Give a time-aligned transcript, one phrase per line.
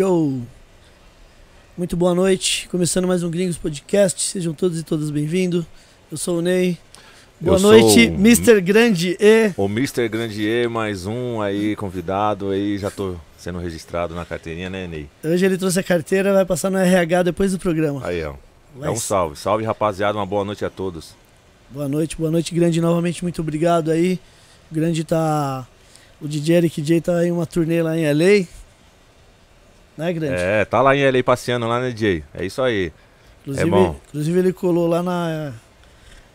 [0.00, 0.40] Yo!
[1.76, 2.66] Muito boa noite.
[2.70, 4.22] Começando mais um Gringos Podcast.
[4.22, 5.66] Sejam todos e todas bem-vindos.
[6.10, 6.78] Eu sou o Ney.
[7.38, 8.62] Boa Eu noite, o Mr.
[8.62, 9.52] Grande E.
[9.58, 10.08] O Mr.
[10.08, 15.06] Grandier, mais um aí, convidado aí, já tô sendo registrado na carteirinha, né, Ney?
[15.22, 18.00] Hoje ele trouxe a carteira, vai passar no RH depois do programa.
[18.02, 18.36] Aí, ó.
[18.74, 19.36] Vai É um salve.
[19.36, 20.16] Salve, rapaziada.
[20.16, 21.14] Uma boa noite a todos.
[21.68, 22.80] Boa noite, boa noite, Grande.
[22.80, 24.18] Novamente, muito obrigado aí.
[24.72, 25.68] O Grande tá.
[26.22, 28.46] O DJ Eric J tá em uma turnê lá em LA.
[30.00, 30.34] Né, Grande?
[30.34, 32.24] É, tá lá em LA passeando lá, né, DJ?
[32.34, 32.90] É isso aí.
[33.42, 33.96] inclusive, é bom.
[34.08, 35.52] inclusive, ele colou lá na,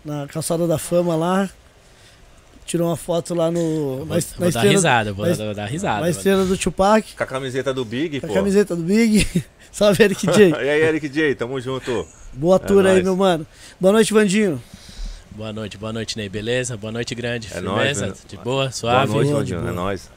[0.04, 1.50] na calçada da fama lá.
[2.66, 3.60] Tirou uma foto lá no.
[3.60, 6.02] Vou, na, vou na dar estrela, risada, vou na dar, risada.
[6.02, 7.16] na estrela do Tupac.
[7.16, 8.34] Com a camiseta do Big, Com pô.
[8.34, 9.26] a camiseta do Big.
[9.72, 10.50] Salve, Eric J.
[10.64, 12.08] e aí, Eric J, tamo junto.
[12.34, 13.04] Boa É tour aí, nóis.
[13.04, 13.46] meu mano.
[13.80, 14.62] Boa noite, Vandinho.
[15.32, 16.76] Boa noite, boa noite, Ney, beleza?
[16.78, 17.50] Boa noite, grande.
[17.54, 18.08] É nóis, Firmeza?
[18.08, 18.14] né?
[18.28, 19.12] De boa, Boa suave?
[19.14, 19.62] noite, boa, Vandinho.
[19.62, 20.10] de É nóis.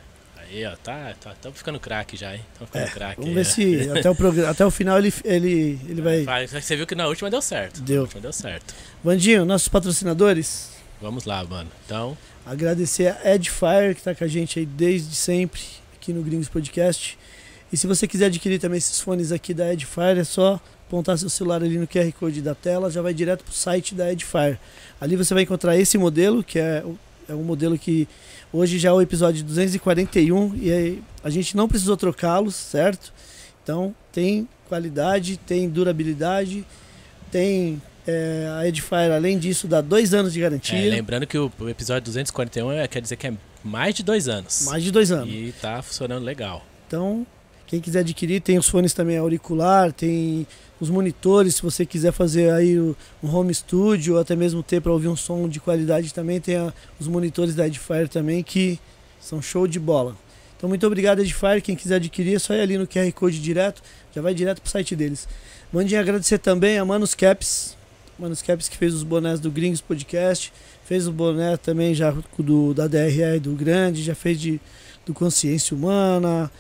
[0.50, 2.40] Aí, ó, tá, tá, tamo ficando craque já, hein?
[2.58, 3.20] Ficando craque.
[3.20, 3.90] Vamos aí, ver ó.
[3.90, 6.22] se até o, até o final ele, ele, ele vai.
[6.24, 7.80] Vai, Você viu que na última deu certo.
[7.82, 7.96] Deu.
[7.96, 8.74] Na última deu certo.
[9.04, 10.70] Vandinho, nossos patrocinadores.
[11.00, 11.70] Vamos lá, mano.
[11.84, 15.60] Então, Agradecer a Edfire, que tá com a gente aí desde sempre,
[15.94, 17.18] aqui no Gringos Podcast.
[17.70, 21.28] E se você quiser adquirir também esses fones aqui da Edfire, é só apontar seu
[21.28, 24.58] celular ali no QR Code da tela, já vai direto pro site da Edfire.
[24.98, 28.08] Ali você vai encontrar esse modelo, que é, o- é um modelo que
[28.52, 33.12] hoje já é o episódio 241 e a gente não precisou trocá-los, certo?
[33.62, 36.64] Então tem qualidade, tem durabilidade,
[37.30, 40.78] tem é, a Edfire, além disso, dá dois anos de garantia.
[40.78, 44.28] é, lembrando que o, o episódio 241 é, quer dizer que é mais de dois
[44.28, 44.64] anos.
[44.64, 45.28] Mais de dois anos.
[45.28, 46.64] E tá funcionando legal.
[46.86, 47.26] Então,
[47.66, 50.46] quem quiser adquirir, tem os fones também auricular, tem
[50.80, 54.80] os monitores, se você quiser fazer aí o- um home studio, ou até mesmo ter
[54.80, 58.78] para ouvir um som de qualidade também, tem a- os monitores da Edifier também, que
[59.20, 60.16] são show de bola.
[60.56, 61.62] Então, muito obrigado, Edifier.
[61.62, 63.82] Quem quiser adquirir, é só ir ali no QR Code direto,
[64.14, 65.28] já vai direto pro site deles.
[65.72, 67.76] Mandem agradecer também a Manos Caps,
[68.18, 70.52] Manos Caps que fez os bonés do Gringos Podcast,
[70.84, 74.60] fez o boné também já do, da DRR do Grande, já fez de,
[75.06, 76.50] do Consciência Humana,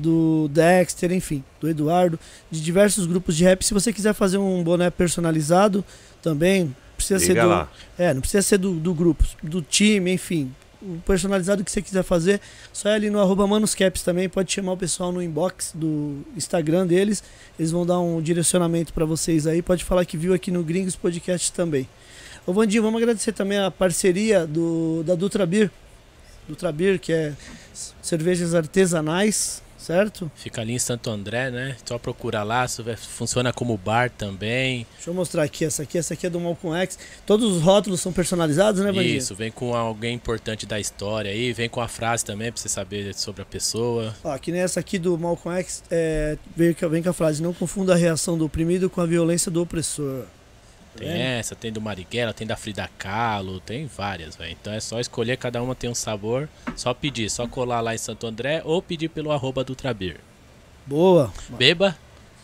[0.00, 2.18] do Dexter, enfim, do Eduardo,
[2.50, 3.64] de diversos grupos de rap.
[3.64, 5.84] Se você quiser fazer um boné personalizado,
[6.22, 7.70] também precisa ser Liga do, lá.
[7.98, 10.52] é, não precisa ser do, do grupo, do time, enfim.
[10.82, 12.40] O personalizado que você quiser fazer,
[12.72, 14.30] só é ali no arroba Manuscaps também.
[14.30, 17.22] Pode chamar o pessoal no inbox do Instagram deles.
[17.58, 19.60] Eles vão dar um direcionamento para vocês aí.
[19.60, 21.86] Pode falar que viu aqui no Gringos Podcast também.
[22.46, 25.70] Ô Vandinho, vamos agradecer também a parceria do, da Dutra Beer.
[26.48, 27.34] Dutra Beer, que é
[28.02, 30.30] cervejas artesanais, certo?
[30.34, 31.76] Fica ali em Santo André, né?
[31.84, 34.86] Só procurar lá, funciona como bar também.
[34.94, 35.98] Deixa eu mostrar aqui essa aqui.
[35.98, 36.98] Essa aqui é do Malcolm X.
[37.26, 39.16] Todos os rótulos são personalizados, né, Vandinho?
[39.16, 42.68] Isso, vem com alguém importante da história aí, vem com a frase também pra você
[42.68, 44.14] saber sobre a pessoa.
[44.22, 47.94] Ó, que nem essa aqui do Malcolm X, é, vem com a frase: Não confunda
[47.94, 50.24] a reação do oprimido com a violência do opressor.
[51.00, 51.20] Tem vendo?
[51.20, 54.52] essa, tem do Marighella, tem da Frida Kahlo, tem várias, velho.
[54.60, 56.48] Então é só escolher, cada uma tem um sabor.
[56.76, 60.16] Só pedir, só colar lá em Santo André ou pedir pelo arroba do Trabir.
[60.86, 61.96] Boa, Beba.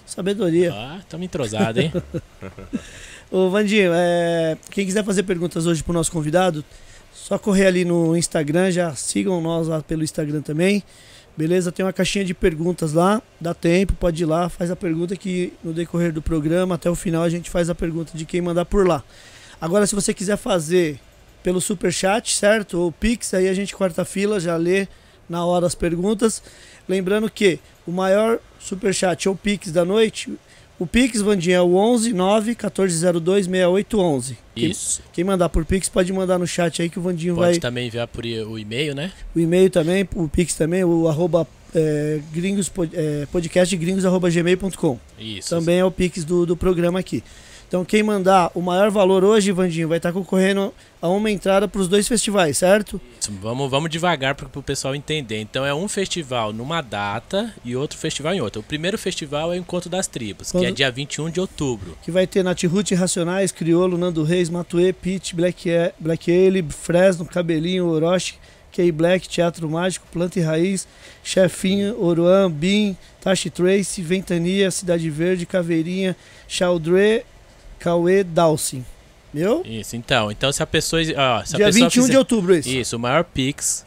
[0.06, 0.72] sabedoria.
[0.72, 1.92] Ah, tamo entrosado, hein?
[3.30, 6.64] Ô, Vandinho, é, quem quiser fazer perguntas hoje pro nosso convidado,
[7.12, 10.82] só correr ali no Instagram, já sigam nós lá pelo Instagram também.
[11.36, 11.70] Beleza?
[11.70, 15.52] Tem uma caixinha de perguntas lá, dá tempo, pode ir lá, faz a pergunta que
[15.62, 18.64] no decorrer do programa, até o final, a gente faz a pergunta de quem mandar
[18.64, 19.04] por lá.
[19.60, 20.98] Agora, se você quiser fazer
[21.42, 22.78] pelo Superchat, certo?
[22.78, 24.88] Ou Pix, aí a gente corta a fila, já lê
[25.28, 26.42] na hora as perguntas.
[26.88, 30.32] Lembrando que o maior Superchat ou Pix da noite,
[30.78, 34.38] o Pix, Vandinha, é o 11 9 1402 6811.
[34.54, 35.02] Quem, Isso.
[35.12, 37.58] quem mandar por Pix pode mandar no chat aí que o Vandinho Pode vai.
[37.58, 39.12] também enviar por o e-mail, né?
[39.34, 44.98] O e-mail também, o Pix também, o arroba é, gringos, é, podcast gringos arroba gmail.com.
[45.18, 45.50] Isso.
[45.50, 47.22] Também é o Pix do, do programa aqui.
[47.68, 50.72] Então quem mandar o maior valor hoje, Vandinho, vai estar concorrendo
[51.02, 53.00] a uma entrada para os dois festivais, certo?
[53.20, 55.40] Isso, Vamos, vamos devagar para o pessoal entender.
[55.40, 58.60] Então é um festival numa data e outro festival em outra.
[58.60, 61.98] O primeiro festival é o Encontro das Tribos, que é Quando- dia 21 de outubro.
[62.02, 67.24] Que vai ter Natirute, Racionais, Criolo, Nando Reis, Matuê, Pete, Black, E- Black Ale, Fresno,
[67.24, 68.34] Cabelinho, Orochi,
[68.70, 70.86] K-Black, Teatro Mágico, Planta e Raiz,
[71.24, 76.14] Chefinho, Oruan, Bin, Tashi Trace, Ventania, Cidade Verde, Caveirinha,
[76.46, 77.24] Chaldre,
[77.78, 78.84] Cauê, Dalsin.
[79.34, 79.62] Meu?
[79.66, 80.30] Isso, então.
[80.30, 81.02] Então se a pessoa.
[81.02, 82.78] Ó, se a Dia pessoa 21 de fizer- outubro esse.
[82.80, 83.84] Isso, o maior Pix.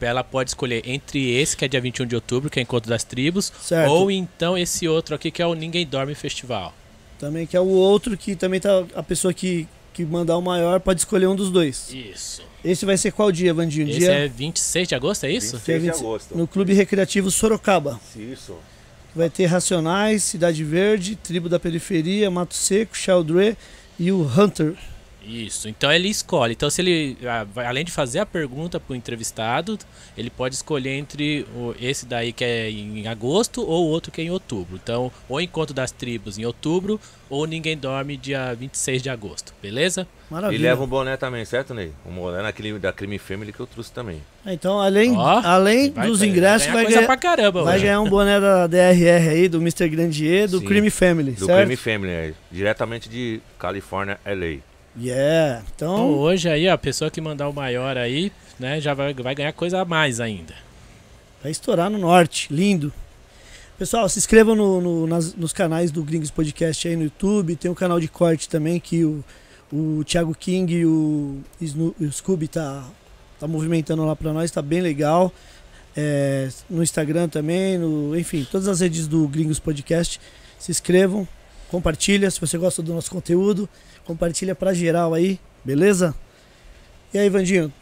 [0.00, 3.04] Ela pode escolher entre esse, que é dia 21 de outubro, que é Encontro das
[3.04, 3.88] Tribos, Certo.
[3.88, 6.74] ou então esse outro aqui, que é o Ninguém Dorme Festival.
[7.20, 10.80] Também que é o outro que também tá a pessoa que, que mandar o maior
[10.80, 11.88] pode escolher um dos dois.
[11.92, 12.42] Isso.
[12.64, 13.88] Esse vai ser qual dia, Vandinho?
[13.88, 15.56] Esse dia é 26 de agosto, é isso?
[15.56, 16.36] 26 de Dia 20 agosto.
[16.36, 18.00] no Clube Recreativo Sorocaba.
[18.16, 18.56] Isso.
[19.16, 23.56] Vai ter Racionais, Cidade Verde, Tribo da Periferia, Mato Seco, Sheldre
[23.98, 24.74] e o Hunter.
[25.26, 26.52] Isso, então ele escolhe.
[26.52, 29.76] Então, se ele, ah, vai- além de fazer a pergunta para o entrevistado,
[30.16, 31.44] ele pode escolher entre
[31.80, 34.78] esse daí que é em agosto ou o outro que é em outubro.
[34.82, 40.06] Então, ou Encontro das Tribos em outubro, ou Ninguém Dorme dia 26 de agosto, beleza?
[40.30, 40.70] E Maravilha.
[40.70, 41.90] leva um boné também, certo, Ney?
[42.06, 44.22] Um boné naquele, da Crime Family que eu trouxe também.
[44.46, 48.08] Então, além, Ó, além Vai- dos vai ingressos, ganhar vai ganhar, caramba, vai ganhar um
[48.08, 49.88] boné da DRR aí, do Mr.
[49.88, 50.66] Grandier, do Sim.
[50.66, 51.58] Crime Family, Do certo?
[51.66, 54.58] Crime Family, é, diretamente de Califórnia, LA.
[54.98, 55.62] Yeah.
[55.74, 59.12] Então, Então, hoje aí, ó, a pessoa que mandar o maior aí, né, já vai,
[59.14, 60.54] vai ganhar coisa a mais ainda.
[61.42, 62.52] vai estourar no norte.
[62.52, 62.92] Lindo.
[63.78, 67.54] Pessoal, se inscrevam no- no- nas- nos canais do Gringos Podcast aí no YouTube.
[67.56, 69.22] Tem um canal de corte também que o,
[69.72, 72.82] o Thiago King e o, Sno- o Scooby tá,
[73.38, 75.30] tá movimentando lá pra nós, tá bem legal.
[75.96, 80.18] É, no Instagram também, no, enfim, todas as redes do Gringos Podcast.
[80.58, 81.28] Se inscrevam,
[81.70, 83.68] compartilha se você gosta do nosso conteúdo,
[84.06, 86.14] compartilha pra geral aí, beleza?
[87.12, 87.72] E aí, Vandinho,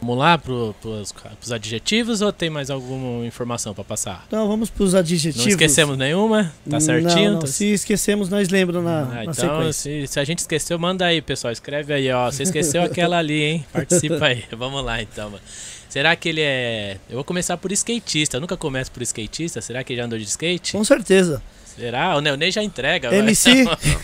[0.00, 1.10] Vamos lá pro, pros,
[1.40, 4.24] pros adjetivos ou tem mais alguma informação pra passar?
[4.28, 5.40] então vamos pros adjetivos.
[5.44, 6.52] Não esquecemos nenhuma?
[6.70, 7.24] Tá certinho?
[7.24, 7.38] Não, não.
[7.40, 9.72] Tá- Se esquecemos, nós lembramos na, Ah, na então, sequência.
[9.72, 11.52] se, se a gente esqueceu, manda aí, pessoal.
[11.52, 12.30] Escreve aí, ó.
[12.30, 13.66] Você esqueceu aquela ali, hein?
[13.72, 14.44] Participa aí.
[14.56, 15.42] Vamos lá, então, mano.
[15.88, 16.98] Será que ele é.
[17.10, 18.36] Eu vou começar por skatista.
[18.36, 19.60] Eu nunca começo por skatista.
[19.60, 20.74] Será que ele já andou de skate?
[20.74, 21.42] Com certeza.
[21.64, 22.16] Será?
[22.16, 23.12] O Ney- já entrega.
[23.12, 23.50] MC,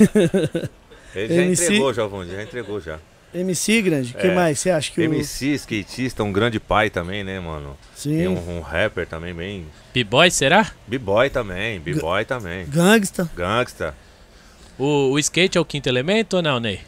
[1.14, 1.64] Ele já MC.
[1.64, 2.98] entregou, Jovão, já entregou já.
[3.34, 4.14] MC grande.
[4.14, 4.34] O que É.
[4.34, 4.58] mais?
[4.60, 5.04] Você acha que o.
[5.04, 7.76] MC, skatista, um grande pai também, né, mano?
[7.94, 8.16] Sim.
[8.18, 9.66] Tem um, um rapper também bem...
[9.92, 10.70] B-boy, será?
[10.86, 12.64] B-boy também, B-boy também.
[12.66, 13.94] Gangsta, Gangsta.
[14.78, 16.80] O, o skate é o quinto elemento ou não, Ney?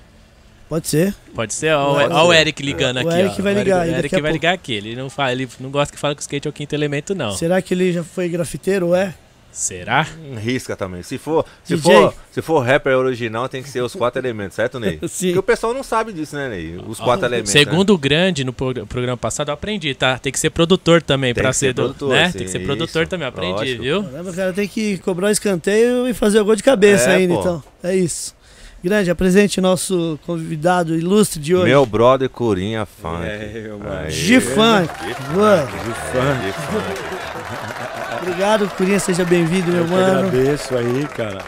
[0.68, 1.14] pode ser.
[1.34, 1.72] Pode ser?
[1.74, 2.32] Ó o.
[2.32, 3.18] Eric ligando O aqui.
[3.20, 3.42] Eric ó.
[3.42, 4.32] vai O ligar O Eric vai pouco.
[4.32, 4.72] ligar aqui.
[4.74, 7.14] Ele não, fala, ele não gosta que fale que o skate é o quinto elemento,
[7.14, 7.30] não.
[7.32, 8.92] Será que ele já foi grafiteiro?
[8.94, 9.14] É?
[9.58, 10.06] Será?
[10.30, 11.02] Um risca também.
[11.02, 11.94] Se for, se DJ.
[11.94, 14.98] for, se for rapper original, tem que ser os quatro elementos, certo, Ney?
[15.08, 15.28] Sim.
[15.28, 16.78] Porque o pessoal não sabe disso, né, Ney?
[16.86, 17.54] Os quatro elementos.
[17.54, 17.60] né?
[17.64, 20.18] Segundo o grande no pro- programa passado, eu aprendi, tá?
[20.18, 22.26] Tem que ser produtor também Tem pra que ser ser do, produtor, né?
[22.26, 23.10] sim, Tem que ser produtor isso.
[23.10, 23.82] também, aprendi, Lógico.
[23.82, 24.04] viu?
[24.04, 27.14] Caramba, o cara tem que cobrar o escanteio e fazer o gol de cabeça É,
[27.14, 27.40] ainda, pô.
[27.40, 27.64] então.
[27.82, 28.36] É isso.
[28.84, 31.64] Grande, apresente nosso convidado ilustre de hoje.
[31.64, 33.24] Meu brother Corinha Funk.
[33.24, 33.90] É, mano.
[34.04, 34.10] Aí.
[34.10, 34.90] G-Funk.
[35.34, 37.75] Mano, G-Funk.
[38.22, 38.98] Obrigado, Curinha.
[38.98, 40.18] Seja bem-vindo, meu Eu que mano.
[40.28, 41.44] agradeço aí, cara.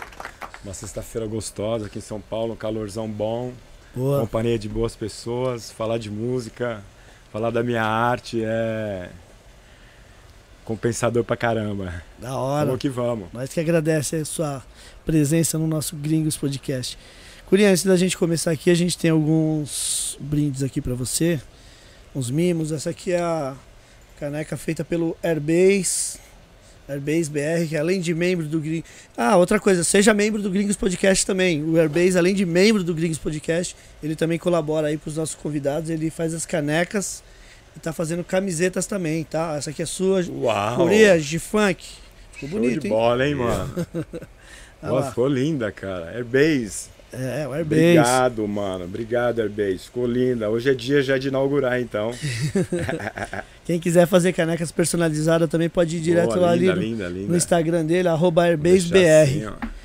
[0.64, 3.52] Uma sexta-feira gostosa aqui em São Paulo, um calorzão bom,
[3.94, 4.20] Boa.
[4.20, 6.82] companhia de boas pessoas, falar de música,
[7.32, 9.08] falar da minha arte é
[10.64, 12.02] compensador pra caramba.
[12.18, 12.66] Da hora.
[12.66, 13.28] Vamos que vamos.
[13.32, 14.62] Nós que agradece a sua
[15.06, 16.98] presença no nosso Gringos Podcast.
[17.46, 21.40] Curinha, antes da gente começar aqui, a gente tem alguns brindes aqui pra você.
[22.14, 22.72] Uns mimos.
[22.72, 23.54] Essa aqui é a
[24.20, 26.18] caneca feita pelo Airbase.
[26.88, 28.88] Airbase BR, que além de membro do Gringos.
[29.16, 31.62] Ah, outra coisa, seja membro do Gringos Podcast também.
[31.62, 35.90] O Airbase, além de membro do Gringos Podcast, ele também colabora aí pros nossos convidados.
[35.90, 37.22] Ele faz as canecas
[37.76, 39.54] e tá fazendo camisetas também, tá?
[39.56, 40.24] Essa aqui é sua.
[40.26, 40.76] Uau!
[40.76, 41.84] Curinha, de funk.
[42.32, 42.92] Ficou Show bonito, de hein?
[42.92, 43.86] bola, hein, mano?
[44.82, 45.08] Olha Nossa, lá.
[45.10, 46.12] ficou linda, cara.
[46.16, 46.88] Airbase.
[47.12, 47.82] É, o Airbase.
[47.98, 48.84] Obrigado, mano.
[48.84, 49.78] Obrigado, Airbase.
[49.78, 50.50] Ficou linda.
[50.50, 52.12] Hoje é dia já de inaugurar, então.
[53.64, 57.08] Quem quiser fazer canecas personalizadas também pode ir direto Boa, lá linda, ali no, linda,
[57.08, 57.28] linda.
[57.28, 59.22] no Instagram dele, arroba AirbaseBR.
[59.22, 59.77] assim, ó.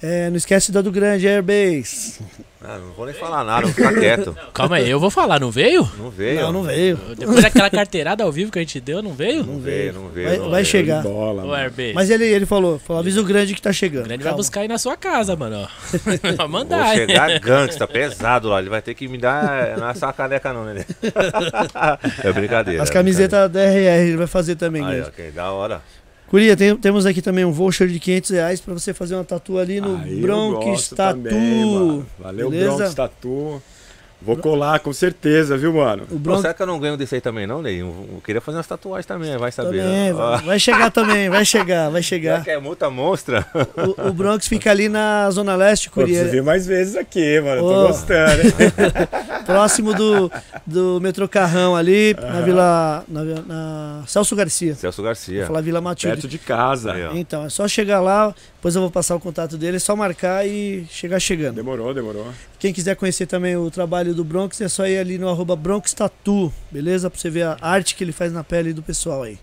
[0.00, 2.20] É, não esquece da do grande, Airbase.
[2.62, 4.36] Ah, não vou nem falar nada, vou ficar quieto.
[4.54, 5.88] Calma aí, eu vou falar, não veio?
[5.96, 6.40] Não veio.
[6.40, 6.96] Não, não veio.
[7.16, 9.44] Depois daquela carteirada ao vivo que a gente deu, não veio?
[9.44, 10.28] Não veio, não veio.
[10.28, 10.66] Vai, não vai veio.
[10.66, 11.02] chegar.
[11.02, 11.52] Bola, O.
[11.54, 11.94] Airbase.
[11.94, 14.04] Mas ele, ele falou, falou, avisa o grande que tá chegando.
[14.04, 14.36] O grande vai Calma.
[14.38, 15.68] buscar aí na sua casa, mano.
[16.22, 17.06] Vai Vou mandar, hein?
[17.06, 18.60] chegar gangsta, pesado lá.
[18.60, 19.76] Ele vai ter que me dar.
[19.78, 20.84] Não é só a caneca, não, né?
[22.22, 22.82] É brincadeira.
[22.82, 24.84] As é camisetas da RR ele vai fazer também.
[24.84, 25.80] Aí, ok, da hora.
[26.28, 29.58] Curia, tem- temos aqui também um voucher de 500 reais pra você fazer uma tatu
[29.58, 32.04] ali no Aí Bronx Tatu.
[32.18, 32.76] Valeu, Beleza?
[32.76, 33.62] Bronx Tatu.
[34.20, 36.02] Vou colar com certeza, viu, mano?
[36.04, 37.80] O Pô, Bronx será que eu não ganho desse aí também, não, Ney?
[37.80, 39.78] Eu, queria fazer umas tatuagens também, vai saber.
[39.82, 40.12] também, né?
[40.44, 42.44] vai, chegar também, vai chegar, vai Será chegar.
[42.44, 43.46] que é multa monstra?
[43.76, 46.32] O, o Bronx fica ali na Zona Leste, Pô, preciso Curia.
[46.32, 47.60] vir mais vezes aqui, mano.
[47.60, 47.86] Tô Ô.
[47.88, 48.42] gostando.
[49.46, 50.30] Próximo do,
[50.66, 53.04] do metrô Carrão ali, na Vila.
[53.08, 54.74] Na, na Celso Garcia.
[54.74, 55.46] Celso Vou Garcia.
[55.46, 56.16] falar Vila Matilde.
[56.16, 56.92] Perto de casa.
[56.92, 57.18] Aí.
[57.20, 60.46] Então, é só chegar lá, depois eu vou passar o contato dele, é só marcar
[60.46, 61.54] e chegar chegando.
[61.54, 62.26] Demorou, demorou.
[62.58, 65.92] Quem quiser conhecer também o trabalho do Bronx, é só ir ali no arroba Bronx
[65.94, 67.08] Tattoo, beleza?
[67.08, 69.38] Pra você ver a arte que ele faz na pele do pessoal aí.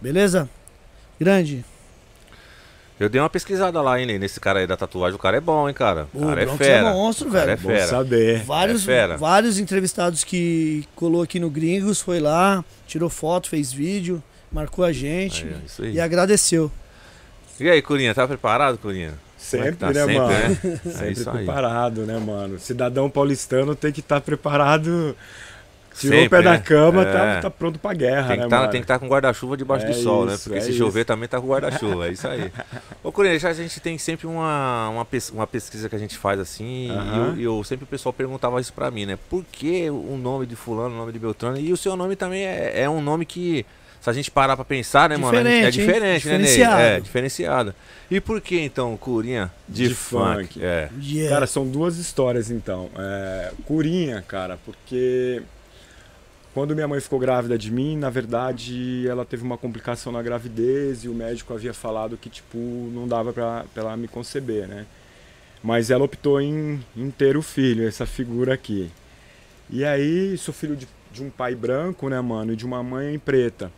[0.00, 0.48] Beleza?
[1.18, 1.64] Grande.
[3.00, 5.14] Eu dei uma pesquisada lá, hein, nesse cara aí da tatuagem.
[5.14, 6.08] O cara é bom, hein, cara.
[6.12, 6.90] O cara é Bronx é fera.
[6.92, 7.58] monstro, O cara velho.
[7.58, 7.86] é Bom fera.
[7.86, 8.42] saber.
[8.44, 9.16] Vários, É fera.
[9.16, 14.92] vários entrevistados que colou aqui no Gringos, foi lá, tirou foto, fez vídeo, marcou a
[14.92, 15.92] gente Aí, aí.
[15.94, 16.70] e agradeceu.
[17.60, 19.14] E aí, Curinha, tá preparado, Curinha?
[19.36, 19.86] Sempre, tá?
[19.88, 20.28] né, Sempre, mano?
[20.30, 20.58] né?
[20.86, 21.36] É Sempre aí.
[21.44, 22.58] preparado, né, mano?
[22.58, 25.16] Cidadão paulistano tem que estar preparado.
[25.98, 26.58] Tirou o Sempre, pé da né?
[26.58, 27.12] cama, É.
[27.12, 28.70] tá, tá pronto pra guerra, Tem que né, tá, mano?
[28.70, 30.34] tem que estar com guarda-chuva debaixo É do sol, né?
[30.34, 30.78] isso, Porque é se isso.
[30.78, 32.52] chover também tá com guarda-chuva, é isso aí.
[33.02, 36.88] Ô, Curinha, a gente tem sempre uma, uma, uma pesquisa que a gente faz assim,
[36.92, 37.34] Aham.
[37.36, 39.18] e eu, eu- sempre o pessoal perguntava isso pra mim, né?
[39.28, 41.58] Por que o nome de fulano, o nome de Beltrano?
[41.58, 43.66] E o seu nome também é, é um nome que,
[44.00, 45.38] se a gente parar pra pensar, né, mano?
[45.38, 45.86] a gente- É Diferente, hein?
[45.86, 46.46] diferente, né, Ney?
[46.46, 46.80] Diferenciado.
[46.82, 47.74] É, diferenciado.
[48.10, 49.50] E por que então, Curinha?
[49.68, 50.44] De, De funk.
[50.54, 50.64] funk.
[50.64, 50.88] É.
[51.02, 51.34] Yeah.
[51.34, 52.88] Cara, são duas histórias então.
[52.96, 55.42] É, Curinha, cara, porque
[56.54, 61.04] quando minha mãe ficou grávida de mim, na verdade, ela teve uma complicação na gravidez
[61.04, 64.86] e o médico havia falado que, tipo, não dava pra, pra ela me conceber, né?
[65.62, 68.90] Mas ela optou em, em ter o filho, essa figura aqui.
[69.70, 73.18] E aí, sou filho de, de um pai branco, né, mano, e de uma mãe
[73.18, 73.70] preta.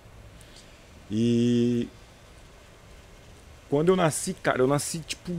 [1.11, 1.89] E
[3.69, 5.33] quando eu nasci, cara, eu nasci tipo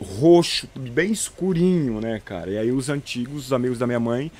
[0.00, 2.50] roxo, bem escurinho, né, cara?
[2.50, 4.30] E aí os antigos, os amigos da minha mãe,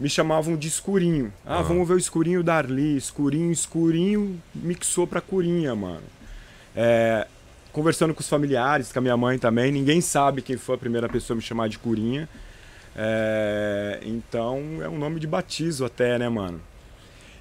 [0.00, 1.32] me chamavam de escurinho.
[1.44, 1.62] Ah, Ah.
[1.62, 2.96] vamos ver o escurinho da Arli.
[2.96, 6.02] Escurinho, escurinho, mixou pra curinha, mano.
[6.74, 7.26] É,
[7.72, 11.08] conversando com os familiares, com a minha mãe também, ninguém sabe quem foi a primeira
[11.08, 12.28] pessoa a me chamar de curinha.
[12.96, 16.60] É, então é um nome de batismo até, né, mano?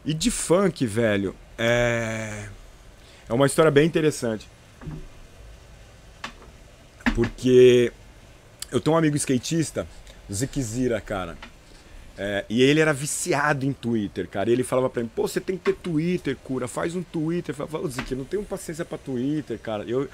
[0.03, 2.47] E de funk, velho, é,
[3.27, 4.47] é uma história bem interessante.
[7.15, 7.91] Porque
[8.71, 9.87] eu tenho um amigo skatista,
[10.31, 11.37] Zikzira, cara.
[12.17, 14.49] É, e ele era viciado em Twitter, cara.
[14.49, 17.53] E ele falava pra mim, pô, você tem que ter Twitter, cura, faz um Twitter.
[17.53, 19.83] Eu falava, "Ô, Zik, eu não tenho paciência pra Twitter, cara.
[19.83, 20.09] Eu,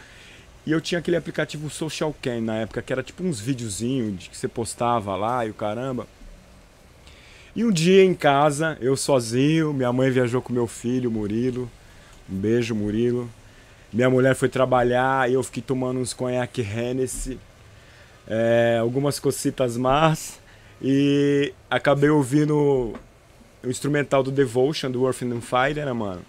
[0.66, 4.30] e eu tinha aquele aplicativo Social Cam na época, que era tipo uns videozinhos de
[4.30, 6.08] que você postava lá e o caramba.
[7.56, 11.70] E um dia em casa, eu sozinho, minha mãe viajou com meu filho, Murilo.
[12.28, 13.30] Um beijo, Murilo.
[13.92, 17.40] Minha mulher foi trabalhar e eu fiquei tomando uns conhaque Hennessy,
[18.28, 20.40] é, algumas cocitas más
[20.82, 22.96] e acabei ouvindo
[23.64, 26.22] o instrumental do Devotion, do Earth and Fire, né, mano?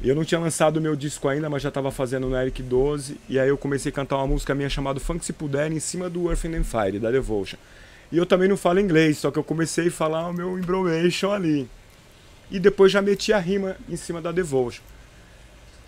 [0.00, 3.16] Eu não tinha lançado meu disco ainda, mas já tava fazendo no Eric 12.
[3.28, 6.08] E aí eu comecei a cantar uma música minha chamada Funk Se Puder, em cima
[6.08, 7.58] do Earth and Fire, da Devotion.
[8.10, 11.32] E eu também não falo inglês, só que eu comecei a falar o meu embromation
[11.32, 11.68] ali.
[12.50, 14.82] E depois já meti a rima em cima da Devotion.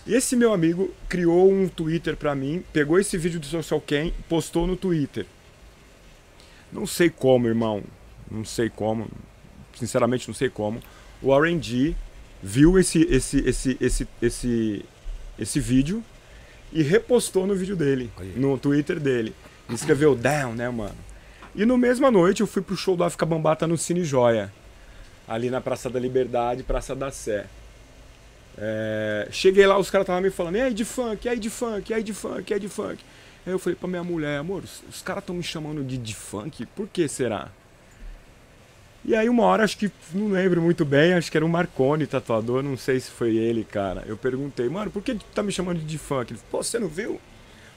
[0.06, 4.66] Esse meu amigo criou um Twitter pra mim, pegou esse vídeo do Social Cam, postou
[4.66, 5.26] no Twitter.
[6.72, 7.82] Não sei como, irmão.
[8.30, 9.08] Não sei como.
[9.74, 10.80] Sinceramente, não sei como.
[11.22, 11.94] O R&D
[12.42, 14.84] viu esse, esse, esse, esse, esse,
[15.38, 16.02] esse vídeo
[16.72, 19.34] e repostou no vídeo dele, no Twitter dele.
[19.70, 20.96] Escreveu down, né, mano?
[21.58, 24.52] E no mesma noite eu fui pro show do África Bambata no Cine Joia.
[25.26, 27.46] Ali na Praça da Liberdade, Praça da Sé.
[28.56, 31.50] É, cheguei lá, os caras estavam me falando, e aí de funk, e aí de
[31.50, 33.04] funk, e aí de funk, e aí de funk.
[33.44, 36.14] Aí eu falei pra minha mulher, amor, os, os caras estão me chamando de de
[36.14, 37.48] funk, por que será?
[39.04, 42.06] E aí uma hora, acho que, não lembro muito bem, acho que era o Marconi,
[42.06, 44.04] tatuador, não sei se foi ele, cara.
[44.06, 46.30] Eu perguntei, mano, por que tu tá me chamando de funk?
[46.32, 47.20] Ele falou, pô, você não viu?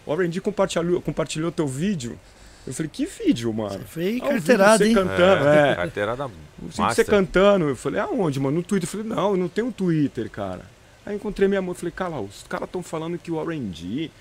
[0.06, 2.20] O R&D compartilhou, compartilhou teu vídeo.
[2.66, 3.84] Eu falei, que vídeo, mano?
[3.88, 4.94] Foi carteirada, você hein?
[4.94, 5.76] cantando, é.
[5.76, 7.70] Carteirada Eu vi você cantando.
[7.70, 8.58] Eu falei, aonde, mano?
[8.58, 8.88] No Twitter.
[8.88, 10.62] Eu falei, não, eu não tenho Twitter, cara.
[11.06, 11.72] Aí encontrei minha mãe.
[11.72, 14.12] Eu falei, cara, os caras estão falando que o R&D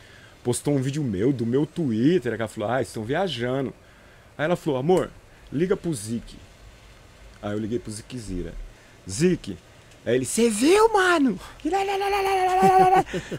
[0.42, 2.32] postou um vídeo meu, do meu Twitter.
[2.32, 3.74] Ela falou, ah, eles estão viajando.
[4.38, 5.10] Aí ela falou, amor,
[5.52, 6.36] liga pro Zik.
[7.42, 8.54] Aí eu liguei pro Zikzira.
[9.08, 9.56] Zik.
[10.04, 11.38] Aí ele, você viu, mano?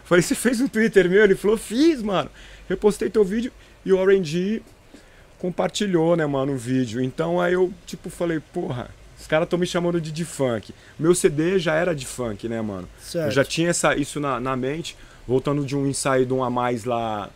[0.04, 1.24] Falei, você fez um Twitter meu?
[1.24, 2.30] Ele falou, fiz, mano.
[2.68, 3.52] Repostei teu vídeo
[3.84, 4.62] e o R&D
[5.42, 7.02] compartilhou, né, mano, o vídeo.
[7.02, 10.72] Então aí eu, tipo, falei, porra, os caras estão me chamando de de funk.
[10.96, 12.88] Meu CD já era de funk, né, mano?
[13.00, 13.26] Certo.
[13.26, 14.96] Eu já tinha essa, isso na, na mente,
[15.26, 17.28] voltando de um ensaio de um a mais lá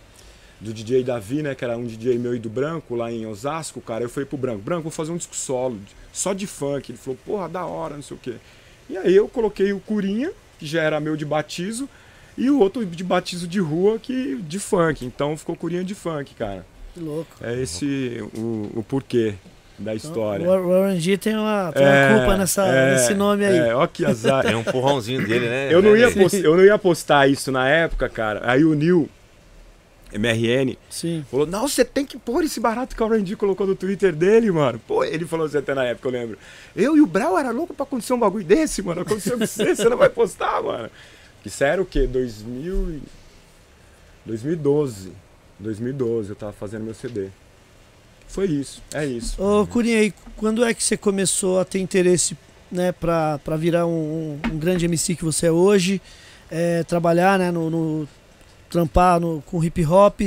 [0.61, 3.81] do DJ Davi, né, que era um DJ meu e do Branco, lá em Osasco,
[3.81, 4.05] cara.
[4.05, 5.77] Eu falei pro Branco, Branco, vou fazer um disco solo,
[6.13, 6.93] só de funk.
[6.93, 8.35] Ele falou, porra, da hora, não sei o quê.
[8.89, 11.89] E aí eu coloquei o Curinha, que já era meu de batismo,
[12.39, 15.05] e o outro de batismo de rua, que de funk.
[15.05, 16.65] Então ficou Curinha de funk, cara.
[16.97, 17.31] Que louco.
[17.43, 19.35] É esse o, o porquê
[19.79, 20.49] da história.
[20.49, 23.59] O R&D tem uma, tem uma É, culpa nessa, é, nesse nome aí.
[23.59, 24.43] É, ó que azar.
[24.47, 25.69] Tem um porrãozinho dele, né?
[25.71, 26.15] Eu não, né, ia Ney?
[26.23, 28.41] post- eu não ia postar isso na época, cara.
[28.51, 29.11] Aí o Nil,
[30.11, 31.23] MRN, Sim.
[31.31, 34.51] falou: Não, você tem que pôr esse barato que o R&D colocou no Twitter dele,
[34.51, 34.81] mano.
[34.89, 36.39] Pô, ele falou assim até na época, eu lembro.
[36.75, 39.03] Eu e o Brau era louco pra acontecer um bagulho desse, mano.
[39.03, 40.89] Aconteceu com você, você não vai postar, mano.
[41.45, 42.07] Isso era o quê?
[42.07, 43.03] 2000 e...
[44.25, 45.13] 2012.
[45.59, 47.29] 2012 eu tava fazendo meu CD.
[48.29, 49.41] Foi isso, é isso.
[49.43, 52.37] Ô, Curinha, e quando é que você começou a ter interesse
[52.71, 56.01] né, pra, pra virar um, um- um grande MC que você é hoje?
[56.51, 58.09] É, trabalhar né, no, no-
[58.69, 60.21] trampar no, com hip hop.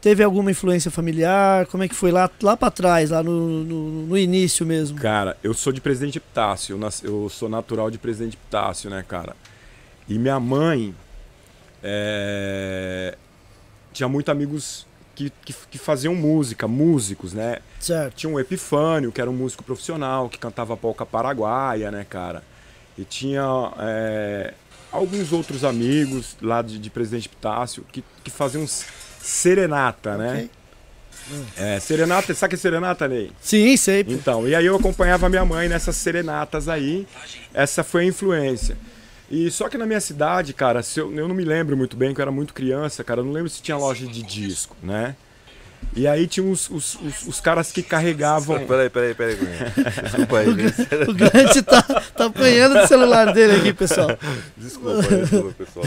[0.00, 1.66] Teve alguma influência familiar?
[1.66, 4.98] Como é que foi lá, lá para trás, lá no, no, no, início mesmo?
[5.00, 9.04] Cara, eu sou de Presidente Epitácio, eu, nas, eu sou natural de Presidente Epitácio, né,
[9.06, 9.34] cara?
[10.08, 10.94] E minha mãe
[11.82, 13.16] é,
[13.96, 17.58] tinha muitos amigos que, que, que, faziam música, músicos, né?
[17.80, 18.14] Certo.
[18.14, 22.42] Tinha um Epifânio, que era um músico profissional, que cantava polca paraguaia, né, cara?
[22.98, 23.42] E tinha
[23.78, 24.52] é,
[24.92, 28.66] alguns outros amigos lá de, de Presidente Epitácio que, que faziam
[29.18, 30.30] serenata, né?
[30.30, 30.50] Okay.
[31.56, 33.32] É, serenata, sabe que é serenata, Ney?
[33.40, 34.04] Sim, sei.
[34.06, 37.06] Então, e aí eu acompanhava minha mãe nessas serenatas aí.
[37.54, 38.76] Essa foi a influência.
[39.30, 42.20] E só que na minha cidade, cara, eu, eu, não me lembro muito bem, que
[42.20, 45.16] eu era muito criança, cara, eu não lembro se tinha loja de disco, né?
[45.94, 48.66] E aí tinha os, os, os, os caras que carregavam.
[48.66, 49.36] Peraí, peraí, peraí.
[50.02, 50.48] Desculpa aí.
[50.48, 54.08] o, o Grant tá, tá apanhando do celular dele aqui, pessoal.
[54.56, 55.86] Desculpa, desculpa, pessoal.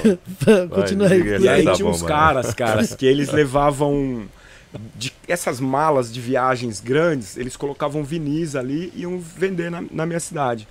[0.69, 1.41] Continua aí.
[1.41, 4.27] E aí tinha uns caras, caras, que eles levavam.
[4.95, 10.05] De essas malas de viagens grandes, eles colocavam vinis ali e iam vender na, na
[10.05, 10.67] minha cidade.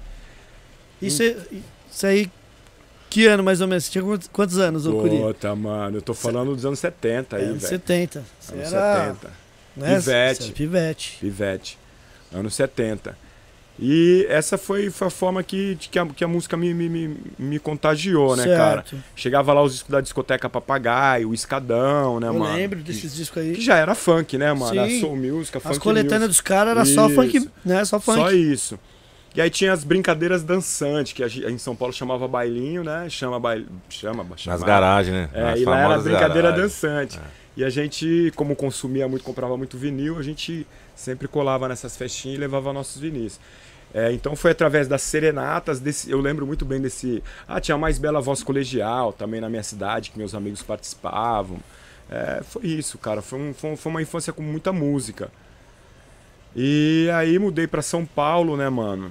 [1.03, 1.23] Isso,
[1.91, 2.31] isso aí
[3.09, 3.85] que ano mais ou menos?
[3.85, 5.19] Você tinha quantos, anos, o Curi?
[5.19, 7.61] Puta, mano, eu tô falando dos anos 70 aí, é, velho.
[7.61, 8.25] 70.
[8.39, 9.07] Você anos era...
[9.07, 9.31] 70.
[9.77, 9.95] Né?
[9.97, 10.53] Pivete.
[10.53, 11.19] Pivete.
[11.21, 11.79] Pivete.
[12.33, 13.17] Anos 70.
[13.81, 17.59] E essa foi, foi a forma que, que, a, que a música me, me, me
[17.61, 18.59] contagiou, né, certo.
[18.59, 18.85] cara?
[19.15, 22.47] Chegava lá os discos da discoteca Papagaio, o Escadão, né, eu mano?
[22.47, 23.53] Eu lembro desses discos aí.
[23.53, 24.73] Que já era funk, né, mano?
[24.73, 24.79] Sim.
[24.79, 27.85] Era soul music, funk As coletâneas dos caras era só funk, né?
[27.85, 28.19] Só funk.
[28.19, 28.79] Só isso.
[29.35, 33.09] E aí tinha as brincadeiras dançantes, que em São Paulo chamava bailinho, né?
[33.09, 33.67] Chama bail...
[33.89, 35.31] chama, chama Nas garagens, né?
[35.33, 36.73] É, Nas e lá era brincadeira garagens.
[36.73, 37.19] dançante.
[37.19, 37.23] É.
[37.59, 42.39] E a gente, como consumia muito, comprava muito vinil, a gente sempre colava nessas festinhas
[42.39, 43.39] e levava nossos vinis.
[43.93, 47.23] É, então foi através das serenatas, desse, eu lembro muito bem desse.
[47.47, 51.59] Ah, tinha a mais bela voz colegial também na minha cidade, que meus amigos participavam.
[52.11, 53.23] É, foi isso, cara.
[53.23, 55.31] Foi, um, foi uma infância com muita música.
[56.57, 59.11] E aí mudei para São Paulo, né, mano?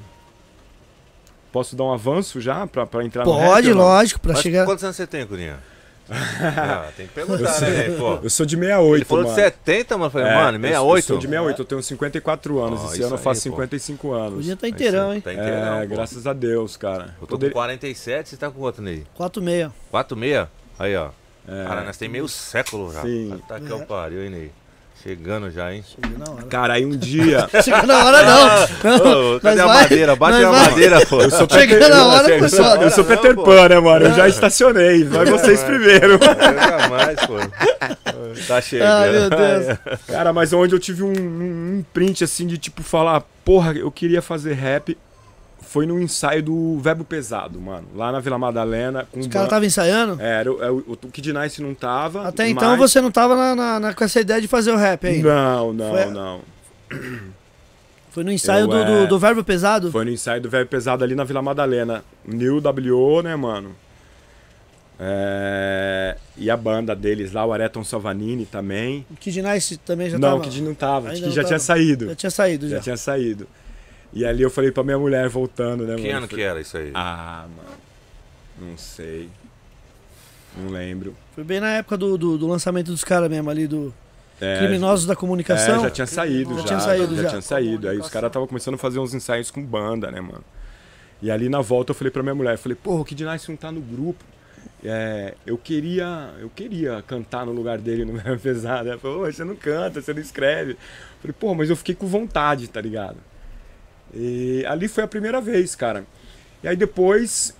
[1.51, 4.65] Posso dar um avanço já pra, pra entrar Pode, no Pode, lógico, pra Mas chegar.
[4.65, 5.57] Quantos anos você tem, Curinha?
[6.09, 8.19] ah, tem que perguntar, né, pô?
[8.23, 9.35] Eu sou de 68, Ele falou mano.
[9.35, 10.05] de 70, mano.
[10.05, 10.97] Eu falei, É, mano, 68?
[10.97, 12.79] Eu sou de 68, eu tenho 54 anos.
[12.81, 13.55] Ó, Esse ano eu faço aí, pô.
[13.57, 14.33] 55 anos.
[14.35, 15.19] Podia estar inteirão, hein?
[15.21, 15.95] Tá inteirão, É, pô.
[15.95, 17.15] graças a Deus, cara.
[17.21, 19.03] Eu tô Poder- com 47, você tá com quanto, Ney?
[19.17, 19.71] 4,6.
[19.91, 20.47] 46?
[20.79, 21.09] Aí, ó.
[21.45, 21.65] É.
[21.65, 23.01] Cara, nós tem meio século já.
[23.01, 23.41] Sim.
[23.47, 24.51] Tá que é o pariu, hein, Ney?
[25.07, 25.81] Chegando já, hein?
[25.87, 26.43] Chegou na hora.
[26.47, 27.47] Cara, aí um dia.
[27.63, 29.35] Chegou na hora, não.
[29.35, 30.15] Ô, cadê a vai- madeira?
[30.17, 31.21] Bate nós a vai- madeira, pô.
[31.21, 33.43] Eu sou Chegando Peter- na hora, eu sou, eu sou Não, Peter pô.
[33.43, 34.05] Pan, né, mano?
[34.07, 35.05] Eu já estacionei.
[35.05, 36.13] Vai vocês primeiro.
[36.13, 37.35] Eu jamais, pô.
[38.49, 38.87] Tá chegando.
[38.89, 39.77] Ah, meu Deus.
[40.07, 43.89] Cara, mas onde eu tive um, um- um print assim de tipo falar, porra, eu
[43.89, 44.97] queria fazer rap.
[45.77, 47.87] Foi no ensaio do Verbo Pesado, mano.
[47.95, 49.07] Lá na Vila Madalena.
[49.11, 50.19] Com Os caras estavam ensaiando?
[50.19, 52.27] É, era, o- é, o, o Kid Nice não tava.
[52.27, 54.75] Até então mas- você não tava na, na- na- com essa ideia de fazer o
[54.75, 55.21] rap aí.
[55.21, 56.41] Não, não, Foi- não.
[58.09, 59.91] Foi no ensaio Eu, do, é, do, do Verbo Pesado?
[59.91, 62.03] Foi no ensaio do Verbo Pesado ali na Vila Madalena.
[62.25, 63.75] New WO, né, mano?
[64.99, 69.05] É, E a banda deles lá, o Areton Salvanini também.
[69.11, 70.39] O Kid Nice também já não, tava?
[70.39, 71.47] o Kid não tava, Ainda que não já tava.
[71.49, 72.07] tinha saído.
[72.07, 72.75] Já tinha saído, já.
[72.77, 73.47] Já tinha saído.
[74.13, 76.17] E ali eu falei pra minha mulher voltando, né, Que mano?
[76.17, 76.91] ano Eu que falei, era isso aí?
[76.93, 77.69] Ah, mano.
[78.71, 79.29] Não sei.
[80.57, 81.15] Não lembro.
[81.35, 83.93] Foi bem na época do, do, do lançamento dos caras mesmo ali, do
[84.41, 85.81] É, Criminosos da é, Comunicação.
[85.81, 86.65] já tinha saído, Já já.
[86.65, 87.29] tinha saído, já.
[87.29, 87.89] tinha saído.
[87.89, 90.43] Aí os caras estavam começando a fazer uns ensaios com banda, né, mano?
[91.21, 93.49] E ali na volta eu falei pra minha mulher, eu falei, porra, o Kid Nice
[93.49, 94.23] não tá no grupo.
[94.83, 98.89] É, eu queria eu queria cantar no lugar dele no Verbo Pesado.
[98.89, 100.71] Ela falou, "Ô, você não canta, você não escreve.
[100.73, 100.77] Eu
[101.21, 103.17] falei, pô, mas eu fiquei com vontade, tá ligado?
[104.13, 106.05] E ali foi a primeira vez, cara.
[106.63, 107.55] E aí depois,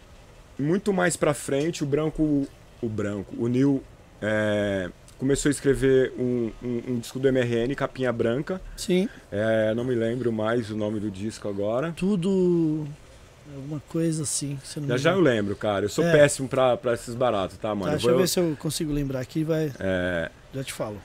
[0.57, 2.47] muito mais pra frente, o Branco,
[2.81, 3.83] o Branco, o Nil
[4.21, 8.59] é, começou a escrever um, um- um disco do MRN, Capinha Branca.
[8.75, 11.93] Sim, É, não me lembro mais o nome do disco agora.
[11.95, 12.87] tudo.
[13.55, 14.59] Alguma coisa assim.
[14.75, 15.85] Eu Já já eu lembro, cara.
[15.85, 16.11] Eu sou É.
[16.11, 17.91] péssimo pra, pra esses baratos, tá, Tá, mano?
[17.91, 19.71] deixa eu Vou- ver se eu consigo lembrar aqui, vai.
[19.79, 20.97] é, Já te falo.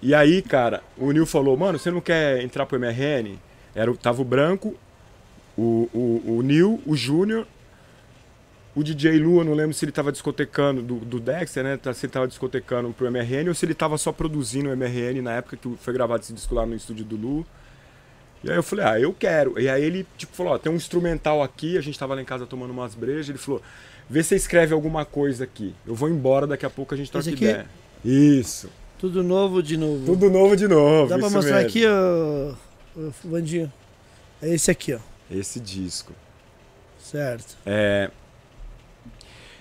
[0.00, 3.36] E aí, cara, o Nil falou, mano, você não quer entrar pro MRN?
[3.76, 4.74] Era, o- tava o Branco,
[5.56, 7.46] o, o, o Nil, o Júnior,
[8.74, 11.76] o DJ Lu, eu não lembro se ele tava discotecando, do, do Dexter, né?
[11.76, 15.22] tá- Se ele tava discotecando pro MRN ou se ele tava só produzindo o MRN
[15.22, 17.46] na época que foi gravado esse disco lá no estúdio do Lu.
[18.44, 19.58] E aí eu falei, ah, eu quero.
[19.58, 22.24] E aí ele, tipo, falou, ó, tem um instrumental aqui, a gente tava lá em
[22.24, 23.62] casa tomando umas brejas, ele falou,
[24.10, 25.74] vê se você escreve alguma coisa aqui.
[25.86, 27.44] Eu vou embora, daqui a pouco a gente troca aqui?
[27.44, 27.66] ideia.
[28.04, 28.68] Isso.
[28.98, 30.04] Tudo novo de novo.
[30.04, 31.08] Tudo novo de novo.
[31.08, 31.68] Dá pra mostrar mesmo.
[31.68, 32.54] aqui, ó,
[33.24, 33.72] Vandinho?
[34.40, 34.98] É esse aqui, ó.
[35.30, 36.12] Esse disco.
[36.98, 37.56] Certo.
[37.64, 38.10] É...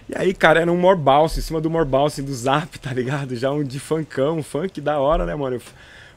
[0.07, 3.35] E aí, cara, era um Morbalse, em cima do Morbalse do Zap, tá ligado?
[3.35, 5.55] Já um de funkão, um funk da hora, né, mano?
[5.55, 5.61] Eu,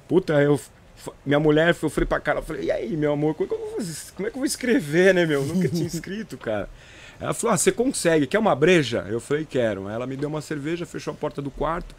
[0.07, 0.61] puta, eu.
[1.25, 3.55] Minha mulher, eu falei pra cara, eu falei, e aí, meu amor, como é, que
[3.55, 5.45] eu vou, como é que eu vou escrever, né, meu?
[5.45, 6.69] Nunca tinha escrito, cara.
[7.21, 9.07] Ela falou, ah, você consegue, quer uma breja?
[9.09, 9.89] Eu falei, quero.
[9.89, 11.95] Ela me deu uma cerveja, fechou a porta do quarto.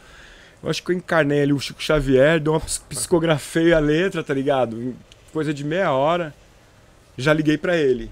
[0.62, 4.32] Eu acho que eu encarnei ali o Chico Xavier, deu uma psicografei a letra, tá
[4.34, 4.94] ligado?
[5.32, 6.34] Coisa de meia hora.
[7.16, 8.10] Já liguei para ele.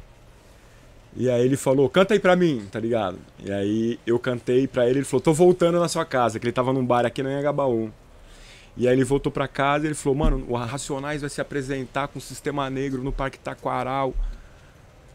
[1.16, 3.18] E aí ele falou, canta aí pra mim, tá ligado?
[3.44, 6.52] E aí eu cantei pra ele, ele falou, tô voltando na sua casa, que ele
[6.52, 7.90] tava num bar aqui no Anhangabaú.
[8.76, 12.07] E aí ele voltou pra casa e ele falou, mano, o Racionais vai se apresentar
[12.09, 14.14] com o Sistema Negro no Parque Taquaral,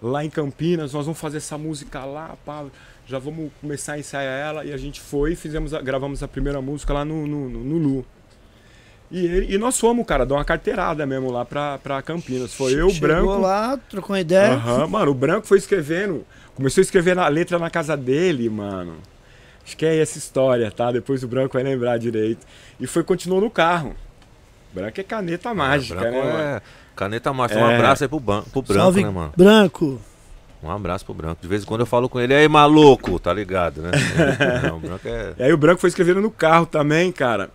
[0.01, 2.65] lá em Campinas, nós vamos fazer essa música lá, pá,
[3.07, 4.65] já vamos começar a ensaiar ela.
[4.65, 8.05] E a gente foi fizemos, a, gravamos a primeira música lá no, no, no Lu.
[9.11, 12.53] E, ele, e nós fomos, cara, dar uma carteirada mesmo lá pra, pra Campinas.
[12.53, 13.37] Foi eu, o Branco.
[13.37, 14.53] lá, trocou uma ideia.
[14.53, 16.25] Aham, mano, o Branco foi escrevendo.
[16.55, 18.95] Começou a escrever a letra na casa dele, mano.
[19.65, 20.91] Acho que é essa história, tá?
[20.91, 22.45] Depois o Branco vai lembrar direito.
[22.79, 23.95] E foi, continuou no carro.
[24.73, 26.55] Branco é caneta mágica, Branco né?
[26.57, 26.61] é
[26.95, 27.59] caneta mágica.
[27.59, 29.33] Um abraço aí pro, ban- pro Branco, Salve, né, mano?
[29.37, 30.01] Branco.
[30.63, 31.39] Um abraço pro Branco.
[31.41, 33.91] De vez em quando eu falo com ele, aí, maluco, tá ligado, né?
[34.67, 35.33] Não, o Branco é.
[35.37, 37.51] E aí o Branco foi escrevendo no carro também, cara.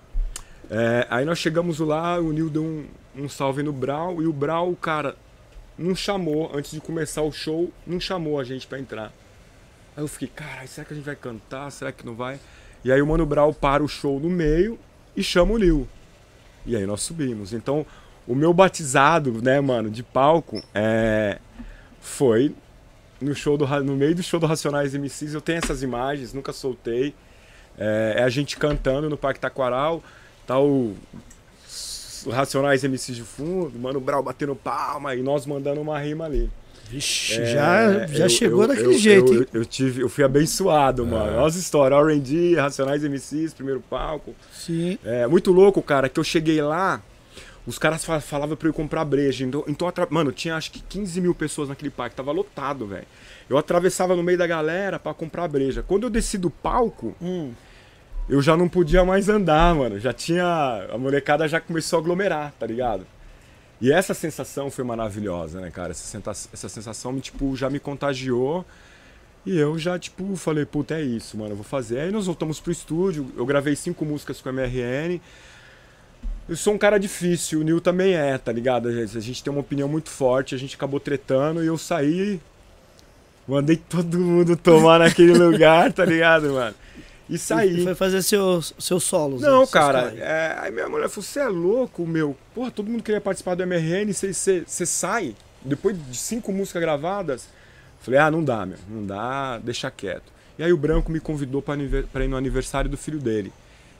[0.71, 4.33] É, aí nós chegamos lá, o Nil deu um, um salve no Brau, e o
[4.33, 5.17] Brau, cara,
[5.79, 9.13] não chamou, antes de começar o show, não chamou a gente pra entrar.
[9.97, 11.71] Aí eu fiquei, caralho, será que a gente vai cantar?
[11.71, 12.39] Será que não vai?
[12.85, 14.79] E aí o Mano Brau para o show no meio
[15.17, 15.89] e chama o Nil.
[16.65, 17.53] E aí nós subimos.
[17.53, 17.85] Então,
[18.27, 21.39] o meu batizado, né, mano, de palco, é,
[22.01, 22.55] foi
[23.21, 25.35] no show do no meio do show do Racionais MCs.
[25.35, 27.15] Eu tenho essas imagens, nunca soltei.
[27.77, 30.03] É, é a gente cantando no Parque Taquaral,
[30.49, 30.97] tá o,
[32.31, 36.51] Racionais MCs de fundo, Mano Brau batendo palma e nós mandando uma rima ali.
[36.91, 39.49] Vixe, É, já, já eu- chegou eu- daquele eu- jeito, eu, hein?
[39.53, 41.37] eu, tive, eu fui abençoado, mano.
[41.37, 44.35] Olha as histórias, R&D, Racionais MCs, primeiro palco.
[44.53, 44.99] Sim.
[45.05, 47.03] É muito louco, cara, que eu cheguei lá,
[47.67, 49.45] os caras fa- falavam pra eu comprar breja.
[49.45, 53.07] Então, então atra- mano, tinha acho que 15 mil pessoas naquele parque, tava lotado, velho.
[53.51, 55.85] Eu atravessava no meio da galera pra comprar breja.
[55.87, 57.53] Quando eu desci do palco, Hum.
[58.29, 59.99] Eu já não podia mais andar, mano.
[59.99, 60.45] Já tinha.
[60.93, 63.07] A molecada já começou a aglomerar, tá ligado?
[63.81, 65.93] E essa sensação foi maravilhosa, né, cara?
[65.93, 66.19] Essa,
[66.53, 68.65] essa sensação, tipo, já me contagiou.
[69.47, 72.01] E eu já, tipo, falei, puta, é isso, mano, eu vou fazer.
[72.01, 75.21] Aí nós voltamos pro estúdio, eu gravei cinco músicas com a MRN.
[76.49, 78.89] Eu sou um cara difícil, o Nil também é, tá ligado?
[78.89, 82.41] A gente tem uma opinião muito forte, a gente acabou tretando e eu saí.
[83.47, 86.75] Mandei todo mundo tomar naquele lugar, tá ligado, mano?
[87.29, 87.85] E saí.
[87.85, 89.43] Foi fazer seus, seus solos.
[89.43, 89.67] Não, né?
[89.71, 92.37] Cara, é, aí minha mulher falou, você é louco, meu.
[92.55, 97.49] Porra, todo mundo queria participar do MRN, você- sai, depois de cinco músicas gravadas.
[98.01, 100.33] Falei, ah, não dá, meu, não dá, deixa quieto.
[100.59, 101.75] E aí o Branco me convidou pra
[102.25, 103.53] ir no aniversário do filho dele.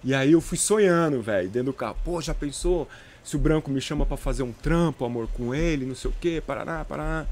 [0.03, 1.97] E aí eu fui sonhando, velho, dentro do carro.
[2.05, 2.89] Pô, já pensou
[3.23, 6.15] se o Branco me chama pra fazer um trampo, amor, com ele, não sei o
[6.21, 7.27] quê, paraná, paraná.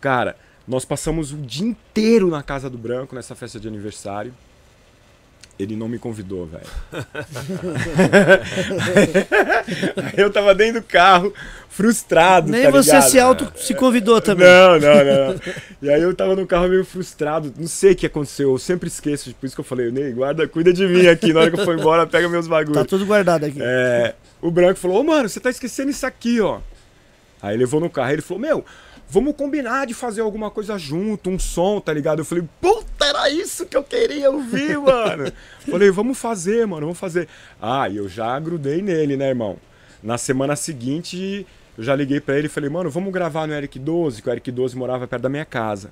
[0.00, 0.36] Cara,
[0.68, 4.32] nós passamos o dia inteiro na casa do Branco nessa festa de aniversário.
[5.58, 6.64] Ele não me convidou, velho.
[10.16, 11.32] Eu tava dentro do carro,
[11.68, 12.50] frustrado.
[12.50, 13.10] Nem tá você ligado?
[13.10, 14.46] se auto se convidou também.
[14.46, 15.40] Não, não, não.
[15.80, 17.52] E aí eu tava no carro meio frustrado.
[17.56, 18.50] Não sei o que aconteceu.
[18.50, 19.34] Eu sempre esqueço.
[19.34, 21.32] Por isso que eu falei, Ney, guarda, cuida de mim aqui.
[21.32, 22.76] Na hora que eu for embora, pega meus bagulhos.
[22.76, 23.58] Tá tudo guardado aqui.
[23.60, 26.60] É, o Branco falou, ô mano, você tá esquecendo isso aqui, ó.
[27.40, 28.64] Aí levou no carro, ele falou, meu,
[29.12, 32.20] vamos combinar de fazer alguma coisa junto, um som, tá ligado?
[32.20, 35.30] Eu falei, puta, era isso que eu queria ouvir, mano.
[35.70, 37.28] falei, vamos fazer, mano, vamos fazer.
[37.60, 39.58] Ah, e eu já grudei nele, né, irmão?
[40.02, 41.46] Na semana seguinte,
[41.76, 44.32] eu já liguei pra ele e falei, mano, vamos gravar no Eric 12, que o
[44.32, 45.90] Eric 12 morava perto da minha casa.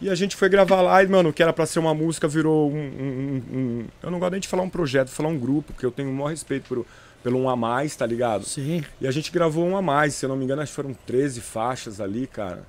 [0.00, 2.26] E a gente foi gravar lá e, mano, o que era pra ser uma música
[2.28, 5.38] virou um, um- um- um- Eu não gosto nem de falar um projeto, falar um
[5.38, 6.86] grupo, porque eu tenho o maior respeito por,
[7.22, 8.44] pelo um a mais, tá ligado?
[8.44, 8.84] Sim.
[9.00, 10.94] E a gente gravou um a mais, se eu não me engano, acho que foram
[11.06, 12.64] 13 faixas ali, cara.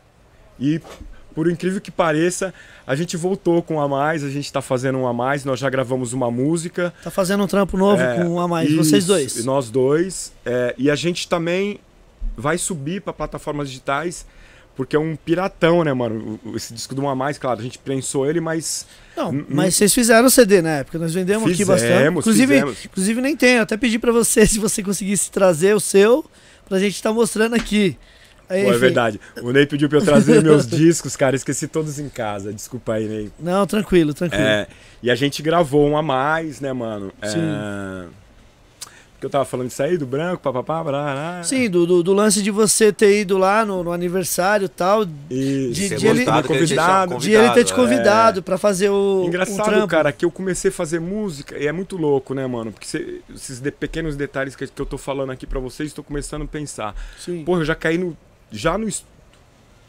[0.59, 0.79] E,
[1.33, 2.53] por incrível que pareça,
[2.85, 5.59] a gente voltou com um a mais, a gente tá fazendo um a mais, nós
[5.59, 6.93] já gravamos uma música.
[7.03, 8.71] Tá fazendo um trampo novo É, com um a mais.
[8.73, 9.37] Vocês isso, dois.
[9.37, 10.31] e Nós dois.
[10.45, 11.79] é, e a gente também
[12.37, 14.25] vai subir para plataformas digitais,
[14.75, 16.39] porque é um piratão, né, mano?
[16.55, 18.87] Esse disco do Um a Mais, claro, a gente prensou ele, mas.
[19.15, 21.91] Não, mas vocês fizeram o CD na época, nós vendemos aqui bastante.
[21.93, 22.85] Fizemos, Inclusive, fizemos.
[22.85, 26.25] inclusive nem tem, eu até pedi pra você se você conseguisse trazer o seu
[26.67, 27.97] pra gente estar mostrando aqui.
[28.49, 29.21] Aí, Pô, é verdade.
[29.41, 32.51] O Ney pediu pra eu trazer meus discos, cara, esqueci todos em casa.
[32.51, 33.31] Desculpa aí, Ney.
[33.39, 34.43] Não, tranquilo, tranquilo.
[34.43, 34.67] É,
[35.01, 37.11] e a gente gravou um a mais, né, mano?
[37.21, 38.09] É, Sim.
[39.23, 42.41] Que eu tava falando disso aí, do branco, papapá, blá, Sim, do, do, do lance
[42.43, 45.03] de você ter ido lá no, no aniversário e tal.
[45.29, 47.75] E De- de ele- convidado, chama- de ele ter te é.
[47.75, 49.23] convidado pra fazer o.
[49.25, 49.87] Engraçado, trampo.
[49.87, 52.73] cara, que eu comecei a fazer música e é muito louco, né, mano?
[52.73, 56.03] Porque cê- esses de- pequenos detalhes que, que eu tô falando aqui pra vocês, tô
[56.03, 56.93] começando a pensar.
[57.17, 57.45] Sim.
[57.45, 58.17] Porra, eu já caí no.
[58.51, 58.89] Já no.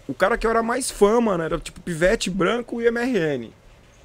[0.06, 3.50] O cara que eu era mais fã, mano, era tipo Pivete Branco e MRN.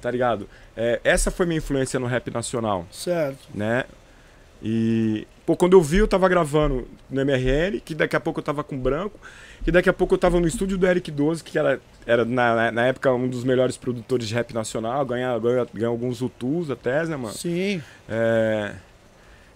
[0.02, 0.48] Tá ligado?
[0.76, 3.38] É, essa foi minha influência no rap nacional, Certo.
[3.54, 3.84] né?
[4.62, 5.26] E.
[5.46, 8.62] Pô, quando eu vi, eu tava gravando no MRN, que daqui a pouco eu tava
[8.62, 9.18] com Branco,
[9.64, 12.70] que daqui a pouco eu tava no estúdio do Eric 12, que era, era na,
[12.70, 17.04] na- época um dos melhores produtores de rap nacional, ganha, ganha, ganha alguns UTUs até,
[17.06, 17.34] né, mano?
[17.34, 17.82] Sim.
[18.08, 18.74] É...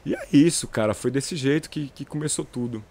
[0.05, 0.93] E é isso, cara.
[0.95, 2.83] Foi desse jeito que, que começou tudo.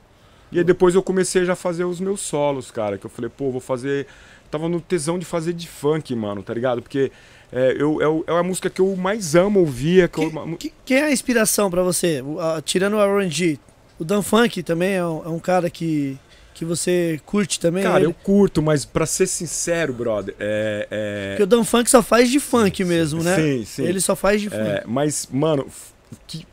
[0.52, 2.98] E aí depois eu comecei já a fazer os meus solos, cara.
[2.98, 4.08] Que eu falei, pô, vou fazer.
[4.50, 6.82] Tava no tesão de fazer de funk, mano, tá ligado?
[6.82, 7.12] Porque
[7.54, 10.04] é, eu, é, é a música que eu mais amo ouvir.
[10.04, 12.22] É que eu- Que- que- quem é a inspiração pra você?
[12.66, 13.60] Tirando o R&G,
[14.00, 16.18] o Dan Funk também é um, é um cara que,
[16.54, 17.84] que você curte também?
[17.84, 20.88] Cara, Ele- eu curto, mas pra ser sincero, brother, é.
[20.92, 23.36] é- Porque o Dan Funk só faz de funk mesmo, né?
[23.36, 23.84] Sim, sim.
[23.84, 24.62] Ele só faz de funk.
[24.62, 25.68] É, mas, mano,
[26.28, 26.46] que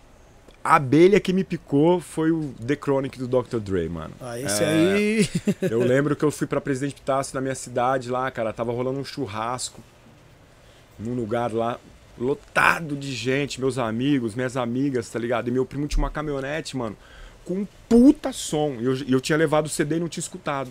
[0.62, 3.58] a abelha que me picou foi o The Chronic do Dr.
[3.58, 4.12] Dre, mano.
[4.20, 5.28] Ah, esse É, aí.
[5.70, 9.00] Eu lembro que eu fui pra Presidente Pitácio na minha cidade lá, cara, tava rolando
[9.00, 9.80] um churrasco
[11.00, 11.78] num lugar lá
[12.18, 15.48] lotado de gente, meus amigos, minhas amigas, tá ligado?
[15.48, 16.96] E meu primo tinha uma caminhonete, mano,
[17.44, 18.76] com um puta som.
[18.78, 20.70] E eu, eu tinha levado o CD e não tinha escutado.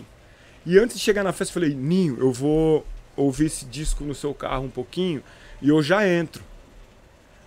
[0.64, 4.14] E antes de chegar na festa, eu falei, Ninho, eu vou ouvir esse disco no
[4.14, 5.22] seu carro um pouquinho
[5.60, 6.42] e eu já entro.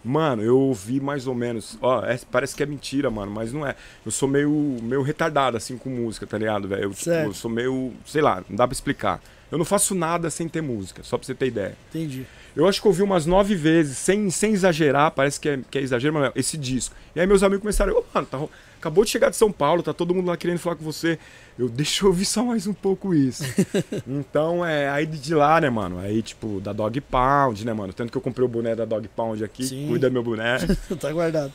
[0.03, 1.77] Mano, eu ouvi mais ou menos.
[1.81, 3.73] Ó, é- parece que é mentira, mano, mas não é.
[4.05, 4.49] Eu sou meio,
[4.81, 6.83] meio retardado, assim, com música, tá ligado, velho?
[6.83, 7.93] Eu, tipo, eu sou meio.
[8.05, 9.21] Sei lá, não dá pra explicar.
[9.53, 11.77] Eu não faço nada sem ter música, só pra você ter ideia.
[11.91, 12.25] Entendi.
[12.55, 15.81] Eu acho que ouvi umas nove vezes, sem, sem exagerar, parece que é, que é
[15.81, 16.95] exagero, mas esse disco.
[17.15, 18.39] E aí meus amigos começaram, ô, mano, tá
[18.79, 21.19] acabou de chegar de São Paulo, tá todo mundo lá querendo falar com você.
[21.55, 23.43] Eu, deixa eu ouvir só mais um pouco isso.
[24.09, 28.11] então, é, aí de lá, né, mano, aí tipo, da Dog Pound, né, mano, tanto
[28.11, 29.87] que eu comprei o boné da Dog Pound aqui, Sim.
[29.87, 30.57] cuida meu boné.
[30.99, 31.53] tá guardado.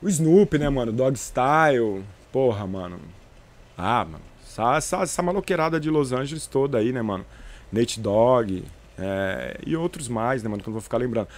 [0.00, 3.00] o Snoop, né, mano, Dog Style, porra, mano.
[3.76, 4.29] Ah, mano,
[4.60, 7.24] essa, essa, essa maloqueirada de Los Angeles toda aí, né, mano.
[7.72, 8.64] Nate Dogg,
[8.98, 11.28] é, e outros mais, né, mano, que eu não vou ficar lembrando.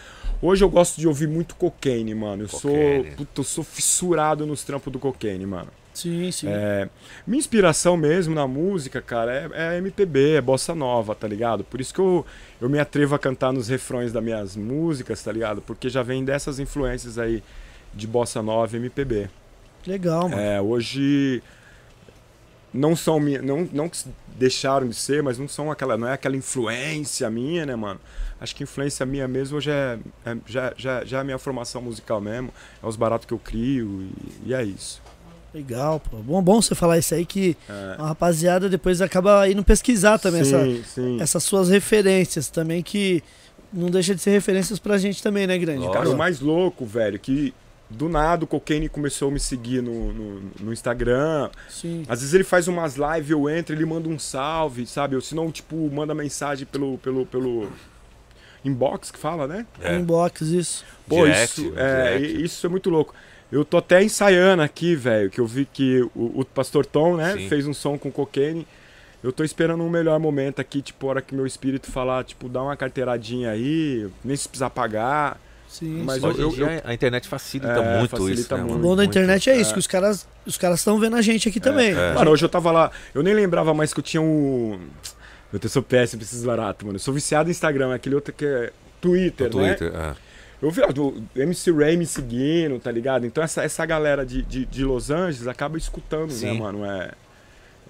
[0.41, 2.45] Hoje eu gosto de ouvir muito cocaine, mano.
[2.45, 3.05] Eu Cocaine.
[3.05, 3.17] sou.
[3.17, 5.69] Puta, eu sou fissurado nos trampos do cocaine, mano.
[5.95, 6.49] Sim, sim.
[6.49, 6.89] É,
[7.27, 11.63] minha inspiração mesmo na música, cara, é, é MPB, é bossa nova, tá ligado?
[11.63, 12.25] Por isso que eu,
[12.61, 15.61] eu me atrevo a cantar nos refrões das minhas músicas, tá ligado?
[15.61, 17.43] Porque já vem dessas influências aí
[17.95, 19.29] de bossa nova e MPB.
[19.87, 20.41] Legal, mano.
[20.41, 21.43] É, hoje
[22.73, 23.99] não são minha, não, não que
[24.39, 28.01] deixaram de ser, mas não são aquela, não é aquela influência minha, né, mano?
[28.41, 31.83] Acho que influência minha mesmo hoje é, é- já, já, já é a minha formação
[31.83, 32.51] musical mesmo,
[32.83, 35.01] é os baratos que eu crio e, e é isso.
[35.55, 36.17] Legal, pô.
[36.17, 37.97] Bom, bom você falar isso aí que É.
[37.99, 41.21] a rapaziada depois acaba indo pesquisar também essa, sim, sim.
[41.21, 43.23] essas suas referências também, que
[43.71, 45.87] não deixa de ser referências pra gente também, né, grande?
[45.93, 47.53] Cara, o mais louco, velho, que
[47.93, 51.51] do nada o Cocaine começou a me seguir no, no, no Instagram.
[51.69, 52.05] Sim.
[52.09, 55.15] Às vezes ele faz umas lives, eu entro, ele manda um salve, sabe?
[55.15, 57.71] Ou se não, tipo, manda mensagem pelo, pelo, pelo
[58.65, 59.67] inbox que fala, né?
[59.81, 59.97] É.
[59.97, 60.85] Inbox, isso.
[61.07, 62.45] Pô, Direct, isso, é, direct.
[62.45, 63.15] isso é muito louco.
[63.51, 67.35] Eu tô até ensaiando aqui, velho, que eu vi que o, o Pastor Tom, né,
[67.35, 67.49] Sim.
[67.49, 68.67] fez um som com cocaine.
[69.23, 72.49] Eu tô esperando um melhor momento aqui, tipo, a hora que meu espírito falar, tipo,
[72.49, 75.39] dá uma carteiradinha aí, nem se precisar pagar.
[75.73, 76.03] Sim.
[76.05, 76.23] Mas.
[76.23, 78.71] Hoje eu- dia a internet facilita É, muito facilita isso, né, O muito.
[78.73, 78.83] mano?
[78.83, 79.11] bom da muito.
[79.11, 79.73] internet é isso, É.
[79.73, 81.91] que os caras os caras estão vendo a gente aqui também.
[81.93, 82.13] é.
[82.15, 84.79] Mano, hoje eu tava lá, eu nem lembrava mais que eu tinha um.
[85.53, 86.97] Eu sou péssimo pra esses baratos, mano.
[86.97, 89.75] Eu sou viciado em Instagram, aquele outro que é Twitter, No né?
[89.75, 90.15] Twitter, é.
[90.63, 93.27] Eu vi ó, do MC Ray me seguindo, tá ligado?
[93.27, 96.59] Então essa, essa galera de, de, de Los Angeles acaba escutando, né, Sim.
[96.59, 96.85] mano?
[96.85, 97.11] É,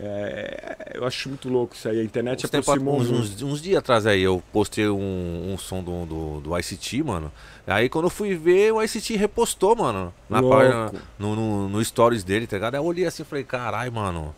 [0.00, 2.00] é- eu acho muito louco isso aí.
[2.00, 3.22] A internet Uns, tempo- aproximou uns, muito.
[3.24, 7.30] uns- uns dias atrás aí eu postei um, um som do, do, do ICT, mano.
[7.66, 10.12] Aí quando eu fui ver, o ICT repostou, mano.
[10.28, 10.56] Na Louco.
[10.56, 12.74] página, no, no, no stories dele, tá ligado?
[12.74, 14.34] Aí eu olhei assim e falei, caralho, mano.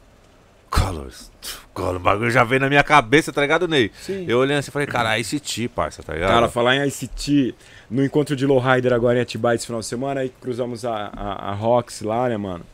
[0.70, 1.30] Colors.
[1.72, 3.92] Colors, o bagulho já veio na minha cabeça, tá ligado, Ney?
[3.94, 4.24] Sim.
[4.26, 6.30] Eu olhei assim e falei, cara, ICT, parça, tá ligado?
[6.30, 7.54] Cara, falar em ICT,
[7.88, 11.50] no encontro de Lowrider agora em Atibaia esse final de semana, aí cruzamos a, a,
[11.50, 12.66] a Rox lá, né, mano?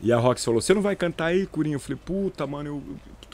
[0.00, 1.76] E a Rox falou, você não vai cantar aí, Curinho?
[1.76, 2.82] Eu falei, puta, mano, eu,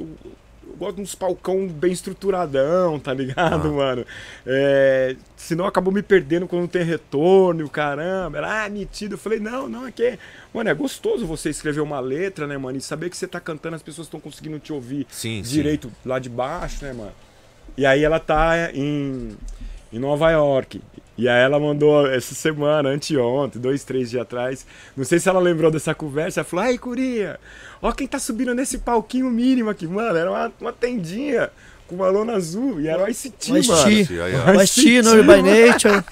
[0.00, 0.32] eu, eu
[0.78, 3.72] gosto de uns palcão bem estruturadão, tá ligado, Ah.
[3.72, 4.06] mano?
[4.46, 8.38] É, senão acabou me perdendo quando não tem retorno e o caramba.
[8.38, 9.14] Era, ah, metido.
[9.14, 10.18] Eu falei, não, não, é que...
[10.52, 12.78] Mano, é gostoso você escrever uma letra, né, mano?
[12.78, 15.52] E saber que você tá cantando, as pessoas estão conseguindo te ouvir Sim, sim.
[15.52, 17.12] direito lá de baixo, né, mano?
[17.76, 19.36] E aí ela tá em,
[19.92, 20.80] em Nova York.
[21.18, 24.66] E aí ela mandou essa semana, anteontem, dois, três dias atrás.
[24.96, 26.40] Não sei se ela lembrou dessa conversa.
[26.40, 27.40] Ela falou, ai, Curinha,
[27.80, 29.86] ó quem tá subindo nesse palquinho mínimo aqui.
[29.86, 31.50] Mano, era uma, uma tendinha
[31.86, 32.80] com uma lona azul.
[32.80, 33.84] E era o ICT, O mano.
[33.84, 34.58] Aí, ó.
[34.58, 36.04] O Ice-T, No by Nature.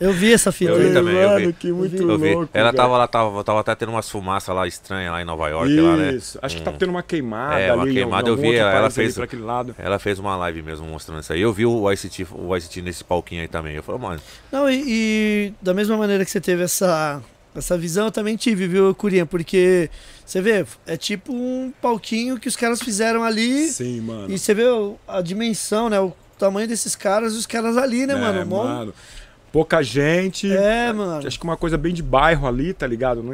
[0.00, 0.70] Eu vi essa fita.
[0.70, 1.52] Eu vi também, eu mano, vi.
[1.52, 2.32] que muito Eu vi.
[2.34, 2.48] louco.
[2.54, 5.74] Ela tava lá, tava, tava até tendo umas fumaças lá estranhas lá em Nova York,
[5.80, 6.12] lá, né?
[6.12, 6.76] Isso, acho que tá Hum.
[6.78, 7.90] tendo uma queimada É, uma ali.
[7.90, 9.74] em queimada, eu vi, ela ali fez- Pra aquele lado.
[9.76, 11.40] Ela fez uma live mesmo mostrando isso aí.
[11.40, 13.74] Eu vi o ICT, o ICT nesse palquinho aí também.
[13.74, 14.20] Eu falei, mano,
[14.52, 17.20] Não, e, e da mesma maneira que você teve essa,
[17.56, 19.26] essa visão, eu também tive, viu, Curinha?
[19.26, 19.90] Porque
[20.30, 24.30] você vê, é tipo um palquinho que os caras fizeram ali Sim, mano.
[24.32, 25.98] e você vê o- a dimensão, né?
[25.98, 28.46] O tamanho desses caras e os caras ali, né, É, mano?
[28.46, 28.94] Mó- mano.
[29.50, 30.54] Pouca gente.
[30.54, 31.26] É, mano.
[31.26, 33.24] Acho que uma coisa bem de bairro ali, tá ligado?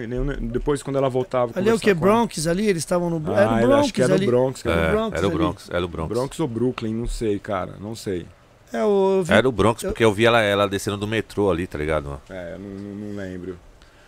[0.43, 1.53] Depois, quando ela voltava.
[1.59, 1.93] Ali é o que?
[1.93, 2.67] Bronx ali?
[2.69, 4.25] Eles estavam no Ah, Era o eu Bronx acho que era ali.
[4.25, 4.63] o Bronx.
[4.63, 4.81] Cara.
[4.81, 5.39] é, Bronx era o ali.
[5.39, 6.09] Bronx, era o Bronx.
[6.09, 7.73] Bronx ou Brooklyn, não sei, cara.
[7.81, 8.27] Não sei.
[8.73, 11.07] É, o, eu vi- Era o Bronx, Eu- porque eu vi ela, ela descendo do
[11.07, 12.21] metrô ali, tá ligado?
[12.31, 13.59] É, eu não- não lembro.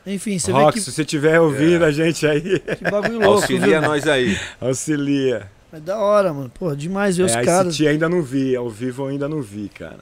[0.07, 3.41] Enfim, você Rox, vê se você estiver ouvindo a gente aí, que, que bagulho louco,
[3.41, 3.89] Auxilia viu?
[3.89, 4.39] nós aí.
[4.61, 5.51] auxilia.
[5.73, 6.51] É da hora, mano.
[6.57, 7.75] Pô, demais ver os é, caras.
[7.75, 9.99] ICT ainda não vi, ao vivo eu ainda não vi, cara.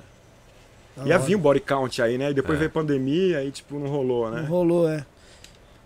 [0.97, 2.31] Da Ia vir um body count aí, né?
[2.31, 2.61] E depois É.
[2.61, 4.43] veio pandemia, aí tipo, não rolou, né?
[4.43, 5.05] Não rolou, é.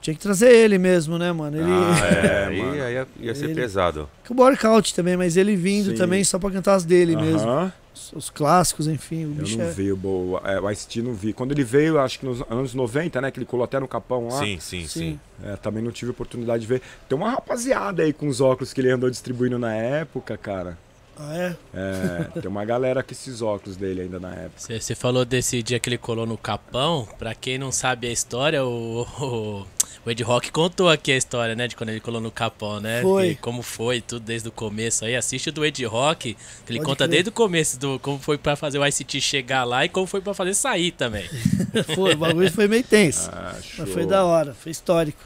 [0.03, 1.57] Tinha que trazer ele mesmo, né, mano?
[1.57, 1.67] Ele.
[1.71, 2.83] Ah, é, aí, mano.
[2.83, 4.09] aí ia, ia ser Ele- pesado.
[4.25, 5.97] Que o workout também, mas ele vindo Sim.
[5.97, 7.73] também só pra cantar as dele mesmo.
[7.99, 9.25] Os, os clássicos, enfim.
[9.27, 9.71] O Eu bicho não é.
[9.71, 11.33] vi o, é, o Ice-T, não vi.
[11.33, 13.31] Quando ele veio, acho que nos anos 90, né?
[13.31, 14.39] Que ele colou até no capão lá.
[14.39, 14.87] Sim, sim, sim.
[14.87, 15.21] Sim.
[15.43, 16.83] É, também não tive oportunidade de ver.
[17.09, 20.79] Tem uma rapaziada aí com os óculos que ele andou distribuindo na época, cara.
[21.21, 21.57] Ah, é?
[21.75, 24.81] É, tem uma galera com esses óculos dele ainda na época.
[24.81, 27.09] Você falou desse dia que ele colou no Capão.
[27.19, 29.67] Pra quem não sabe a história, o, o,
[30.07, 31.67] o Ed Rock contou aqui a história, né?
[31.67, 33.03] De quando ele colou no Capão, né?
[33.03, 33.31] Foi.
[33.31, 35.17] E como foi, tudo desde o começo aí.
[35.17, 37.11] Assiste o do Ed Rock, que ele Pode conta crer.
[37.11, 40.21] desde o começo do como foi pra fazer o ICT chegar lá e como foi
[40.21, 41.29] pra fazer sair também.
[41.95, 43.29] Foi, o bagulho foi meio tenso.
[43.33, 43.55] Ah.
[43.79, 45.21] Mas foi da hora, foi histórico.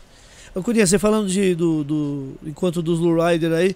[0.55, 3.75] Ô, Curinha, você falando de, do, do encontro dos Lowrider aí,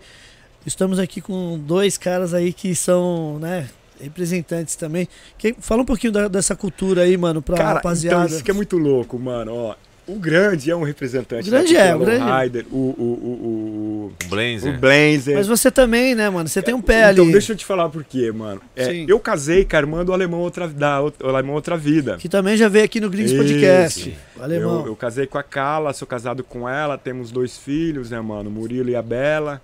[0.66, 3.68] estamos aqui com dois caras aí que são, né,
[4.00, 5.08] representantes também.
[5.38, 8.24] Quem, fala um pouquinho da- dessa cultura aí, mano, pra Cara, rapaziada.
[8.24, 9.54] então isso que é muito louco, mano.
[9.54, 9.74] Ó,
[10.08, 12.78] o Grande é um representante O Grande da é, cultura o Grande- Rider, o, o,
[12.78, 14.74] o, o, Blazer.
[14.76, 15.34] o Blazer.
[15.36, 16.48] Mas você também, né, mano?
[16.48, 17.32] Você tem um pé então, ali.
[17.32, 18.60] deixa eu te falar por quê, mano.
[18.76, 19.06] É, Sim.
[19.08, 22.18] eu casei com a irmã do Alemão Outra, da, o Alemão Outra Vida.
[22.18, 23.42] Que também já veio aqui no Gringos Isso.
[23.42, 24.16] Podcast.
[24.38, 24.80] O alemão.
[24.82, 28.48] Eu, eu casei com a Carla, sou casado com ela, temos dois filhos, né, mano?
[28.50, 29.60] Murilo e a Bela.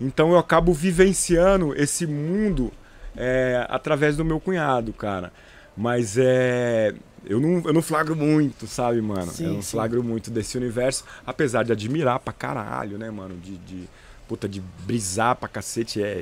[0.00, 2.72] Então eu acabo vivenciando esse mundo
[3.16, 5.32] é, através do meu cunhado, cara.
[5.76, 6.94] Mas é.
[7.24, 9.32] Eu não, eu não flagro muito, sabe, mano?
[9.32, 9.72] Sim, eu não sim.
[9.72, 13.36] flagro muito desse universo, apesar de admirar pra caralho, né, mano?
[13.36, 13.56] De.
[13.58, 13.88] de
[14.28, 16.20] puta, de brisar pra cacete, é,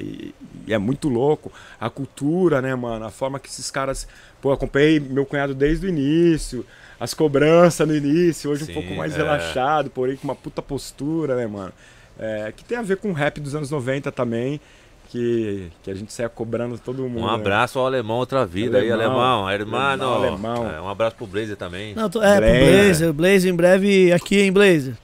[0.68, 1.50] é muito louco.
[1.80, 3.04] A cultura, né, mano?
[3.04, 4.06] A forma que esses caras.
[4.40, 6.66] Pô, eu acompanhei meu cunhado desde o início,
[7.00, 9.16] as cobranças no início, hoje Sim, um pouco mais é.
[9.16, 11.72] relaxado, porém com uma puta postura, né, mano?
[12.18, 14.60] É, que tem a ver com o rap dos anos 90 também,
[15.08, 17.24] que, que a gente saia cobrando todo mundo.
[17.24, 17.34] Um né?
[17.34, 19.46] abraço ao alemão outra vida aí, Alemão.
[19.46, 19.50] alemão.
[19.50, 20.04] Hermano.
[20.04, 20.70] Alemão.
[20.70, 21.94] É, um abraço pro Blazer também.
[21.94, 22.72] Não, tô, é, pro Blazer.
[22.72, 23.12] Blazer.
[23.12, 24.94] Blazer em breve aqui em Blazer.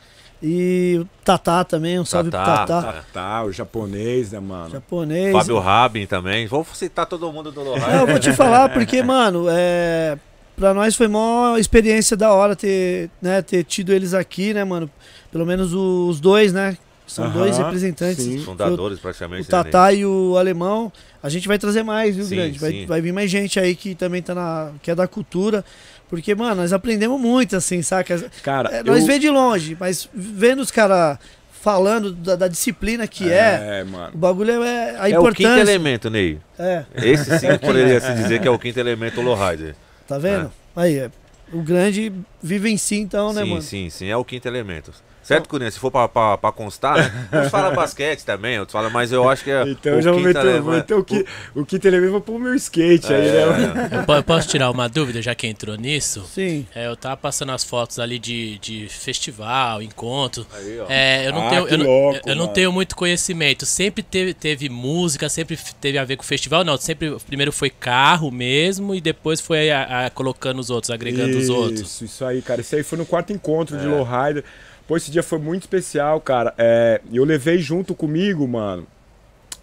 [0.43, 2.45] E o Tatá também, um salve Tatá.
[2.45, 2.93] pro Tatá.
[2.93, 4.71] Tá, tá, o japonês, né, mano?
[4.71, 5.33] Japonês.
[5.33, 6.47] Fábio Rabin também.
[6.47, 8.07] Vou citar todo mundo do Não, eu Lohai.
[8.07, 10.19] vou te falar, porque, mano, é.
[10.57, 14.91] Pra nós foi uma experiência da hora ter, né, ter tido eles aqui, né, mano?
[15.33, 16.77] Pelo menos os dois, né?
[17.11, 18.25] São Aham, dois representantes.
[18.25, 18.39] sim.
[18.39, 19.43] Fundadores, O praticamente.
[19.43, 20.93] né, Tatá e o Alemão.
[21.23, 22.59] A gente vai trazer mais, viu, Sim, Grande?
[22.59, 22.87] Vai, sim.
[22.87, 24.73] vai vir mais gente aí que também tá na.
[24.83, 25.65] que é da cultura.
[26.09, 28.19] Porque, mano, nós aprendemos muito, assim, saca?
[28.43, 28.85] Cara, É, eu...
[28.85, 31.19] nós vê de longe, mas vendo os caras
[31.53, 34.11] falando da, da disciplina que é, É, mano.
[34.15, 35.61] o bagulho é a É o quinto importância.
[35.61, 36.39] elemento, Ney.
[36.59, 39.75] É, Esse sim poderia se dizer que é o quinto elemento Lowrider.
[40.09, 40.51] tá vendo?
[40.75, 41.11] Aí, é,
[41.53, 43.63] o grande vive em si, então, né, sim, mano?
[43.63, 44.07] sim, sim.
[44.09, 44.93] É o quinto elemento.
[45.35, 45.71] Certo, Curinha?
[45.71, 47.29] Se for pra, pra, pra constar, né?
[47.45, 49.63] Uns falam basquete também, outros falam, mas eu acho que é.
[49.69, 52.21] Então o eu já vou meter, vou elemento- meter o, que, o quinto elemento vou
[52.21, 53.89] pôr o meu skate aí, né?
[53.93, 56.25] É, Eu po- eu posso tirar uma dúvida, já que entrou nisso?
[56.35, 56.67] Sim.
[56.75, 60.47] É, eu tava passando as fotos ali de, de festival, encontro.
[60.53, 60.87] Aí, ó.
[60.89, 62.55] É, eu não, Ah, tenho, que eu, não- louco, eu não mano.
[62.55, 63.67] tenho muito conhecimento.
[63.67, 66.65] Sempre teve, teve música, sempre teve a ver com festival.
[66.65, 71.37] Não, sempre primeiro foi carro mesmo e depois foi a- a- colocando os outros, agregando
[71.39, 71.81] os outros.
[71.83, 72.61] Isso, isso aí, cara.
[72.61, 73.81] Esse aí foi no quarto encontro É.
[73.81, 74.45] de Lowrider.
[74.91, 76.53] Pô, esse dia foi muito especial, cara.
[76.59, 78.85] É, eu levei junto comigo, mano.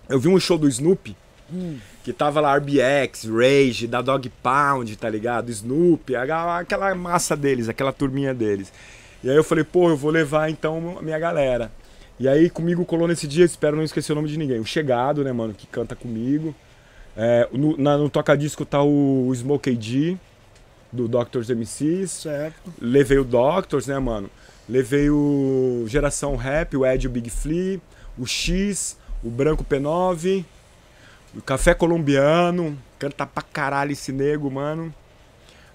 [0.07, 1.17] Eu vi um show do Snoopy.
[2.01, 5.49] Que tava lá RBX, Rage, da Dog Pound, tá ligado?
[5.49, 8.71] Snoopy, aquela massa deles, aquela turminha deles.
[9.21, 11.69] E aí eu falei, pô, eu vou levar então a minha galera.
[12.17, 14.61] E aí comigo colou nesse dia, espero não esquecer o nome de ninguém.
[14.61, 16.55] O Chegado, né, mano, que canta comigo.
[17.17, 20.17] É, no, na- no toca-disco tá o, o Smoke AD.
[20.89, 22.11] do Doctors MCs.
[22.11, 22.73] Certo.
[22.79, 24.29] Levei o Doctors, né, mano?
[24.67, 27.79] Levei o Geração Rap, o Ed, o Big Flea,
[28.17, 30.43] o X, o Branco P9,
[31.35, 32.77] o Café Colombiano.
[32.99, 34.93] Canta pra caralho esse nego, mano.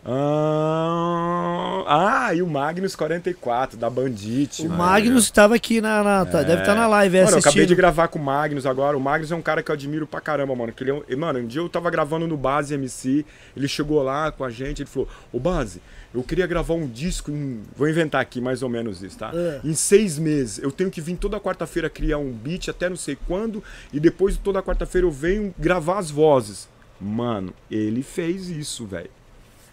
[0.04, 1.84] Ah,
[2.26, 4.62] ah, e o Magnus 44, da Bandit.
[4.62, 4.76] O mano.
[4.82, 6.02] Magnus estava aqui na.
[6.02, 8.66] na- tá- Deve estar na live é, Mano, eu acabei de gravar com o Magnus
[8.66, 8.96] agora.
[8.96, 10.72] O Magnus é um cara que eu admiro pra caramba, mano.
[10.72, 13.24] Que ele é um- e, Mano, um dia eu tava gravando no Base MC.
[13.56, 14.82] Ele chegou lá com a gente.
[14.82, 15.80] Ele falou: Ô Base,
[16.12, 17.62] eu queria gravar um disco em.
[17.76, 19.30] Vou inventar aqui mais ou menos isso, tá?
[19.32, 19.60] É.
[19.64, 20.58] Em seis meses.
[20.62, 23.62] Eu tenho que vir toda quarta-feira criar um beat até não sei quando.
[23.92, 26.68] E depois toda quarta-feira eu venho gravar as vozes.
[27.00, 29.10] Mano, ele fez isso, velho.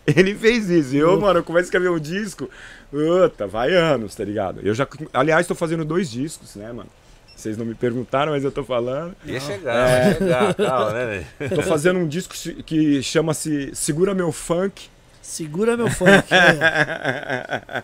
[0.15, 0.95] Ele fez isso.
[0.95, 2.49] E eu, mano, eu começo a escrever um disco.
[2.89, 4.61] Puta, vai anos, tá ligado?
[4.63, 4.87] Eu já.
[5.13, 6.89] Aliás, tô fazendo dois discos, né, mano?
[7.35, 9.15] Vocês não me perguntaram, mas eu tô falando.
[9.25, 11.55] Ia chegar, ia chegar, calma, né, velho?
[11.55, 12.35] Tô fazendo um disco
[12.65, 14.89] que chama-se Segura Meu Funk.
[15.21, 16.27] Segura meu funk.
[16.33, 17.83] é.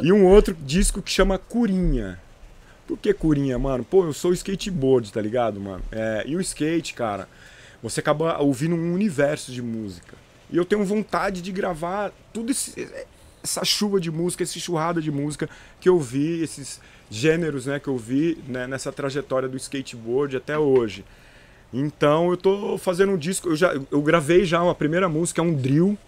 [0.02, 2.18] e um outro disco que chama Curinha.
[2.86, 3.84] Por que Curinha, mano?
[3.84, 5.84] Pô, eu sou skateboard, tá ligado, mano?
[5.92, 7.28] É, e o skate, cara,
[7.82, 10.16] você acaba ouvindo um universo de música.
[10.54, 12.88] E eu tenho vontade de gravar tudo esse-
[13.42, 15.50] essa chuva de música, essa churrada de música
[15.80, 16.80] que eu vi, esses
[17.10, 21.04] gêneros, né, que eu vi né, nessa trajetória do skateboard até hoje.
[21.72, 25.44] Então eu tô fazendo um disco, eu já eu gravei já uma primeira música, é
[25.44, 25.98] um drill.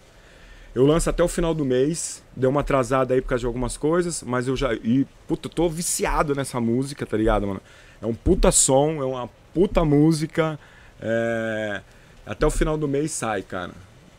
[0.73, 2.23] Eu lanço até o final do mês.
[2.33, 4.73] Deu uma atrasada aí por causa de algumas coisas, mas eu já.
[4.75, 7.61] E, puta, eu tô viciado nessa música, tá ligado, mano?
[8.01, 10.57] É um puta som, é uma puta música.
[11.01, 11.81] é,
[12.25, 13.71] Até o final do mês sai, cara.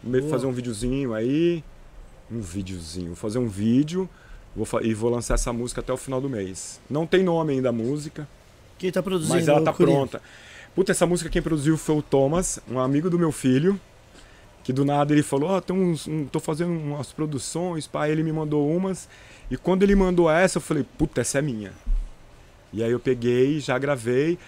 [0.09, 0.31] Boa.
[0.31, 1.63] fazer um videozinho aí.
[2.31, 3.09] Um videozinho.
[3.09, 4.09] Vou fazer um vídeo
[4.65, 6.81] vou e vou lançar essa música até o final do mês.
[6.89, 8.29] Não tem nome ainda a música.
[8.79, 9.35] Quem tá produzindo?
[9.35, 10.21] Mas ela tá pronta.
[10.75, 13.81] Puta, essa música quem produziu foi o Thomas, um amigo do meu filho.
[14.63, 16.07] Que do nada ele falou, ó, tem uns.
[16.07, 19.09] Um, tô fazendo umas produções, pá, ele me mandou umas.
[19.51, 21.73] E quando ele mandou essa, eu falei, puta, essa é minha.
[22.73, 24.39] E aí eu peguei, já gravei.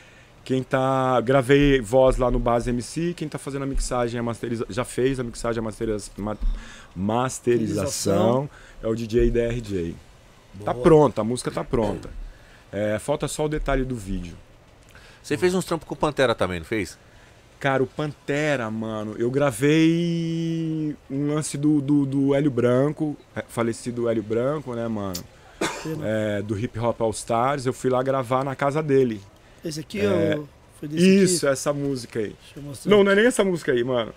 [0.44, 1.20] Quem tá.
[1.20, 5.20] Gravei voz lá no Base MC, quem tá fazendo a mixagem, a masteriza, já fez
[5.20, 6.36] a mixagem, a masteriza, ma-
[6.96, 8.48] masterização,
[8.82, 9.94] é o DJ DRJ.
[10.64, 12.10] Tá pronta, a música tá pronta.
[12.72, 14.34] É, falta só o detalhe do vídeo.
[15.22, 16.98] Você fez uns trampos com o Pantera também, não fez?
[17.58, 24.08] Cara, o Pantera, mano, eu gravei um lance do, do, do Hélio Branco, é, falecido
[24.08, 25.22] Hélio Branco, né, mano?
[26.02, 27.66] É, do Hip Hop All Stars.
[27.66, 29.20] Eu fui lá gravar na casa dele.
[29.64, 30.44] Esse aqui É, ó,
[30.78, 31.52] foi desse Isso, aqui.
[31.52, 32.34] essa música aí.
[32.42, 32.90] Deixa eu mostrar.
[32.90, 34.12] Não, não é nem essa música aí, mano.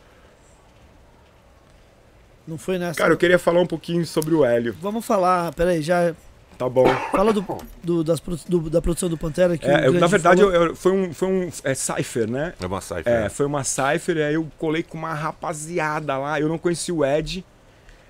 [2.48, 2.98] Não foi nessa.
[3.00, 4.76] Cara, eu queria falar um pouquinho sobre o Hélio.
[4.82, 6.14] Vamos falar, peraí, já.
[6.58, 6.86] Tá bom.
[7.12, 7.44] Fala do,
[7.84, 10.92] do- das, do- da produção do Pantera que É, eu- na verdade, eu- eu- foi
[10.92, 12.54] um, foi um é, Cypher, né?
[12.62, 13.08] É uma cypher.
[13.08, 16.40] É, foi uma Cypher, e aí eu colei com uma rapaziada lá.
[16.40, 17.44] Eu não conheci o Ed.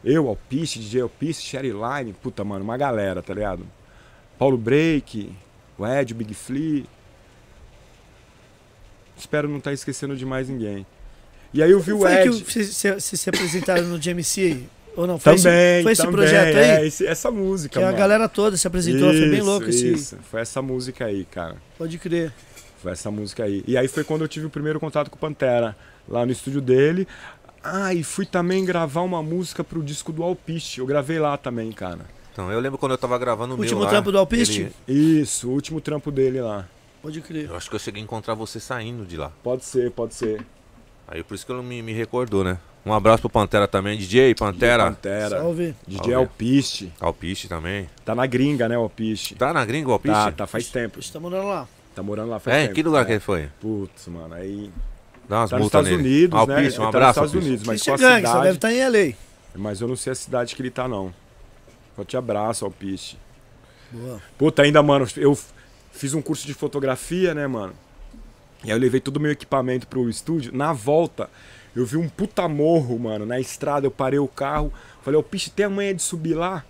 [0.03, 3.65] Eu, Alpiste, DJ Alpiste, Sherry Line, puta, mano, uma galera, tá ligado?
[4.37, 5.31] Paulo Break,
[5.77, 6.83] o Ed, o Big Flea.
[9.17, 10.85] Espero não estar esquecendo de mais ninguém.
[11.53, 12.29] E aí eu vi o Foi Ed.
[12.43, 14.63] que vocês se, se, se apresentaram no GMC?
[14.95, 15.17] Ou não?
[15.19, 16.63] Foi Também, esse, foi esse também, projeto aí?
[16.69, 17.97] É, esse- essa música, que a mano.
[17.97, 19.91] galera toda se apresentou, foi bem Isso, louco esse.
[19.93, 21.55] Isso, foi essa música aí, cara.
[21.77, 22.31] Pode crer.
[22.81, 23.63] Foi essa música aí.
[23.67, 25.75] E aí foi quando eu tive o primeiro contato com o Pantera,
[26.07, 27.07] lá no estúdio dele.
[27.63, 30.79] Ah, e fui também gravar uma música pro disco do Alpiste.
[30.79, 32.01] Eu gravei lá também, cara.
[32.31, 34.71] Então, eu lembro quando eu tava gravando o meu Último lá, trampo do Alpiste?
[34.87, 36.67] ele- Isso, o último trampo dele lá.
[37.03, 37.49] Pode crer.
[37.49, 39.31] Eu acho que eu cheguei a encontrar você saindo de lá.
[39.43, 40.43] Pode ser, pode ser.
[41.07, 42.57] Aí por isso que eu não me, me recordou, né?
[42.85, 43.97] Um abraço pro Pantera também.
[43.97, 44.85] DJ, Pantera.
[44.85, 45.37] Pantera.
[45.41, 45.75] Salve.
[45.85, 46.13] DJ Salve.
[46.15, 46.93] Alpiste.
[46.99, 47.89] Alpiste também.
[48.03, 49.35] Tá na gringa, né, Alpiste?
[49.35, 50.15] Tá na gringa o Alpiste?
[50.17, 51.01] Tá, tá faz tempo.
[51.01, 51.67] Você tá morando lá.
[51.93, 52.75] Tá morando lá faz É, em tempo.
[52.75, 53.05] que lugar É.
[53.05, 53.49] que ele foi?
[53.61, 54.71] Putz, mano, aí...
[55.29, 56.01] Dá umas Tá nos Estados nele.
[56.01, 56.39] Unidos, né?
[56.55, 57.47] Alpiste, Ele um tá nos abraço, Estados Alpiste.
[57.49, 58.55] Unidos, mas a Gang, só deve cidade...
[58.55, 59.15] estar em LA.
[59.55, 61.13] Mas eu não sei a cidade que ele tá, não.
[61.95, 63.17] Só te abraço, Alpiste.
[63.91, 64.21] Boa.
[64.37, 65.37] Puta, ainda, mano, eu
[65.93, 67.73] fiz um curso de fotografia, né, mano?
[68.63, 70.53] E aí eu levei todo o meu equipamento pro estúdio.
[70.53, 71.29] Na volta,
[71.75, 73.85] eu vi um puta morro, mano, na estrada.
[73.85, 74.73] Eu parei o carro.
[75.01, 76.65] Falei, Alpiste, tem a manha de subir lá?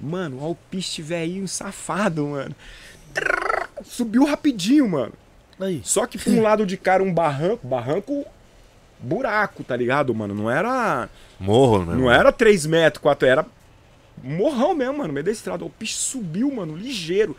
[0.00, 2.54] Mano, o Alpiste velhinho safado, mano.
[3.84, 5.12] Subiu rapidinho, mano.
[5.60, 5.80] Aí.
[5.84, 8.24] Só que por um lado de cara um barranco, barranco
[8.98, 10.34] buraco, tá ligado, mano?
[10.34, 11.08] Não era.
[11.38, 13.46] Morro, meu Não era 3 metros, 4, era
[14.22, 15.64] morrão mesmo, mano, no meio da estrada.
[15.64, 17.36] O bicho subiu, mano, ligeiro.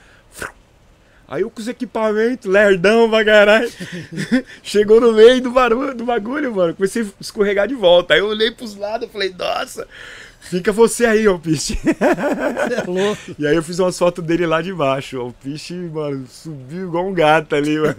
[1.27, 3.71] Aí eu com os equipamentos, lerdão pra caralho.
[4.61, 6.75] Chegou no meio do barulho, do bagulho, mano.
[6.75, 8.13] Comecei a escorregar de volta.
[8.13, 9.87] Aí eu olhei pros lados e falei, nossa,
[10.39, 11.79] fica você aí, ô piche.
[12.71, 13.35] É louco.
[13.39, 15.19] E aí eu fiz umas fotos dele lá de baixo.
[15.19, 17.95] O piche, mano, subiu igual um gato ali, mano.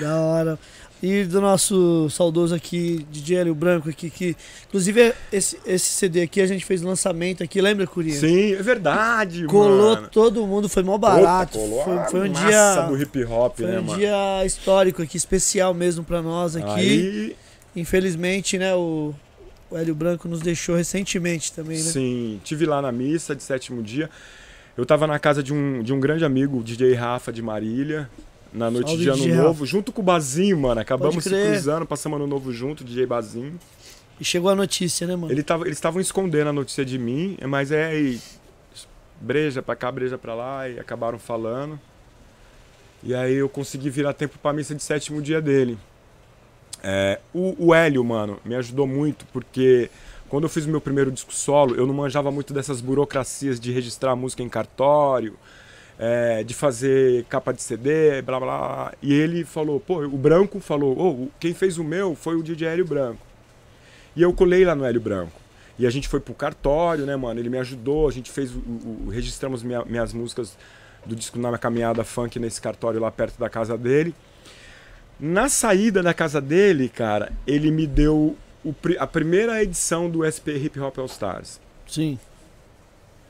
[0.00, 0.58] Da hora.
[1.02, 4.34] E do nosso saudoso aqui, DJ Hélio Branco aqui, que
[4.66, 8.18] inclusive esse, esse CD aqui a gente fez o lançamento aqui, lembra, Curinha?
[8.18, 10.08] Sim, é verdade, Colou mano.
[10.10, 11.58] todo mundo, foi mó barato.
[11.58, 12.80] Colou foi, foi um dia.
[12.88, 13.98] do hip hop, Foi né, um mano?
[13.98, 16.70] dia histórico aqui, especial mesmo pra nós aqui.
[16.70, 17.36] Aí,
[17.76, 19.14] Infelizmente, né, o,
[19.70, 21.84] o Hélio Branco nos deixou recentemente também, né?
[21.84, 24.08] sim, tive lá na missa de sétimo dia.
[24.78, 28.08] Eu tava na casa de um, de um grande amigo, o DJ Rafa de Marília,
[28.56, 30.80] na noite Salve, de ano DJ novo, junto com o Bazinho, mano.
[30.80, 33.60] Acabamos se cruzando, passamos ano novo junto, DJ Bazinho.
[34.18, 35.30] E chegou a notícia, né, mano?
[35.30, 38.18] Ele tava, eles estavam escondendo a notícia de mim, mas é aí,
[39.20, 41.78] breja pra cá, breja pra lá, e acabaram falando.
[43.02, 45.78] E aí eu consegui virar tempo pra missa de sétimo dia dele.
[46.82, 49.90] É, o, o Hélio, mano, me ajudou muito, porque
[50.30, 53.70] quando eu fiz o meu primeiro disco solo, eu não manjava muito dessas burocracias de
[53.70, 55.36] registrar música em cartório,
[55.98, 58.92] é, de fazer capa de CD, blá blá.
[59.02, 62.68] E ele falou, pô, o Branco falou, ô, quem fez o meu foi o DJ
[62.68, 63.20] Hélio Branco.
[64.14, 65.32] E eu colei lá no Hélio Branco.
[65.78, 67.38] E a gente foi pro cartório, né, mano?
[67.38, 68.58] Ele me ajudou, a gente fez o.
[68.58, 70.56] o- registramos minha- minhas músicas
[71.04, 74.14] do disco na caminhada funk nesse cartório lá perto da casa dele.
[75.20, 80.56] Na saída da casa dele, cara, ele me deu o a primeira edição do SP
[80.58, 81.60] Hip Hop All Stars.
[81.86, 82.18] Sim.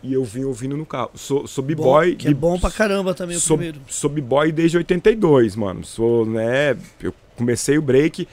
[0.03, 1.11] E eu vim ouvindo no carro.
[1.15, 2.15] Sou, sou b-boy.
[2.15, 3.81] que é bom pra caramba também o sou, primeiro.
[3.89, 5.85] sou b-boy desde 82, mano.
[5.85, 6.77] Sou, né?
[7.03, 8.29] Eu comecei o break.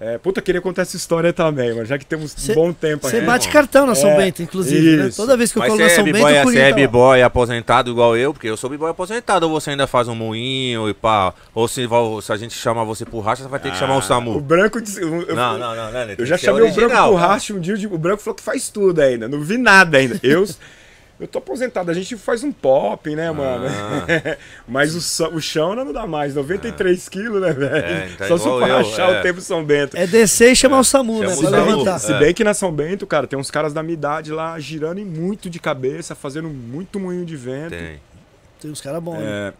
[0.00, 3.08] É, puta, queria contar essa história também, mas já que temos Cê- um bom tempo
[3.08, 3.26] Você aqui.
[3.26, 5.10] bate cartão na São É, Bento, inclusive, né?
[5.14, 6.72] Toda vez que eu Mas colo você na é São Bento, b-boy, o você é
[6.72, 10.88] b-boy aposentado igual eu, porque eu sou b-boy aposentado, ou você ainda faz um moinho
[10.88, 11.34] e pá.
[11.52, 11.82] Ou se,
[12.22, 14.40] se a gente chama você pro racha, você vai ter que chamar o O SAMU.
[14.40, 15.02] branco disse.
[15.02, 17.26] Eu, eu- Não, não, não, eu já ser chamei o original, branco pro tá?
[17.26, 17.72] racha um dia.
[17.74, 19.26] eu digo, O branco falou que faz tudo ainda.
[19.26, 20.20] Não vi nada ainda.
[20.22, 20.46] Eu.
[21.20, 23.64] Eu tô aposentado, a gente faz um pop, né, mano?
[23.66, 24.36] Ah.
[24.68, 27.74] Mas o, o chão não dá mais, 93 quilos, né, velho?
[27.74, 29.18] É, tá Só se for rachar é.
[29.18, 29.96] o tempo São Bento.
[29.96, 31.34] É descer e chamar o SAMU, Chama né?
[31.34, 31.66] o Pra SAMU.
[31.70, 31.98] levantar.
[31.98, 32.18] Se É.
[32.20, 35.04] bem que na São Bento, cara, tem uns caras da minha idade lá girando em
[35.04, 37.70] muito de cabeça, fazendo muito moinho de vento.
[37.70, 38.00] Tem.
[38.60, 39.48] Tem uns caras bons, né?
[39.48, 39.52] É,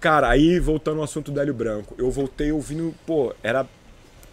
[0.00, 3.66] cara, aí voltando ao assunto do Hélio Branco, eu voltei ouvindo, pô, era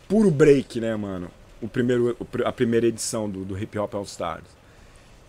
[0.09, 1.29] puro break, né, mano?
[1.61, 4.43] O primeiro, a primeira edição do, do Hip Hop All Stars.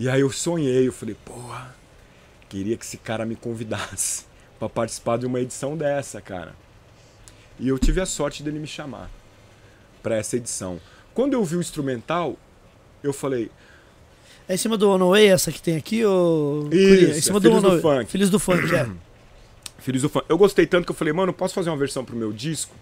[0.03, 1.73] E aí eu sonhei, eu falei, porra,
[2.49, 4.25] queria que esse cara me convidasse
[4.59, 6.57] pra participar de uma edição dessa, cara.
[7.57, 9.09] E eu tive a sorte dele me chamar
[10.03, 10.81] pra essa edição.
[11.15, 12.37] Quando eu vi o instrumental,
[13.01, 13.49] eu falei,
[14.49, 16.69] É em cima do One Way essa que tem aqui, ou.
[16.73, 17.81] Isso, É em cima é do Filhos do.
[17.81, 18.11] Funk.
[18.11, 18.91] Filhos do Funk, é.
[19.79, 20.23] Filhos do Fã.
[20.29, 22.75] Eu gostei tanto que eu falei, mano, posso fazer uma versão pro meu disco?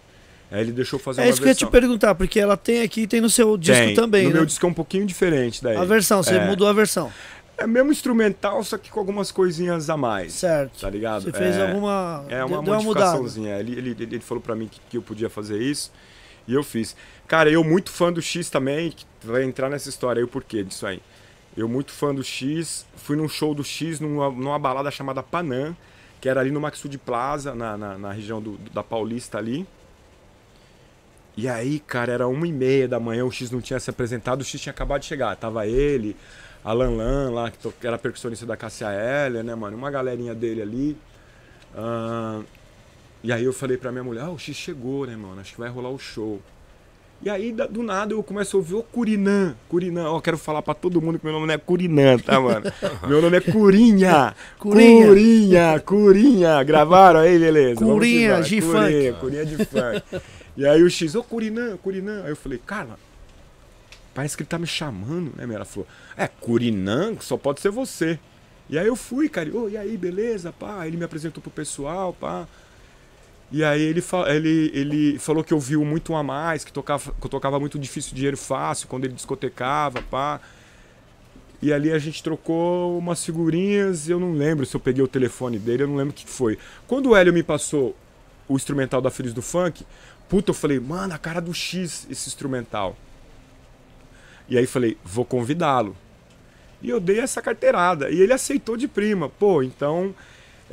[0.51, 1.71] Aí ele deixou fazer É uma isso que eu ia te versão.
[1.71, 3.95] perguntar, porque ela tem aqui e tem no seu disco Tem.
[3.95, 4.35] também, No né?
[4.35, 5.77] meu disco é um pouquinho diferente daí.
[5.77, 6.45] A versão, você É.
[6.45, 7.11] mudou a versão.
[7.57, 10.33] É mesmo instrumental, só que com algumas coisinhas a mais.
[10.33, 10.81] Certo.
[10.81, 11.23] Tá ligado?
[11.23, 12.25] Você fez é, alguma.
[12.27, 13.59] É uma deu uma modificaçãozinha.
[13.59, 15.91] Ele, ele, ele falou pra mim que, que eu podia fazer isso.
[16.47, 16.95] E eu fiz.
[17.27, 20.63] Cara, eu muito fã do X também, que vai entrar nessa história aí o porquê
[20.63, 20.99] disso aí.
[21.55, 25.77] Eu muito fã do X, fui num show do X numa, numa balada chamada Panam,
[26.19, 29.67] que era ali no Maxud Plaza, na, na, na região do, da Paulista ali.
[31.35, 34.41] E aí, cara, era uma e meia da manhã, o X não tinha se apresentado,
[34.41, 35.35] o X tinha acabado de chegar.
[35.35, 36.15] Tava ele,
[36.63, 39.77] Alan Lan lá, que era percussionista da Cassia Heller, né, mano?
[39.77, 40.97] Uma galerinha dele ali.
[41.75, 42.41] Ah,
[43.23, 45.39] e aí eu falei pra minha mulher, ah, o X chegou, né, mano?
[45.39, 46.41] Acho que vai rolar o show.
[47.23, 50.09] E aí, do nada, eu começo a ouvir, ô Curinã, Curinã.
[50.09, 52.63] Ó, quero falar pra todo mundo que meu nome não é Curinã, tá, mano?
[53.07, 54.35] meu nome é Curinha.
[54.57, 55.07] Curinha.
[55.07, 56.63] Curinha, Curinha.
[56.63, 57.85] Gravaram aí, beleza.
[57.85, 59.13] Curinha de funk.
[59.19, 60.01] Curinha de funk.
[60.55, 62.23] E aí o X, ô Curinã, Curinã.
[62.23, 62.99] Aí eu falei, Carla,
[64.13, 65.55] parece que ele tá me chamando, né, meu?
[65.55, 65.87] Ela falou,
[66.17, 68.19] é, Curinã, só pode ser você.
[68.69, 70.81] E aí eu fui, cara, ô, e aí, beleza, pá?
[70.81, 72.47] Aí ele me apresentou pro pessoal, pá.
[73.51, 77.25] E aí ele, ele, ele falou que ouviu muito um a mais, que, tocava, que
[77.25, 80.39] eu tocava muito difícil dinheiro fácil quando ele discotecava, pá.
[81.61, 85.59] E ali a gente trocou umas figurinhas, eu não lembro se eu peguei o telefone
[85.59, 86.57] dele, eu não lembro o que foi.
[86.87, 87.95] Quando o Hélio me passou
[88.47, 89.85] o instrumental da Filhos do Funk,
[90.31, 92.95] puta, eu falei, mano, a cara do X esse instrumental.
[94.49, 95.95] E aí falei, vou convidá-lo.
[96.81, 98.09] E eu dei essa carteirada.
[98.09, 99.29] E ele aceitou de prima.
[99.29, 100.15] Pô, então.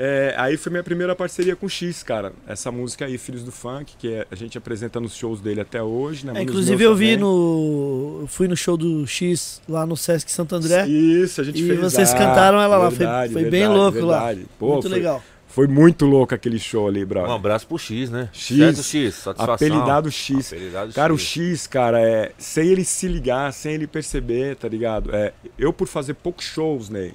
[0.01, 2.33] é, aí foi minha primeira parceria com o X, cara.
[2.47, 5.83] Essa música aí, Filhos do Funk, que é- a gente apresenta nos shows dele até
[5.83, 6.35] hoje, né?
[6.37, 7.19] É, inclusive eu vi também.
[7.19, 8.25] no.
[8.29, 10.87] Fui no show do X lá no Sesc Santo André.
[10.87, 11.81] Isso, a gente E fez.
[11.81, 14.19] vocês ah, cantaram ela lá, foi- verdade, foi bem verdade, louco lá.
[14.27, 14.47] verdade.
[14.57, 15.21] Pô, Muito foi, legal.
[15.59, 17.33] Foi muito louco aquele show ali, brother.
[17.33, 18.29] Um abraço pro X, né?
[18.33, 19.55] X, Certo, X, satisfação.
[19.55, 20.53] Apelidado X.
[20.53, 21.27] Apelidado Cara, o X.
[21.33, 25.13] X, cara, é sem ele se ligar, sem ele perceber, tá ligado?
[25.13, 27.13] É, eu por fazer poucos shows, Ney,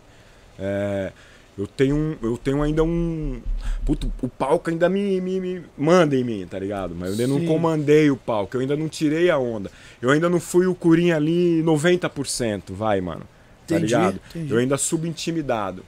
[0.59, 1.13] é,
[1.57, 3.41] Eu tenho, eu tenho ainda um.
[3.85, 6.93] Puto, o palco ainda me, me, me manda em mim, tá ligado?
[6.93, 7.45] Mas eu ainda não Sim.
[7.45, 9.71] comandei o palco, eu ainda não tirei a onda.
[10.01, 13.21] Eu ainda não fui o Curinha ali 90%, vai, mano.
[13.65, 14.19] Tá Entendi, ligado?
[14.35, 14.51] entendi.
[14.51, 15.85] Eu ainda subintimidado.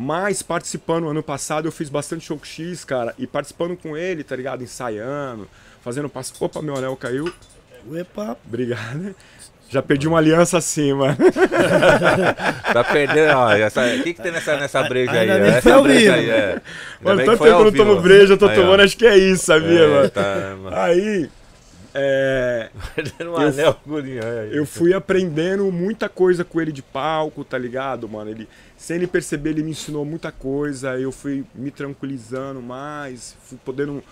[0.00, 4.36] Mas participando ano passado, eu fiz bastante show X, cara, e participando com ele, tá
[4.36, 4.62] ligado?
[4.62, 5.48] Ensaiando,
[5.82, 6.32] fazendo passo.
[6.38, 7.32] Opa, meu anel caiu.
[7.94, 9.14] Epa, Obrigado.
[9.70, 11.16] Já perdi uma aliança assim, mano.
[12.72, 13.50] Tá perdendo, ó.
[13.52, 15.30] essa- O que, que tem nessa, nessa breja aí?
[15.30, 15.48] Ainda ó?
[15.48, 16.60] Essa breja aí, é.
[17.02, 18.62] Mano, tanto tempo que eu não tomo breja, eu tô Aí, ó.
[18.62, 20.08] tomando, acho que é isso, sabia, É, mano?
[20.10, 20.76] tá, mano.
[20.76, 21.28] Aí,
[21.94, 22.70] é,
[23.20, 24.56] um Eu- anel, olha aí.
[24.56, 28.30] eu fui aprendendo muita coisa com ele de palco, tá ligado, mano?
[28.30, 30.98] Ele, sem ele perceber, ele me ensinou muita coisa.
[30.98, 34.02] Eu fui me tranquilizando mais, fui podendo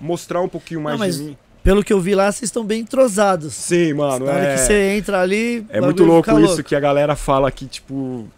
[0.00, 1.36] mostrar um pouquinho mais Não, mas de mim.
[1.62, 3.52] pelo que eu vi lá, vocês estão bem entrosados.
[3.54, 5.66] Sim, mano, Na hora é, que você entra ali.
[5.68, 8.28] é muito louco fica isso que a galera fala que, tipo,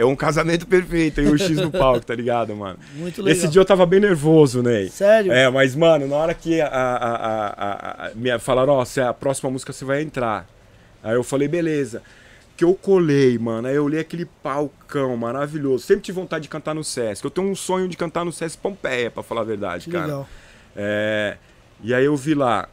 [0.00, 2.78] é um casamento perfeito e o X no palco, tá ligado, mano?
[2.96, 3.36] Muito legal.
[3.36, 4.88] Esse dia eu tava bem nervoso, Ney.
[4.88, 5.30] Sério?
[5.30, 9.12] É, mas, mano, na hora que a, a, a, me falaram, ó, se é a
[9.12, 10.48] próxima música você vai entrar.
[11.02, 12.02] Aí eu falei, beleza.
[12.56, 13.68] Que eu colei, mano.
[13.68, 15.84] Aí eu olhei aquele palcão maravilhoso.
[15.84, 17.22] Sempre tive vontade de cantar no Sesc.
[17.22, 20.06] Eu tenho um sonho de cantar no Sesc Pompeia, pra falar a verdade, Que cara.
[20.06, 20.28] legal.
[20.74, 21.36] É,
[21.82, 22.68] e aí eu vi lá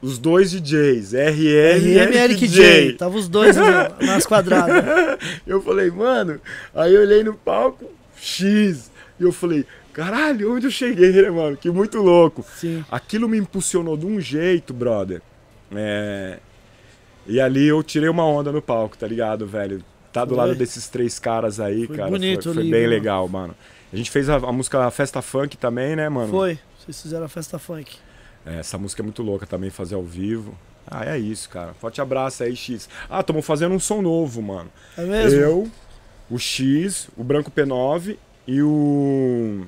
[0.00, 2.92] os dois DJs, RR RM e e Eric J.
[2.94, 4.84] Tava os dois no- nas quadradas.
[5.46, 6.40] Eu falei, mano,
[6.74, 8.90] aí eu olhei no palco, X.
[9.18, 11.56] E eu falei, caralho, onde eu cheguei, né, mano?
[11.56, 12.44] Que muito louco.
[12.56, 12.84] Sim.
[12.90, 15.20] Aquilo me impulsionou de um jeito, brother.
[15.74, 16.38] É,
[17.26, 19.82] E ali eu tirei uma onda no palco, tá ligado, velho?
[20.12, 20.38] Tá do Foi.
[20.38, 22.10] lado desses três caras aí, Foi cara.
[22.10, 22.92] bonito foi, foi ali, bem mano.
[22.94, 23.54] legal, mano.
[23.92, 26.28] A gente fez a, a música Festa Funk também, né, mano?
[26.30, 26.58] Foi.
[26.78, 27.96] Vocês fizeram a festa funk.
[28.46, 30.56] É, essa música é muito louca também, fazer ao vivo.
[30.86, 31.74] Ah, é isso, cara.
[31.74, 32.88] Forte abraço aí, X.
[33.10, 34.70] Ah, estamos fazendo um som novo, mano.
[34.96, 35.38] É mesmo?
[35.38, 35.70] Eu,
[36.30, 38.16] o X, o Branco P9
[38.46, 39.66] e o.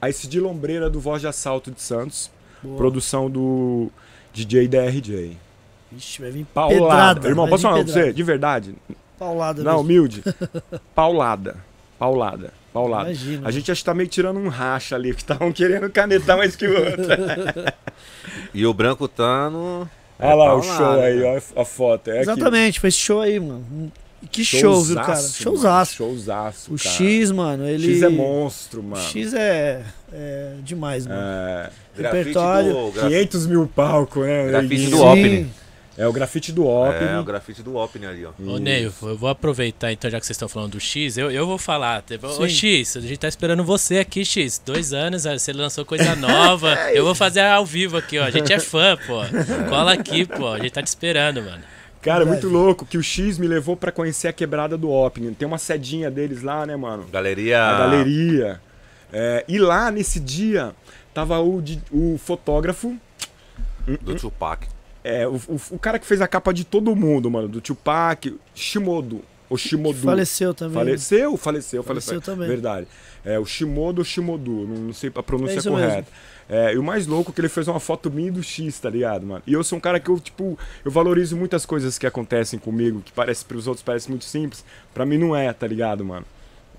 [0.00, 2.30] A de Lombreira do Voz de Assalto de Santos.
[2.62, 2.76] Boa.
[2.76, 3.90] Produção do
[4.32, 5.38] DJ DRJ.
[5.96, 7.14] Ixi, vai vir Paulada.
[7.14, 7.28] pedrada.
[7.28, 8.12] Irmão, posso falar pra você?
[8.12, 8.74] De verdade.
[9.18, 9.84] Paulada Não, mesmo.
[9.84, 10.24] humilde.
[10.94, 11.56] Paulada.
[11.98, 12.52] Paulada.
[12.80, 13.04] Paulada.
[13.10, 13.48] Imagina.
[13.48, 16.54] A gente acho que tá meio tirando um racha ali, que estavam querendo canetar mais
[16.56, 17.04] que o outro.
[18.52, 19.88] E o branco tá no.
[20.18, 21.42] Olha lá o paulada, show aí, né?
[21.54, 22.08] ó a foto.
[22.08, 22.20] É aqui.
[22.22, 23.92] Exatamente, foi esse show aí, mano.
[24.30, 25.14] Que show, viu, cara?
[25.16, 26.02] Showzaço, Showzaço.
[26.02, 26.14] mano.
[26.18, 26.96] Showzaço, O cara.
[26.96, 27.94] X, mano, ele.
[27.94, 29.02] X é monstro, O mano.
[29.02, 31.20] X é, é demais, mano.
[31.20, 32.72] É, Grafite Repertório.
[32.72, 32.92] do.
[32.92, 34.46] graf- 500 mil palco, né?
[34.48, 35.02] Grafite do Sim.
[35.04, 35.50] Opening.
[35.98, 37.12] É o grafite do Opening.
[37.12, 38.32] É, o grafite do Opening ali, ó.
[38.46, 41.46] Ô, Ney, eu vou aproveitar então, já que vocês estão falando do X, eu, eu
[41.46, 42.04] vou falar.
[42.22, 42.48] Ô, Sim.
[42.48, 44.60] X, a gente tá esperando você aqui, X.
[44.64, 46.74] Dois anos, ah, você lançou coisa nova.
[46.92, 48.24] eu vou fazer ao vivo aqui, ó.
[48.24, 49.20] A gente é fã, pô.
[49.70, 50.48] Cola aqui, pô.
[50.48, 51.62] A gente tá te esperando, mano.
[52.02, 55.32] Cara, é muito louco que o X me levou pra conhecer a quebrada do Opening.
[55.34, 57.04] Tem uma sedinha deles lá, né, mano?
[57.10, 57.60] Galeria.
[57.62, 58.60] A galeria.
[59.12, 60.74] É, e lá, nesse dia,
[61.14, 62.96] tava o, o fotógrafo,
[64.02, 64.68] Do Tupac.
[65.06, 67.48] É, o, o- o cara que fez a capa de todo mundo, mano.
[67.48, 69.22] Do Tupac, Shimodo.
[69.48, 69.98] O Shimodu.
[69.98, 70.74] Faleceu também.
[70.74, 72.20] Faleceu, faleceu, Faleceu faleceu.
[72.34, 72.48] também.
[72.48, 72.88] Verdade.
[73.24, 76.08] É, o Shimodo Shimodu, não, não sei a É pronúncia isso correta.
[76.48, 78.90] É, e o mais louco é que ele fez uma foto minha do X, tá
[78.90, 79.42] ligado, mano?
[79.46, 83.00] E eu sou um cara que eu, tipo, eu valorizo muitas coisas que acontecem comigo,
[83.04, 86.26] que parece pros outros parece muito simples, pra mim não é, tá ligado, mano?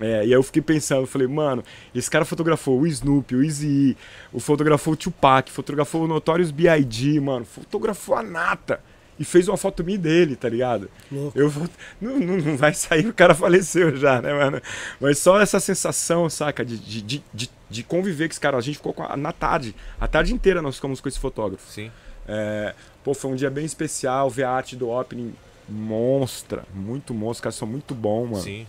[0.00, 1.62] É, e aí eu fiquei pensando, eu falei, mano,
[1.94, 3.96] esse cara fotografou o Snoopy, o Easy,
[4.32, 8.80] o fotografou o Tupac, fotografou o Notorious B.I.G., mano, fotografou a Nata.
[9.20, 10.88] E fez uma foto minha dele, tá ligado?
[11.10, 11.36] Louco.
[11.36, 11.68] Eu vou.
[12.00, 14.62] Não, não, não vai sair, o cara faleceu já, né, mano?
[15.00, 18.56] Mas só essa sensação, saca, de, de, de, de, de conviver com esse cara.
[18.56, 21.68] A gente ficou com a- na tarde, a tarde inteira nós ficamos com esse fotógrafo.
[21.68, 21.90] Sim.
[22.28, 25.34] É, pô, foi um dia bem especial, ver a arte do opening
[25.68, 28.42] monstra, muito monstro, os caras são muito bons, mano.
[28.44, 28.66] Sim.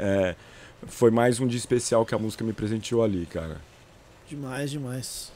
[0.00, 0.34] É,
[0.86, 3.56] foi mais um dia especial que a música me presenteou ali, cara.
[4.28, 5.32] Demais, demais.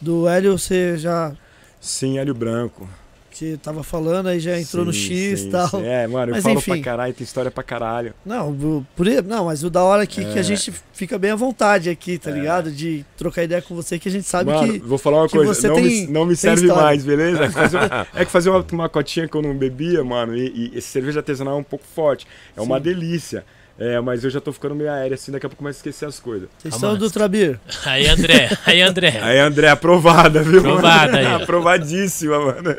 [0.00, 1.32] Do Hélio, você já.
[1.80, 2.88] Sim, Hélio Branco.
[3.30, 5.68] Você tava falando, aí já entrou no Sim, X sim, e tal.
[5.68, 5.82] sim.
[5.86, 6.72] É, mano, eu Mas falo enfim.
[6.72, 8.12] pra caralho, tem história pra caralho.
[8.26, 10.40] Não, por, não, mas o da hora aqui que É.
[10.40, 12.70] a gente fica bem à vontade aqui, tá ligado?
[12.72, 14.78] De trocar ideia com você, que a gente sabe Mano, que.
[14.80, 16.82] vou falar uma que coisa, você não, tem- me, não me serve história.
[16.84, 17.44] mais, beleza?
[17.44, 20.36] É que fazer, uma- é que fazer uma, uma cotinha que eu não bebia, mano,
[20.36, 22.26] e, e esse cerveja artesanal é um pouco forte.
[22.56, 22.82] É uma Sim.
[22.82, 23.44] delícia.
[23.80, 26.04] É, mas eu já tô ficando meio aéreo assim, daqui a pouco começo a esquecer
[26.04, 26.50] as coisas.
[26.58, 27.58] Vocês são do Trabir.
[27.86, 28.50] Aí, André.
[28.66, 29.18] Aí, André.
[29.22, 30.58] Aí, André, aprovada, viu?
[30.60, 31.36] Aprovada aí, ó.
[31.42, 32.76] Aprovadíssima, mano.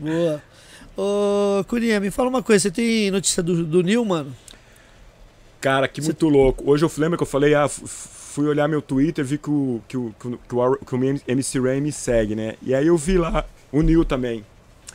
[0.00, 0.42] Boa.
[0.96, 4.34] Ô, Curinha, me fala uma coisa, você tem notícia do, do Nil, mano?
[5.60, 6.64] Cara, que muito louco.
[6.70, 9.96] Hoje eu lembro que eu falei, ah, fui olhar meu Twitter, vi que o, que
[9.98, 12.54] o, que o, que o, que o MC Ray me segue, né?
[12.62, 14.44] E aí eu vi lá o Nil também.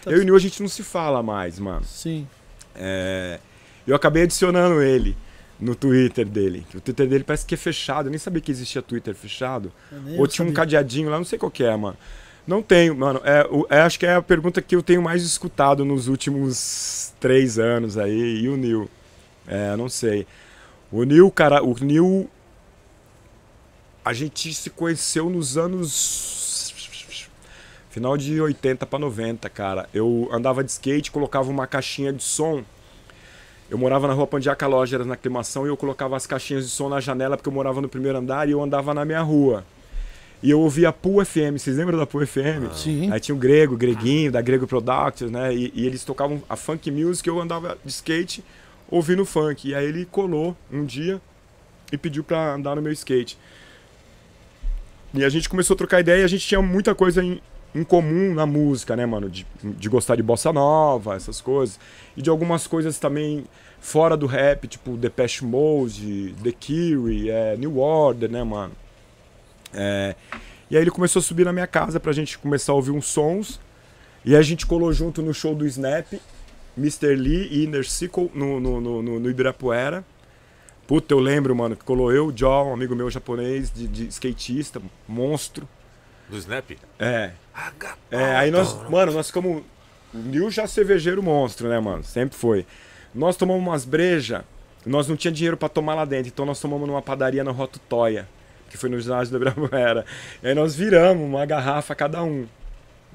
[0.03, 1.83] Tá- Eu e o Nil a gente não se fala mais, mano.
[1.85, 2.27] Sim.
[2.75, 3.39] É,
[3.87, 5.15] eu acabei adicionando ele.
[5.59, 6.65] no Twitter dele.
[6.75, 8.07] O Twitter dele parece que é fechado.
[8.07, 9.71] Eu nem sabia que existia Twitter fechado.
[10.17, 10.53] Ou tinha um sabia.
[10.53, 11.97] cadeadinho lá, não sei qual que é, mano.
[12.45, 13.19] Não tenho, mano.
[13.25, 17.57] É, é, acho que é a pergunta que eu tenho mais escutado nos últimos três
[17.59, 18.41] anos aí.
[18.43, 18.89] E o Nil?
[19.47, 20.25] É, não sei.
[20.91, 22.29] O Nil, cara, o Nil.
[24.05, 26.73] A gente se conheceu nos anos.
[27.89, 29.89] Final de 80 pra 90, cara.
[29.93, 32.63] Eu andava de skate, colocava uma caixinha de som.
[33.69, 36.87] Eu morava na rua Pandiaca Lógeras, na aclimação, e eu colocava as caixinhas de som
[36.87, 39.65] na janela porque eu morava no primeiro andar e eu andava na minha rua.
[40.41, 42.71] E eu ouvia a Pool FM, vocês lembram da Pool FM?
[42.73, 43.11] Sim.
[43.11, 45.53] Aí tinha o Grego, o Greguinho, da Grego Productions, né?
[45.53, 48.43] E, e eles tocavam a funk music, eu andava de skate
[48.89, 49.67] ouvindo funk.
[49.67, 51.19] E aí ele colou um dia
[51.91, 53.37] e pediu pra andar no meu skate.
[55.13, 57.41] E a gente começou a trocar ideia e a gente tinha muita coisa em,
[57.73, 59.29] em comum na música, né, mano?
[59.29, 61.79] De, de gostar de bossa nova, essas coisas.
[62.15, 63.45] E de algumas coisas também
[63.79, 68.73] fora do rap, tipo Depeche Mode, The Cure, é, New Order, né, mano?
[69.73, 70.15] É,
[70.69, 73.05] e aí ele começou a subir na minha casa pra gente começar a ouvir uns
[73.05, 73.59] sons.
[74.25, 76.13] E a gente colou junto no show do Snap,
[76.77, 77.15] Mr.
[77.15, 80.03] Lee e Inner Circle no, no, no, no, no Ibirapuera.
[80.85, 84.81] Puta, eu lembro, mano, que colou eu, John, um amigo meu japonês, de, de skatista,
[85.07, 85.67] monstro.
[86.29, 86.71] Do Snap?
[86.99, 87.31] É.
[88.11, 89.63] É, aí nós, mano, nós ficamos.
[90.13, 92.03] Nil já cervejeiro monstro, né, mano?
[92.03, 92.65] Sempre foi.
[93.13, 94.45] Nós tomamos umas breja,
[94.85, 97.79] nós não tinha dinheiro pra tomar lá dentro, então nós tomamos numa padaria na Rota
[97.89, 98.27] Toia,
[98.69, 100.05] que foi no ginásio da Ibirapuera.
[100.41, 102.47] E aí nós viramos uma garrafa cada um.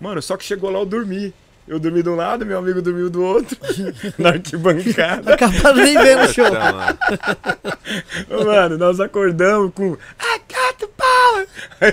[0.01, 1.33] Mano, só que chegou lá eu dormi.
[1.67, 3.57] Eu dormi de um lado, meu amigo dormiu do outro,
[4.19, 5.35] na arquibancada.
[5.35, 6.45] Acabaram nem vendo o show.
[6.51, 11.47] Mano, Mano, nós acordamos com I got the power!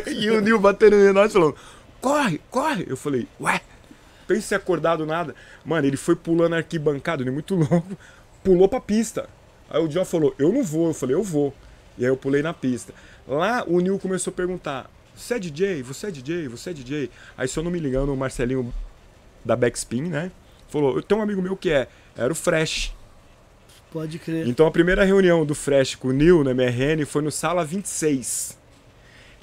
[0.08, 1.56] E o Nil batendo em nós falando,
[2.02, 2.86] corre, corre!
[2.90, 3.62] Eu falei, ué,
[4.28, 5.36] pense em acordar do nada.
[5.64, 7.98] Mano, ele foi pulando arquibancada, ele é muito louco,
[8.44, 9.30] pulou pra pista.
[9.70, 10.88] Aí o John falou, eu não vou.
[10.88, 11.54] Eu falei, eu vou.
[11.98, 12.92] E aí eu pulei na pista.
[13.28, 15.84] Lá o Nil começou a perguntar, você é DJ?
[15.84, 16.48] Você é DJ?
[16.48, 17.12] Você é DJ?
[17.38, 18.74] Aí se eu não me engano, o Marcelinho
[19.44, 20.32] da Backspin, né?
[20.70, 21.88] Falou, eu tenho um amigo meu que é,
[22.18, 22.94] era o Fresh.
[23.92, 24.48] Pode crer.
[24.48, 28.58] Então a primeira reunião do Fresh com o Neil no MRN foi no Sala 26.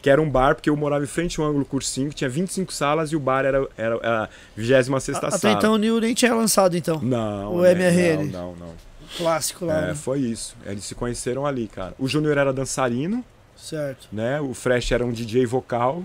[0.00, 2.72] Que era um bar, porque eu morava em frente ao ângulo cursinho, que tinha 25
[2.72, 5.54] salas e o bar era, era, era a 26 A- Até sala.
[5.54, 7.00] então o Nil nem tinha lançado, então.
[7.02, 8.26] Não, o né, MRN.
[8.30, 8.74] Não, não, não.
[9.16, 9.94] Clássico lá, É, né?
[9.94, 10.56] foi isso.
[10.64, 11.94] Eles se conheceram ali, cara.
[11.98, 13.24] O Júnior era dançarino,
[13.56, 14.06] Certo.
[14.12, 14.40] né?
[14.40, 16.04] O Fresh era um DJ vocal,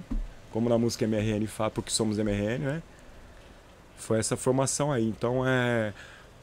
[0.51, 2.81] como na música MRN fala, porque somos MRN, né?
[4.01, 5.07] Foi essa formação aí.
[5.07, 5.93] Então é.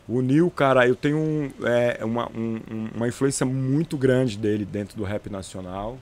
[0.08, 4.64] O Neil, cara, eu tenho um, é, uma, um- um- uma influência muito grande dele
[4.64, 5.98] dentro do rap nacional.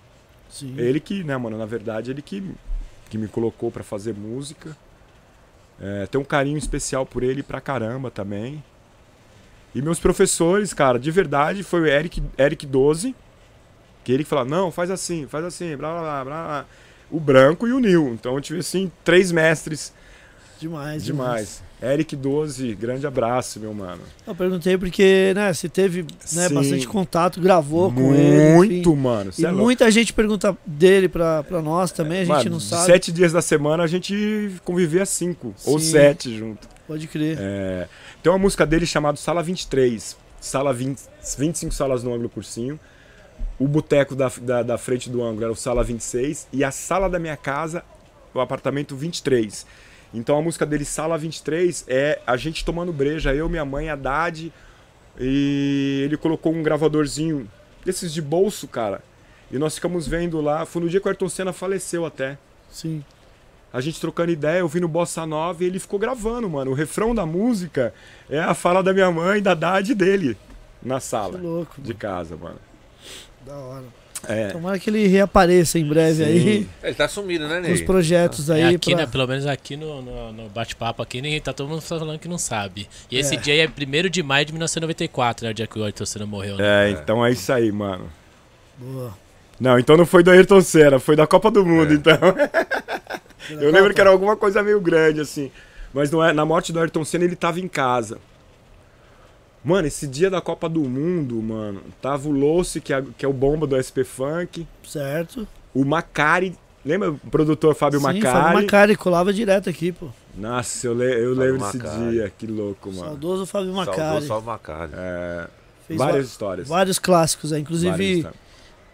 [0.49, 0.75] Sim.
[0.79, 2.41] Ele que, né, mano, na verdade, ele que,
[3.11, 4.77] que me colocou pra fazer música.
[5.81, 8.63] É, tem um carinho especial por ele pra caramba também.
[9.75, 13.15] E meus professores, cara, de verdade, foi o Eric, Eric 12,
[14.05, 16.45] que ele que falava, não, faz assim, faz assim, blá blá blá blá.
[16.45, 16.67] blá.
[17.11, 18.15] O Branco e o Nil.
[18.15, 19.93] Então eu tive, assim, três mestres
[20.59, 21.63] Demais, demais.
[21.83, 24.01] Eric 12, grande abraço, meu mano.
[24.27, 26.55] Eu perguntei porque, né, você teve né, Sim.
[26.55, 28.55] bastante contato, gravou com ele.
[28.55, 29.31] Muito, mano.
[29.39, 29.65] E é louco.
[29.65, 32.87] muita gente pergunta dele pra, pra nós também, a gente Mano, não sabe.
[32.87, 35.91] Sete dias da semana a gente convivia cinco ou Sim.
[35.91, 36.67] sete junto.
[36.87, 37.37] Pode crer.
[37.39, 37.89] É,
[38.23, 40.17] tem uma música dele chamada Sala 23.
[40.41, 41.01] Sala 20,
[41.39, 42.79] 25 salas no ângulo cursinho.
[43.59, 46.49] O boteco da, da, da frente do ângulo era o Sala 26.
[46.53, 47.85] E a sala da minha casa,
[48.33, 49.67] o apartamento 23.
[50.17, 54.51] Então a música dele, Sala 23, é a gente tomando breja, eu, minha mãe, Haddad.
[55.21, 57.47] E ele colocou um gravadorzinho
[57.85, 59.03] desses de bolso, cara.
[59.51, 60.65] E nós ficamos vendo lá.
[60.65, 62.39] Foi no dia que o Ayrton Senna faleceu até.
[62.71, 63.05] Sim.
[63.71, 66.71] A gente trocando ideia, ouvindo Bossa Nova e ele ficou gravando, mano.
[66.71, 67.93] O refrão da música
[68.31, 70.35] é a fala da minha mãe, da Dade dele,
[70.83, 71.75] na Que sala louco.
[71.79, 72.59] de casa, mano.
[73.45, 73.85] Da hora.
[74.29, 74.49] É.
[74.49, 76.31] Tomara que ele reapareça em breve Sim.
[76.31, 76.69] aí.
[76.83, 77.85] ele tá sumido, né, Com os Ney?
[77.85, 78.61] projetos aí.
[78.63, 79.11] É aqui, pra- né?
[79.11, 82.39] Pelo menos aqui no, no, no bate-papo aqui, ninguém tá todo mundo falando que não
[82.39, 82.89] sabe.
[83.11, 83.39] E esse É.
[83.39, 85.51] dia é 1 de maio de 1994, né?
[85.51, 86.57] O dia que o Ayrton Senna morreu.
[86.57, 86.89] Né?
[86.89, 88.11] É, então é isso aí, mano.
[88.79, 89.17] Boa.
[89.59, 91.95] Não, então não foi do Ayrton Senna, foi da Copa do Mundo, É.
[91.95, 92.19] então.
[93.61, 95.51] Eu lembro que era alguma coisa meio grande, assim.
[95.95, 98.19] Mas não é, na morte do Ayrton Senna ele tava em casa.
[99.67, 103.29] Mano, esse dia da Copa do Mundo, mano, tava o Loce, que é, que é
[103.29, 105.47] o bomba do SP Funk, Certo.
[105.75, 106.55] o Macari,
[106.85, 108.23] lembra o produtor Fábio Sim, Macari?
[108.23, 110.07] Fábio Macari colava direto aqui, pô.
[110.39, 111.79] Nossa, eu, le- eu Fábio lembro desse
[112.11, 113.07] dia, que louco, mano.
[113.07, 114.25] Saudoso Fábio Macari.
[114.25, 114.93] só o Macari.
[114.95, 115.49] É,
[115.89, 116.69] Fez várias va- histórias.
[116.69, 118.27] vários clássicos várias Inclusive,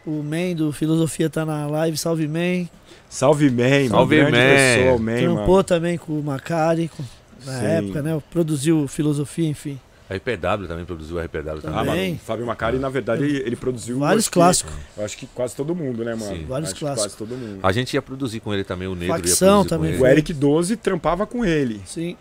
[0.06, 1.98] o Man do Filosofia tá na live.
[1.98, 2.66] Salve Man.
[3.10, 4.38] Salve Man, Salve, grande Man.
[4.38, 5.64] pessoa, o Man, Trampou mano.
[5.64, 7.04] também com o Macari com-
[7.44, 7.66] na Sim.
[7.66, 8.22] época, né?
[8.30, 9.78] Produziu Filosofia, enfim.
[10.16, 11.78] RPW também produziu o RPW também.
[11.78, 13.98] Ah, mano, o Fábio Macari, na verdade, ele, ele produziu.
[13.98, 14.72] Vários clássicos.
[14.96, 16.36] eu acho que quase todo mundo, né, mano?
[16.36, 16.44] Sim.
[16.46, 17.14] Vários clássicos.
[17.14, 17.60] Quase todo mundo.
[17.62, 20.06] A gente ia produzir com ele também, o Negro Facção ia produzir também com O.
[20.06, 21.80] Eric 12 trampava com ele.
[21.86, 22.16] Sim.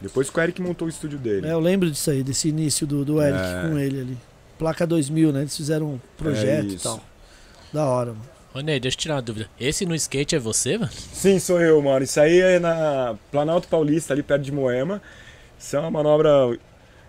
[0.00, 1.46] Depois que o Eric montou o estúdio dele.
[1.46, 3.68] É, eu lembro disso aí, desse início do, do Eric É.
[3.68, 4.18] com ele ali.
[4.58, 5.40] Placa 2000, né?
[5.40, 6.84] Eles fizeram um projeto e isso.
[6.84, 7.00] tal.
[7.72, 8.34] Da hora, mano.
[8.54, 9.48] Ô, Ney, deixa eu tirar uma dúvida.
[9.58, 10.92] Esse no skate é você, mano?
[11.12, 12.04] Sim, sou eu, mano.
[12.04, 15.02] Isso aí é na Planalto Paulista, ali perto de Moema.
[15.58, 16.56] Isso é uma manobra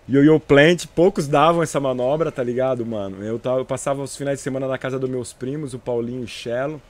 [0.08, 0.86] yo-yo plant.
[0.94, 3.22] Poucos davam essa manobra, tá ligado, mano?
[3.24, 6.20] Eu, tava, eu passava os finais de semana na casa dos meus primos, o Paulinho
[6.22, 6.80] e o Chelo.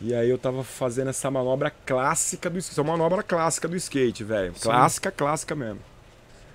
[0.00, 2.72] E aí eu tava fazendo essa manobra clássica do skate.
[2.72, 4.52] Isso é uma manobra clássica do skate, velho.
[4.60, 5.80] Clássica, clássica mesmo.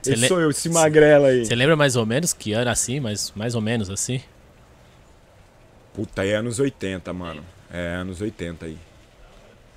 [0.04, 1.46] Cê Esse le- sou eu, esse magrelo aí.
[1.46, 4.22] Você lembra mais ou menos que ano assim, mais, mais ou menos assim?
[5.94, 7.44] Puta, é anos 80, mano.
[7.72, 8.78] É anos 80 aí.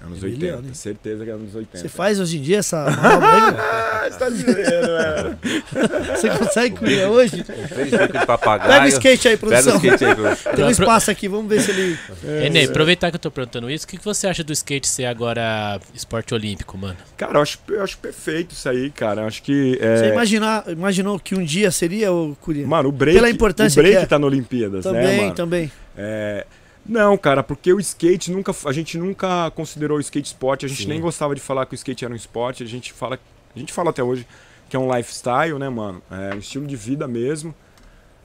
[0.02, 0.74] Anos Rebelião, 80, hein?
[0.74, 1.78] certeza que é anos 80.
[1.78, 3.64] Você faz hoje em dia essa manobra?
[4.04, 5.38] Ah, você tá dizendo, velho.
[6.14, 7.42] Você consegue criar hoje?
[7.42, 9.76] Pega o skate aí, Pega o produção.
[9.76, 10.52] skate aí, produção.
[10.52, 11.98] Tem um espaço aqui, vamos ver se ele.
[12.24, 15.06] É, aproveitar que eu tô perguntando isso, o que, que você acha do skate ser
[15.06, 16.96] agora esporte olímpico, mano?
[17.16, 19.22] Cara, eu acho, eu acho perfeito isso aí, cara.
[19.22, 19.78] Eu acho que.
[19.80, 22.66] é, Você imaginar, imaginou que um dia seria o Curia?
[22.66, 24.06] Mano, o break, Pela importância o break que é.
[24.06, 25.34] tá na Olimpíadas, né, Também, mano?
[25.34, 25.72] também.
[25.96, 26.46] É,
[26.86, 28.54] Não, cara, porque o skate nunca.
[28.66, 30.88] A gente nunca considerou o skate esporte, a gente Sim.
[30.88, 33.18] nem gostava de falar que o skate era um esporte, a gente fala.
[33.54, 34.26] A gente fala até hoje
[34.68, 36.02] que é um lifestyle, né, mano?
[36.10, 37.54] É um estilo de vida mesmo.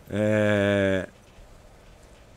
[0.10, 1.08] É,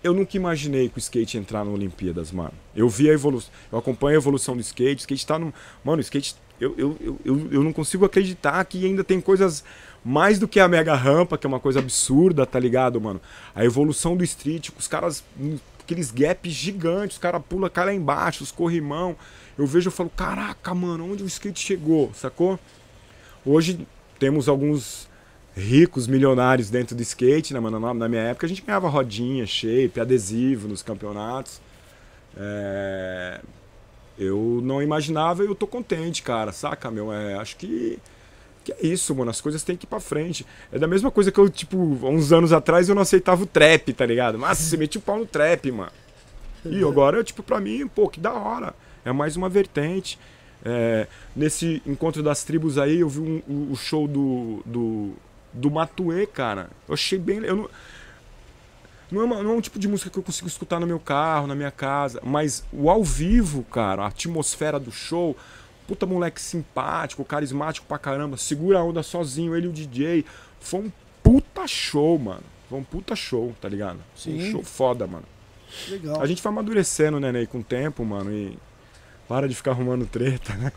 [0.02, 2.52] Eu nunca imaginei que o skate ia entrar na Olimpíadas, mano.
[2.74, 3.50] Eu vi a evolução.
[3.70, 4.96] Eu acompanho a evolução do skate.
[4.96, 5.54] O skate tá no.
[5.84, 6.34] Mano, o skate.
[6.60, 9.64] Eu, eu, eu, eu, eu não consigo acreditar que ainda tem coisas
[10.04, 13.20] mais do que a mega rampa, que é uma coisa absurda, tá ligado, mano?
[13.54, 15.24] A evolução do street, os caras.
[15.92, 19.14] Aqueles gaps gigantes, os caras pulam, cai lá embaixo, os corrimão.
[19.58, 22.58] Eu vejo e falo, caraca, mano, onde o skate chegou, sacou?
[23.44, 23.86] Hoje
[24.18, 25.06] temos alguns
[25.54, 27.78] ricos milionários dentro do skate, né, mano?
[27.78, 31.60] Na- Na minha época a gente ganhava rodinha, shape, adesivo nos campeonatos.
[32.36, 33.40] É,
[34.18, 37.12] Eu não imaginava e eu tô contente, cara, saca, meu?
[37.12, 37.98] É, acho que,
[38.62, 39.30] que é isso, mano.
[39.30, 40.46] As coisas têm que ir pra frente.
[40.72, 43.92] É da mesma coisa que eu, tipo, uns anos atrás eu não aceitava o trap,
[43.92, 44.38] tá ligado?
[44.38, 45.92] Mas você metia o pau no trap, mano.
[46.64, 48.74] E agora, tipo, pra mim, pô, que da hora.
[49.04, 50.18] É mais uma vertente.
[50.64, 55.12] É, nesse encontro das tribos aí, eu vi um- o- o show do, do,
[55.52, 56.70] do Matuê, cara.
[56.86, 57.38] Eu achei bem.
[57.38, 57.68] Eu não,
[59.10, 61.00] não, é uma- não é um tipo de música que eu consigo escutar no meu
[61.00, 62.20] carro, na minha casa.
[62.24, 65.36] Mas o ao vivo, cara, a atmosfera do show.
[65.86, 68.36] Puta moleque simpático, carismático pra caramba.
[68.36, 70.24] Segura a onda sozinho, ele e o DJ.
[70.60, 72.42] Foi um puta show, mano.
[72.68, 73.98] Foi um puta show, tá ligado?
[74.14, 74.50] Foi Um Sim.
[74.52, 75.24] show foda, mano.
[75.88, 76.20] Legal.
[76.20, 78.56] A gente vai amadurecendo, né, Ney, com o tempo, mano, e
[79.28, 80.70] para de ficar arrumando treta, né?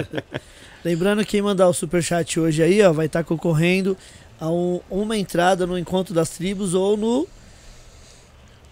[0.84, 3.96] Lembrando que quem mandar o superchat hoje aí, ó, vai estar concorrendo
[4.38, 7.26] a um- uma entrada no Encontro das Tribos ou no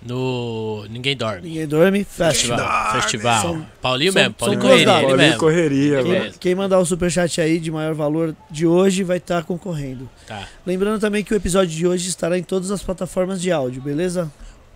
[0.03, 1.49] No Ninguém Dorme.
[1.49, 2.59] Ninguém Dorme Festival.
[2.59, 3.03] Festival.
[3.03, 3.43] Festival.
[3.43, 5.39] São- Paulinho são- mesmo, são Paulinho Correria, Paulinho mesmo.
[5.39, 6.39] correria, mesmo.
[6.39, 10.09] Quem mandar o superchat aí de maior valor de hoje vai estar concorrendo.
[10.27, 10.47] Tá.
[10.67, 14.31] Lembrando também que o episódio de hoje estará em todas as plataformas de áudio, beleza?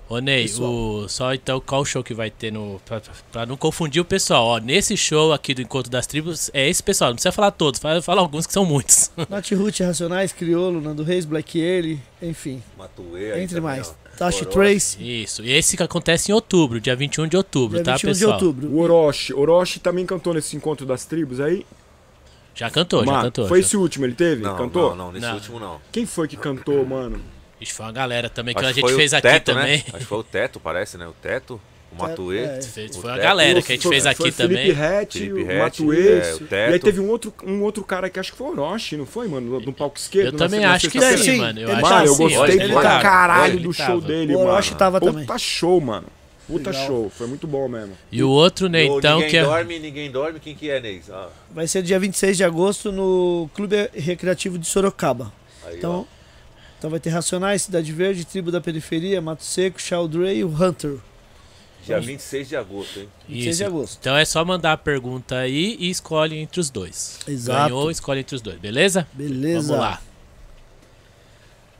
[0.09, 0.71] Ô Ney, Pessoal.
[0.71, 2.79] o, só então qual show que vai ter no.
[2.85, 3.01] Pra,
[3.31, 4.59] pra não confundir o pessoal, ó.
[4.59, 8.03] Nesse show aqui do Encontro das Tribos, é esse pessoal, não precisa falar todos, fala,
[8.03, 9.11] fala alguns que são muitos.
[9.31, 13.89] Nath Root, Racionais, Criolo, Nando Reis, Black Ele, enfim, Matuê entre também, mais.
[13.89, 14.02] ó.
[14.25, 14.53] Tashi Orochi.
[14.59, 15.43] Trace, Isso.
[15.45, 18.33] E esse que acontece em outubro, dia 21 de outubro, dia tá, 21 de pessoal?
[18.35, 18.69] outubro.
[18.69, 19.35] O Orochi.
[19.35, 21.67] Orochi também cantou nesse encontro das tribos aí?
[22.55, 23.49] Já cantou, já cantou.
[23.49, 23.67] foi já.
[23.67, 24.43] esse último, ele teve?
[24.43, 24.91] Não, cantou?
[24.91, 25.35] não, não, nesse Não.
[25.35, 25.81] último não.
[25.91, 27.21] Quem foi que cantou, mano?
[27.61, 29.79] Ixi, foi uma galera também que Acho a gente fez aqui Teto, também.
[29.79, 29.85] Né?
[29.89, 31.07] Acho que foi o Teto, parece, né?
[31.07, 31.61] O Teto,
[31.97, 32.39] o Matuê.
[32.45, 32.59] é.
[32.59, 33.03] O Foi Teto.
[33.23, 34.57] galera que a gente Foi- fez aqui foi também.
[34.59, 36.09] Felipe Rett, Felipe o Rett, Matuê.
[36.19, 36.73] é, o e Teto.
[36.73, 39.29] aí teve um outro, um outro cara que acho que foi o Orochi, não foi,
[39.29, 39.61] mano?
[39.61, 40.35] No palco esquerdo.
[40.35, 41.61] Eu também acho que sim, Sim, mano.
[41.61, 43.91] Eu acho Mano, que eu gostei pra tava, caralho do tava.
[43.93, 44.51] show dele, O mano.
[44.51, 45.39] Orochi tava Puta também.
[45.39, 46.07] show, mano.
[46.47, 46.87] Puta Legal.
[46.87, 47.11] show.
[47.11, 47.93] Foi muito bom mesmo.
[48.11, 49.43] E o outro, né, O então, ninguém que é.
[49.45, 50.41] dorme, ninguém dorme.
[50.41, 51.09] Quem que é, Neis?
[51.11, 55.33] Ah, Vai ser dia 26 de agosto no Clube Recreativo de Sorocaba.
[55.65, 56.07] aí, Então,
[56.79, 60.97] então vai ter Racionais, Cidade Verde, Tribo da Periferia, Mato Seco, Chaldrey e o Hunter.
[61.85, 63.09] Dia 26 de agosto, hein?
[63.29, 63.99] 26 de agosto.
[64.01, 67.19] Então é só mandar a pergunta aí e escolhe entre os dois.
[67.27, 67.69] Exato.
[67.71, 69.07] Ganhou, escolhe entre os dois, beleza?
[69.13, 69.67] Beleza.
[69.69, 70.01] Vamos lá.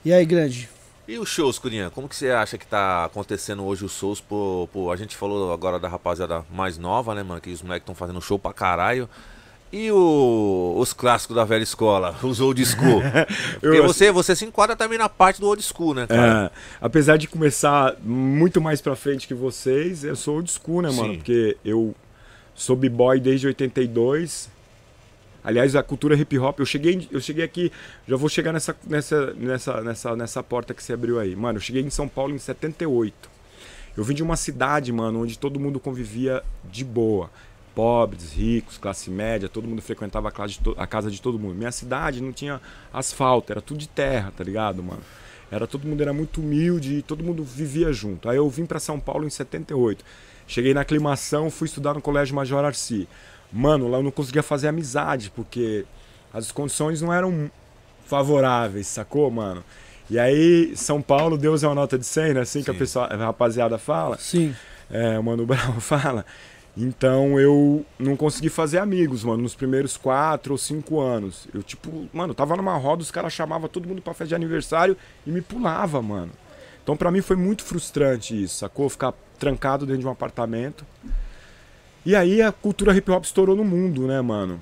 [0.05, 0.69] E aí, grande?
[1.07, 1.91] E os shows, Curinha?
[1.91, 4.21] Como que você acha que tá acontecendo hoje os shows?
[4.21, 7.41] Por, por- a gente falou agora da rapaziada mais nova, né, mano?
[7.41, 9.09] Que os moleques estão fazendo show pra caralho.
[9.73, 13.01] E o- os clássicos da velha escola, os old school?
[13.59, 16.53] Porque Eu- você, você se enquadra também na parte do old school, né, cara?
[16.55, 20.91] É, apesar de começar muito mais pra frente que vocês, eu sou old school, né,
[20.91, 21.13] mano?
[21.13, 21.17] Sim.
[21.17, 21.95] Porque eu
[22.55, 24.51] sou b-boy desde 82.
[25.45, 27.73] Aliás, a cultura hip hop, eu cheguei, eu cheguei aqui,
[28.07, 31.35] já vou chegar nessa, nessa, nessa, nessa, nessa porta que você abriu aí.
[31.35, 33.29] Mano, eu cheguei em São Paulo em 78.
[33.97, 37.29] Eu vim de uma cidade, mano, onde todo mundo convivia de boa.
[37.75, 41.55] Pobres, ricos, classe média, todo mundo frequentava a casa, de a casa de todo mundo.
[41.55, 42.61] Minha cidade não tinha
[42.93, 45.01] asfalto, era tudo de terra, tá ligado, mano?
[45.51, 48.29] Era todo mundo era muito humilde e todo mundo vivia junto.
[48.29, 50.05] Aí eu vim para São Paulo em 78.
[50.47, 53.09] Cheguei na aclimação, fui estudar no Colégio Major Arci.
[53.53, 55.85] Mano, lá eu não conseguia fazer amizade, porque
[56.33, 57.51] as condições não eram
[58.07, 59.63] favoráveis, sacou, mano?
[60.11, 62.41] E aí, São Paulo, Deus é uma nota de 100, né?
[62.41, 62.79] Assim que a, Sim.
[62.79, 64.55] pessoa, a rapaziada fala, Sim.
[64.91, 66.25] é, o Mano Brown fala.
[66.77, 71.47] Então eu não consegui fazer amigos, mano, nos primeiros quatro ou cinco anos.
[71.53, 74.97] Eu, tipo, mano, tava numa roda, os caras chamavam todo mundo pra festa de aniversário
[75.27, 76.33] e me pulava, mano.
[76.83, 78.89] Então pra mim foi muito frustrante isso, sacou?
[78.89, 80.85] Ficar trancado dentro de um apartamento.
[82.05, 84.61] E aí a cultura hip hop estourou no mundo, né, mano?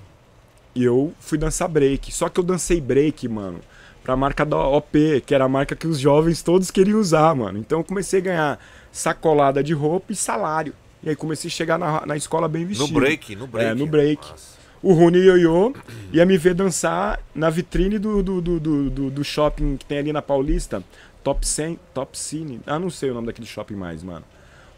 [0.75, 2.13] E eu fui dançar break.
[2.13, 3.61] Só que eu dancei break, mano,
[4.03, 7.59] pra marca da OP, que era a marca que os jovens todos queriam usar, mano.
[7.59, 8.59] Então eu comecei a ganhar
[8.93, 10.75] sacolada de roupa e salário.
[11.03, 12.93] E aí comecei a chegar na, na escola bem No vestido.
[13.01, 13.71] break, no break.
[13.71, 14.29] É, no break.
[14.29, 14.61] Nossa.
[14.83, 15.75] O Rune Yoyo
[16.13, 20.13] ia me ver dançar na vitrine do, do, do, do, do- shopping que tem ali
[20.13, 20.83] na Paulista.
[21.23, 22.61] Top, Cen, Top Cine.
[22.67, 24.25] Ah, não sei o nome daquele shopping mais, mano.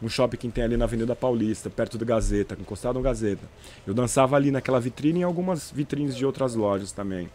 [0.02, 3.42] Um shopping que tem ali na Avenida Paulista, perto do Gazeta, encostado no Gazeta.
[3.86, 7.30] Eu dançava ali naquela vitrine e em algumas vitrines de outras lojas também.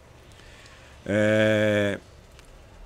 [1.06, 1.98] É...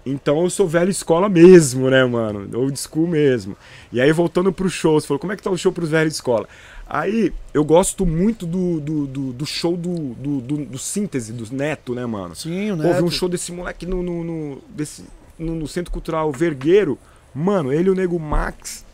[0.05, 2.49] Então eu sou velha escola mesmo, né, mano?
[2.59, 3.57] Old school mesmo.
[3.93, 6.15] E aí, voltando pro show, você falou, como é que tá o show pros velhos
[6.15, 6.49] escola?
[6.89, 11.95] Aí, eu gosto muito do, do, do, do show do, do, do, síntese, do Neto,
[11.95, 12.35] né, mano?
[12.35, 13.05] Sim, o Neto.
[13.05, 15.05] um show desse moleque no, no, no- desse,
[15.39, 16.99] no, no Centro Cultural Vergueiro.
[17.35, 18.85] Mano, ele e o Nego Max.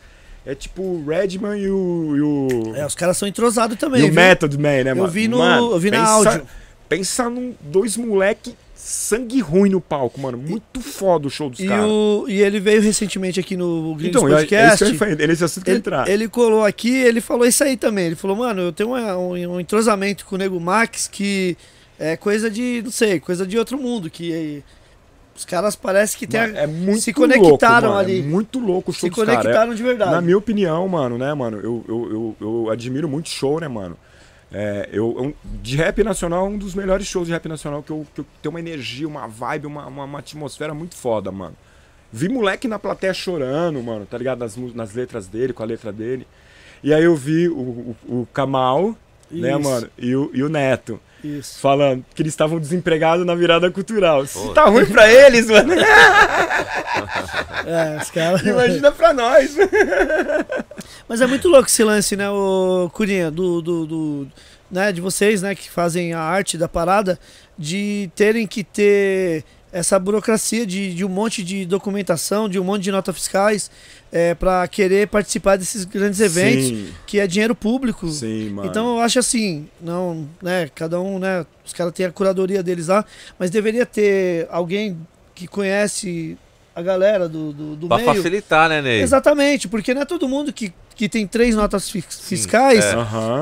[0.45, 2.15] É tipo o Redman e o.
[2.15, 4.01] E o, É, os caras são entrosados também.
[4.01, 4.15] e o viu?
[4.15, 5.07] Method Man, né, mano?
[5.09, 6.47] vi no- Mano, eu vi na pensa, áudio.
[6.87, 10.37] Pensa num dois moleque sangue ruim no palco, mano.
[10.37, 11.85] Muito foda o show dos caras.
[12.29, 14.97] e ele veio recentemente aqui no Gringos Então, é- é Podcast.
[14.97, 16.07] falar, ele ia ele, entrar.
[16.07, 18.05] ele colou aqui, ele falou isso aí também.
[18.07, 21.57] Ele falou, mano, eu tenho uma- um, um entrosamento com o Nego Max que
[21.99, 24.09] é coisa de, não sei, coisa de outro mundo.
[24.09, 24.61] Que eh,
[25.35, 27.97] os caras parece que tem Mano, é muito se conectaram louco, mano.
[27.97, 28.19] ali.
[28.21, 29.21] É muito louco o show se.
[29.21, 30.11] É- conectaram de verdade.
[30.11, 33.97] Na minha opinião, mano, né, mano, eu, eu, eu, eu admiro muito show, né, mano.
[34.51, 38.21] É, eu, de rap nacional, um dos melhores shows de rap nacional que eu, que
[38.21, 41.55] eu tenho uma energia, uma vibe, uma, uma, uma atmosfera muito foda, mano.
[42.11, 44.39] Vi moleque na plateia chorando, mano, tá ligado?
[44.39, 46.25] Nas, nas letras dele, com a letra dele.
[46.83, 48.95] E aí eu vi o, o, o Kamal,
[49.29, 49.59] né, Isso.
[49.59, 50.99] mano, e o, e o Neto.
[51.23, 51.59] Isso.
[51.59, 54.23] Falando que eles estavam desempregados na virada cultural.
[54.31, 54.49] Pô.
[54.53, 55.73] tá ruim pra eles, mano.
[57.65, 58.41] É, os caras.
[58.41, 59.55] Imagina pra nós.
[61.07, 64.27] Mas é muito louco esse lance, né, o Curinha, do, do, do-
[64.71, 67.19] né, de vocês, né, que fazem a arte da parada,
[67.57, 72.83] de terem que ter essa burocracia de, de um monte de documentação, de um monte
[72.83, 73.69] de notas fiscais,
[74.11, 78.07] é, para querer participar desses grandes eventos, Sim, que é dinheiro público.
[78.09, 78.67] sim, mano.
[78.69, 82.87] Então eu acho assim, não, né, cada um, né, os caras têm a curadoria deles
[82.87, 83.05] lá,
[83.37, 84.97] mas deveria ter alguém
[85.35, 86.37] que conhece
[86.75, 88.07] a galera do, do, do Pra meio.
[88.15, 89.01] facilitar, né, Ney?
[89.01, 92.95] Exatamente, porque não é todo mundo que, que tem três notas fi- fiscais é.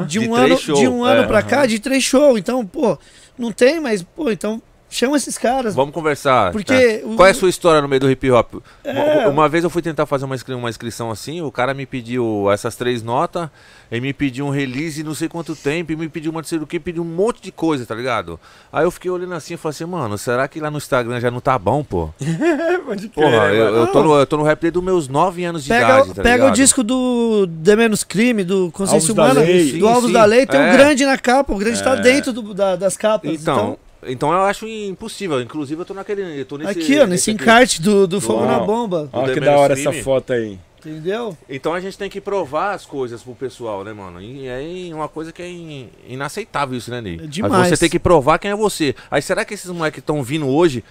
[0.06, 2.40] De De um três ano, show, de um ano é, pra cá, de três shows.
[2.40, 2.98] Então, pô,
[3.38, 4.62] não tem, mas, pô, então
[4.98, 5.74] chama esses caras.
[5.76, 6.52] Vamos conversar.
[6.52, 7.08] Porque tá?
[7.08, 8.56] o- Qual é a sua história no meio do hip hop?
[8.84, 8.92] É.
[8.92, 11.86] Uma, uma vez eu fui tentar fazer uma, inscri- uma inscrição assim, o cara me
[11.86, 13.50] pediu essas três notas,
[13.92, 16.68] ele me pediu um release não sei quanto tempo, e me pediu uma sei do
[16.68, 18.40] que, pediu um monte de coisa, tá ligado?
[18.72, 21.30] Aí eu fiquei olhando assim e falei assim, mano, será que lá no Instagram já
[21.32, 22.10] não tá bom, pô?
[22.86, 23.78] Pode Porra, eu, mano.
[23.78, 26.14] eu tô no, eu tô no rap desde os meus 9 anos de Pega, idade,
[26.14, 26.56] tá pega o ligado?
[26.56, 29.72] disco do De Menos Crime, do Consciência Humana, Lei.
[29.74, 30.14] do Sim, Alvos sim.
[30.14, 30.72] da Lei, tem um É.
[30.78, 32.02] grande na capa, o grande tá É.
[32.02, 33.32] dentro do- da- das capas.
[33.32, 35.42] Então, então eu acho impossível.
[35.42, 36.40] Inclusive eu tô naquele.
[36.42, 37.42] Eu tô nesse, aqui, ó, nesse aqui.
[37.42, 38.48] encarte do, do Fogo Uau.
[38.52, 40.60] na Bomba, Ó, Do que da hora essa foto aí.
[40.80, 41.38] entendeu?
[41.50, 44.22] Então a gente tem que provar as coisas pro pessoal, né, mano?
[44.22, 47.20] E é uma coisa que é in- inaceitável isso, né, Ney?
[47.24, 47.70] É demais.
[47.70, 48.96] Você tem que provar quem é você.
[49.10, 50.84] Aí será que esses moleques que estão vindo hoje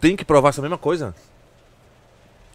[0.00, 1.14] tem que provar essa mesma coisa?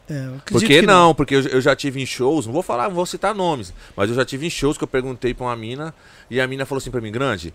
[0.09, 2.61] É, eu acredito Porque que não, porque eu, eu já tive em shows, não vou
[2.63, 5.45] falar, não vou citar nomes, mas eu já tive em shows que eu perguntei pra
[5.45, 5.93] uma mina
[6.29, 7.53] e a mina falou assim pra mim, grande,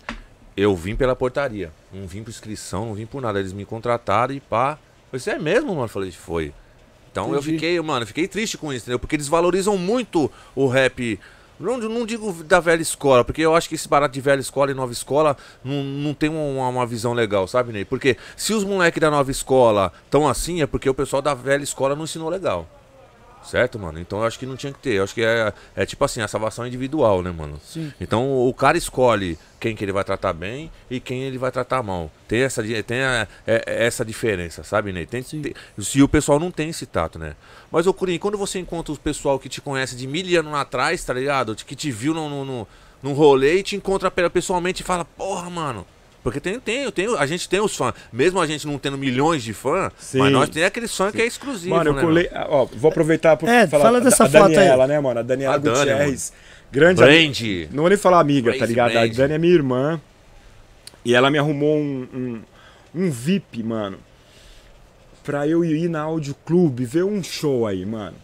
[0.57, 4.33] eu vim pela portaria, não vim por inscrição, não vim por nada, eles me contrataram
[4.33, 4.79] e pá.
[5.13, 5.83] Eu é mesmo, mano?
[5.83, 6.51] Eu falei, foi.
[7.11, 7.51] Então eu Entendi.
[7.53, 8.99] fiquei, mano, eu fiquei triste com isso, entendeu?
[8.99, 11.19] Porque eles valorizam muito o rap.
[11.59, 14.69] Não, não digo da velha escola, porque eu acho que esse barato de velha escola
[14.71, 17.85] e nova escola não, não tem uma, uma visão legal, sabe, Ney?
[17.85, 21.63] Porque se os moleques da nova escola estão assim, é porque o pessoal da velha
[21.63, 22.67] escola não ensinou legal.
[23.43, 23.97] Certo, mano?
[23.99, 24.93] Então eu acho que não tinha que ter.
[24.95, 27.59] Eu acho que é, é tipo assim, a salvação individual, né, mano?
[27.63, 27.93] Sim.
[28.01, 31.81] Então o cara escolhe quem que ele vai tratar bem e quem ele vai tratar
[31.81, 32.11] mal.
[32.27, 35.05] Tem essa, tem a- é- é essa diferença, sabe, Ney?
[35.05, 37.35] Tem, tem- se o pessoal não tem esse tato, né?
[37.71, 41.03] Mas, ô Curinho, quando você encontra o pessoal que te conhece de mil anos atrás,
[41.03, 41.55] tá ligado?
[41.55, 42.65] Que te viu num, num, num-
[43.01, 45.85] num rolê e te encontra pe- pessoalmente e fala, porra, mano.
[46.27, 47.93] Porque tem, tem, tem, a gente tem os fãs.
[48.11, 50.17] Mesmo a gente não tendo milhões de fãs, Sim.
[50.19, 52.01] mas nós tem aqueles fãs que é exclusivo, Mano, eu né?
[52.01, 52.29] colei.
[52.49, 54.55] Ó, vou aproveitar pra É, falar fala dessa a foto aí.
[54.55, 55.21] Daniela, né, mano?
[55.21, 56.33] A Daniela A Dani, Gutierrez.
[56.69, 57.17] Grande amiga.
[57.17, 57.69] Brand.
[57.71, 58.89] Não vou nem falar amiga, tá Crazy ligado?
[58.89, 59.15] A Brand.
[59.15, 60.01] Dani é minha irmã.
[61.05, 62.41] E ela me arrumou um, um,
[63.03, 63.97] um VIP, mano.
[65.23, 68.17] Pra eu ir na Audio Clube ver um show aí, mano.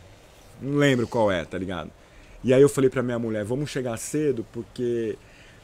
[0.62, 1.90] Não lembro qual é, tá ligado?
[2.44, 5.16] E aí eu falei pra minha mulher, vamos chegar cedo, porque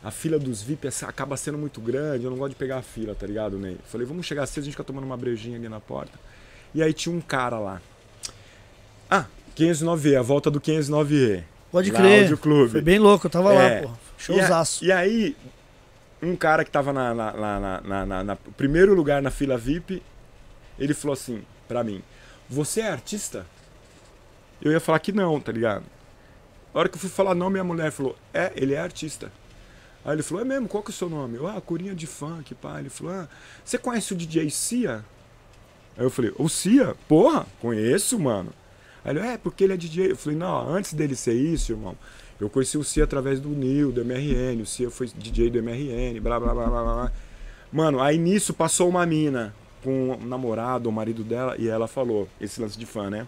[0.04, 3.14] a fila dos VIP acaba sendo muito grande, eu não gosto de pegar a fila,
[3.16, 3.78] tá ligado, Ney?
[3.86, 6.18] Falei, vamos chegar cedo, a gente fica tomando uma brejinha ali na porta.
[6.74, 7.82] E aí tinha um cara lá.
[9.10, 9.26] Ah,
[9.56, 11.44] 509E, a volta do 509E.
[11.72, 12.24] Pode crer.
[12.24, 12.72] Audio Clube.
[12.72, 13.82] Foi bem louco, eu tava É.
[13.82, 13.90] lá, pô.
[13.90, 14.86] E, a- Showzaço.
[14.86, 15.36] e aí,
[16.22, 20.02] um cara que tava na, na- na- na- primeiro lugar na fila VIP,
[20.78, 22.02] ele falou assim pra mim:
[22.50, 23.46] Você é artista?
[24.62, 25.84] Eu ia falar que não, tá ligado?
[26.74, 29.32] A hora que eu fui falar não, minha mulher falou: É, ele é artista.
[30.10, 30.68] Aí ele falou: É mesmo?
[30.68, 31.38] Qual que é o seu nome?
[31.38, 32.80] Eu, ah, Corinha de Funk, pá.
[32.80, 33.30] Ele falou: Ah,
[33.64, 35.06] você conhece o DJ Cia?
[35.96, 36.96] Aí eu falei: O Cia?
[37.08, 38.52] Porra, conheço, mano.
[39.06, 40.14] Aí ele, é, porque ele é DJ.
[40.14, 41.96] Eu falei, não, antes dele ser isso, irmão,
[42.40, 46.20] eu conheci o Cia através do Nil, do MRN, o Cia foi DJ do MRN,
[46.20, 47.12] blá blá blá blá blá.
[47.72, 49.54] Mano, aí nisso passou uma mina
[49.84, 53.28] com o namorado, o marido dela, e ela falou, esse lance de fã, né?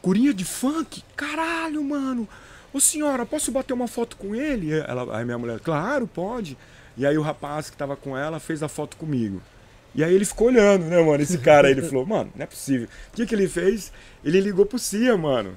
[0.00, 1.02] Curinha de funk?
[1.16, 2.28] Caralho, mano!
[2.74, 4.72] Ô senhora, posso bater uma foto com ele?
[4.72, 6.58] Ela, aí minha mulher, claro, pode.
[6.96, 9.40] E aí o rapaz que tava com ela fez a foto comigo.
[9.94, 11.22] E aí ele ficou olhando, né, mano?
[11.22, 12.88] Esse cara aí, ele falou, mano, não é possível.
[13.12, 13.92] O que, que ele fez?
[14.24, 15.56] Ele ligou pro Cia, mano.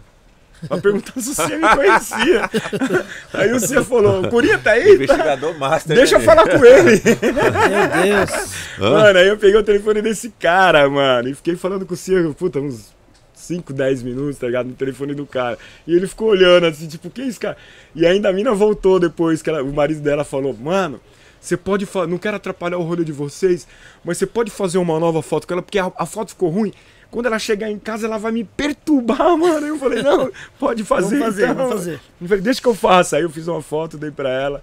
[0.68, 2.49] Pra perguntar se o Cia me conhecia.
[3.34, 4.84] Aí o Cia falou, o Curinha tá aí?
[4.84, 5.03] Tá?
[5.03, 5.95] Investigador master.
[5.95, 7.01] Deixa eu né, falar com ele.
[7.01, 8.53] Meu Deus.
[8.78, 12.30] Mano, aí eu peguei o telefone desse cara, mano, e fiquei falando com o Cia,
[12.38, 12.95] puta, uns
[13.47, 14.67] 5, 10 minutos, tá ligado?
[14.67, 15.57] No telefone do cara.
[15.87, 17.57] E ele ficou olhando assim, tipo, que é isso, cara?
[17.95, 20.99] E ainda a mina voltou depois, que ela- o marido dela falou, mano.
[21.39, 23.67] Você pode não quero atrapalhar o rolê de vocês,
[24.03, 26.73] mas você pode fazer uma nova foto com ela, porque a, a foto ficou ruim.
[27.09, 29.65] Quando ela chegar em casa, ela vai me perturbar, mano.
[29.65, 30.29] Eu falei, não,
[30.59, 31.19] pode fazer.
[31.19, 31.55] Vamos fazer, então.
[31.55, 31.99] vamos fazer.
[32.21, 33.15] Eu falei, deixa que eu faça.
[33.17, 34.61] Aí eu fiz uma foto, dei pra ela.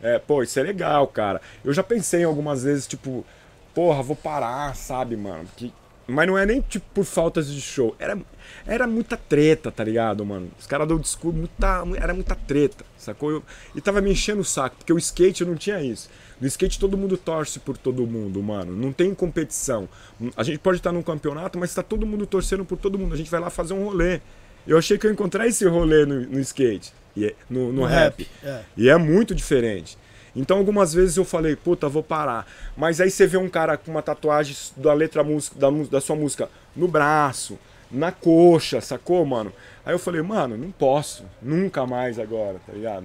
[0.00, 1.40] É, pô, isso é legal, cara.
[1.64, 3.26] Eu já pensei algumas vezes, tipo,
[3.74, 5.44] porra, vou parar, sabe, mano?
[5.56, 5.72] Que...
[6.06, 7.94] Mas não é nem tipo por faltas de show.
[7.98, 8.18] Era,
[8.66, 10.48] era muita treta, tá ligado, mano?
[10.58, 13.30] Os caras dão desculpa, muita, era muita treta, sacou?
[13.30, 13.42] Eu-
[13.74, 16.10] e tava me enchendo o saco, porque o skate não tinha isso.
[16.40, 18.72] No skate todo mundo torce por todo mundo, mano.
[18.74, 19.88] Não tem competição.
[20.36, 23.14] A gente pode estar num campeonato, mas tá todo mundo torcendo por todo mundo.
[23.14, 24.20] A gente vai lá fazer um rolê.
[24.66, 27.82] Eu achei que eu ia encontrar esse rolê no, no skate, e é- no, no,
[27.82, 28.22] No rap.
[28.22, 28.60] rap, é.
[28.76, 29.96] E é muito diferente.
[30.34, 32.46] Então algumas vezes eu falei, puta, vou parar.
[32.76, 36.16] Mas aí você vê um cara com uma tatuagem da letra música, da, da sua
[36.16, 37.58] música no braço,
[37.90, 39.52] na coxa, sacou, mano?
[39.84, 41.24] Aí eu falei, mano, não posso.
[41.42, 43.04] Nunca mais agora, tá ligado?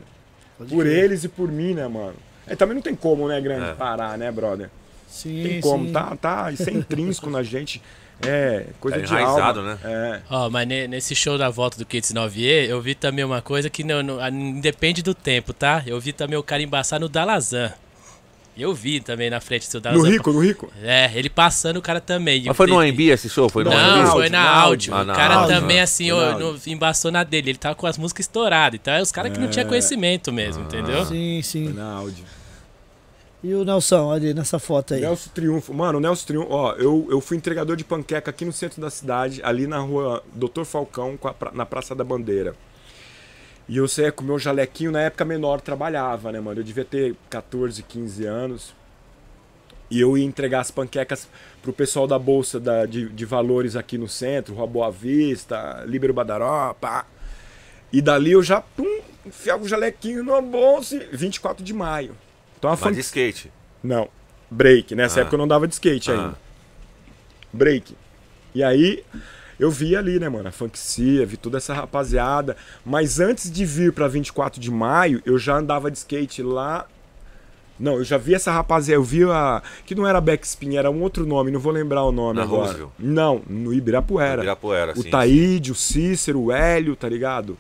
[0.58, 1.04] Pode por crer.
[1.04, 2.16] eles e por mim, né, mano?
[2.48, 3.74] É, também não tem como, né, grande, É.
[3.74, 4.70] parar, né, brother?
[5.10, 5.92] Sim, Tem como, sim.
[5.94, 7.82] tá, tá, isso é intrínseco na gente.
[8.26, 9.62] É, coisa Tá de alma.
[9.62, 9.78] né?
[9.84, 10.20] É.
[10.30, 13.70] Ó, mas ne- nesse show da volta do Kids 9E, eu vi também uma coisa
[13.70, 15.84] que não, não, independe do tempo, tá?
[15.86, 17.72] Eu vi também o cara embaçar no Dalazan.
[18.58, 20.10] Eu vi também na frente do seu No Dalazan.
[20.10, 20.74] Rico, no Rico.
[20.82, 22.44] É, ele passando o cara também.
[22.48, 23.48] Mas foi no AMB esse show?
[23.48, 24.12] Foi no Não, Não, AMB?
[24.14, 24.96] foi na áudio.
[24.96, 25.84] Ah, O cara áudio, também, né?
[25.84, 27.52] assim, Foi na ó, no- embaçou na dele.
[27.52, 28.80] Ele tava com as músicas estouradas.
[28.82, 29.70] Então é os caras que não tinham É.
[29.70, 31.06] conhecimento mesmo, entendeu?
[31.06, 31.70] Sim, Foi sim.
[31.72, 32.26] na áudio.
[33.44, 35.02] E o Nelson, aí nessa foto aí.
[35.02, 35.74] Nelson Triunfo.
[35.74, 38.90] Mano, o Nelson Triunfo, ó, eu, eu fui entregador de panqueca aqui no centro da
[38.90, 42.56] cidade, ali na rua Doutor Falcão, a na Praça da Bandeira.
[43.70, 46.60] E eu sei, com o meu jalequinho, na época menor, trabalhava, né, mano?
[46.62, 48.74] Eu devia ter 14, 15 anos.
[49.92, 51.28] E eu ia entregar as panquecas
[51.62, 56.14] pro pessoal da Bolsa da- de, de Valores aqui no centro, Rua Boa Vista, Líbero
[56.14, 57.06] Badaró, pá.
[57.94, 62.16] E dali eu já, pum, enfiava o jalequinho na bolsa, e 24 de maio.
[62.58, 63.52] Então a Mas funk- de skate.
[63.84, 64.08] não,
[64.50, 64.96] break.
[64.96, 65.22] Nessa Ah.
[65.22, 66.14] época eu não dava de skate Ah.
[66.16, 66.36] ainda.
[67.54, 67.96] Break.
[68.54, 69.04] E aí
[69.60, 72.56] eu vi ali, né, mano, a Funkcia, vi toda essa rapaziada.
[72.86, 76.86] Mas antes de vir pra 24 de maio, eu já andava de skate lá.
[77.80, 79.62] Não, eu já vi essa rapaziada, eu vi a.
[79.86, 82.64] Que não era Backspin, era um outro nome, não vou lembrar o nome Na agora.
[82.66, 82.90] Roosevelt?
[82.98, 84.42] Não, no Ibirapuera.
[84.42, 85.10] Ibirapuera, o sim.
[85.12, 87.56] Taíde, o Cícero, o Hélio, tá ligado?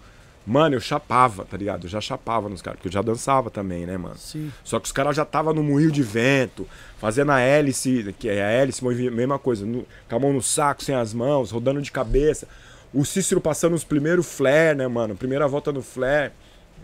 [0.50, 1.84] Mano, eu chapava, tá ligado?
[1.88, 4.16] Eu já chapava nos caras, porque eu já dançava também, né, mano?
[4.18, 4.50] Sim.
[4.64, 6.66] Só que os caras já estavam no moinho de vento,
[6.98, 10.82] fazendo a hélice, que é a hélice, mesma coisa, no- com a mão no saco,
[10.82, 12.48] sem as mãos, rodando de cabeça.
[12.94, 15.14] o Cícero passando os primeiros flare, né, mano?
[15.18, 16.32] Primeira volta no flare.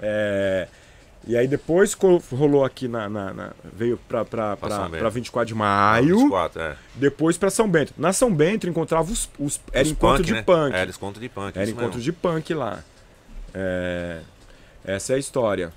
[0.01, 0.67] É,
[1.25, 1.95] e aí depois
[2.29, 3.07] rolou aqui na.
[3.07, 4.99] na- na- veio pra, pra, Pra pra, São Bento.
[4.99, 6.17] pra 24 de maio.
[6.17, 6.75] 24, é.
[6.95, 7.93] Depois pra São Bento.
[7.97, 9.29] Na São Bento encontrava os.
[9.39, 10.41] os era Os encontro punk, de né?
[10.41, 10.75] punk.
[10.75, 11.57] Era encontro de punk.
[11.57, 12.01] Era encontro mesmo.
[12.01, 12.83] de punk lá.
[13.53, 14.19] É,
[14.85, 15.71] essa é a história.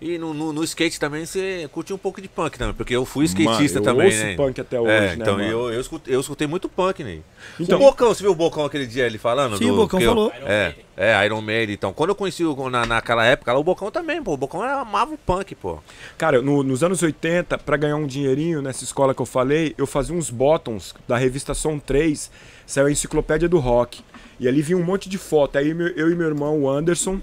[0.00, 3.04] E no, no, no skate também você curtiu um pouco de punk também, porque eu
[3.04, 4.36] fui skatista Mano, eu também, ouço né?
[4.36, 5.48] punk até hoje, é, né, então mano?
[5.50, 7.18] eu, eu, escutei, eu escutei muito punk, né?
[7.58, 9.58] Então- o Bocão, você viu o Bocão aquele dia ele falando?
[9.58, 10.32] Sim, o Bocão que eu- falou.
[10.46, 11.74] é, é, Iron Maiden.
[11.74, 14.34] Então, quando eu conheci o, na, naquela época, lá, o Bocão também, pô.
[14.34, 15.80] O Bocão amava o punk, pô.
[16.16, 19.84] Cara, no- nos anos 80, pra ganhar um dinheirinho nessa escola que eu falei, eu
[19.86, 22.30] fazia uns bottoms da revista Som 3,
[22.64, 24.00] saiu a enciclopédia do rock.
[24.40, 25.58] E ali vinha um monte de foto.
[25.58, 27.20] Aí eu e meu irmão, o Anderson,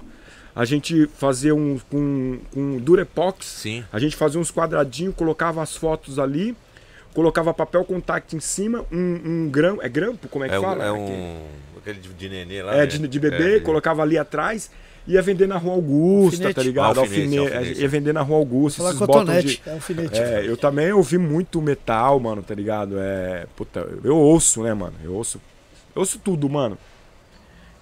[0.54, 3.46] a gente fazia um com, com Durepox.
[3.46, 3.84] Sim.
[3.92, 6.54] A gente fazia uns quadradinhos, colocava as fotos ali,
[7.14, 9.82] colocava papel contact em cima, um, um grampo.
[9.82, 10.28] É grampo?
[10.28, 10.84] Como é que É, fala?
[10.84, 11.36] é Aquele- um.
[11.78, 12.74] Aquele de, de nenê lá.
[12.74, 12.86] É, né?
[12.86, 14.70] de, de bebê, É, colocava ali atrás.
[15.08, 16.54] Ia vender na Rua Augusta, Alfinete.
[16.56, 16.98] tá ligado?
[16.98, 17.80] Alfinete, Alfine- alfinete.
[17.80, 18.78] Ia vender na Rua Augusta.
[18.78, 20.18] Falar esses botões cotonete, de- é alfinete.
[20.20, 22.96] É, eu também ouvi muito metal, mano, tá ligado?
[22.98, 23.46] É.
[23.54, 24.94] Puta, eu ouço, né, mano?
[25.04, 25.40] Eu ouço.
[25.94, 26.76] Eu ouço tudo, mano.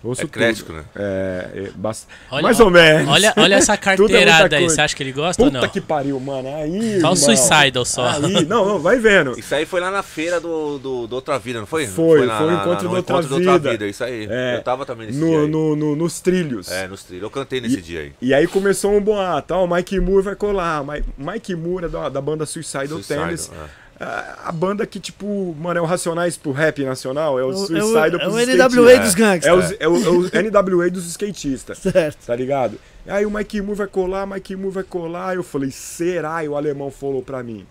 [0.05, 0.77] Ouço Eclético, tudo.
[0.79, 0.85] né?
[0.95, 3.09] É, é bast- Olha- Mais ou menos.
[3.11, 4.75] Olha, olha essa é carteirada aí, coisa.
[4.77, 5.69] você acha que ele gosta Puta ou não?
[5.71, 6.55] que pariu, mano.
[6.57, 7.01] Aí.
[7.01, 7.17] Só o.
[7.17, 8.07] Suicidal só.
[8.09, 9.39] Aí, não, não, vai vendo.
[9.39, 11.87] Isso aí foi lá na feira do, do, do Outra Vida, não foi?
[11.87, 13.87] Foi, na- foi o na- encontro no do Outra encontro do Outra Vida.
[13.87, 14.27] Isso aí.
[14.31, 15.49] É, eu tava também nesse dia No, aí.
[15.49, 16.71] no, no- nos trilhos.
[16.71, 17.23] É, nos trilhos.
[17.23, 18.13] Eu cantei nesse dia aí.
[18.21, 20.85] E aí começou um boato, ó, o Mike Moore vai colar.
[20.85, 23.51] Mi- Mike Moore é da, da banda Suicidal Suicidal, Tendency.
[23.53, 23.84] é.
[24.01, 27.55] A, banda que, tipo, mano, é o Racionais pro rap nacional, é o É o-
[27.55, 28.75] é o- pros é o skatistas.
[28.75, 29.71] NWA dos gangsters.
[29.73, 32.27] É, é o, é o NWA dos skatistas, Certo.
[32.27, 32.79] tá ligado?
[33.07, 35.37] Aí o Mike Moore vai colar, Mike Moore vai colar.
[35.37, 36.43] Eu falei, será?
[36.45, 37.65] E o alemão falou pra mim.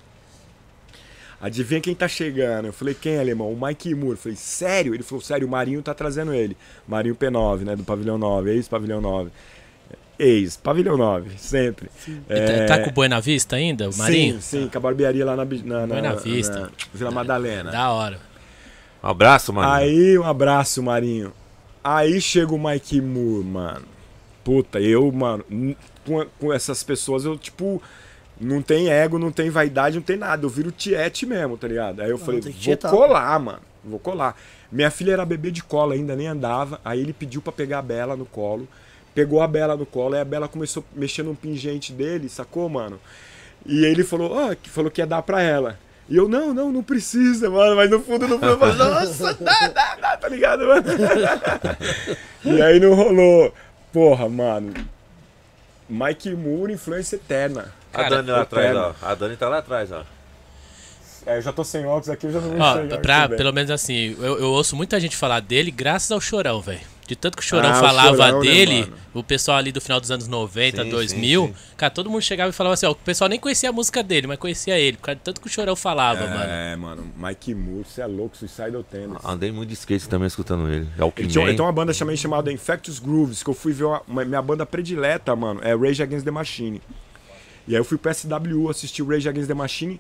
[1.41, 2.67] Adivinha quem tá chegando?
[2.67, 3.51] Eu falei, quem, alemão?
[3.51, 4.11] O Mike Moore.
[4.11, 4.93] Eu falei, sério?
[4.93, 6.55] Ele falou, sério, o Marinho tá trazendo ele.
[6.87, 7.75] Marinho P9, né?
[7.75, 9.29] Do Pavilhão 9, ex-Pavilhão 9.
[10.17, 11.89] Ex, Pavilhão 9, sempre.
[12.29, 14.35] É, tá, tá com o Buena Vista ainda, o Marinho?
[14.35, 16.59] Sim, sim, com a barbearia lá na, na, na, Buena Vista.
[16.59, 17.71] na Vila Madalena.
[17.71, 18.19] Da hora.
[19.03, 19.69] Um abraço, mano.
[19.69, 21.33] Aí, um abraço, Marinho.
[21.83, 23.85] Aí chega o Mike Moore, mano.
[24.43, 25.43] Puta, eu, mano,
[26.05, 27.81] com, com essas pessoas, eu, tipo,
[28.39, 30.45] não tem ego, não tem vaidade, não tem nada.
[30.45, 32.01] Eu viro tiete mesmo, tá ligado?
[32.01, 32.91] Aí eu falei, tem que vou tietar.
[32.91, 33.59] colar, mano.
[33.83, 34.37] Vou colar.
[34.71, 36.79] Minha filha era bebê de cola ainda, nem andava.
[36.83, 38.67] Aí ele pediu pra pegar a Bela no colo.
[39.13, 42.67] Pegou a Bela no colo, aí a Bela começou a mexer no pingente dele, sacou,
[42.67, 42.99] mano?
[43.65, 45.77] E aí ele falou, ó, que falou que ia dar pra ela.
[46.09, 47.75] E eu, não, não, não precisa, mano.
[47.75, 50.83] Mas no fundo, no fundo, eu falei, nossa, dá, dá, dá, tá ligado, mano?
[52.43, 53.53] e aí não rolou.
[53.91, 54.73] Porra, mano.
[55.89, 57.73] Mike Moore, influência eterna.
[57.93, 58.95] a Cara, Dani lá atrás, ó.
[59.01, 60.03] A Dani tá lá atrás, ó.
[61.25, 63.71] É, eu já tô sem óculos aqui, eu já não Ó, enxergo pra, pelo menos
[63.71, 66.81] assim, eu, eu ouço muita gente falar dele graças ao Chorão, velho.
[67.05, 68.93] De tanto que o Chorão Ah, o falava Chorão, né, dele, mano?
[69.13, 71.55] o pessoal ali do final dos anos 90, Sim, 2000, sim, sim.
[71.75, 74.25] cara, todo mundo chegava e falava assim, ó, o pessoal nem conhecia a música dele,
[74.25, 76.43] mas conhecia ele, por causa de tanto que o Chorão falava, mano.
[76.49, 79.17] É, mano, Mike Moore, você é louco, Suicidal Tennis.
[79.25, 80.87] Andei muito de skate também escutando ele.
[80.97, 83.53] É o que Ele tinha, ele tem uma banda também chamada Infectious Grooves, que eu
[83.53, 86.81] fui ver uma, uma- minha banda predileta, mano, é Rage Against the Machine.
[87.67, 89.99] E aí eu fui pro SWU assistir o Rage Against the Machine.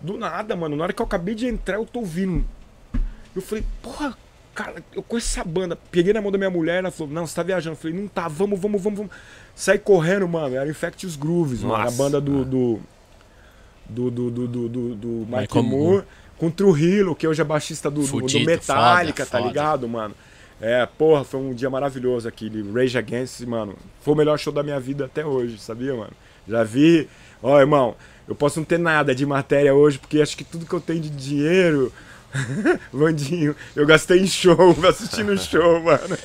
[0.00, 2.44] Do nada, mano, na hora que eu acabei de entrar, eu tô ouvindo.
[3.34, 4.16] Eu falei, porra,
[4.54, 5.76] cara, eu conheço essa banda.
[5.90, 7.76] Peguei na mão da minha mulher, ela falou, não, você tá viajando.
[7.76, 9.12] Eu falei, não tá, vamos, vamos, vamos, vamos.
[9.54, 11.96] Saí correndo, mano, era Infectious Grooves, mano, a Nossa.
[11.96, 12.44] banda do...
[12.44, 12.80] do
[13.86, 16.04] do, do, do, do, do, do Mike Michael Moore, Moore.
[16.38, 19.48] com o Trujillo, que hoje é baixista do, do, do Fudido, Metallica, foda, tá foda.
[19.48, 20.14] ligado, mano?
[20.60, 23.76] É, porra, foi um dia maravilhoso aquele Rage Against, mano.
[24.00, 26.12] Foi o melhor show da minha vida até hoje, sabia, mano?
[26.48, 27.08] Já vi.
[27.42, 27.94] Ó, irmão,
[28.26, 31.00] eu posso não ter nada de matéria hoje, porque acho que tudo que eu tenho
[31.00, 31.92] de dinheiro.
[32.92, 36.18] Vandinho, eu gastei em show, assistindo show, mano.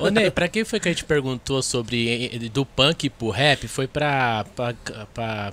[0.00, 3.68] Ô Ney, pra quem foi que a gente perguntou sobre eh, do punk pro rap?
[3.68, 4.74] Foi pra, pra,
[5.14, 5.52] pra,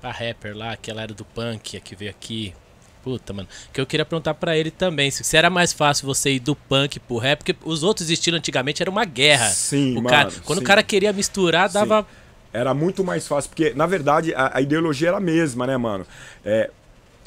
[0.00, 2.54] pra rapper lá, que ela era do punk, a que veio aqui.
[3.02, 3.48] Puta, mano.
[3.72, 6.98] Que eu queria perguntar pra ele também, se era mais fácil você ir do punk
[7.00, 9.48] pro rap, porque os outros estilos antigamente era uma guerra.
[9.48, 10.64] Sim, o mano, cara, quando sim.
[10.64, 12.06] o cara queria misturar, dava.
[12.52, 16.06] Era muito mais fácil, porque, na verdade, a, a ideologia era a mesma, né, mano?
[16.44, 16.70] É,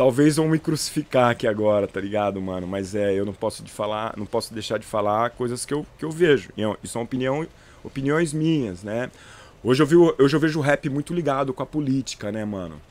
[0.01, 2.65] talvez vão me crucificar aqui agora, tá ligado, mano?
[2.65, 5.85] Mas é, eu não posso de falar, não posso deixar de falar coisas que eu,
[5.95, 6.49] que eu vejo.
[6.57, 7.45] E Isso são opinião,
[7.83, 9.11] opiniões minhas, né?
[9.63, 12.81] Hoje eu, vi, hoje eu vejo o rap muito ligado com a política, né, mano?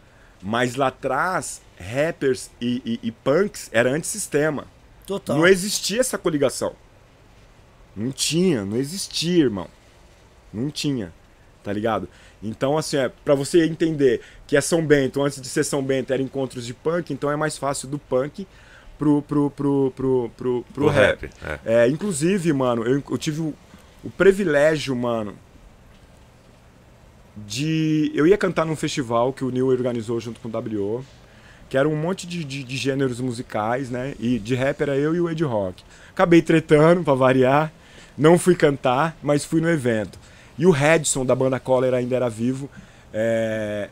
[0.40, 4.68] Mas lá atrás, rappers e, e, e punks era antissistema.
[5.04, 5.36] Total.
[5.36, 6.76] Não existia essa coligação.
[7.96, 9.66] Não tinha, não existia, irmão.
[10.54, 11.12] Não tinha,
[11.64, 12.08] tá ligado?
[12.42, 16.12] Então, assim, é, pra você entender que é São Bento, antes de ser São Bento,
[16.12, 18.46] era encontros de punk, então é mais fácil do punk
[18.98, 21.22] pro, pro, pro, pro, pro, pro O rap.
[21.22, 21.60] rap.
[21.66, 21.84] É.
[21.84, 23.54] É, inclusive, mano, eu, eu tive o,
[24.02, 25.34] o privilégio, mano,
[27.36, 28.10] de.
[28.14, 31.04] Eu ia cantar num festival que o Neil organizou junto com o W.O.,
[31.68, 34.14] que era um monte de, de, de gêneros musicais, né?
[34.18, 35.84] E de rap era eu e o Ed Rock.
[36.10, 37.72] Acabei tretando, pra variar.
[38.18, 40.18] Não fui cantar, mas fui no evento.
[40.60, 42.68] E o Redson, da banda Cólera, ainda era vivo.
[43.14, 43.88] É,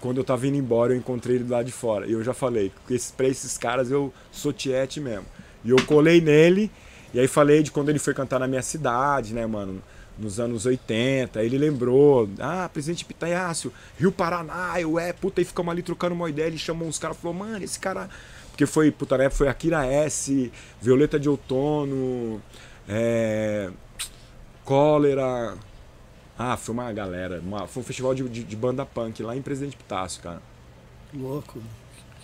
[0.00, 2.06] Quando eu tava indo embora, eu encontrei ele lado de fora.
[2.08, 2.72] E eu já falei,
[3.16, 5.24] pra esses caras eu sou tiete mesmo.
[5.64, 6.72] E eu colei nele,
[7.14, 9.80] e aí falei de quando ele foi cantar na minha cidade, né, mano?
[10.18, 15.70] Nos anos 80, ele lembrou, ah, presidente Pitaiácio, Rio Paraná, eu é, puta, aí ficamos
[15.70, 18.10] ali trocando uma ideia, ele chamou uns caras, falou, mano, esse cara.
[18.50, 20.50] Porque foi, puta, época foi Akira S,
[20.82, 22.42] Violeta de Outono,
[22.88, 23.70] é.
[24.64, 25.54] Cólera.
[26.38, 27.40] Ah, foi uma galera.
[27.44, 30.40] uma- foi um festival de, de, de banda punk lá em Presidente Pitácio, cara.
[31.14, 31.60] Louco.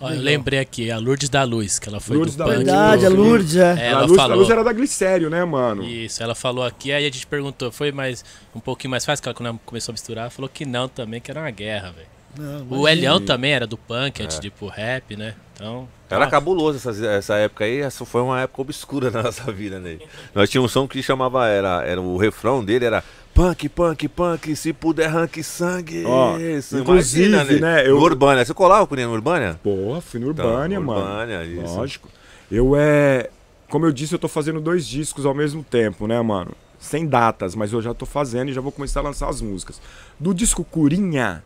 [0.01, 0.19] Legal.
[0.25, 2.57] lembrei aqui, a Lourdes da Luz, que ela foi Lourdes do da punk.
[2.57, 2.67] Luz.
[2.67, 3.09] Verdade, a.
[3.09, 3.75] Lourdes, é.
[3.79, 4.37] É, ela a, luz, a falou.
[4.39, 5.85] luz era da Glicério, né, mano?
[5.85, 8.25] Isso, ela falou aqui, aí a gente perguntou, foi mais
[8.55, 10.89] um pouquinho mais fácil, que ela quando ela começou a misturar, ela falou que não
[10.89, 12.09] também, que era uma guerra, velho.
[12.37, 12.89] Não, O.
[12.89, 15.35] Elião também era do punk, antes de ir pro rap, né?
[15.55, 15.87] Então.
[16.11, 19.79] Era ó, cabuloso essa, essa época aí, essa foi uma época obscura na nossa vida,
[19.79, 19.99] né?
[20.35, 23.05] Nós tínhamos um som que chamava, era, era o refrão dele era
[23.35, 26.05] punk, punk, punk, se puder ranque sangue.
[26.05, 29.59] Ó, Isso, inclusive, imagina, né, eu- No Urbânia, você colava com ele no Urbânia?
[29.63, 31.01] Porra, fui no Então, Urbânia, mano.
[31.01, 31.75] Urbânia, isso.
[31.77, 32.09] Lógico.
[32.51, 33.31] Eu é.
[33.69, 36.51] Como eu disse, eu tô fazendo dois discos ao mesmo tempo, né, mano?
[36.79, 39.81] Sem datas, mas eu já tô fazendo e já vou começar a lançar as músicas.
[40.21, 41.43] Do disco Curinha,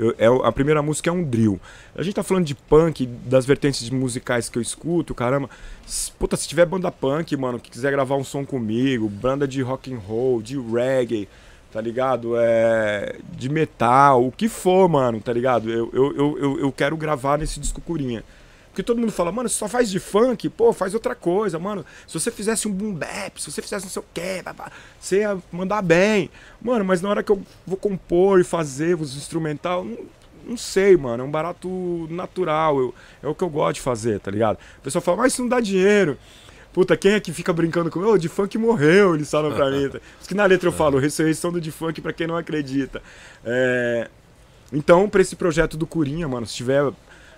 [0.00, 1.60] eu- é, a primeira música é um drill.
[1.94, 5.48] A gente tá falando de punk, das vertentes musicais que eu escuto, caramba.
[6.18, 9.92] Puta, se tiver banda punk, mano, que quiser gravar um som comigo, banda de rock
[9.92, 11.28] and roll, de reggae,
[11.72, 12.32] tá ligado?
[12.36, 15.70] É, de metal, o que for, mano, tá ligado?
[15.70, 18.24] Eu, eu, eu, eu quero gravar nesse disco Curinha.
[18.70, 21.84] Porque todo mundo fala, mano, você só faz de funk, pô, faz outra coisa, mano.
[22.06, 24.42] Se você fizesse um boom bap, se você fizesse não sei o quê,
[24.98, 26.30] você ia mandar bem.
[26.62, 29.98] Mano, mas na hora que eu vou compor e fazer os instrumental, não,
[30.46, 34.20] não sei, mano, é um barato natural, eu- é o que eu gosto de fazer,
[34.20, 34.56] tá ligado?
[34.78, 36.16] O pessoal fala, mas isso não dá dinheiro.
[36.72, 38.12] Puta, quem é que fica brincando comigo?
[38.12, 39.88] O de funk morreu, eles falam pra mim.
[39.90, 43.02] Por isso que na letra eu falo, ressurreição do de funk pra quem não acredita.
[43.44, 44.08] É,
[44.72, 46.92] Então, pra esse projeto do Curinha, mano, se tiver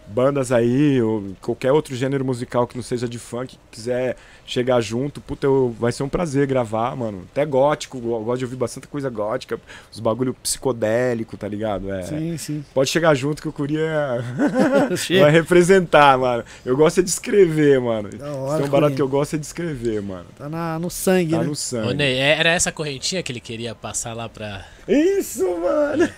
[0.07, 5.21] bandas aí, ou qualquer outro gênero musical que não seja de funk, quiser chegar junto,
[5.21, 7.23] puta, eu, vai ser um prazer gravar, mano.
[7.31, 9.59] Até gótico, eu gosto de ouvir bastante coisa gótica,
[9.91, 11.91] os bagulho psicodélico, tá ligado?
[11.93, 12.65] É, Sim, sim.
[12.75, 14.23] Pode chegar junto que o Curinha
[15.21, 16.45] vai representar, mano.
[16.65, 18.11] Eu gosto é de escrever, mano.
[18.21, 20.27] Hora, tem um barato que eu gosto é de escrever, mano.
[20.37, 21.45] Tá na, no sangue, Tá né?
[21.45, 21.95] no Ô, sangue.
[21.95, 24.65] Ney, é- era essa correntinha que ele queria passar lá pra.
[24.89, 26.09] Isso, mano.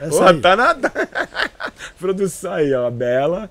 [0.00, 0.40] Essa Pô, aí.
[0.40, 0.74] tá na
[2.00, 2.86] produção aí, ó.
[2.86, 3.50] A Bela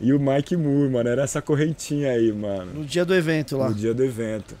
[0.00, 1.08] e o Mike Moore, mano.
[1.08, 2.74] Era essa correntinha aí, mano.
[2.74, 3.68] No dia do evento lá.
[3.70, 4.54] No dia do evento.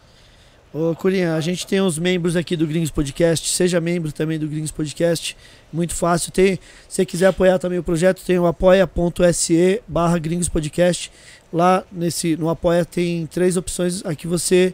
[0.72, 3.46] Ô, Curinha, a gente tem os membros aqui do Gringos Podcast.
[3.50, 5.36] Seja membro também do Gringos Podcast.
[5.70, 6.32] Muito fácil.
[6.32, 6.54] Tem,
[6.88, 11.12] se você quiser apoiar também o projeto, tem o apoia.se barra Gringos Podcast.
[11.52, 14.72] Lá nesse, no Apoia tem três opções aqui você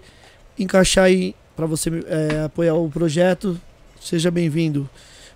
[0.57, 3.61] encaixar aí para você é, apoiar o projeto.
[4.01, 4.89] Seja bem-vindo.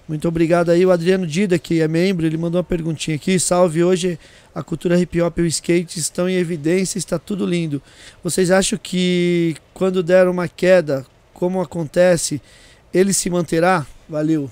[0.09, 0.85] Muito obrigado aí.
[0.85, 3.39] O Adriano Dida, que é membro, ele mandou uma perguntinha aqui.
[3.39, 4.19] Salve, hoje
[4.55, 7.81] a cultura hip hop e o skate estão em evidência, está tudo lindo.
[8.23, 12.43] Vocês acham que quando der uma queda, como acontece,
[12.93, 13.87] ele se manterá?
[14.09, 14.51] Valeu.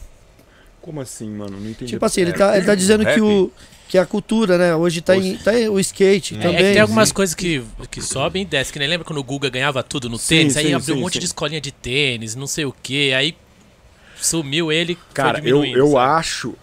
[0.80, 1.60] Como assim, mano?
[1.60, 1.92] Não entendi.
[1.92, 3.14] Tipo assim, ele É, tá, ele tá dizendo rap?
[3.14, 3.52] que, o,
[3.86, 4.74] que a cultura, né?
[4.74, 6.56] Hoje tá, em, tá em- o skate É, também.
[6.56, 7.14] é que tem algumas sim.
[7.14, 10.16] coisas que, que sobem e descem, que nem lembra quando o Guga ganhava tudo no
[10.16, 11.18] Sim, tênis, aí sim, abriu um sim, monte sim.
[11.18, 13.36] de escolinha de tênis, não sei o que, aí
[14.20, 16.10] sumiu ele, Cara, foi eu, eu sabe?
[16.20, 16.54] acho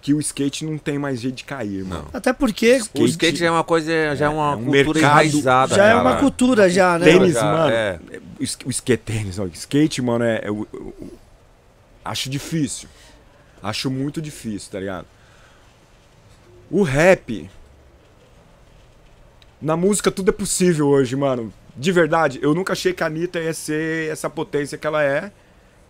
[0.00, 2.08] que o skate não tem mais jeito de cair, mano.
[2.12, 5.00] Até porque O skate já é uma coisa, já é uma é um cultura mercado-
[5.24, 5.74] enraizada.
[5.74, 6.02] já é cara.
[6.02, 7.04] uma cultura já, né?
[7.06, 7.72] Tênis, Já, mano.
[7.72, 7.98] é.
[8.38, 10.40] O es- o skate tênis, ó, skate, mano, é.
[10.44, 11.18] é o- o- o-
[12.04, 12.88] acho difícil.
[13.60, 15.06] Acho muito difícil, tá ligado?
[16.70, 17.50] O rap.
[19.60, 21.52] Na música tudo é possível hoje, mano.
[21.76, 25.30] De verdade, eu nunca achei que a Anitta ia ser essa potência que ela é.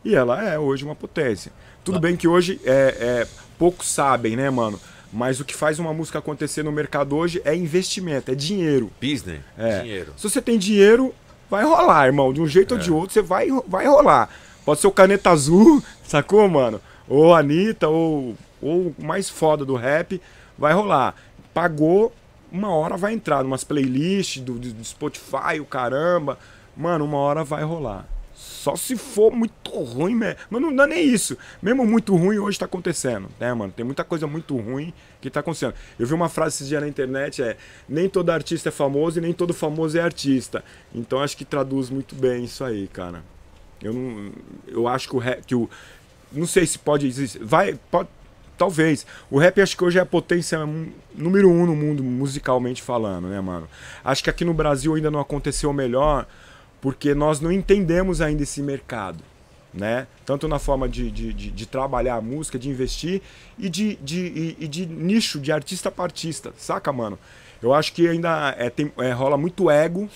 [0.04, 1.50] E ela é hoje uma potência.
[1.84, 2.00] Tudo Tá.
[2.00, 3.26] bem que hoje é, é,
[3.58, 4.78] poucos sabem, né, mano?
[5.12, 8.90] Mas o que faz uma música acontecer no mercado hoje é investimento, é dinheiro.
[9.00, 9.80] Business, É.
[9.80, 10.12] dinheiro.
[10.16, 11.14] Se você tem dinheiro,
[11.50, 12.32] vai rolar, irmão.
[12.32, 14.28] De um jeito ou de outro, você vai, vai rolar.
[14.64, 16.80] Pode ser o Caneta Azul, sacou, mano?
[17.08, 20.20] Ou a Anitta, ou, ou o mais foda do rap,
[20.58, 21.14] vai rolar.
[21.54, 22.12] Pagou,
[22.50, 26.38] uma hora vai entrar numas playlists do, do Spotify, o caramba.
[26.76, 28.06] Mano, uma hora vai rolar.
[28.34, 30.38] Só se for muito ruim, mesmo.
[30.50, 31.38] mas não dá nem isso.
[31.62, 33.72] Mesmo muito ruim hoje tá acontecendo, né, mano?
[33.74, 35.74] Tem muita coisa muito ruim que tá acontecendo.
[35.98, 37.56] Eu vi uma frase esses dias na internet, é
[37.88, 40.62] nem todo artista é famoso e nem todo famoso é artista.
[40.94, 43.22] Então acho que traduz muito bem isso aí, cara.
[43.82, 44.32] Eu não,
[44.66, 45.70] eu acho que o, que o
[46.32, 48.08] não sei se pode existir, vai, pode,
[48.56, 49.06] talvez.
[49.30, 50.58] O rap acho que hoje é a potência
[51.14, 53.68] número um no mundo musicalmente falando, né, mano?
[54.04, 56.26] Acho que aqui no Brasil ainda não aconteceu melhor
[56.80, 59.22] porque nós não entendemos ainda esse mercado,
[59.72, 60.06] né?
[60.24, 63.22] Tanto na forma de, de, de, de trabalhar a música, de investir
[63.58, 67.18] e de, de, e, e de nicho, de artista para artista, saca, mano?
[67.62, 70.08] Eu acho que ainda é, tem, é, rola muito ego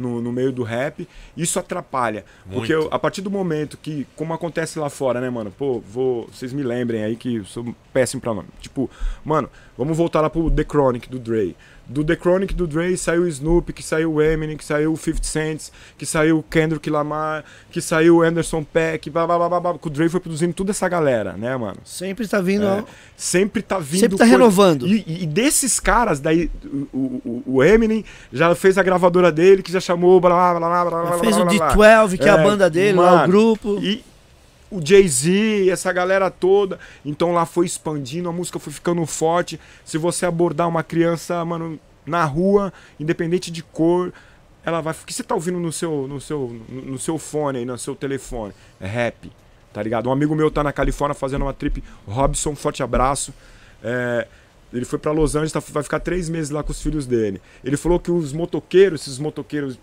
[0.00, 1.06] no, no meio do rap,
[1.36, 2.24] isso atrapalha.
[2.44, 2.58] Muito.
[2.58, 5.52] Porque eu, a partir do momento que, como acontece lá fora, né, mano?
[5.56, 6.28] Pô, vou.
[6.32, 8.48] Vocês me lembrem aí que eu sou péssimo pra nome.
[8.60, 8.90] Tipo,
[9.24, 11.54] mano, vamos voltar lá pro The Chronic do Dre
[11.90, 14.96] do The Chronic do Dre saiu o Snoop, que saiu o Eminem, que saiu o
[14.96, 15.68] 50 Cent,
[15.98, 19.78] que saiu o Kendrick Lamar, que saiu o Anderson Peck, blá, blá, blá, blá, blá,
[19.78, 21.78] que o Dre foi produzindo toda essa galera, né, mano?
[21.84, 22.64] Sempre tá vindo.
[22.64, 22.84] É,
[23.16, 24.00] sempre tá vindo.
[24.00, 24.32] Sempre tá coisa...
[24.32, 24.86] renovando.
[24.86, 29.72] E, e, desses caras, daí o, o, o, Eminem já fez a gravadora dele, que
[29.72, 31.18] já chamou blá blá blá blá blá.
[31.18, 33.78] Fez blá, o D12, que é, é a banda dele, mano, lá, o grupo.
[33.82, 34.04] E,
[34.70, 36.78] o Jay-Z, essa galera toda.
[37.04, 39.58] Então lá foi expandindo, a música foi ficando forte.
[39.84, 44.12] Se você abordar uma criança, mano, na rua, independente de cor,
[44.64, 44.92] ela vai.
[44.92, 47.94] O que você tá ouvindo no seu, no seu, no seu fone aí, no seu
[47.94, 48.52] telefone?
[48.80, 49.30] É rap,
[49.72, 50.08] tá ligado?
[50.08, 51.82] Um amigo meu tá na Califórnia fazendo uma trip.
[52.06, 53.34] Robson, forte abraço.
[53.82, 54.26] É,
[54.72, 57.40] ele foi para Los Angeles, tá, vai ficar três meses lá com os filhos dele.
[57.64, 59.78] Ele falou que os motoqueiros, esses motoqueiros,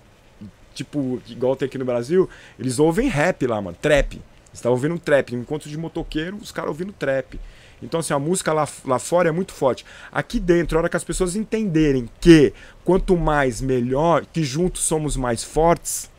[0.74, 4.22] tipo, igual tem aqui no Brasil, eles ouvem rap lá, mano, trap.
[4.58, 5.36] Estava ouvindo um trap.
[5.36, 7.40] Encontro de motoqueiro, os caras ouvindo trap.
[7.82, 9.86] Então, assim, a música lá, lá fora é muito forte.
[10.12, 12.54] Aqui dentro, a hora que as pessoas entenderem que
[12.84, 16.10] quanto mais melhor, que juntos somos mais fortes,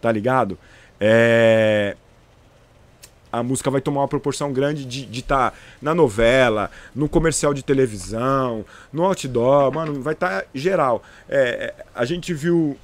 [0.00, 0.58] tá ligado?
[1.00, 1.96] É...
[3.32, 7.62] A música vai tomar uma proporção grande de estar tá na novela, no comercial de
[7.62, 11.02] televisão, no outdoor, mano, vai estar tá geral.
[11.28, 12.76] É a gente viu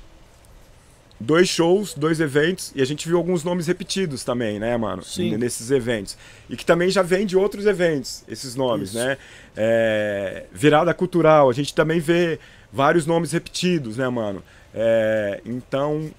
[1.22, 5.02] dois shows, dois eventos, e a gente viu alguns nomes repetidos também, né, mano?
[5.02, 5.36] Sim.
[5.36, 6.16] Nesses eventos.
[6.50, 8.98] E que também já vem de outros eventos, esses nomes, Isso.
[8.98, 9.16] né?
[9.56, 12.38] É, virada cultural, a gente também vê
[12.72, 14.42] vários nomes repetidos, né, mano?
[14.74, 16.10] É, então,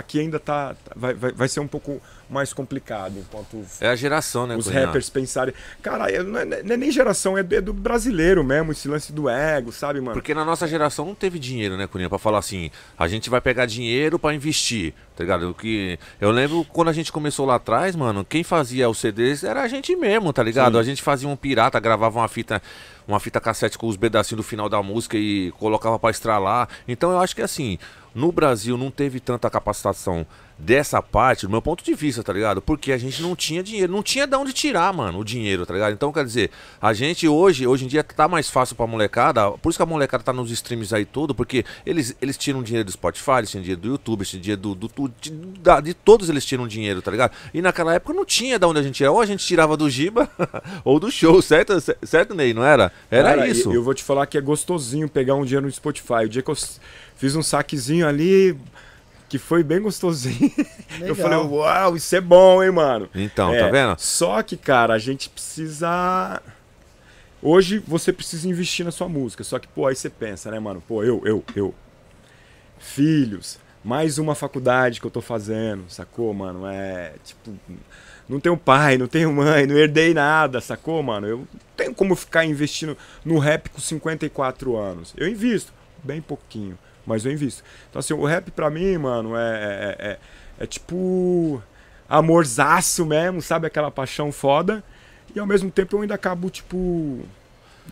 [0.00, 0.74] aqui ainda tá.
[0.96, 3.18] vai, vai, vai ser um pouco mais complicado.
[3.18, 4.56] Enquanto é a geração, né?
[4.56, 5.52] Os rappers pensarem.
[5.82, 8.88] Cara, é, não é, não é, nem geração, é do, é do, brasileiro mesmo, esse
[8.88, 10.12] lance do ego, sabe, mano?
[10.12, 12.08] Porque na nossa geração não teve dinheiro, né, Cunha?
[12.08, 15.52] Pra falar assim, a gente vai pegar dinheiro para investir, tá ligado?
[15.54, 19.62] Que, eu lembro quando a gente começou lá atrás, mano, quem fazia os CDs era
[19.62, 20.74] a gente mesmo, tá ligado?
[20.74, 20.80] Sim.
[20.80, 22.62] A gente fazia um pirata, gravava uma fita
[23.10, 26.68] uma fita cassete com os pedacinhos do final da música e colocava para estralar.
[26.86, 27.78] Então eu acho que assim,
[28.14, 30.26] no Brasil não teve tanta capacitação
[30.60, 32.60] dessa parte, do meu ponto de vista, tá ligado?
[32.60, 35.72] Porque a gente não tinha dinheiro, não tinha de onde tirar, mano, o dinheiro, tá
[35.72, 35.92] ligado?
[35.92, 36.50] Então, quer dizer,
[36.80, 39.86] a gente hoje, hoje em dia tá mais fácil pra molecada, por isso que a
[39.86, 43.62] molecada tá nos streams aí todo, porque eles, eles tiram dinheiro do Spotify, eles tiram
[43.62, 46.68] dinheiro do YouTube, eles tiram dinheiro do, do, do de, de, de, todos eles tiram
[46.68, 47.32] dinheiro, tá ligado?
[47.54, 49.88] E naquela época não tinha de onde a gente tirar, ou a gente tirava do
[49.88, 50.28] Giba,
[50.84, 51.72] ou do show, certo,
[52.02, 52.92] certo Ney, não era?
[53.10, 53.72] Era Cara, isso.
[53.72, 56.50] Eu vou te falar que é gostosinho pegar um dinheiro no Spotify, o dia que
[56.50, 56.56] eu
[57.20, 58.58] fiz um saquezinho ali
[59.28, 60.50] que foi bem gostosinho.
[60.98, 61.08] Legal.
[61.08, 63.08] Eu falei, uau, isso é bom, hein, mano?
[63.14, 63.94] Então, é, tá vendo?
[63.98, 66.42] Só que, cara, a gente precisa.
[67.42, 69.44] Hoje você precisa investir na sua música.
[69.44, 70.82] Só que, pô, aí você pensa, né, mano?
[70.88, 71.74] Pô, eu, eu, eu.
[72.78, 76.66] Filhos, mais uma faculdade que eu tô fazendo, sacou, mano?
[76.66, 77.52] É, tipo,
[78.26, 81.26] não tenho pai, não tenho mãe, não herdei nada, sacou, mano?
[81.26, 85.12] Eu não tenho como ficar investindo no rap com 54 anos.
[85.16, 85.72] Eu invisto,
[86.02, 86.78] bem pouquinho
[87.10, 87.62] mas eu invisto.
[87.88, 90.18] Então, assim, o rap pra mim, mano, é, é, é,
[90.60, 91.62] é tipo
[92.08, 93.66] amorzaço mesmo, sabe?
[93.66, 94.82] Aquela paixão foda.
[95.34, 97.20] E ao mesmo tempo eu ainda acabo, tipo,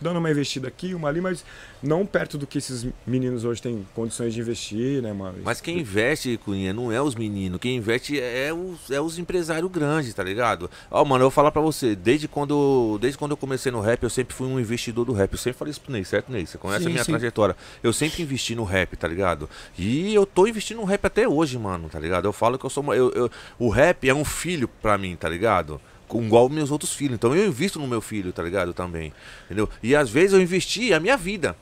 [0.01, 1.43] dando uma investida aqui, uma ali, mas
[1.81, 5.39] não perto do que esses meninos hoje têm condições de investir, né, mano?
[5.43, 7.59] Mas quem investe, Cunha, não é os meninos.
[7.59, 10.69] Quem investe é os, é os empresários grandes, tá ligado?
[10.89, 13.81] Ó, oh, mano, eu vou falar pra você, desde quando, desde quando eu comecei no
[13.81, 15.31] rap, eu sempre fui um investidor do rap.
[15.31, 16.45] Eu sempre falei isso pro Ney, certo, Ney?
[16.45, 17.11] Você conhece sim, a minha sim.
[17.11, 17.55] trajetória.
[17.83, 19.49] Eu sempre investi no rap, tá ligado?
[19.77, 22.25] E eu tô investindo no rap até hoje, mano, tá ligado?
[22.25, 22.93] Eu falo que eu sou.
[22.93, 25.79] Eu, eu, o rap é um filho pra mim, tá ligado?
[26.13, 27.15] Igual meus outros filhos.
[27.15, 28.73] Então eu invisto no meu filho, tá ligado?
[28.73, 29.13] Também.
[29.45, 29.69] Entendeu?
[29.81, 31.55] E às vezes eu investi a minha vida.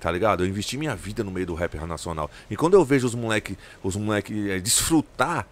[0.00, 0.44] Tá ligado?
[0.44, 2.30] Eu investi minha vida no meio do rap nacional.
[2.50, 5.46] E quando eu vejo os moleque, os moleque é, desfrutar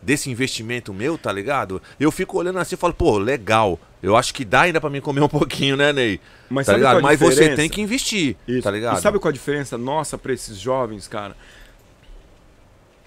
[0.00, 1.82] desse investimento meu, tá ligado?
[1.98, 3.78] Eu fico olhando assim e falo, pô, legal.
[4.02, 6.20] Eu acho que dá ainda para mim comer um pouquinho, né, Ney?
[6.48, 7.02] Mas tá ligado?
[7.02, 8.62] Mas você tem que investir, Isso.
[8.62, 8.98] tá ligado?
[8.98, 11.36] E sabe qual a diferença nossa para esses jovens, cara?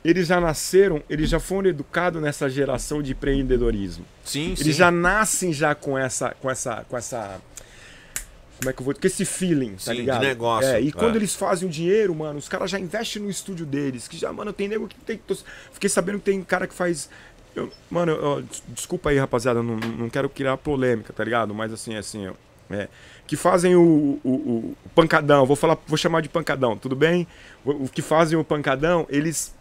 [0.03, 4.06] Eles já nasceram, eles já foram educados nessa geração de empreendedorismo.
[4.26, 4.64] Sim, sim.
[4.64, 7.40] Eles já nascem já com essa, com essa, com essa,
[8.57, 10.22] como é que eu vou, com esse feeling, tá Sim, de ligado?
[10.22, 11.18] negócio, É, e quando é.
[11.18, 14.52] eles fazem o dinheiro, mano, os caras já investem no estúdio deles, que já, mano,
[14.53, 15.38] tem nego que tem, tô-
[15.73, 17.10] fiquei sabendo que tem cara que faz,
[17.56, 21.53] eu- mano, eu- des- desculpa aí, rapaziada, não, não quero criar polêmica, tá ligado?
[21.53, 22.38] Mas assim, assim, eu-
[22.69, 22.88] é,
[23.28, 23.82] que fazem o,
[24.23, 27.28] o, o- o pancadão, vou falar, vou chamar de pancadão, tudo bem?
[27.65, 29.53] O, o que fazem o pancadão, eles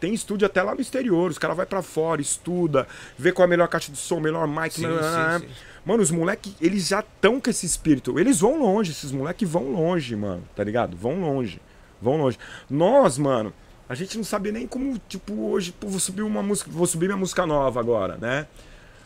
[0.00, 3.46] tem estúdio até lá no exterior, os caras vai pra fora, estuda, vê qual é
[3.46, 5.48] a melhor caixa de som, melhor mic, Sim, sim, sim.
[5.84, 8.18] Mano, os moleques, eles já estão com esse espírito.
[8.18, 10.96] Eles vão longe, esses moleques vão longe, mano, tá ligado?
[10.96, 11.60] Vão longe.
[12.00, 12.38] Vão longe.
[12.68, 13.52] Nós, mano,
[13.88, 17.06] a gente não sabe nem como, tipo, hoje, pô, vou subir uma música, vou subir
[17.06, 18.46] minha música nova agora, né?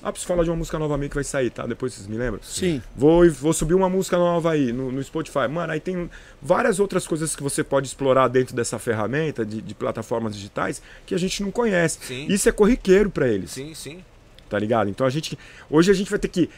[0.06, 1.66] Ah, preciso falar de uma música nova minha que vai sair, tá?
[1.66, 2.38] Depois vocês me lembram?
[2.42, 2.82] Sim.
[2.94, 5.48] Vou, vou subir uma música nova aí no, no Spotify.
[5.50, 6.10] Mano, aí tem
[6.42, 11.14] várias outras coisas que você pode explorar dentro dessa ferramenta de, de plataformas digitais que
[11.14, 11.98] a gente não conhece.
[12.02, 12.26] Sim.
[12.28, 14.04] Isso é corriqueiro pra eles Sim, sim.
[14.50, 14.90] tá ligado?
[14.90, 15.38] Então a gente.
[15.70, 16.50] Hoje a gente vai ter que,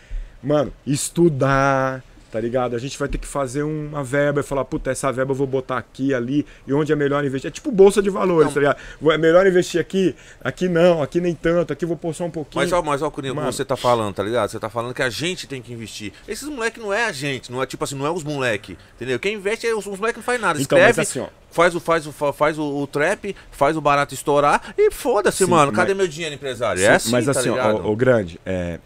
[0.42, 2.02] mano, estudar,
[2.36, 2.76] tá ligado?
[2.76, 5.46] A gente vai ter que fazer uma verba e falar, puta, essa verba eu vou
[5.46, 7.48] botar aqui, ali, e onde é melhor investir.
[7.48, 8.52] É tipo bolsa de valores, Não.
[8.52, 8.76] tá ligado?
[9.10, 10.14] É melhor investir aqui,
[10.44, 12.62] aqui não, aqui nem tanto, aqui vou pôr só um pouquinho.
[12.62, 13.50] Mas ó, mas ó, Curinho, Mano.
[13.50, 14.50] você tá falando, tá ligado?
[14.50, 16.12] Você tá falando que a gente tem que investir.
[16.28, 19.18] Esses moleque não é a gente, não é tipo assim, não é os moleque, entendeu?
[19.18, 20.60] Quem investe é os, os moleque não faz nada.
[20.60, 21.28] Então, Escreve, assim, ó.
[21.50, 25.46] faz, o, faz, o, fa- faz o, o trap, faz o barato estourar e foda-se,
[25.46, 25.72] mano.
[25.72, 26.82] Cadê mas- meu dinheiro, empresário?
[26.82, 27.76] Sim, é assim, mas tá assim, ó, ligado?
[27.86, 28.78] o, o grande, é,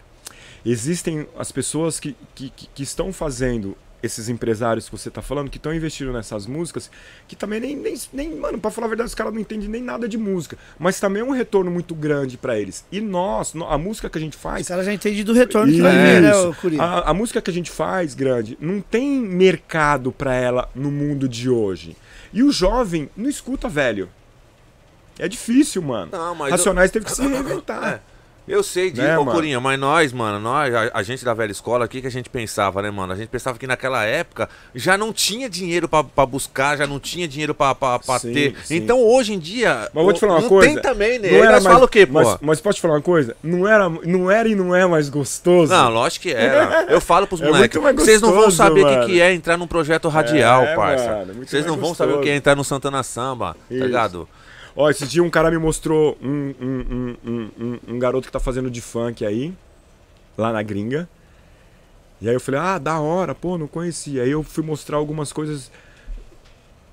[0.64, 5.58] existem as pessoas que, que, que- estão fazendo esses empresários que você tá falando, que
[5.58, 6.90] estão investindo nessas músicas,
[7.28, 9.82] que também nem, nem, nem mano, pra falar a verdade, os caras não entendem nem
[9.82, 12.82] nada de música, mas também é um retorno muito grande pra eles.
[12.90, 15.82] E nós, a música que a gente Os faz, caras já entendem do retorno que
[15.82, 16.30] vai vir, né?
[16.80, 21.28] A, a música que a gente faz, grande, não tem mercado pra ela no mundo
[21.28, 21.94] de hoje.
[22.32, 24.08] E o jovem não escuta, velho.
[25.18, 26.10] É difícil, mano.
[26.10, 27.86] Não, mas Racionais teve que se reinventar.
[28.06, 28.09] É.
[28.48, 29.24] Eu sei disso, Né, ô,
[29.60, 32.28] mas nós, mano, nós, a, a gente da velha escola, o que, que a gente
[32.28, 33.12] pensava, né, mano?
[33.12, 36.98] A gente pensava que naquela época já não tinha dinheiro pra, pra buscar, já não
[36.98, 37.54] tinha dinheiro
[38.18, 38.56] Sim, ter.
[38.64, 38.76] sim.
[38.76, 39.88] Então hoje em dia.
[39.94, 40.72] Mas vou te falar uma não coisa.
[40.72, 41.30] tem também, né?
[41.30, 42.12] Não era mais- fala o quê, pô?
[42.14, 43.36] Mas, mas pode te falar uma coisa?
[43.42, 45.72] Não era, não era e não é mais gostoso.
[45.72, 46.86] Não, lógico que era.
[46.90, 47.80] Eu falo pros É moleques.
[47.80, 51.26] Vocês não vão gostoso, saber o que, que é entrar num projeto radial, É, parça.
[51.46, 52.36] Vocês não mais vão saber o que é gostoso.
[52.38, 53.84] entrar no Santana Samba, tá Isso.
[53.84, 54.28] ligado?
[54.76, 58.70] Ó, esse dia um cara me mostrou um, um, um, um, garoto que tá fazendo
[58.70, 59.54] de funk aí,
[60.36, 61.08] lá na gringa.
[62.20, 64.22] E aí eu falei, ah, da hora, pô, não conhecia.
[64.22, 65.70] Aí eu fui mostrar algumas coisas,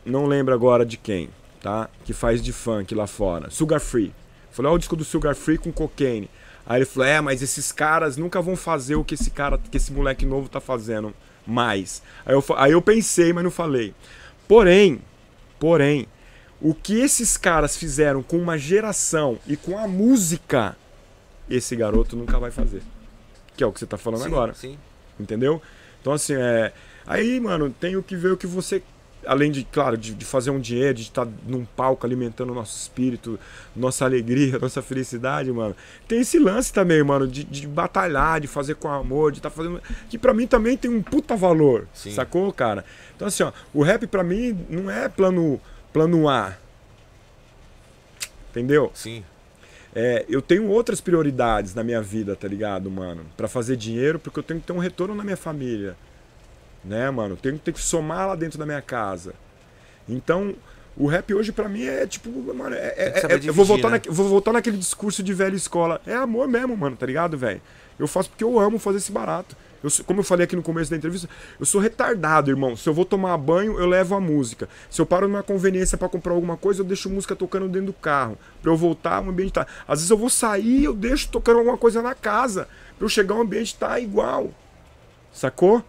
[0.06, 1.30] não lembro agora de quem,
[1.62, 1.90] tá?
[2.06, 3.50] Que faz de funk lá fora.
[3.50, 4.14] Sugar Free.
[4.52, 6.30] Falei, ó, o disco do Sugar Free com cocaine.
[6.66, 9.78] Aí ele falou, é, mas esses caras nunca vão fazer o que esse cara, que
[9.78, 11.14] esse moleque novo tá fazendo
[11.46, 12.02] mais.
[12.26, 13.94] Aí eu, aí eu pensei, mas não falei.
[14.48, 15.02] Porém,
[15.60, 16.08] porém,
[16.62, 20.76] o que esses caras fizeram com uma geração e com a música,
[21.50, 22.82] esse garoto nunca vai fazer.
[23.56, 24.54] Que é o que você tá falando Sim, agora.
[24.54, 24.78] Sim.
[25.20, 25.62] Entendeu?
[26.02, 26.72] Então, assim, é.
[27.06, 28.82] Aí, mano, tenho que ver o que você.
[29.26, 32.80] Além de, claro, de, de fazer um dinheiro, de estar num palco alimentando o nosso
[32.80, 33.38] espírito,
[33.76, 35.76] nossa alegria, nossa felicidade, mano.
[36.08, 39.82] Tem esse lance também, mano, de, de batalhar, de fazer com amor, de estar fazendo.
[40.10, 41.88] Que pra mim também tem um puta valor.
[41.94, 42.12] Sim.
[42.12, 42.86] Sacou, cara?
[43.16, 45.60] Então, assim, ó, o rap pra mim não é plano,
[45.98, 46.54] plano A.
[48.52, 48.92] Entendeu?
[48.94, 49.24] Sim.
[49.96, 53.26] É, eu tenho outras prioridades na minha vida, tá ligado, mano?
[53.36, 55.96] Pra fazer dinheiro, porque eu tenho que ter um retorno na minha família.
[56.86, 57.34] Né, mano?
[57.34, 59.34] Eu tenho que ter que somar lá dentro da minha casa.
[60.08, 60.54] Então,
[60.96, 63.66] o rap hoje pra mim é tipo, mano, é, é- saber é- eu vou dividir,
[63.66, 63.94] voltar, né?
[63.96, 66.00] naque- vou voltar naquele discurso de velha escola.
[66.06, 67.60] É amor mesmo, mano, tá ligado, velho?
[67.98, 69.56] Eu faço porque eu amo fazer esse barato.
[69.84, 71.30] Eu como eu falei aqui no começo da entrevista,
[71.60, 72.76] eu sou retardado, irmão.
[72.76, 74.68] Se eu vou tomar banho, eu levo a música.
[74.90, 77.94] Se eu paro numa conveniência pra comprar alguma coisa, eu deixo música tocando dentro do
[77.94, 78.38] carro.
[78.62, 79.68] Pra eu voltar, o ambiente tá.
[79.88, 82.68] Às vezes eu vou sair, eu deixo tocando alguma coisa na casa.
[82.98, 84.52] Pra eu chegar, o ambiente tá igual.
[85.32, 85.84] Sacou?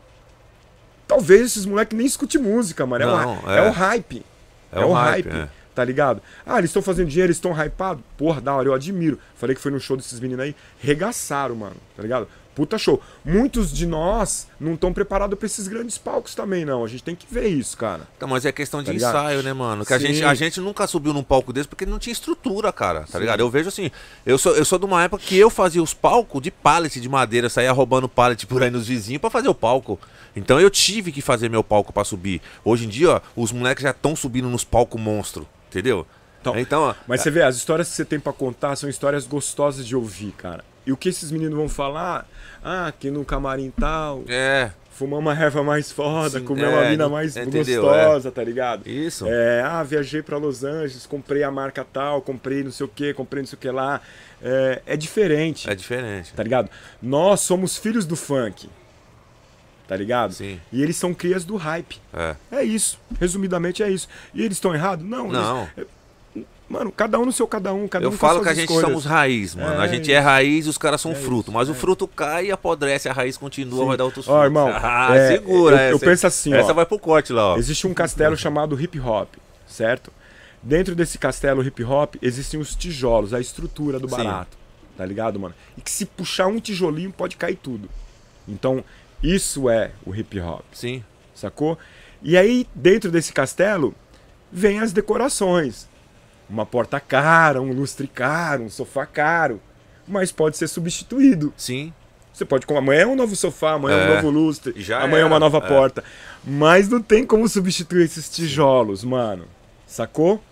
[1.06, 3.04] Talvez esses moleques nem escutem música, mano.
[3.04, 3.68] É, o, Não, é é.
[3.68, 4.22] o hype.
[4.70, 5.48] É o hype, é.
[5.74, 6.20] Tá ligado?
[6.44, 8.02] Ah, eles estão fazendo dinheiro, eles estão hypados.
[8.16, 9.18] Porra, da hora, eu admiro.
[9.36, 10.54] Falei que foi no show desses meninos aí.
[10.80, 11.76] Regaçaram, mano.
[11.96, 12.28] Tá ligado?
[12.58, 13.00] Puta show.
[13.24, 16.84] Muitos de nós não estão preparados pra esses grandes palcos também, não.
[16.84, 18.08] A gente tem que ver isso, cara.
[18.16, 19.86] Então, mas é questão de Tá ensaio, né, mano?
[19.86, 20.08] Que a Sim.
[20.08, 23.04] gente, a gente nunca subiu num palco desse porque não tinha estrutura, cara.
[23.08, 23.38] Tá ligado?
[23.38, 23.92] Eu vejo assim,
[24.26, 27.08] eu sou, eu sou de uma época que eu fazia os palcos de pallet de
[27.08, 29.96] madeira, saía roubando pallet por aí nos vizinhos pra fazer o palco.
[30.34, 32.42] Então eu tive que fazer meu palco pra subir.
[32.64, 36.04] Hoje em dia, ó, os moleques já estão subindo nos palcos monstro, entendeu?
[36.40, 39.26] Então, Então, ó, Mas você vê, as histórias que você tem pra contar são histórias
[39.26, 40.64] gostosas de ouvir, cara.
[40.88, 42.26] E o que esses meninos vão falar?
[42.64, 44.70] Ah, que no camarim tal, é.
[44.90, 48.88] fumar uma erva mais foda, Sim, comer é, uma mina mais entendeu, gostosa, tá ligado?
[48.88, 49.26] Isso.
[49.28, 53.12] É, ah, viajei pra Los Angeles, comprei a marca tal, comprei não sei o que,
[53.12, 54.00] comprei não sei o que lá.
[54.42, 56.32] É, é diferente, É diferente.
[56.32, 56.70] tá ligado?
[57.02, 58.68] Nós somos filhos do funk,
[59.86, 60.32] tá ligado?
[60.32, 60.58] Sim.
[60.72, 62.00] E eles são crias do hype.
[62.14, 62.34] É.
[62.50, 62.98] É isso.
[63.20, 64.08] Resumidamente é isso.
[64.34, 65.04] E eles estão errados?
[65.06, 65.26] Não.
[65.26, 65.68] eles- Não.
[66.68, 68.82] Mano, cada um no seu cada um, cada Eu um falo que a gente escolhas.
[68.88, 69.80] somos raiz, mano.
[69.80, 71.50] a É gente é raiz e os caras são É fruto.
[71.50, 71.74] Mas o é.
[71.74, 73.86] fruto cai e apodrece, a raiz continua, Sim.
[73.86, 74.44] vai dar outros Ó, frutos.
[74.46, 75.94] irmão, Ah, é, segura eu- essa.
[75.94, 76.74] eu penso assim, Essa ó.
[76.74, 77.56] vai pro corte lá, ó.
[77.56, 79.34] Existe um castelo chamado hip hop,
[79.66, 80.12] certo?
[80.62, 84.16] Dentro desse castelo hip hop existem os tijolos, a estrutura do Sim.
[84.16, 84.58] barato.
[84.96, 85.54] Tá ligado, mano?
[85.76, 87.88] E que se puxar um tijolinho pode cair tudo.
[88.46, 88.84] Então,
[89.22, 91.02] isso é o hip hop, Sim.
[91.34, 91.78] sacou?
[92.22, 93.94] E aí, dentro desse castelo,
[94.52, 95.88] vem as decorações.
[96.48, 99.60] Uma porta cara, um lustre caro, um sofá caro.
[100.06, 101.52] Mas pode ser substituído.
[101.56, 101.92] Sim.
[102.32, 102.80] Você pode comprar.
[102.82, 104.10] Amanhã é um novo sofá, amanhã é, É.
[104.10, 105.60] um novo lustre, amanhã é uma nova é.
[105.60, 106.04] porta.
[106.44, 109.44] Mas não tem como substituir esses tijolos, mano.
[109.86, 110.42] Sacou?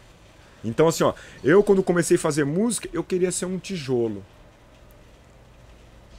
[0.64, 1.14] Então, assim, ó,
[1.44, 4.24] eu quando comecei a fazer música, eu queria ser um tijolo.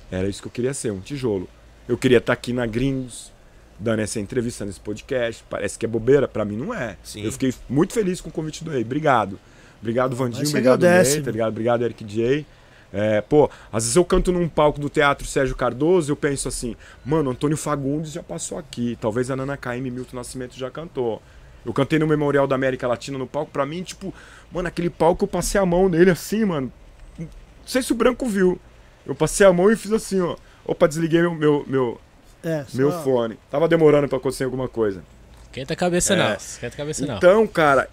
[0.09, 1.49] Era isso que eu queria ser, um tijolo.
[1.87, 3.31] Eu queria estar aqui na Gringos,
[3.77, 5.43] dando essa entrevista nesse podcast.
[5.49, 6.97] Parece que é bobeira, pra mim não é.
[7.03, 7.23] Sim.
[7.23, 8.83] Eu fiquei muito feliz com o convite do Rei.
[8.83, 9.37] Obrigado.
[9.81, 10.47] Obrigado, Vandinho.
[10.47, 11.21] Obrigado, Ney.
[11.21, 11.49] Tá ligado?
[11.49, 12.45] Obrigado, Eric J.
[12.91, 16.73] É, pô, às vezes eu canto num palco do Teatro Sérgio Cardoso eu penso assim,
[17.05, 21.21] mano, Antônio Fagundes já passou aqui, talvez a Nana KM Milton Nascimento já cantou.
[21.65, 24.13] Eu cantei no Memorial da América Latina no palco, pra mim, tipo,
[24.49, 26.71] mano, aquele palco eu passei a mão nele assim, mano.
[27.19, 27.27] Não
[27.65, 28.57] sei se o branco viu.
[29.05, 30.37] Eu passei a mão e fiz assim, ó.
[30.65, 32.01] Opa, desliguei meu, meu, meu,
[32.41, 33.37] É, só- meu fone.
[33.51, 35.03] Tava demorando pra acontecer alguma coisa.
[35.43, 36.17] Esquenta a cabeça É.
[36.17, 36.33] não.
[36.35, 37.17] Esquenta a cabeça não.
[37.17, 37.89] Então, cara,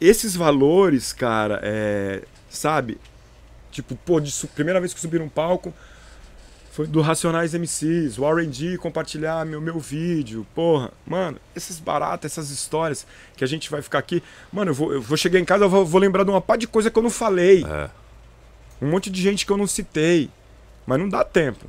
[0.00, 2.98] esses valores, cara, é, sabe?
[3.70, 5.72] Tipo, pô, de primeira vez que eu subi num palco
[6.70, 10.92] foi do Racionais MCs, o R&D compartilhar meu, meu vídeo, porra.
[11.04, 13.06] Mano, esses baratos, essas histórias
[13.36, 14.22] que a gente vai ficar aqui.
[14.52, 16.56] Mano, eu vou, eu vou chegar em casa, eu vou, vou lembrar de uma pá
[16.56, 17.64] de coisa que eu não falei.
[17.64, 17.90] É.
[18.80, 20.30] Um monte de gente que eu não citei.
[20.86, 21.66] Mas não dá tempo.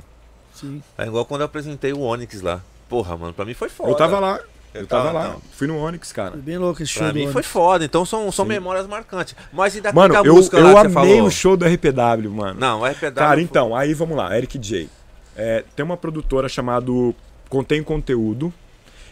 [0.54, 0.82] Sim.
[0.96, 2.62] É igual quando eu apresentei o Onix lá.
[2.88, 3.90] Porra, mano, pra mim foi foda.
[3.90, 4.40] Eu tava lá.
[4.74, 5.28] Eu, Eu tava, tava, lá.
[5.34, 5.42] não.
[5.52, 6.32] Fui no Onix, cara.
[6.32, 7.84] Foi bem louco esse show Pra do mim foi foda.
[7.84, 8.48] Então são, são Sim.
[8.50, 9.34] memórias marcantes.
[9.52, 11.26] Mas e daquela Mano, eu, música eu lá que você amei falou?
[11.26, 12.58] o show do RPW, mano.
[12.58, 13.28] Não, é pedal.
[13.28, 14.88] Cara, então, aí vamos lá, Eric J.
[15.36, 16.86] É, tem uma produtora chamada
[17.48, 18.52] Contém Conteúdo.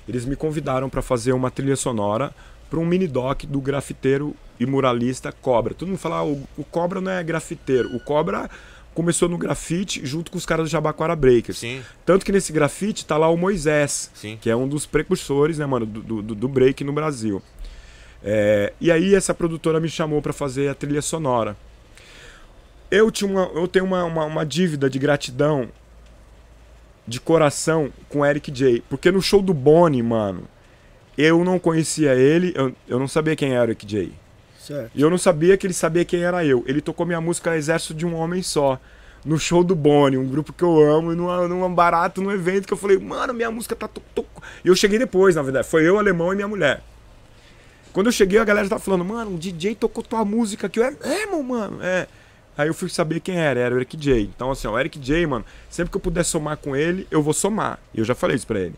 [0.09, 2.35] Eles me convidaram para fazer uma trilha sonora
[2.69, 5.75] para um mini doc do grafiteiro e muralista Cobra.
[5.75, 7.95] Todo mundo fala, ah, o, o Cobra não é grafiteiro.
[7.95, 8.49] O Cobra
[8.95, 11.59] começou no grafite junto com os caras do Jabaquara Breakers.
[11.59, 14.39] Sim, Tanto que nesse grafite tá lá o Moisés, sim.
[14.41, 17.43] que é um dos precursores, né, mano, do, do, do break no Brasil.
[18.23, 21.57] É, e aí essa produtora me chamou para fazer a trilha sonora.
[22.91, 25.69] Eu, tinha uma, eu tenho uma, uma, uma dívida de gratidão
[27.07, 28.83] de coração com Eric J.
[28.89, 30.43] Porque no show do Bonnie, mano,
[31.17, 34.13] eu não conhecia ele, eu, eu não sabia quem era o Eric J.
[34.61, 34.91] Certo.
[34.95, 36.63] E eu não sabia que ele sabia quem era eu.
[36.67, 38.79] Ele tocou minha música Exército de um Homem Só.
[39.25, 42.67] No show do Bonnie, um grupo que eu amo, e numa, num barato, num evento
[42.67, 43.89] que eu falei, mano, minha música tá.
[44.65, 45.69] E eu cheguei depois, na verdade.
[45.69, 46.83] Foi eu, alemão e minha mulher.
[47.93, 50.79] Quando eu cheguei, a galera tava falando, mano, o DJ tocou tua música aqui.
[50.79, 51.83] Eu, é mesmo, mano?
[51.83, 52.07] É.
[52.57, 54.23] Aí eu fui saber quem era, era o Eric J.
[54.23, 57.23] Então, assim, ó, o Eric J, mano, sempre que eu puder somar com ele, eu
[57.23, 57.79] vou somar.
[57.95, 58.75] E eu já falei isso pra ele.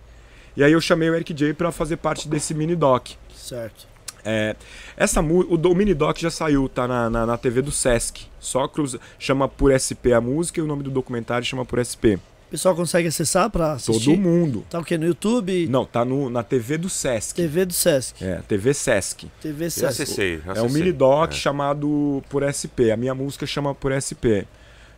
[0.57, 3.11] E aí eu chamei o Eric J pra fazer parte desse mini doc.
[3.35, 3.92] Certo.
[4.25, 4.55] É,
[4.97, 8.27] essa o, o mini doc já saiu, tá na, na, na TV do Sesc.
[8.39, 12.19] Só cruza, chama por SP a música e o nome do documentário chama por SP.
[12.49, 14.11] O pessoal consegue acessar pra assistir?
[14.11, 14.63] Todo mundo.
[14.69, 14.99] Tá o quê?
[14.99, 15.67] No YouTube?
[15.69, 17.35] Não, tá no, na TV do Sesc.
[17.35, 18.23] TV do Sesc.
[18.23, 19.27] É, TV Sesc.
[19.41, 20.03] TV Já Sesc.
[20.03, 20.37] acessei.
[20.45, 20.83] já É um acessei.
[20.83, 21.35] mini doc É.
[21.35, 22.93] chamado por SP.
[22.93, 24.45] A minha música chama por SP.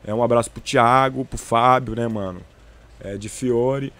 [0.04, 2.40] É um abraço pro Thiago, pro Fábio, né, mano?
[3.00, 3.92] É, de Fiore.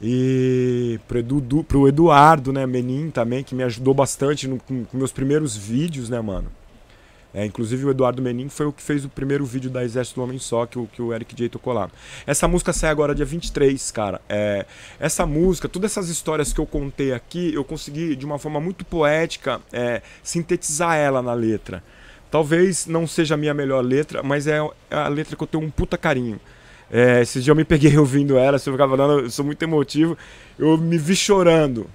[0.00, 4.96] E pro, Edu, pro Eduardo, né, Menin também, que me ajudou bastante no- com, com
[4.96, 6.50] meus primeiros vídeos, né, mano?
[7.34, 10.24] É, inclusive o Eduardo Menin foi o que fez o primeiro vídeo da Exército do
[10.24, 11.90] Homem Só, que que o Eric J tocou lá.
[12.26, 14.20] Essa música sai agora dia 23, cara.
[14.28, 14.64] É,
[14.98, 18.84] essa música, todas essas histórias que eu contei aqui, eu consegui, de uma forma muito
[18.84, 21.82] poética, é, sintetizar ela na letra.
[22.30, 24.58] Talvez não seja a minha melhor letra, mas é
[24.90, 26.40] a letra que eu tenho um puta carinho.
[26.90, 29.62] É, esse dia eu me peguei ouvindo ela, se eu ficava falando, eu sou muito
[29.62, 30.16] emotivo,
[30.58, 31.86] eu me vi chorando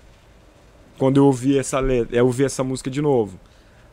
[0.97, 3.39] quando eu ouvi essa letra, eu ouvi essa música de novo,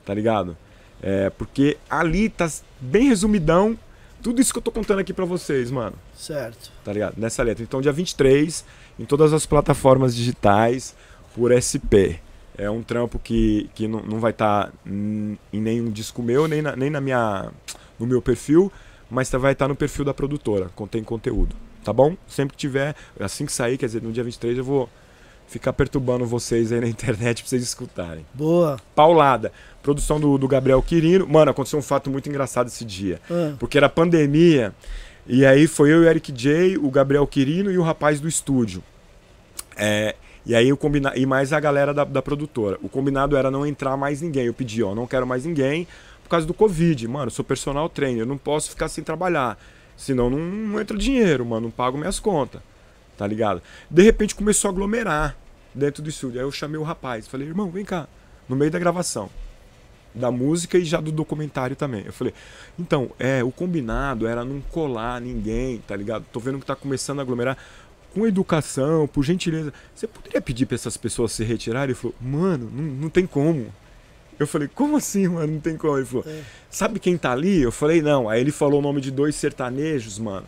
[0.04, 0.56] tá ligado?
[1.02, 3.78] É, porque ali tá bem resumidão
[4.22, 6.70] tudo isso que eu tô contando aqui pra vocês, mano Certo.
[6.84, 7.14] tá ligado?
[7.16, 7.64] Nessa letra.
[7.64, 8.64] Então, dia 23,
[8.98, 10.94] em todas as plataformas digitais,
[11.34, 12.20] por SP.
[12.58, 16.76] É um trampo que, que não, não vai estar em nenhum disco meu, nem, na,
[16.76, 17.50] nem na minha,
[17.98, 18.70] no meu perfil,
[19.10, 21.54] mas tá- vai estar no perfil da produtora, contém conteúdo.
[21.84, 22.14] tá bom?
[22.28, 24.88] Sempre que tiver, assim que sair, quer dizer, no dia 23 eu vou
[25.48, 28.24] ficar perturbando vocês aí na internet pra vocês escutarem.
[28.34, 28.78] Boa.
[28.94, 29.50] Paulada,
[29.82, 31.26] produção do, do Gabriel Quirino.
[31.26, 33.18] Mano, aconteceu um fato muito engraçado esse dia.
[33.30, 34.74] Ah, Porque era pandemia,
[35.26, 38.28] e aí foi eu e o Eric J, o Gabriel Quirino e o rapaz do
[38.28, 38.82] estúdio.
[39.76, 40.14] É,
[40.44, 41.12] e aí o combina...
[41.16, 42.78] e mais a galera da, da produtora.
[42.82, 44.46] O combinado era não entrar mais ninguém.
[44.46, 45.86] Eu pedi, ó, não quero mais ninguém
[46.30, 47.08] por causa do Covid.
[47.08, 49.58] Mano, sou personal trainer, não posso ficar sem trabalhar.
[49.96, 52.62] Senão não, não entra dinheiro, mano, não pago minhas contas.
[53.18, 53.60] Tá ligado?
[53.90, 55.36] De repente começou a aglomerar
[55.74, 56.38] dentro do estúdio.
[56.40, 58.06] Aí eu chamei o rapaz, falei, irmão, vem cá,
[58.48, 59.28] no meio da gravação.
[60.14, 62.04] Da música e já do documentário também.
[62.06, 62.32] Eu falei,
[62.78, 66.24] então, é, o combinado era não colar ninguém, tá ligado?
[66.32, 67.58] Tô vendo que tá começando a aglomerar.
[68.14, 69.72] Com educação, por gentileza.
[69.94, 71.90] Você poderia pedir pra essas pessoas se retirarem?
[71.90, 73.72] Ele falou, mano, não, não tem como.
[74.40, 75.52] Eu falei, como assim, mano?
[75.52, 75.98] Não tem como.
[75.98, 76.40] Ele falou, É.
[76.70, 77.60] sabe quem tá ali?
[77.60, 78.26] Eu falei, não.
[78.28, 80.46] Aí ele falou o nome de dois sertanejos, mano.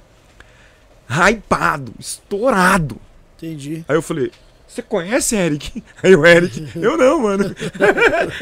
[1.08, 2.96] Hypado, estourado.
[3.36, 3.84] entendi.
[3.86, 4.30] Aí eu falei,
[4.66, 5.82] você conhece Eric?
[6.02, 7.54] Aí o Eric, eu não, mano.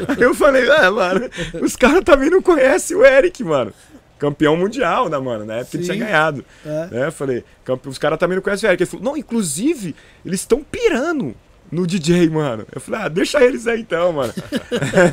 [0.07, 1.29] Aí eu falei, ah, mano,
[1.61, 3.73] os caras também não conhecem o Eric, mano.
[4.17, 5.43] Campeão mundial, né, mano?
[5.43, 5.91] Na época ele Sim.
[5.93, 6.45] tinha ganhado.
[6.65, 6.87] É.
[6.91, 7.07] Né?
[7.07, 7.43] Eu falei,
[7.85, 8.83] os caras também não conhecem o Eric.
[8.83, 9.95] Ele falou, não, inclusive,
[10.25, 11.35] eles estão pirando
[11.71, 12.65] no DJ, mano.
[12.73, 14.33] Eu falei, ah, deixa eles aí então, mano.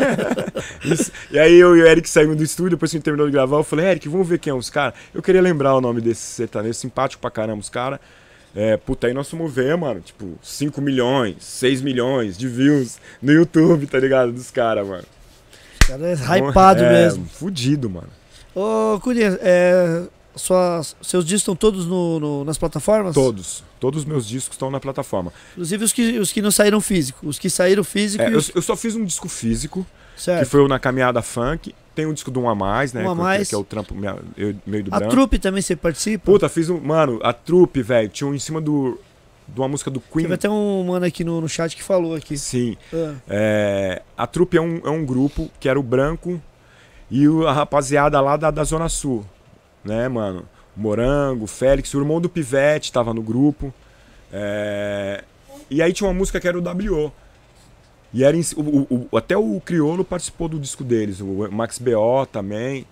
[0.85, 3.27] Isso- e aí eu e o Eric saímos do estúdio, depois que a gente terminou
[3.27, 4.95] de gravar, eu falei, Eric, vamos ver quem é os caras.
[5.15, 8.01] Eu queria lembrar o nome desse sertanejo, simpático pra caramba, os caras.
[8.55, 13.31] É, puta, aí nós fomos ver, mano, tipo, 5 milhões, 6 milhões de views no
[13.33, 14.33] YouTube, tá ligado?
[14.33, 15.05] Dos caras, mano.
[15.85, 17.27] O cara é hypado é, mesmo.
[17.27, 18.09] Fudido, mano.
[18.55, 20.03] Ô, Curinha, é,
[20.41, 23.15] suas, seus discos estão todos no, no- nas plataformas?
[23.15, 23.63] Todos.
[23.81, 25.33] Todos os meus discos estão na plataforma.
[25.53, 27.27] Inclusive os que, os que não saíram físico.
[27.29, 28.51] Os que saíram físico É, e eu, os...
[28.55, 29.87] eu só fiz um disco físico,
[30.17, 30.49] que Certo.
[30.49, 31.75] foi o Na Caminhada Funk.
[31.95, 33.03] Tem um disco do Um a Mais, né?
[33.05, 33.49] Um a que- Mais.
[33.49, 35.15] Que é o trampo minha- eu- meio do A branco.
[35.15, 36.25] trupe também você participa?
[36.25, 36.81] Puta, fiz um.
[36.81, 38.99] Mano, a trupe, velho, tinha um em cima do.
[39.49, 40.25] De uma música do Queen.
[40.25, 42.37] Teve até um mano aqui no, no chat que falou aqui.
[42.37, 42.77] Sim.
[42.93, 46.39] Ah, É, a trupe é um, é um grupo que era o Branco
[47.11, 49.25] e a rapaziada lá da, da Zona Sul.
[49.89, 50.45] Né, mano?
[50.77, 53.73] Morango, Félix, o irmão do Pivete tava no grupo.
[54.33, 55.25] É,
[55.71, 57.11] e aí tinha uma música que era o W.
[58.13, 62.25] E era em o, o- até o Criolo participou do disco deles, o Max B.O.
[62.27, 62.87] também.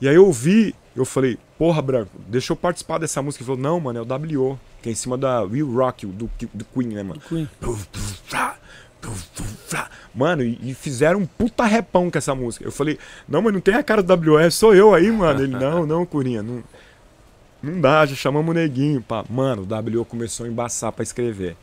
[0.00, 3.42] E aí eu ouvi, eu falei, porra, Branco, deixa eu participar dessa música.
[3.42, 6.30] Ele falou, não, mano, é o W, que é em cima da Will Rock, do,
[6.54, 7.20] do Queen, né, mano?
[7.58, 8.28] do Queen.
[10.14, 12.64] Mano, e, fizeram um puta repão com essa música.
[12.64, 12.98] Eu falei,
[13.28, 15.42] não, mas não tem a cara do WF, sou eu aí, mano.
[15.42, 16.62] Ele, não, não, Curinha, não,
[17.62, 19.00] não dá, já chamamos o neguinho.
[19.00, 19.24] Pá.
[19.28, 21.56] Mano, o W começou a embaçar pra escrever.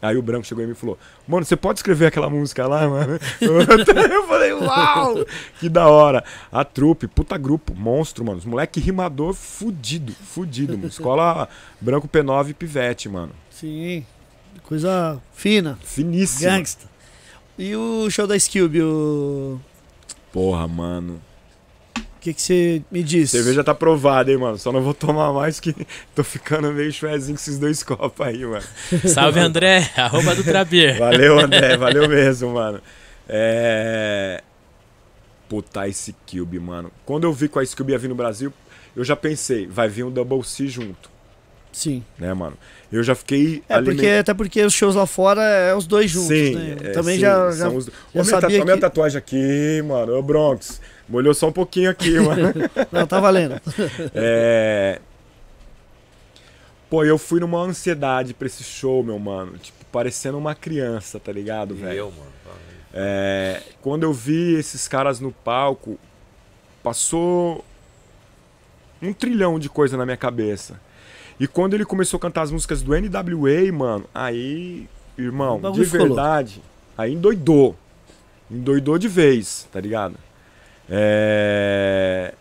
[0.00, 3.20] Aí o Branco chegou e me falou, mano, você pode escrever aquela música lá, mano?
[3.40, 5.24] Eu falei, uau,
[5.60, 6.24] que da hora.
[6.50, 8.38] A trupe, puta grupo, monstro, mano.
[8.38, 10.88] Os moleque rimador fudido, fudido, mano.
[10.88, 11.48] Escola
[11.80, 13.30] Branco P9 e Pivete, mano.
[13.48, 14.04] Sim.
[14.72, 15.78] Coisa fina.
[15.84, 16.50] Finíssimo.
[16.50, 16.86] Gangsta.
[17.58, 19.60] E o show da Skilby, o
[20.32, 21.20] Porra, mano.
[22.18, 23.36] que que você me disse?
[23.36, 24.56] Cerveja tá provada, hein, mano.
[24.56, 25.74] Só não vou tomar mais que
[26.16, 28.64] tô ficando meio chuezinho com esses dois copos aí, mano.
[29.06, 30.98] Salve André, arroba do Trabir.
[30.98, 31.76] Valeu, André.
[31.76, 32.80] valeu mesmo, mano.
[33.28, 34.42] É.
[35.50, 36.90] Puta, Ice Cube, mano.
[37.04, 38.50] Quando eu vi que a Ice Cube ia vir no Brasil,
[38.96, 41.10] eu já pensei, vai vir um Double C junto,
[41.72, 42.04] Sim.
[42.18, 42.56] né, mano?
[42.92, 43.62] Eu já fiquei.
[43.68, 46.76] É, porque, até porque os shows lá fora é os dois juntos, Sim, né?
[46.84, 47.88] é, Também sim, já, já, os...
[48.14, 50.14] já sabia tatu- minha que- tatuagem aqui, mano.
[50.18, 50.80] Ô, Bronx.
[51.08, 52.52] Molhou só um pouquinho aqui, mano.
[52.92, 53.60] Não, tá valendo.
[54.14, 55.00] É.
[56.90, 59.56] Pô, eu fui numa ansiedade pra esse show, meu mano.
[59.56, 61.96] Tipo, parecendo uma criança, tá ligado, velho?
[61.98, 62.32] eu, mano.
[62.94, 65.98] É, quando eu vi esses caras no palco,
[66.82, 67.64] passou
[69.00, 70.78] um trilhão de coisa na minha cabeça.
[71.40, 74.86] E quando ele começou a cantar as músicas do NWA, mano, aí,
[75.18, 76.62] irmão, de verdade,
[76.96, 77.76] aí endoidou.
[78.50, 80.14] Endoidou de vez, tá ligado?
[80.88, 82.34] É,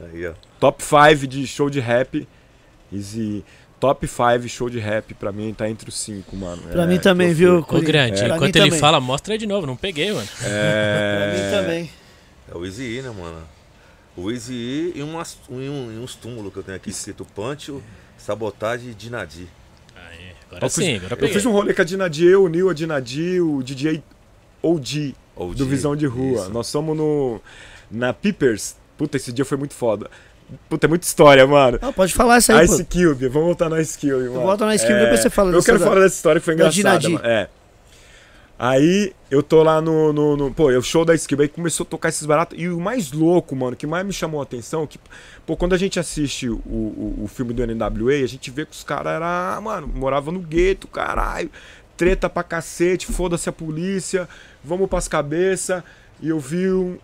[0.00, 0.32] Aí, ó.
[0.58, 2.26] top 5 de show de rap.
[2.92, 3.44] Easy.
[3.78, 6.62] Top 5 show de rap pra mim tá entre os 5, mano.
[6.62, 7.58] Pra É, mim também, viu.
[7.58, 8.78] Ô, grande, mim enquanto ele também.
[8.80, 9.66] fala, mostra aí de novo.
[9.66, 10.26] Não peguei, mano.
[10.42, 11.18] É...
[11.18, 11.90] Pra mim também.
[12.50, 13.42] É o Easy né, mano?
[14.16, 17.24] O Easy E e, umas, e, um- e uns túmulos que eu tenho aqui escrito
[17.26, 17.82] Pancho,
[18.26, 19.48] Sabotagem e Dinadi.
[19.94, 21.34] Aí, agora Eu fiz- sim, agora Eu peguei.
[21.34, 24.02] fiz um rolê com a Dinadi, eu, o Nil, a Dinadi, o DJ
[24.62, 26.42] OG, Ou do Visão de Rua.
[26.42, 26.50] Isso.
[26.50, 27.40] Nós somos no.
[27.90, 28.74] Na Peepers.
[28.98, 30.10] Puta, esse dia foi muito foda.
[30.68, 31.78] Puta, é muita história, mano.
[31.80, 32.90] Não, pode falar isso aí, Ice pô.
[32.90, 34.42] Cube, vamos voltar na Ice Cube, mano.
[34.42, 36.56] volto na Ice Cube, depois você fala Eu quero da- falar dessa história que foi
[36.56, 37.12] da engraçada, Dinadi.
[37.14, 37.26] mano.
[37.26, 37.48] É.
[38.58, 41.42] Aí eu tô lá no, no, no- Pô, o show da Skill.
[41.42, 42.58] Aí começou a tocar esses baratos.
[42.58, 44.98] E o mais louco, mano, que mais me chamou a atenção, que,
[45.44, 48.72] pô, quando a gente assiste o, o, o filme do NWA, a gente vê que
[48.72, 51.50] os caras era, mano, moravam no gueto, caralho.
[51.96, 54.28] Treta pra cacete, foda-se a polícia,
[54.64, 55.82] vamos pras cabeças.
[56.20, 56.96] E eu vi um,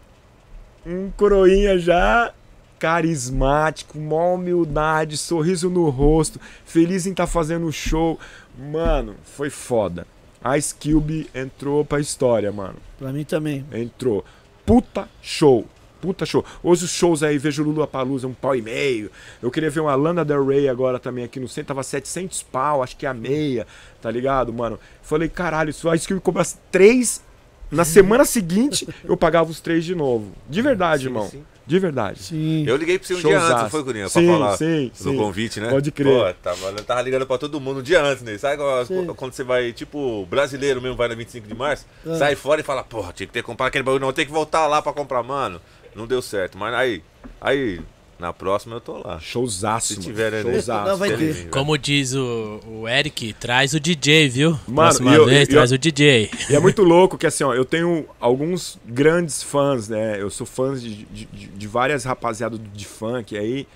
[0.87, 2.33] um coroinha já
[2.79, 8.19] carismático, mó humildade, sorriso no rosto, feliz em estar fazendo o show.
[8.59, 10.07] Mano, foi foda.
[10.45, 12.77] A Skilby entrou pra história, mano.
[12.99, 13.65] Pra mim também.
[13.73, 14.25] Entrou.
[14.67, 15.67] Puta show.
[16.01, 16.45] Puta show.
[16.65, 19.09] Hoje os shows aí, vejo o Lula Palusa, um pau e meio.
[19.41, 22.83] Eu queria ver uma Lana Del Rey agora também aqui no centro, tava 700 pau,
[22.83, 23.67] acho que é a meia,
[24.01, 24.81] tá ligado, mano?
[25.01, 27.23] Falei, caralho, isso a Skilby cobrasse três.
[27.71, 30.33] Na semana seguinte, eu pagava os três de novo.
[30.51, 31.29] De verdade, Sim, irmão.
[31.29, 31.45] sim.
[31.73, 32.19] De verdade.
[32.23, 32.65] Sim.
[32.67, 33.63] Eu liguei pra você um dia antes, Showzaço.
[33.63, 34.05] não foi, Curinha?
[34.11, 35.17] Pra Sim, falar sim, do sim.
[35.17, 35.71] convite, né?
[35.71, 36.07] Pode crer.
[36.35, 38.37] Pô, tava, eu tava ligando pra todo mundo um dia antes, né?
[38.37, 42.17] Sabe quando- quando você vai, tipo, brasileiro mesmo, vai na 25 de março, Ah.
[42.17, 44.67] sai fora e fala, porra, tinha que ter comprado aquele bagulho, não, tem que voltar
[44.67, 45.61] lá pra comprar, mano.
[45.97, 47.03] Não deu certo, mas aí,
[47.41, 47.81] aí,
[48.23, 49.19] na próxima eu tô lá.
[49.21, 50.43] Showzaço, Se tiver, né?
[50.43, 50.89] Showzaço.
[50.89, 51.51] Não, vai ter.
[51.51, 54.51] Como diz o, o Eric, traz o DJ, viu?
[54.67, 56.31] Mano, Próxima eu- vez, eu- traz o DJ.
[56.49, 60.23] E é muito louco que assim, ó, eu tenho alguns grandes fãs, né?
[60.23, 63.67] Eu sou fã de, de, de- várias rapaziadas de funk aí,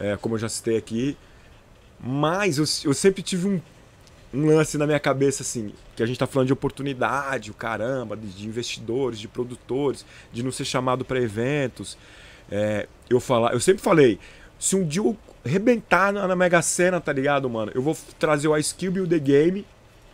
[0.00, 1.16] é, como eu já citei aqui.
[2.00, 3.60] Mas eu, eu sempre tive um,
[4.34, 8.16] um lance na minha cabeça, assim, que a gente tá falando de oportunidade, o caramba,
[8.16, 11.96] de, de investidores, de produtores, de não ser chamado para eventos.
[12.50, 14.18] É, eu, falar, eu sempre falei,
[14.58, 17.70] se um dia eu rebentar na, na Mega Sena, tá ligado, mano?
[17.74, 19.66] Eu vou trazer o Ice Cube e o The Game,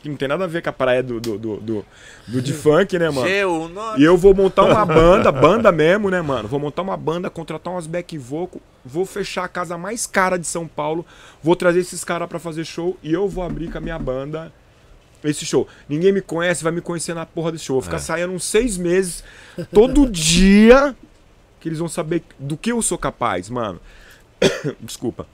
[0.03, 1.85] que não tem nada a ver com a praia do, do, do, do,
[2.27, 3.29] do de funk, né, mano?
[3.29, 6.49] Geu, E eu vou montar uma banda, banda mesmo, né, mano?
[6.49, 10.47] Vou montar uma banda, contratar umas back vocal, vou fechar a casa mais cara de
[10.47, 11.05] São Paulo,
[11.43, 14.51] vou trazer esses caras pra fazer show e eu vou abrir com a minha banda
[15.23, 15.69] esse show.
[15.87, 17.77] Ninguém me conhece, vai me conhecer na porra desse show.
[17.77, 18.01] Vou ficar É.
[18.01, 19.23] saindo uns seis meses,
[19.71, 20.97] todo dia,
[21.61, 23.79] que eles vão saber do que eu sou capaz, mano.
[24.81, 25.27] Desculpa.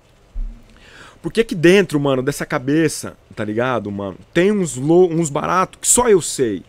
[1.23, 4.17] Porque aqui dentro, mano, dessa cabeça, tá ligado, mano?
[4.33, 6.63] Tem uns, lou- uns baratos que só eu sei,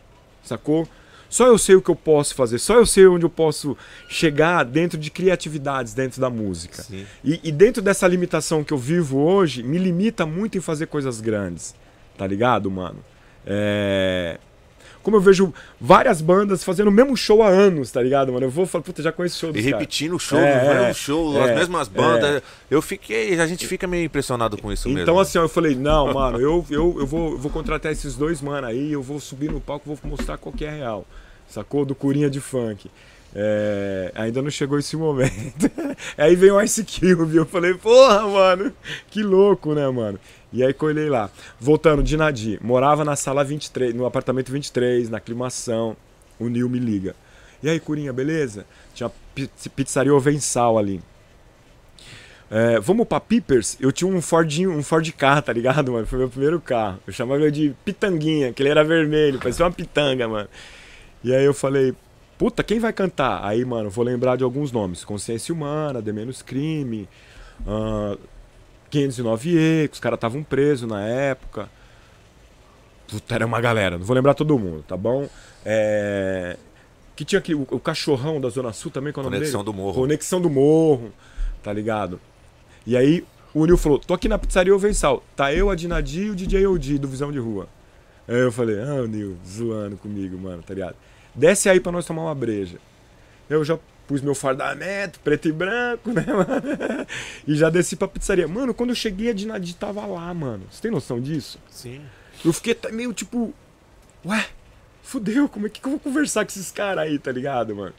[0.44, 0.88] sacou?
[1.30, 3.76] Só eu sei o que eu posso fazer, só eu sei onde eu posso
[4.08, 6.82] chegar dentro de criatividades dentro da música.
[7.24, 11.20] E, e dentro dessa limitação que eu vivo hoje, me limita muito em fazer coisas
[11.20, 11.76] grandes,
[12.18, 13.04] tá ligado, mano?
[13.46, 14.40] É...
[15.08, 18.46] Como eu vejo várias bandas fazendo o mesmo show há anos, tá ligado, mano?
[18.46, 20.94] Eu vou falar, puta, já conheço o show E repetindo o show, É, mesmo é,
[20.94, 22.42] show, é, as mesmas bandas.
[22.70, 25.04] Eu fiquei, a gente fica meio impressionado com isso mesmo.
[25.04, 28.16] Então, assim, ó, eu falei, não, mano, eu, eu, eu, vou, eu vou contratar esses
[28.16, 31.06] dois mano aí, eu vou subir no palco, vou mostrar qual que é real.
[31.48, 31.86] Sacou?
[31.86, 32.92] Do Curinha de Funk.
[33.34, 35.72] É, ainda não chegou esse momento.
[36.18, 38.74] aí veio o Ice Cube, eu falei, porra, mano,
[39.10, 40.20] que louco, né, mano?
[40.54, 41.30] E aí colhei lá.
[41.60, 45.96] Voltando, de Nadir, morava na sala 23, no apartamento 23, na aclimação.
[46.40, 47.16] O Nil me liga.
[47.62, 48.66] E aí, Curinha, beleza?
[48.94, 51.02] Tinha pi- pizzaria Ovensal ali.
[52.50, 53.76] É, vamos pra Pippers?
[53.80, 56.08] Eu tinha um Fordinho, um Ford K, tá ligado, mano?
[56.08, 57.00] Foi meu primeiro carro.
[57.06, 60.48] Eu chamava ele de Pitanguinha, que ele era vermelho, parecia uma pitanga, mano.
[61.24, 61.94] E aí eu falei,
[62.38, 63.44] puta, quem vai cantar?
[63.44, 65.04] Aí, mano, vou lembrar de alguns nomes.
[65.04, 67.10] Consciência Humana, De Menos Crime,
[67.68, 68.16] ah,
[68.92, 71.70] 509E, que os caras estavam presos na época.
[73.08, 75.30] Puta, era uma galera, não vou lembrar todo mundo, tá bom?
[75.66, 76.58] É...
[77.16, 79.64] Que tinha aqui o, o cachorrão da Zona Sul também, qual é o nome Conexão
[79.64, 79.74] dele?
[79.74, 80.02] do Morro.
[80.02, 81.12] Conexão do Morro,
[81.64, 82.20] tá ligado?
[82.86, 85.24] E aí o Nil falou: tô aqui na pizzaria Ovensal.
[85.36, 87.68] Tá eu, a Dinadi e o DJ OD do Visão de Rua.
[88.28, 90.96] Aí eu falei: ah, o Nil, zoando comigo, mano, tá ligado?
[91.34, 92.78] Desce aí pra nós tomar uma breja.
[93.50, 97.06] Eu já pus meu fardamento, preto e branco, né, mano?
[97.46, 98.48] E já desci pra pizzaria.
[98.48, 100.64] Mano, quando eu cheguei, a Dinadi tava lá, mano.
[100.72, 101.60] Você tem noção disso?
[101.70, 102.02] Sim.
[102.44, 103.54] Eu fiquei meio tipo,
[104.26, 104.46] ué,
[105.04, 107.94] fudeu, como é que eu vou conversar com esses caras aí, tá ligado, mano?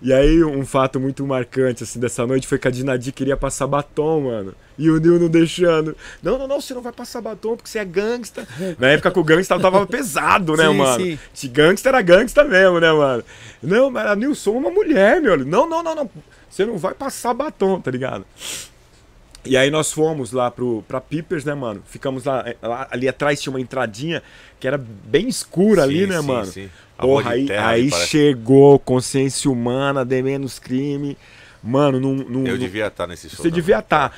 [0.00, 3.66] E aí, um fato muito marcante, assim, dessa noite foi que a Dinadi queria passar
[3.66, 4.54] batom, mano.
[4.78, 5.96] E o Nil não deixando.
[6.22, 8.46] Não, não, não, você não vai passar batom porque você é gangsta.
[8.78, 11.04] Na época que o gangsta tava pesado, né, Sim, mano?
[11.04, 11.18] sim.
[11.34, 13.24] Se gangsta era gangsta mesmo, né, mano?
[13.60, 15.36] Não, mas a Nilson é uma mulher, meu.
[15.44, 16.10] Não, não, não, não.
[16.48, 18.24] Você não vai passar batom, tá ligado?
[19.44, 21.82] E aí nós fomos lá pro, pra Pippers, né, mano?
[21.86, 24.22] Ficamos lá, é, lá- ali atrás tinha uma entradinha
[24.60, 26.46] que era bem escura ali, Sim, né, sim, mano?
[26.46, 26.68] sim.
[26.98, 31.16] A Porra, aí, terra aí ali, chegou consciência humana, de menos crime.
[31.62, 32.14] Mano, não.
[32.14, 33.36] não Eu não- devia estar nesse show.
[33.36, 33.52] Você também.
[33.52, 34.16] devia estar.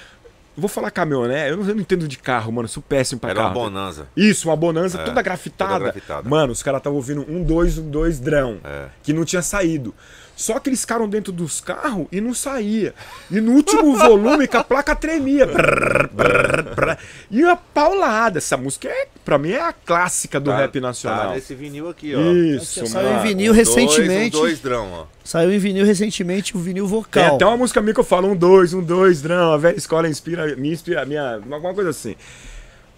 [0.56, 2.66] Vou falar caminhonete, eu não, eu não entendo de carro, mano.
[2.68, 3.60] Sou péssimo pra Era uma carro.
[3.60, 4.08] bonanza.
[4.16, 5.72] Isso, uma bonança É, toda grafitada.
[5.72, 6.28] toda grafitada.
[6.28, 8.58] Mano, os caras estavam ouvindo um, dois, um, dois drão.
[8.64, 8.86] É.
[9.02, 9.94] Que não tinha saído.
[10.40, 12.94] Só que eles ficaram dentro dos carros e não saía.
[13.30, 15.44] E no último volume que a placa tremia.
[15.44, 16.96] Brrr, brrr, brrr.
[17.30, 18.38] E uma paulada.
[18.38, 21.28] Essa música é, pra mim é a clássica do Tá- rap nacional.
[21.28, 22.20] Tá nesse vinil aqui, ó.
[22.20, 24.36] Isso, saiu em vinil Dois, recentemente.
[24.36, 25.04] um dois drão, ó.
[25.22, 27.34] Saiu em vinil recentemente o vinil Tem vocal.
[27.36, 30.08] até uma música minha que eu falo um dois, um dois, não, a velha escola
[30.08, 32.16] inspira, me inspira, minha, alguma coisa assim.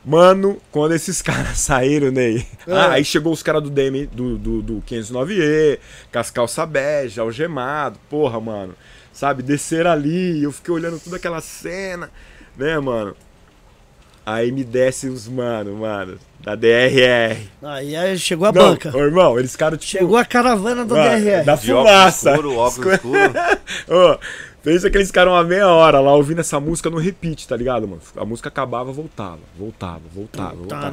[0.05, 2.47] Mano, quando esses caras saíram, Ney.
[2.67, 2.73] É.
[2.73, 5.79] Ah, aí chegou os caras do DM, do, do, do 509E,
[6.13, 8.75] com as calças bege, algemado, porra, mano.
[9.13, 12.11] Sabe, desceram ali, eu fiquei olhando toda aquela cena,
[12.57, 13.15] né, mano?
[14.25, 17.37] Aí me desce os mano, mano, da DRR.
[17.63, 18.97] Aí, aí chegou a Não, banca.
[18.97, 19.99] ô, irmão, eles ficaram tipo.
[19.99, 21.45] Chegou a caravana do mano, DRR.
[21.45, 22.31] Da De óculos fumaça.
[22.31, 23.33] escuro, óculos escuro.
[23.91, 24.19] Ô,
[24.63, 27.87] pensa que eles ficaram uma meia hora lá ouvindo essa música no repeat, tá ligado,
[27.89, 28.01] mano?
[28.17, 30.91] A música acabava, voltava, voltava, voltava, voltava.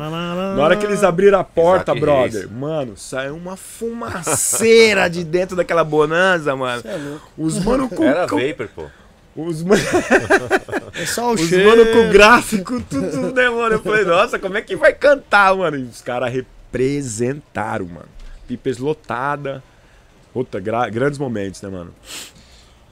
[0.55, 2.51] Na hora que eles abriram a porta, Isaac brother, Reis.
[2.51, 6.81] mano, saiu uma fumaceira de dentro daquela bonanza, mano.
[6.85, 7.29] É louco.
[7.37, 8.03] Os mano com.
[8.03, 8.85] Era com- Vapor, pô.
[9.35, 9.81] os mano,
[10.95, 11.69] É só o os cheiro.
[11.69, 13.75] mano com gráfico, tudo, né, mano?
[13.75, 15.77] Eu falei, nossa, como é que vai cantar, mano?
[15.77, 18.07] E os caras representaram, mano.
[18.47, 19.63] Pipes lotada.
[20.33, 21.93] Puta, gra- grandes momentos, né, mano?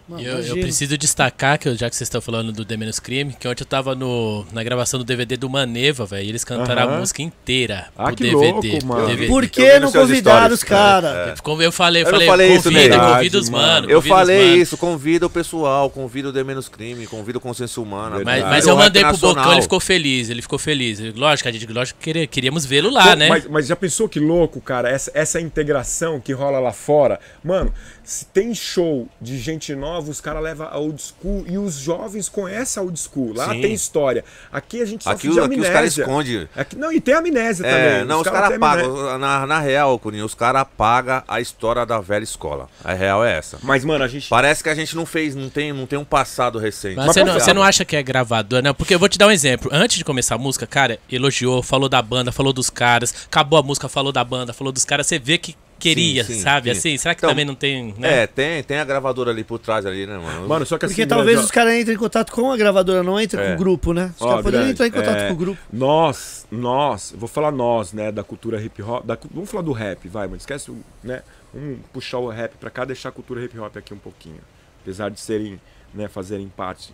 [0.07, 2.97] Mano, Eu, eu preciso destacar, que eu- já que vocês estão falando do The Menos
[2.97, 6.45] Crime, que ontem eu tava no, na gravação do DVD do Maneva, velho, e eles
[6.45, 6.95] cantaram Aham.
[6.95, 8.69] a música inteira Ah, pro que DVD.
[8.71, 9.07] louco, mano.
[9.07, 9.27] DVD.
[9.27, 11.38] Por Eu que não convidaram os caras?
[11.38, 11.41] é.
[11.43, 13.89] Como eu falei, eu, Eu não falei, falei isso, convida, convida os mano.
[13.89, 14.61] Eu convida falei mano.
[14.61, 18.21] isso, convida o pessoal, convida o The Menos Crime, convida o Consciência Humana.
[18.23, 19.35] Mas, mas convida eu mandei pro nacional.
[19.35, 21.01] Bocão, ele ficou feliz, ele ficou feliz.
[21.15, 21.99] Lógico, a gente lógico,
[22.31, 23.27] queríamos vê-lo lá, Pô, né?
[23.27, 24.89] Mas, mas já pensou que louco, cara?
[24.89, 27.19] Essa, essa integração que rola lá fora.
[27.43, 27.73] Mano,
[28.09, 32.29] se tem show de gente nova, os caras levam a old school e os jovens
[32.29, 33.34] conhecem a old school.
[33.35, 33.59] Lá Sim.
[33.59, 34.23] tem história.
[34.49, 35.73] Aqui a gente só Aqui, de os- aqui os amnésia.
[35.73, 36.49] caras escondem.
[36.77, 38.05] Não, e tem amnésia É, também.
[38.07, 38.89] não, os caras caras amnésia.
[38.93, 39.19] apagam.
[39.19, 42.69] Na, na real, Curinho, os caras apagam a história da velha escola.
[42.81, 43.59] A real é essa.
[43.61, 44.29] Mas, mano, a gente.
[44.29, 46.95] Parece que a gente não fez, não tem, não tem um passado recente.
[46.95, 48.73] Mas você não, você não acha que é gravador, não?
[48.73, 49.69] Porque eu vou te dar um exemplo.
[49.73, 53.63] Antes de começar a música, cara, elogiou, falou da banda, falou dos caras, acabou a
[53.63, 55.07] música, falou da banda, falou dos caras.
[55.07, 56.73] Você vê que queria, Sim, sim, sabe?
[56.73, 56.77] sim.
[56.77, 58.23] Assim, será que Então, também não tem, né?
[58.23, 60.47] É, tem, tem a gravadora ali por trás ali, né, mano?
[60.47, 60.95] Mano, só que assim.
[60.95, 63.47] Porque talvez os caras entrem em contato com a gravadora, não entrem É.
[63.49, 64.11] com o grupo, né?
[64.19, 65.61] Os caras poderiam entrar em contato é, com o grupo.
[65.71, 70.07] Nós, nós, vou falar nós, né, da cultura hip hop, da vamos falar do rap,
[70.07, 71.21] vai, mano, esquece, o- né,
[71.53, 74.39] vamos puxar o rap pra cá, deixar a cultura hip hop aqui um pouquinho,
[74.81, 75.59] apesar de serem,
[75.93, 76.93] né, fazerem parte,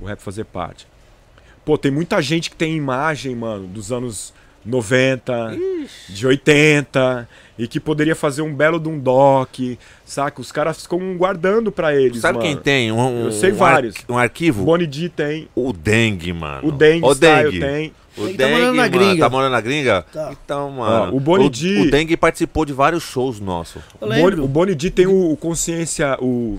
[0.00, 0.86] o rap fazer parte.
[1.64, 4.32] Pô, tem muita gente que tem imagem, mano, dos anos
[4.64, 5.56] 90,
[6.08, 7.28] de 80,
[7.58, 9.56] e que poderia fazer um belo de um doc,
[10.04, 10.40] saca?
[10.40, 12.48] Os caras ficam guardando pra eles, Sabe mano.
[12.48, 12.92] quem tem?
[12.92, 13.96] Um, Eu sei um vários.
[13.96, 14.64] arqui- Um arquivo?
[14.64, 16.68] Bonnie D tem, O Dengue, mano.
[16.68, 17.60] o Dengue o Style Dengue.
[17.60, 17.92] tem.
[18.18, 19.24] O Ele Dengue, tá morando na mano, gringa.
[19.24, 20.06] Tá morando na gringa?
[20.12, 20.32] Tá.
[20.32, 21.12] Então, mano.
[21.12, 23.82] Ó, o Bonnie o, D- o Dengue participou de vários shows nossos.
[24.00, 26.58] O Boni- Boni D tem o, o Consciência, o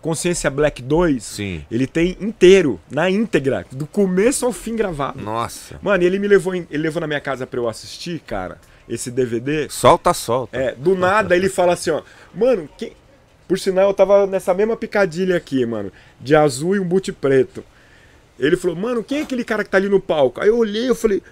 [0.00, 1.22] Consciência Black 2.
[1.22, 1.62] Sim.
[1.70, 5.20] Ele tem inteiro, na íntegra, do começo ao fim gravado.
[5.20, 5.78] Nossa.
[5.82, 8.56] Mano, e ele me levou, em- ele levou na minha casa pra eu assistir, cara,
[8.88, 9.68] esse DVD.
[9.68, 10.56] Solta, solta.
[10.56, 12.02] É, do nada ele fala assim, ó,
[12.34, 12.92] mano, quem...
[13.48, 17.64] por sinal eu tava nessa mesma picadilha aqui, mano, de azul e um boot preto.
[18.38, 20.40] Ele falou, mano, quem é aquele cara que tá ali no palco?
[20.40, 21.22] Aí eu olhei, eu falei,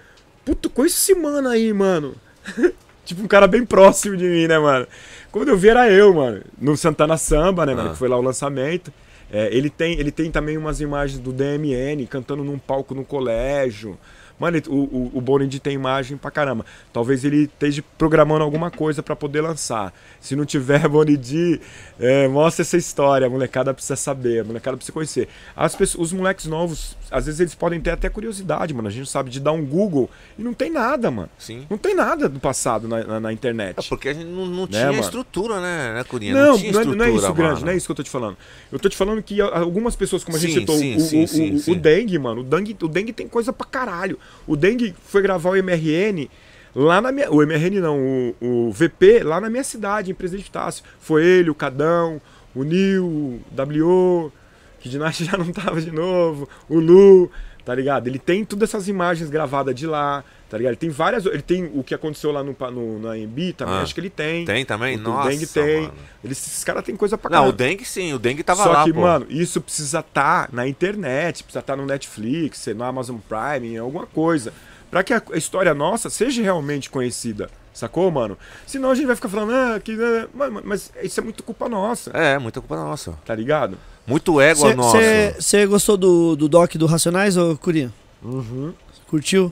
[0.43, 2.15] puta, conheço esse mano aí, mano.
[3.05, 4.87] tipo, um cara bem próximo de mim, né, mano?
[5.31, 7.91] Quando eu vi era eu, mano, no Santana Samba, né, mano, Ah.
[7.91, 8.91] que foi lá o lançamento.
[9.31, 13.97] É, ele, tem, ele tem também umas imagens do DMN cantando num palco no colégio.
[14.39, 16.65] Mano, o, o, o Bonnie D tem imagem pra caramba.
[16.91, 19.93] Talvez ele esteja programando alguma coisa pra poder lançar.
[20.19, 21.59] Se não tiver Bonnie D,
[21.99, 23.27] é, mostra essa história.
[23.27, 25.29] A molecada precisa saber, a molecada precisa conhecer.
[25.55, 28.87] As pessoas, os moleques novos, às vezes eles podem ter até curiosidade, mano.
[28.87, 31.29] A gente não sabe de dar um Google e não tem nada, mano.
[31.37, 31.65] Sim.
[31.69, 33.79] Não tem nada do passado na, na, na internet.
[33.79, 36.33] É porque a gente não, não Né, tinha estrutura, né, né, Curinha?
[36.33, 37.65] Não, tinha não é, não é isso, grande, mano.
[37.65, 38.37] não é isso que eu tô te falando.
[38.71, 41.53] Eu tô te falando que algumas pessoas, como a gente Sim, citou, sim, o, sim,
[41.53, 44.19] o, o, o Dengue, mano, o Dengue, o Dengue tem coisa pra caralho.
[44.47, 46.29] O Dengue foi gravar o MRN
[46.75, 47.31] lá na minha.
[47.31, 50.83] O MRN não, o, o VP lá na minha cidade, em Presidente Tássio.
[50.99, 52.21] Foi ele, o Cadão,
[52.53, 54.31] o Nil, o W,
[54.79, 57.31] que de Nath já não tava de novo, o Lu,
[57.65, 58.07] tá ligado?
[58.07, 60.71] Ele tem todas essas imagens gravadas de lá, tá ligado?
[60.73, 61.25] Ele tem várias.
[61.25, 63.81] Ele tem o que aconteceu lá no, no, na AMB também, Ah.
[63.81, 64.45] acho que ele tem.
[64.45, 64.95] Tem também?
[64.97, 65.81] O, Nossa, o Dengue tem.
[65.81, 65.93] mano.
[66.23, 67.49] Eles, esses caras têm coisa pra Não, caralho.
[67.53, 69.01] o Dengue sim, o Dengue tava Só lá, que, pô.
[69.01, 74.05] mano, isso precisa estar na internet, precisa estar no Netflix, no Amazon Prime, em alguma
[74.05, 74.53] coisa.
[74.91, 77.49] Pra que a história nossa seja realmente conhecida.
[77.73, 78.37] Sacou, mano?
[78.65, 79.91] Senão a gente vai ficar falando, ah, que.
[79.99, 83.13] ah, mas, mas isso é muito culpa nossa, É, muita culpa nossa.
[83.25, 83.77] tá ligado?
[84.07, 84.97] Muito égua nossa.
[85.39, 87.91] Você gostou do, do doc do Racionais, ô Curinha?
[88.23, 88.73] Uhum.
[89.07, 89.51] Curtiu?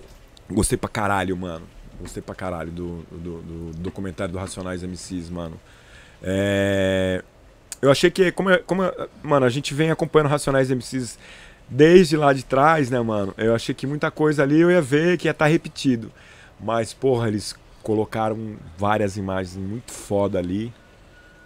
[0.50, 1.66] Gostei pra caralho, mano.
[2.00, 5.60] Gostei pra caralho do, do, do documentário do Racionais MCs, mano.
[6.22, 7.24] É...
[7.82, 11.18] Eu achei que, como, é- como é- mano, a gente vem acompanhando Racionais MCs
[11.70, 13.34] desde lá de trás, né, mano?
[13.38, 16.12] Eu achei que muita coisa ali eu ia ver que ia estar repetido.
[16.60, 20.74] Mas, porra, eles colocaram várias imagens muito foda ali.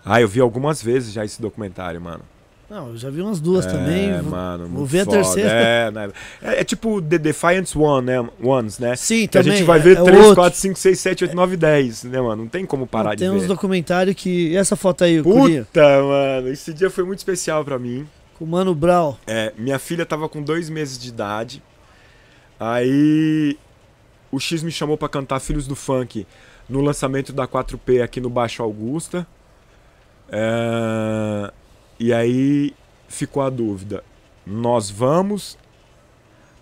[0.05, 2.21] Ah, eu vi algumas vezes já esse documentário, mano.
[2.69, 4.09] Não, eu já vi umas duas também.
[4.11, 4.67] É, Vou- mano.
[4.67, 5.17] vou ver a foda.
[5.17, 5.49] terceira.
[5.49, 6.09] É, né?
[6.41, 8.29] é, é tipo The Defiance One, né?
[8.43, 8.93] Ones, né?
[8.97, 9.57] Sim, Que a também.
[9.59, 10.35] gente vai é- ver é 3, outro.
[10.35, 12.43] 4, 5, 6, 7, 8, 9, 10, né, mano?
[12.43, 13.47] Não tem como parar Tem de uns ver.
[13.47, 14.49] documentários que.
[14.49, 15.23] E essa foto aí?
[15.23, 16.49] Puta, mano.
[16.49, 18.05] Esse dia foi muito especial pra mim.
[18.37, 19.15] Com o Mano Brown.
[19.25, 21.63] É, minha filha tava com dois meses de idade.
[22.59, 23.57] Aí
[24.29, 26.27] o X me chamou pra cantar Filhos do Funk
[26.67, 29.25] no lançamento da 4P aqui no Baixo Augusta.
[30.29, 31.51] É,
[31.99, 32.73] e aí
[33.07, 34.03] ficou a dúvida:
[34.45, 35.57] nós vamos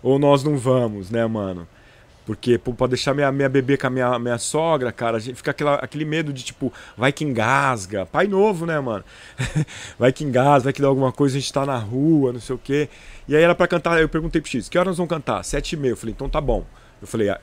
[0.02, 1.66] ou nós não vamos, né, mano?
[2.26, 5.76] Porque pô, pra deixar minha, minha bebê com a minha, minha sogra, cara, fica aquela,
[5.76, 8.04] aquele medo de tipo, vai que engasga.
[8.04, 9.04] Pai novo, né, mano?
[9.96, 12.56] vai que engasga, vai que dá alguma coisa, a gente tá na rua, não sei
[12.56, 12.88] o quê.
[13.28, 15.44] E aí era pra cantar, eu perguntei pro X, que horas nós vamos cantar?
[15.44, 15.92] Sete e meia.
[15.92, 16.66] Eu falei, então tá bom.
[17.00, 17.40] Eu falei, ah,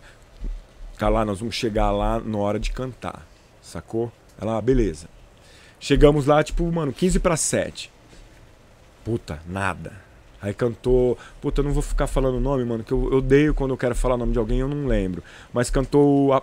[1.02, 3.26] lá, nós vamos chegar lá na hora de cantar,
[3.62, 4.12] sacou?
[4.40, 5.13] Ela, ah, beleza.
[5.84, 7.92] Chegamos lá, tipo, mano, 15 para 7.
[9.04, 9.92] Puta, nada.
[10.42, 11.18] Aí cantou.
[11.42, 13.78] Puta, eu não vou ficar falando o nome, mano, que eu eu odeio quando eu
[13.78, 15.22] quero falar o nome de alguém, eu não lembro.
[15.52, 16.32] Mas cantou.
[16.32, 16.42] A...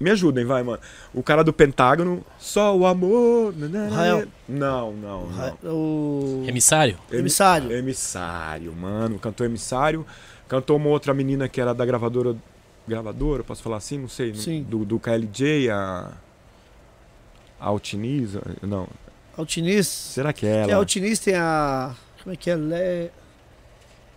[0.00, 0.78] Me ajudem, vai, mano.
[1.12, 3.52] O cara do Pentágono, só o amor.
[3.92, 4.26] Rael.
[4.48, 5.58] Não, não, não.
[5.70, 6.44] O.
[6.48, 6.98] Emissário?
[7.12, 7.70] Emissário.
[7.70, 9.18] Emissário, mano.
[9.18, 10.06] Cantou Emissário.
[10.48, 12.34] Cantou uma outra menina que era da gravadora.
[12.88, 13.98] Gravadora, posso falar assim?
[13.98, 14.34] Não sei.
[14.34, 14.62] Sim.
[14.62, 16.12] Do, do KLJ, a.
[17.60, 18.42] A Altiniza?
[18.62, 18.86] Não.
[19.36, 19.86] Altiniz.
[19.86, 20.74] Será que é Tem ela?
[20.74, 21.94] a Altiniz, tem a.
[22.22, 22.52] Como é que é?
[22.54, 23.10] Ela é.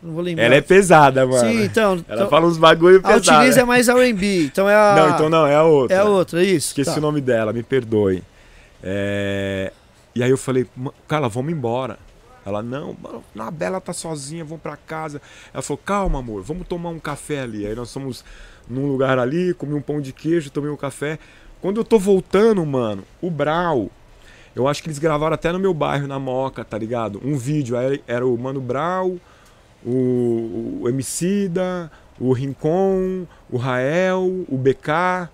[0.02, 0.46] Não vou lembrar.
[0.46, 1.40] Ela é pesada, mano.
[1.40, 1.92] Sim, então.
[2.08, 3.30] Ela então fala uns bagulho a pesados.
[3.30, 4.46] Altiniz é mais R&B.
[4.46, 4.96] Então é a.
[4.96, 5.96] Não, então não, é a outra.
[5.96, 6.70] É a outra, isso.
[6.70, 6.98] Esqueci tá.
[6.98, 8.24] o nome dela, me perdoe.
[8.82, 9.72] É,
[10.16, 11.98] E aí eu falei, "Ma- cara, vamos embora.
[12.46, 15.22] Ela, não, mano, a Bela tá sozinha, vamos pra casa.
[15.54, 17.68] Ela falou, calma, amor, vamos tomar um café ali.
[17.68, 18.24] Aí nós fomos
[18.68, 21.20] num lugar ali, comi um pão de queijo, tomei um café.
[21.62, 23.90] Quando eu tô voltando, mano, o Brau,
[24.56, 27.22] eu acho que eles gravaram até no meu bairro, na Moca, tá ligado?
[27.24, 29.18] Um vídeo, aí era o Mano Brau,
[29.86, 35.30] o, o Emicida, o Rincon, o Rael, o BK.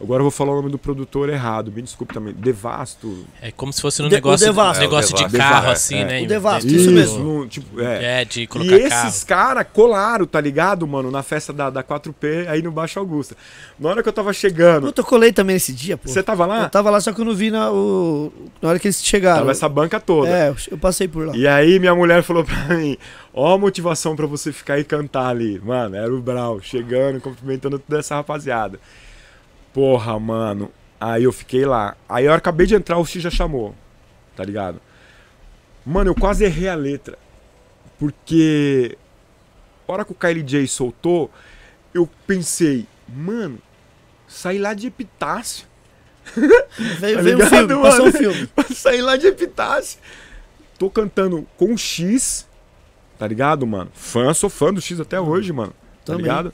[0.00, 2.34] Agora eu vou falar o nome do produtor errado, me desculpe também.
[2.34, 3.24] Devasto.
[3.40, 4.78] É como se fosse num De- negócio, Devasto.
[4.82, 5.52] um negócio É, de Devasto.
[5.54, 6.04] carro, É, assim, é.
[6.04, 6.22] né?
[6.22, 7.18] O Devasto, De- isso mesmo.
[7.22, 8.22] no- tipo, é.
[8.22, 9.44] É, de E colocar esses carro.
[9.54, 13.36] caras colaram, tá ligado, mano, na festa da, da 4P aí no Baixo Augusta.
[13.78, 14.86] Na hora que eu tava chegando.
[14.86, 16.08] Puta, eu colei também esse dia, pô.
[16.08, 16.64] Você tava lá?
[16.64, 18.32] Eu tava lá, só que eu não vi na, o...
[18.60, 19.38] na hora que eles chegaram.
[19.38, 20.28] Tava essa banca toda.
[20.28, 21.36] É, eu- eu passei por lá.
[21.36, 22.96] E aí minha mulher falou pra mim,
[23.32, 25.60] ó a motivação pra você ficar e cantar ali.
[25.64, 28.80] Mano, era o Brau chegando, cumprimentando toda essa rapaziada.
[29.74, 30.70] Porra, mano.
[30.98, 31.96] Aí eu fiquei lá.
[32.08, 33.74] Aí eu acabei de entrar, o X já chamou.
[34.34, 34.80] Tá ligado?
[35.84, 37.18] Mano, eu quase errei a letra.
[37.98, 38.96] Porque
[39.86, 41.30] a hora que o Kylie J soltou,
[41.92, 43.58] eu pensei, mano,
[44.26, 45.66] saí lá de Epitácio.
[47.00, 48.48] Veio, Tá veio um filme, passou um filme.
[48.74, 50.00] Saí lá de Epitácio.
[50.78, 52.48] Tô cantando com o X,
[53.18, 53.90] tá ligado, mano?
[53.92, 55.72] Fã, sou fã do X até hoje, mano.
[56.02, 56.22] Tá Também.
[56.22, 56.52] ligado?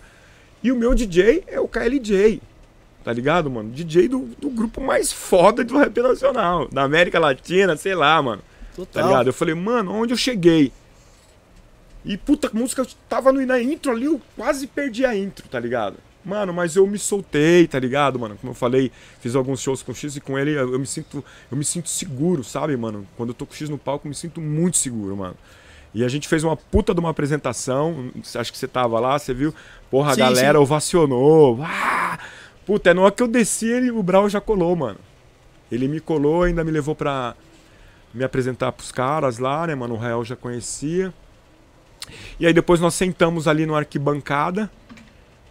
[0.61, 2.43] E o meu DJ é o KLJ.
[3.03, 3.71] Tá ligado, mano?
[3.71, 6.69] DJ do, do grupo mais foda do rap nacional.
[6.69, 8.43] Da América Latina, sei lá, mano.
[8.43, 9.09] Tá Total.
[9.09, 9.27] ligado?
[9.29, 10.73] Eu falei, mano, onde eu cheguei?
[12.05, 15.59] E puta, a música tava no, na intro ali, eu quase perdi a intro, tá
[15.61, 15.97] ligado?
[16.25, 18.37] Mano, mas eu me soltei, tá ligado, mano?
[18.39, 20.87] Como eu falei, fiz alguns shows com o X e com ele eu, eu me
[20.87, 23.07] sinto, eu me sinto seguro, sabe, mano?
[23.17, 25.37] Quando eu tô com o X no palco, eu me sinto muito seguro, mano.
[25.95, 29.35] E a gente fez uma puta de uma apresentação, acho que você tava lá, você
[29.35, 29.55] viu?
[29.91, 30.63] Porra, a Sim, galera sim.
[30.63, 31.59] ovacionou.
[31.63, 32.19] Ah!
[32.67, 34.99] Puta, na hora que eu desci, ele, o Brau já colou, mano.
[35.71, 37.35] Ele me colou, ainda me levou pra
[38.13, 39.95] me apresentar pros caras lá, né, mano?
[39.95, 41.13] O Rael já conhecia.
[42.39, 44.71] E aí depois nós sentamos ali no arquibancada,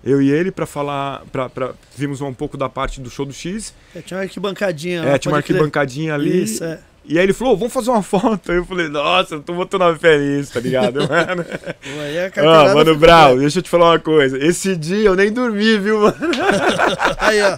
[0.04, 1.24] eu e ele, pra falar.
[1.32, 3.74] Pra, pra, vimos um pouco da parte do show do X.
[3.96, 5.04] É, tinha uma arquibancadinha.
[5.04, 5.58] É, tinha uma pode crer.
[5.58, 6.44] arquibancadinha ali.
[6.44, 6.80] Isso, é.
[7.10, 8.52] E aí ele falou, vamos fazer uma foto.
[8.52, 11.00] Aí eu falei, nossa, eu tô botando a fé nisso, tá ligado?
[11.10, 11.44] mano?
[12.38, 13.40] Ah, mano, Brau, completa.
[13.42, 14.38] deixa eu te falar uma coisa.
[14.38, 16.16] Esse dia eu nem dormi, viu, mano?
[17.18, 17.58] Aí, ó.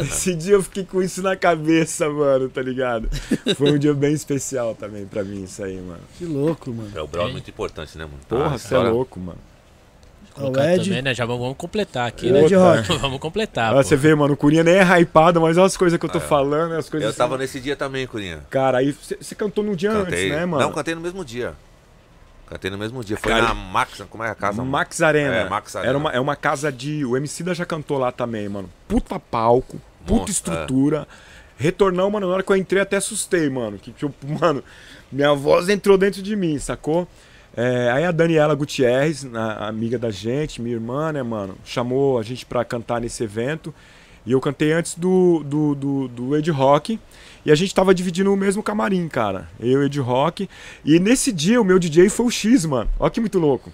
[0.00, 3.08] Esse dia eu fiquei com isso na cabeça, mano, tá ligado?
[3.56, 6.00] Foi um dia bem especial também pra mim, isso aí, mano.
[6.18, 6.90] Que louco, mano.
[6.94, 8.18] É, o Brau é muito importante, né, mano?
[8.28, 9.38] Porra, Ah, você é louco, mano.
[10.38, 10.84] Colocar O Ed.
[10.84, 11.14] também, né?
[11.14, 12.44] Já vamos completar aqui, O né?
[12.44, 12.96] Ed Rock.
[12.98, 13.72] vamos completar.
[13.72, 16.10] Ah, você vê, mano, o Curinha nem é hypado, mas olha as coisas que eu
[16.10, 17.08] tô falando, as coisas.
[17.08, 18.40] Eu tava nesse dia também, Curinha.
[18.50, 20.26] Cara, aí você cantou no dia Cantei.
[20.26, 20.62] antes, né, mano?
[20.62, 21.54] Não, cantei no mesmo dia.
[22.46, 23.16] Cantei no mesmo dia.
[23.18, 24.64] Foi Cara, na Max, como é a casa?
[24.64, 25.34] Max Arena.
[25.34, 25.88] É, Max Arena.
[25.90, 27.04] Era uma, é uma casa de.
[27.04, 28.70] O MC da já cantou lá também, mano.
[28.86, 31.06] Puta palco, puta estrutura.
[31.58, 33.78] Retornão, mano, na hora que eu entrei até assustei, mano.
[33.78, 34.62] Que, tipo, mano,
[35.12, 37.06] minha voz entrou dentro de mim, sacou?
[37.56, 42.22] É, aí a Daniela Gutierrez, a, amiga da gente, minha irmã, né, mano, chamou a
[42.22, 43.74] gente pra cantar nesse evento.
[44.24, 47.00] E eu cantei antes do, do, do, do Ed Rock.
[47.46, 49.48] E a gente tava dividindo o mesmo camarim, cara.
[49.58, 50.48] Eu e Ed Rock.
[50.84, 52.90] E nesse dia o meu DJ foi o X, mano.
[53.00, 53.72] Olha que muito louco.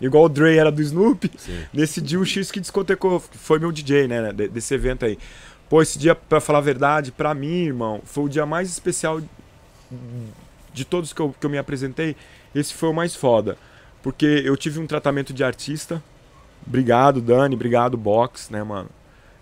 [0.00, 1.30] Igual o Dre era do Snoop.
[1.38, 1.60] Sim.
[1.72, 5.16] Nesse dia o X que discotecou, foi meu DJ, né, de- desse evento aí.
[5.70, 9.22] Pô, esse dia, pra falar a verdade, pra mim, irmão, foi o dia mais especial
[10.74, 12.16] de todos que eu, que eu me apresentei.
[12.54, 13.56] Esse foi o mais foda.
[14.02, 16.02] Porque eu tive um tratamento de artista.
[16.66, 17.54] Obrigado, Dani.
[17.54, 18.90] Obrigado, Box, né, mano?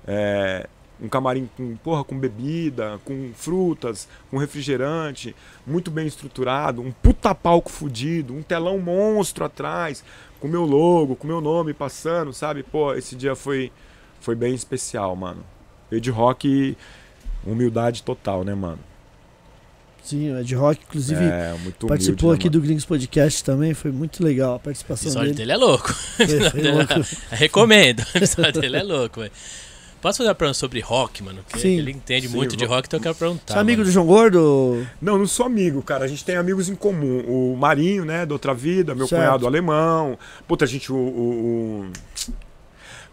[0.07, 0.69] É,
[1.01, 5.35] um camarim com, porra, com bebida, com frutas, com refrigerante,
[5.67, 10.05] muito bem estruturado, um puta palco fudido, um telão monstro atrás,
[10.39, 12.63] com meu logo, com meu nome passando, sabe?
[12.63, 13.73] Pô, esse dia foi,
[14.21, 15.45] foi bem especial, mano.
[15.91, 16.77] Ed Rock,
[17.45, 18.90] humildade total, né, mano?
[20.03, 23.75] Sim, o Ed Rock, inclusive, é, muito participou humilde, aqui né, do Gringos Podcast também.
[23.75, 25.39] Foi muito legal a O participação episódio dele.
[25.39, 25.93] dele é louco.
[26.17, 26.95] Foi- foi louco.
[27.31, 28.01] Recomendo.
[28.01, 29.33] O episódio dele é louco, velho.
[30.01, 31.43] Posso fazer uma pergunta sobre rock, mano?
[31.47, 31.77] Porque Sim.
[31.77, 33.53] ele entende Sim, muito de rock, então eu quero perguntar.
[33.53, 33.91] Você é amigo mano.
[33.91, 34.87] do João Gordo?
[35.01, 36.07] Não, não sou amigo, cara.
[36.07, 37.21] A gente tem amigos em comum.
[37.29, 39.21] O Marinho, né, da outra vida, meu Certo.
[39.23, 40.19] cunhado alemão.
[40.49, 40.97] Puta, a gente, o.
[40.97, 41.91] o, o...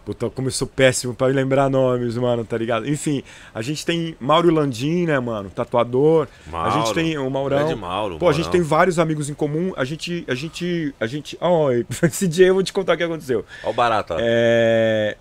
[0.08, 2.88] Puta, como eu sou péssimo pra lembrar nomes, mano, tá ligado?
[2.88, 3.22] Enfim,
[3.54, 6.26] a gente tem Mauro Landim, né, mano, tatuador.
[6.50, 7.58] A gente tem o Maurão.
[7.76, 9.74] Mauro, Pô, a gente tem vários amigos em comum.
[9.76, 10.24] A gente.
[10.26, 10.94] A gente.
[10.98, 11.36] A gente.
[11.42, 11.68] Ó,
[12.04, 13.44] esse dia eu vou te contar o que aconteceu.
[13.62, 14.16] Ó o Barata.
[14.18, 15.18] É,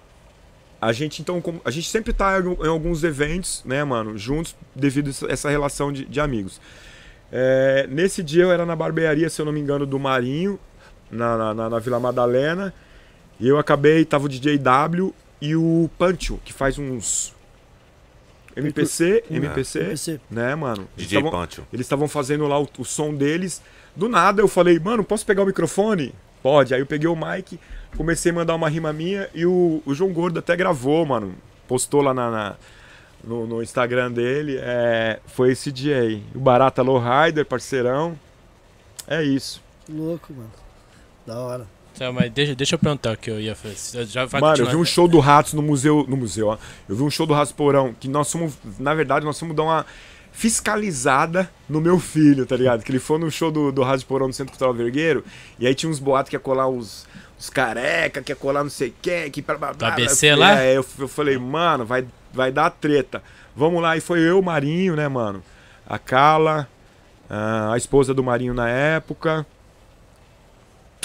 [0.79, 5.33] A gente, então, a gente sempre tá em alguns eventos, né, mano, juntos, devido a
[5.33, 6.61] essa- relação de, de amigos.
[7.29, 10.57] É, nesse dia eu era na barbearia, se eu não me engano, do Marinho,
[11.11, 12.73] na, na- na Vila Madalena.
[13.39, 17.35] E eu acabei, tava o DJ W e o Pancho, que faz uns.
[18.55, 20.19] MPC, MPC, MPC.
[20.31, 20.87] né, mano?
[20.95, 21.63] DJ tavam- Pancho.
[21.71, 23.61] eles estavam fazendo lá o, o som deles.
[23.95, 26.13] Do nada eu falei, mano, posso pegar o microfone?
[26.41, 26.73] Pode.
[26.73, 27.59] Aí eu peguei o mic,
[27.95, 31.35] comecei a mandar uma rima minha e o, o João Gordo até gravou, mano.
[31.67, 32.55] Postou lá na, na-
[33.23, 34.57] no, no Instagram dele.
[34.59, 36.23] É, foi esse dia aí.
[36.33, 38.17] O Barata Lowrider, parceirão.
[39.07, 39.61] É isso.
[39.87, 40.51] Louco, mano.
[41.27, 41.67] Da hora.
[41.97, 44.05] Tá, mas deixa, deixa eu perguntar o que eu ia fazer.
[44.05, 46.05] Já vai Mano, eu vi um show do Ratos no museu.
[46.07, 46.57] No museu, ó.
[46.87, 47.93] Eu vi um show do Ratos Porão.
[47.99, 48.53] Que nós fomos.
[48.77, 49.85] Na verdade, nós fomos dar uma
[50.31, 52.83] fiscalizada no meu filho, tá ligado?
[52.83, 55.25] Que ele foi no show do, do Ratos Porão no Centro Cultural Vergueiro.
[55.57, 57.07] E aí tinha uns boatos que ia colar os.
[57.39, 59.89] Os careca, que ia colar não sei quem, que blá blá blá.
[59.89, 60.59] ABC Eu falei, lá?
[60.59, 62.03] É, eu, eu falei, mano, vai,
[62.33, 63.21] vai dar treta.
[63.55, 63.95] Vamos lá.
[63.95, 65.43] E foi eu, o Marinho, né, mano?
[65.87, 66.67] A Carla,
[67.29, 69.45] a esposa do Marinho na época.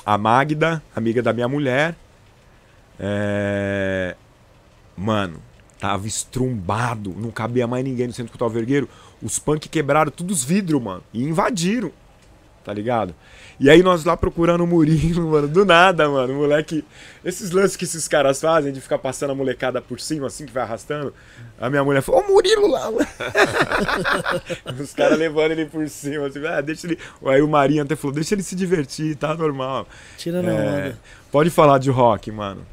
[0.04, 1.94] A Magda, amiga da minha mulher.
[2.98, 4.16] É...
[4.96, 5.40] Mano,
[5.78, 8.88] tava estrumbado, não cabia mais ninguém no centro cultural vergueiro.
[9.22, 11.92] Os punk quebraram todos os vidros, mano, e invadiram.
[12.64, 13.14] Tá ligado?
[13.60, 16.84] E aí nós lá procurando o Murilo, mano, do nada, mano, o moleque.
[17.24, 20.52] Esses lances que esses caras fazem de ficar passando a molecada por cima, assim, que
[20.52, 21.14] vai arrastando.
[21.60, 23.06] A minha mulher falou, ô Murilo lá, mano.
[24.80, 26.98] Os caras levando ele por cima, assim, ah, deixa ele.
[27.26, 29.86] Aí o Marinho até falou, deixa ele se divertir, tá normal.
[30.16, 30.54] Tira na É,
[30.86, 30.98] onda.
[31.30, 32.66] pode falar de rock, mano.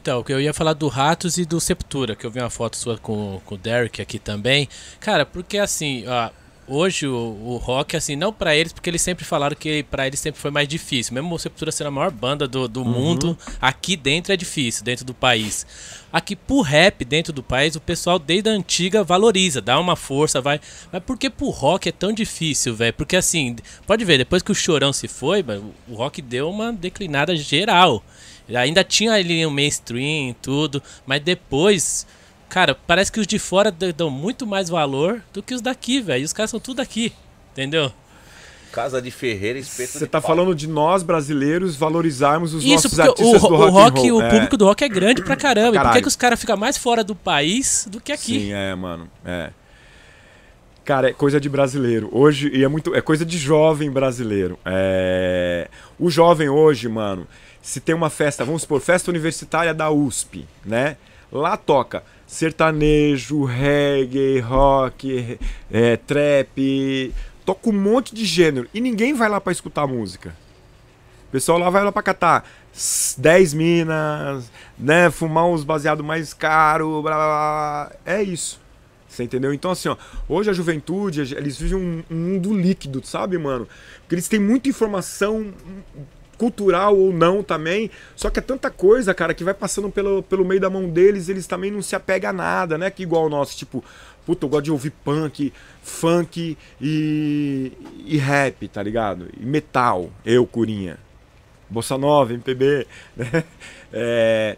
[0.00, 2.76] Então, que eu ia falar do Ratos e do Septura, que eu vi uma foto
[2.76, 4.68] sua com, com o Derek aqui também.
[5.00, 6.30] Cara, porque assim, ó,
[6.68, 10.20] hoje o, o rock, assim, não pra eles, porque eles sempre falaram que pra eles
[10.20, 11.14] sempre foi mais difícil.
[11.14, 15.04] Mesmo o Septura sendo a maior banda do, do mundo, aqui dentro é difícil, dentro
[15.04, 15.66] do país.
[16.12, 20.40] Aqui pro rap, dentro do país, o pessoal desde a antiga valoriza, dá uma força,
[20.40, 20.60] vai.
[20.92, 22.94] Mas por que pro rock é tão difícil, velho?
[22.94, 23.56] Porque assim,
[23.86, 25.44] pode ver, depois que o Chorão se foi,
[25.88, 28.02] o rock deu uma declinada geral.
[28.54, 32.06] Ainda tinha ali o mainstream e tudo, mas depois,
[32.48, 36.22] cara, parece que os de fora dão muito mais valor do que os daqui, velho.
[36.22, 37.12] E os caras são tudo daqui,
[37.52, 37.92] entendeu?
[38.72, 40.28] Casa de Ferreira, espeto Você tá pau.
[40.30, 43.72] falando de nós brasileiros valorizarmos os Isso, nossos porque o, artistas do o rock, and
[43.72, 44.18] rock, roll.
[44.18, 45.76] o É, público do rock é grande pra caramba.
[45.76, 48.40] E por que, que os caras ficam mais fora do país do que aqui?
[48.40, 49.08] Sim, é, mano.
[49.24, 49.50] É.
[50.84, 52.08] Cara, é coisa de brasileiro.
[52.12, 52.94] Hoje, e é muito.
[52.94, 54.58] É coisa de jovem brasileiro.
[54.64, 55.68] É.
[55.98, 57.26] O jovem hoje, mano,
[57.62, 60.96] se tem uma festa, vamos supor, festa universitária da USP, né?
[61.32, 65.38] Lá toca sertanejo, reggae, rock,
[65.70, 67.14] é, trap.
[67.44, 68.68] Toca um monte de gênero.
[68.74, 70.34] E ninguém vai lá pra escutar música.
[71.28, 75.10] O pessoal lá vai lá pra catar s- 10 minas, né?
[75.10, 77.92] Fumar uns baseados mais caros, blá, blá, blá.
[78.04, 78.60] É isso.
[79.08, 79.54] Você entendeu?
[79.54, 79.96] Então, assim, ó,
[80.28, 83.66] hoje a juventude, eles vivem um, um mundo líquido, sabe, mano?
[84.00, 85.52] Porque eles têm muita informação
[86.38, 87.90] cultural ou não também.
[88.14, 91.28] Só que é tanta coisa, cara, que vai passando pelo, pelo meio da mão deles,
[91.28, 92.90] eles também não se apegam a nada, né?
[92.90, 93.82] Que igual o nosso, tipo,
[94.26, 97.72] Puta, eu gosto de ouvir punk, funk e,
[98.04, 99.28] e rap, tá ligado?
[99.40, 100.98] E metal, eu, Curinha.
[101.70, 103.44] Bossa Nova, MPB, né?
[103.92, 104.56] É,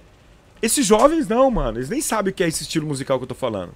[0.62, 1.76] esses jovens não, mano.
[1.78, 3.74] Eles nem sabem o que é esse estilo musical que eu tô falando.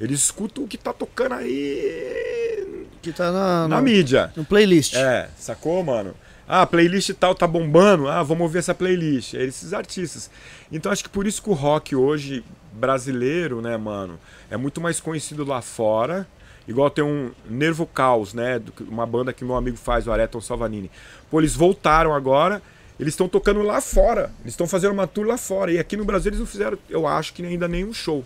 [0.00, 4.32] Eles escutam o que tá tocando aí Que tá na, na no, mídia.
[4.34, 4.94] no playlist.
[4.94, 6.14] É, sacou, mano?
[6.52, 8.08] Ah, playlist tal tá bombando.
[8.08, 9.34] Ah, vamos ouvir essa playlist.
[9.34, 10.28] É esses artistas.
[10.72, 14.18] Então acho que por isso que o rock hoje brasileiro, né, mano,
[14.50, 16.26] é muito mais conhecido lá fora.
[16.66, 18.60] Igual tem um Nervo Caos, né?
[18.80, 20.90] Uma banda que meu amigo faz, o Areton Salvanini.
[21.30, 22.60] Pô, eles voltaram agora.
[22.98, 24.32] Eles estão tocando lá fora.
[24.40, 25.70] Eles estão fazendo uma tour lá fora.
[25.70, 28.24] E aqui no Brasil eles não fizeram, eu acho que ainda nenhum show.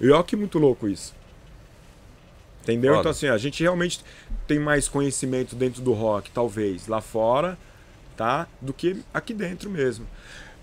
[0.00, 1.14] E olha que muito louco isso.
[2.64, 2.90] Entendeu?
[2.92, 3.00] Foda.
[3.02, 4.00] Então, assim, a gente realmente
[4.46, 7.56] tem mais conhecimento dentro do rock, talvez, lá fora,
[8.16, 8.46] tá?
[8.60, 10.06] Do que aqui dentro mesmo.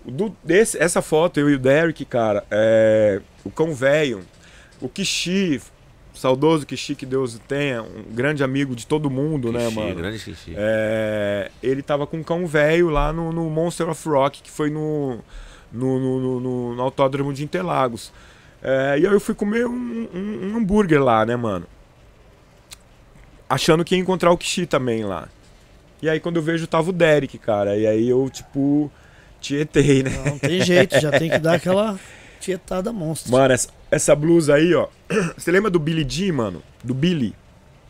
[0.03, 4.22] Do, desse, essa foto, eu e o Derek, cara, é, o cão velho,
[4.82, 5.61] o Kishi,
[6.15, 9.95] saudoso Kishi, que Deus tenha, um grande amigo de todo mundo, né, Xixi, mano?
[9.95, 10.53] Grande xixi.
[10.57, 14.72] É, ele tava com um cão velho lá no, no Monster of Rock, que foi
[14.72, 15.19] no,
[15.72, 18.11] no, no, no- no- no Autódromo de Interlagos.
[18.64, 19.72] É, e aí eu fui comer um,
[20.14, 21.65] um- um hambúrguer lá, né, mano?
[23.52, 25.28] Achando que ia encontrar o Kishi também lá.
[26.02, 27.76] E aí quando eu vejo tava o Derek, cara.
[27.76, 28.90] E aí eu, tipo,
[29.41, 30.11] tietei, né?
[30.26, 31.99] Não tem jeito, já tem que dar aquela
[32.40, 33.32] tietada monstro.
[33.34, 34.88] Mano, essa, essa blusa aí, ó.
[35.38, 36.64] Você lembra do Billy Jean, mano?
[36.82, 37.36] Do Billy?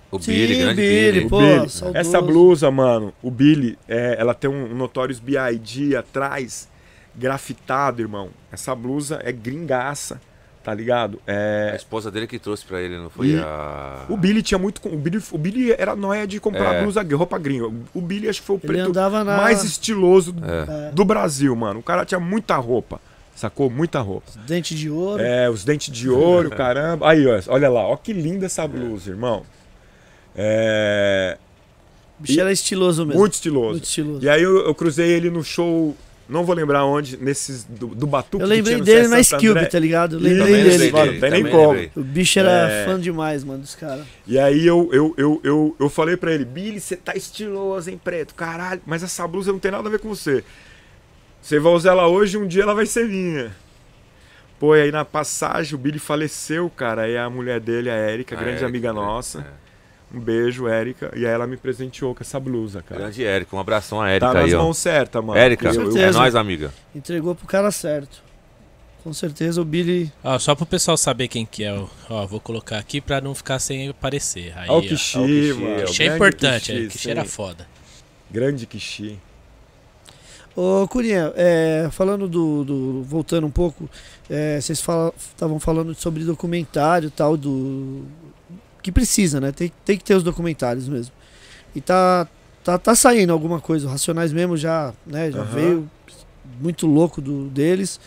[0.09, 1.25] O Sim, Billy, grande Billy, Billy.
[1.25, 1.67] O pô, Billy.
[1.93, 5.95] Essa blusa, mano, o Billy, é, ela tem um Notorious B.I.D.
[5.95, 6.67] atrás,
[7.15, 8.29] grafitado, irmão.
[8.51, 10.19] Essa blusa é gringaça,
[10.63, 11.19] tá ligado?
[11.27, 14.05] A É, esposa dele que trouxe pra ele, não foi E a.
[14.09, 14.79] o Billy tinha muito.
[14.87, 16.81] O Billy, o Billy era nóia de comprar É.
[16.83, 17.67] blusa, roupa gringa.
[17.93, 19.23] O Billy acho que foi o Ele preto na.
[19.37, 20.91] mais estiloso É.
[20.91, 21.79] do Brasil, mano.
[21.79, 22.99] O cara tinha muita roupa,
[23.35, 23.69] sacou?
[23.69, 24.31] Muita roupa.
[24.45, 25.21] Dente de ouro.
[25.21, 27.09] É, os dentes de ouro, caramba.
[27.09, 29.43] Aí, ó, olha lá, ó que linda essa blusa, irmão.
[30.35, 31.37] É.
[32.19, 33.19] O bicho era estiloso mesmo.
[33.19, 33.69] Muito estiloso.
[33.71, 34.23] Muito estiloso.
[34.23, 35.95] E aí eu, eu cruzei ele no show,
[36.31, 38.41] não vou lembrar onde, nesses do, do Batuque.
[38.43, 40.15] Eu que lembrei tinha no dele na Skilby, tá ligado?
[40.15, 40.91] Eu lembrei Também dele.
[40.91, 41.67] mano, tem nem como.
[41.73, 41.91] lembrei.
[41.95, 42.85] O bicho era É.
[42.85, 44.05] fã demais, mano, dos caras.
[44.25, 47.99] E aí eu, eu, eu, eu, eu falei pra ele, Billy, você tá estiloso, hein,
[48.03, 48.33] preto?
[48.33, 50.43] Caralho, mas essa blusa não tem nada a ver com você.
[51.41, 53.51] Você vai usar ela hoje um dia ela vai ser minha.
[54.59, 57.01] Pô, e aí na passagem o Billy faleceu, cara.
[57.03, 58.99] Aí a mulher dele, a Érica, A grande Érica, amiga né?
[58.99, 59.39] nossa.
[59.39, 59.70] É.
[60.13, 61.11] Um beijo, Érica.
[61.15, 63.01] E aí ela me presenteou com essa blusa, cara.
[63.01, 64.63] Grande Érica, um abração a Tá Érica nas aí, ó.
[64.63, 65.39] mãos certas, mano.
[65.39, 66.73] Érica, é nóis, amiga.
[66.93, 68.21] Entregou pro cara certo.
[69.03, 70.11] Com certeza o Billy.
[70.23, 71.73] Ó, só pro pessoal saber quem que é.
[71.73, 74.53] ó, Ó, vou colocar aqui pra não ficar sem aparecer.
[74.55, 74.81] Aí, Olha o ó.
[74.89, 75.67] Kishi, Ó, o Kishi, mano.
[75.79, 77.67] é o Kishi é importante, Kishi, é, Kishi era foda.
[78.29, 79.17] Grande Kishi.
[80.55, 83.89] Ô, Curinha, é, falando do, do- Voltando um pouco,
[84.29, 84.83] é, vocês
[85.17, 88.03] estavam falando sobre documentário e tal, do.
[88.81, 89.51] Que precisa, né?
[89.51, 91.13] Tem, tem que ter os documentários mesmo.
[91.75, 92.27] E tá,
[92.63, 93.87] tá, tá saindo alguma coisa.
[93.87, 95.51] O Racionais mesmo já, né, já Aham.
[95.53, 95.91] veio
[96.59, 97.99] muito louco do, deles.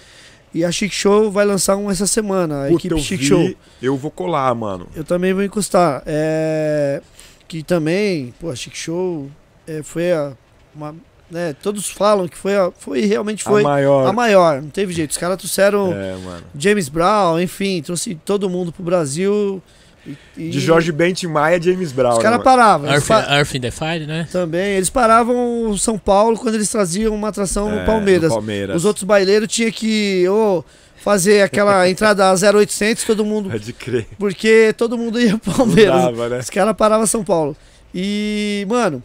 [0.53, 3.55] E a Chic Show vai lançar um essa semana, a Puta, equipe Chic vi, Show.
[3.83, 4.87] Eu vou colar, mano.
[4.95, 6.03] Eu também vou encostar.
[6.07, 7.03] É,
[7.49, 9.29] que também, pô, a Chic Show
[9.67, 10.33] é, foi a.
[10.75, 10.95] Uma,
[11.31, 14.07] né, todos falam que foi, a, foi realmente foi a maior.
[14.07, 14.63] a maior.
[14.63, 15.11] Não teve jeito.
[15.11, 16.45] Os caras trouxeram É, mano.
[16.57, 19.61] James Brown, enfim, trouxe todo mundo pro Brasil.
[20.07, 22.13] E, e De Jorge Bent Maia, James Brown.
[22.13, 22.91] Os né, caras paravam.
[22.91, 24.29] Earth, pa- Earth in the Fire, né?
[24.31, 24.77] também.
[24.77, 28.29] Eles paravam o São Paulo quando eles traziam uma atração É, no Palmeiras.
[28.29, 28.77] no Palmeiras.
[28.77, 30.65] Os outros baileiros tinham que ou
[31.03, 33.49] fazer aquela entrada 0800, todo mundo.
[33.51, 34.07] Pode crer.
[34.19, 36.03] Porque todo mundo ia Palmeiras.
[36.03, 36.39] dava, né?
[36.39, 37.57] Os caras paravam São Paulo.
[37.95, 39.03] E, mano,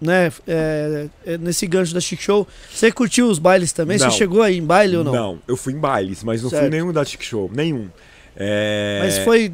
[0.00, 3.98] né, é, é, nesse gancho da Chic Show, você curtiu os bailes também?
[3.98, 4.10] Não.
[4.10, 5.12] Você chegou aí em baile ou não?
[5.12, 6.70] Não, eu fui em bailes, mas não fui Certo.
[6.72, 7.50] nenhum da Chic Show.
[7.54, 7.88] Nenhum.
[8.36, 9.00] É...
[9.02, 9.52] Mas foi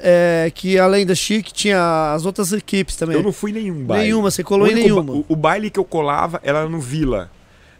[0.00, 3.16] é, que além da Chic tinha as outras equipes também.
[3.16, 4.04] Eu não fui nenhum baile.
[4.04, 5.12] Nenhuma, você colou em nenhuma.
[5.12, 7.30] O, o baile que eu colava era no Vila,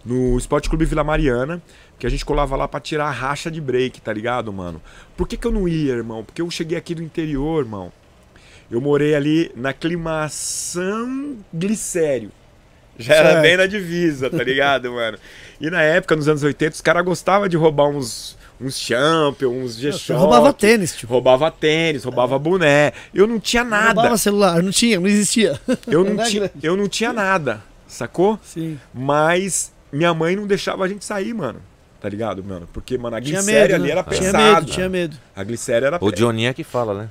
[0.05, 1.63] no Esporte Clube Vila Mariana,
[1.99, 4.83] que a gente colava lá pra tirar a racha de break, tá ligado, mano?
[5.17, 6.25] Por que, que eu não ia, irmão?
[6.25, 7.93] Porque eu cheguei aqui do interior, irmão.
[8.71, 12.31] Eu morei ali na aclimação glicério.
[12.99, 13.43] Já era Certo.
[13.43, 15.19] bem na divisa, tá ligado, mano?
[15.61, 19.77] E na época, nos anos 80, os caras gostavam de roubar uns, uns champion, uns
[19.77, 20.19] G-Shock.
[20.19, 21.13] roubava tênis, tipo.
[21.13, 22.93] Roubava tênis, roubava boné.
[23.15, 23.95] Eu não tinha nada.
[23.95, 25.61] Roubava celular, não tinha, não existia.
[25.87, 28.39] Eu não, Não é tinha, eu não tinha nada, sacou?
[28.43, 28.79] Sim.
[28.95, 31.61] Mas minha mãe não deixava a gente sair, mano.
[32.01, 32.69] Tá ligado, mano?
[32.73, 33.91] Porque, mano, a Tinha glicéria medo, ali né?
[33.93, 34.55] era Tinha pesada.
[34.61, 35.17] medo, tinha medo.
[35.37, 36.17] A glicéria era O pesada.
[36.17, 37.09] Johnny é que fala, né?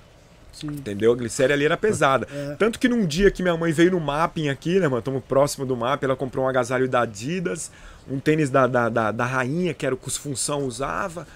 [0.51, 0.67] Sim.
[0.67, 1.13] Entendeu?
[1.13, 2.27] A glicéria ali era pesada.
[2.29, 2.55] É.
[2.55, 4.99] Tanto que num dia que minha mãe veio no mapping aqui, né, mano?
[4.99, 7.71] Estamos próximo do mapping, ela comprou um agasalho da Adidas,
[8.11, 11.27] um tênis da, da, da, da rainha, que era o que os Função usava.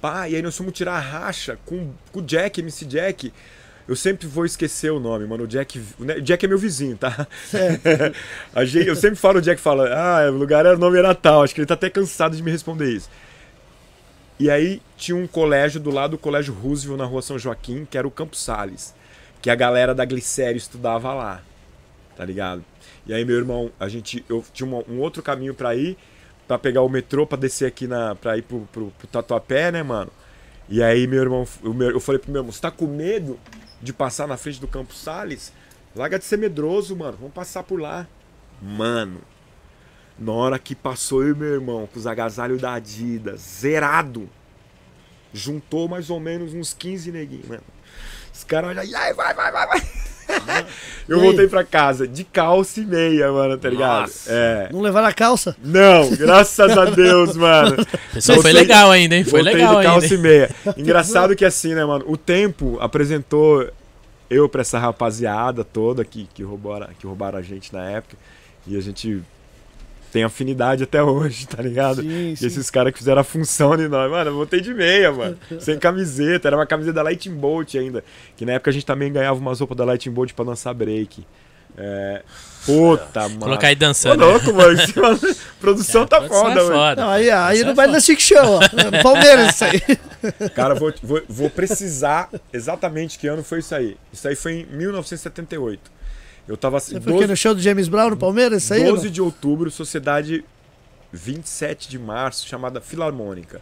[0.00, 3.32] Pá, e aí nós fomos tirar a racha com, com o Jack, MC Jack.
[3.86, 5.44] Eu sempre vou esquecer o nome, mano.
[5.44, 7.26] O Jack, o Jack é meu vizinho, tá?
[8.54, 11.14] a gente, eu sempre falo, o Jack fala, ah, o lugar era o nome era
[11.14, 11.42] tal.
[11.42, 13.10] Acho que ele tá até cansado de me responder isso.
[14.38, 17.98] E aí tinha um colégio do lado do Colégio Roosevelt na rua São Joaquim, que
[17.98, 18.94] era o Campos Sales,
[19.42, 21.42] que a galera da Glicério estudava lá,
[22.16, 22.64] tá ligado?
[23.06, 25.98] E aí meu irmão, a gente, eu tinha um, um outro caminho para ir,
[26.50, 29.84] para pegar o metrô, para descer aqui na, para ir pro, pro, pro, Tatuapé, né,
[29.84, 30.10] mano?
[30.68, 33.38] E aí meu irmão, eu, eu falei pro meu irmão, você tá com medo
[33.80, 35.52] de passar na frente do Campos Sales?
[35.94, 38.04] Larga de ser medroso, mano, vamos passar por lá.
[38.60, 39.20] Mano,
[40.18, 44.28] na hora que passou eu e meu irmão com os agasalhos da Adidas, zerado,
[45.32, 47.62] juntou mais ou menos uns 15 neguinhos, mano.
[48.34, 49.80] Os caras olham, ai, vai, vai, vai, vai.
[51.08, 54.02] Eu voltei pra casa de calça e meia, mano, tá ligado?
[54.02, 54.32] Nossa.
[54.32, 54.68] É.
[54.72, 55.56] Não levaram a calça?
[55.62, 57.84] Não, graças a Deus, mano.
[58.12, 59.24] Pessoal, foi legal ainda, hein?
[59.24, 60.14] Foi voltei legal de calça ainda.
[60.14, 60.50] e meia.
[60.76, 62.04] Engraçado que assim, né, mano?
[62.06, 63.68] O tempo apresentou
[64.28, 68.16] eu pra essa rapaziada toda que, que, roubaram, que roubaram a gente na época.
[68.66, 69.20] E a gente
[70.10, 72.02] tem afinidade até hoje, tá ligado?
[72.02, 72.44] Sim, sim.
[72.44, 74.10] E esses caras que fizeram a função de nós.
[74.10, 75.38] Mano, eu voltei de meia, mano.
[75.60, 76.48] sem camiseta.
[76.48, 78.04] Era uma camiseta da Lightning Bolt ainda.
[78.36, 81.24] Que na época a gente também ganhava umas roupas da Lightning Bolt pra dançar break.
[81.76, 82.22] É...
[82.66, 83.40] Puta, mano.
[83.40, 84.22] Colocar aí dançando.
[84.22, 84.78] Ô, louco, mano.
[85.60, 87.00] produção é, tá foda, mano.
[87.00, 89.02] Não, aí aí não vai da Chic Show, ó.
[89.02, 89.80] Palmeiras, isso aí.
[90.54, 93.96] Cara, vou, vou, vou precisar exatamente que ano foi isso aí.
[94.12, 95.99] Isso aí foi em 1978.
[96.48, 96.94] Eu tava assim.
[96.94, 97.26] Você 12...
[97.26, 98.64] no show do James Brown no Palmeiras?
[98.64, 100.44] Isso aí, 12 de outubro, Sociedade
[101.12, 103.60] 27 de março, chamada Filarmônica.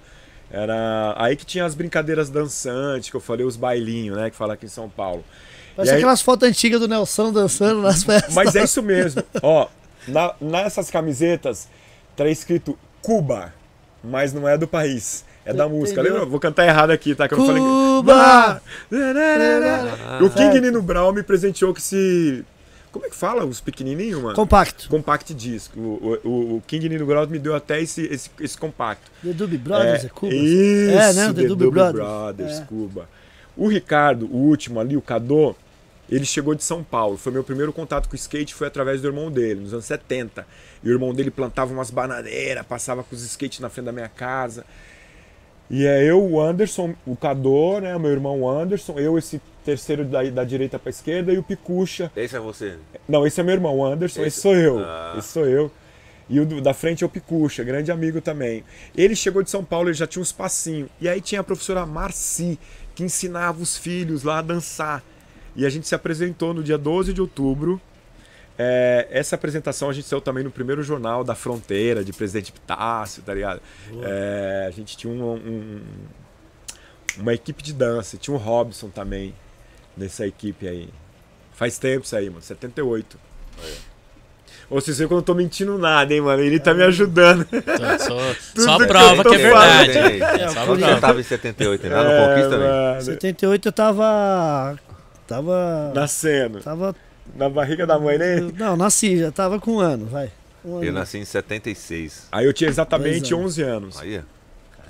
[0.51, 4.31] Era aí que tinha as brincadeiras dançantes, que eu falei, os bailinhos, né?
[4.31, 5.25] Que fala aqui em São Paulo.
[5.77, 5.99] Parece aí...
[5.99, 8.35] aquelas fotos antigas do Nelson dançando nas festas.
[8.35, 9.23] Mas é isso mesmo.
[9.43, 9.69] Ó,
[10.07, 11.69] na, nessas camisetas
[12.17, 13.53] tá escrito Cuba,
[14.03, 15.25] mas não é do país.
[15.45, 16.03] É da música.
[16.03, 16.27] Lembra?
[16.27, 17.27] Vou cantar errado aqui, tá?
[17.27, 18.61] Que eu Cuba!
[18.91, 20.27] falei.
[20.27, 22.45] O King Nino Brown me presenteou que se
[22.99, 24.35] como é que fala os pequenininhos, mano?
[24.35, 24.89] Compacto.
[24.89, 25.79] Compact disco.
[25.79, 29.09] O, o, o King Nino Gross me deu até esse, esse, esse compacto.
[29.23, 30.35] The Dub Brothers, é, é Cuba?
[30.35, 31.27] Isso, é, né?
[31.33, 32.65] The, The Dub Brothers, Brothers é.
[32.65, 33.09] Cuba.
[33.57, 35.55] O Ricardo, o último ali, o Cadô,
[36.11, 37.17] ele chegou de São Paulo.
[37.17, 40.45] Foi meu primeiro contato com o skate, foi através do irmão dele, nos anos 70.
[40.83, 44.09] E o irmão dele plantava umas bananeiras, passava com os skates na frente da minha
[44.09, 44.65] casa.
[45.71, 47.97] E é eu, o Anderson, o Cadô, né?
[47.99, 52.11] Meu irmão Anderson, eu, esse terceiro da, da direita para esquerda, e o Picucha.
[52.17, 52.77] Esse é você?
[53.07, 54.79] Não, esse é meu irmão Anderson, esse, esse sou eu.
[54.79, 55.15] Ah.
[55.19, 55.71] Esse sou eu.
[56.31, 58.65] E o do, da frente é o Picucha, grande amigo também.
[58.97, 60.89] Ele chegou de São Paulo, ele já tinha uns passinhos.
[61.01, 62.59] E aí tinha a professora Marci,
[62.95, 65.03] que ensinava os filhos lá a dançar.
[65.55, 67.81] E a gente se apresentou no dia 12 de outubro
[68.59, 73.23] é, essa apresentação a gente saiu também no primeiro jornal da Fronteira, de Presidente Pitácio,
[73.23, 73.63] tá ligado?
[74.03, 75.81] É, a gente tinha um, um,
[77.19, 79.33] uma equipe de dança, tinha o Robson também
[79.97, 80.89] nessa equipe aí.
[81.53, 83.19] Faz tempo isso aí, mano, 78.
[83.63, 83.89] É.
[84.71, 86.43] Ou vocês veem que eu não tô mentindo nada, hein, mano?
[86.43, 87.47] Ele tá me ajudando.
[88.01, 88.19] Só,
[88.61, 89.99] só prova que, que é verdade.
[89.99, 90.95] É, só prova.
[90.95, 91.97] Você tava em 78, né?
[91.97, 93.01] No é, Conquista, né?
[93.01, 94.79] 78 eu tava.
[95.27, 95.93] Tava.
[95.95, 96.61] Nascendo.
[96.61, 96.95] Tava
[97.39, 98.41] na barriga da mãe, né?
[98.59, 100.31] Não, nasci, já tava com um ano, vai.
[100.65, 100.85] Um ano.
[100.85, 102.27] Eu nasci em 76.
[102.33, 103.59] Aí eu tinha exatamente anos.
[103.59, 104.01] 11 anos.
[104.01, 104.21] Aí.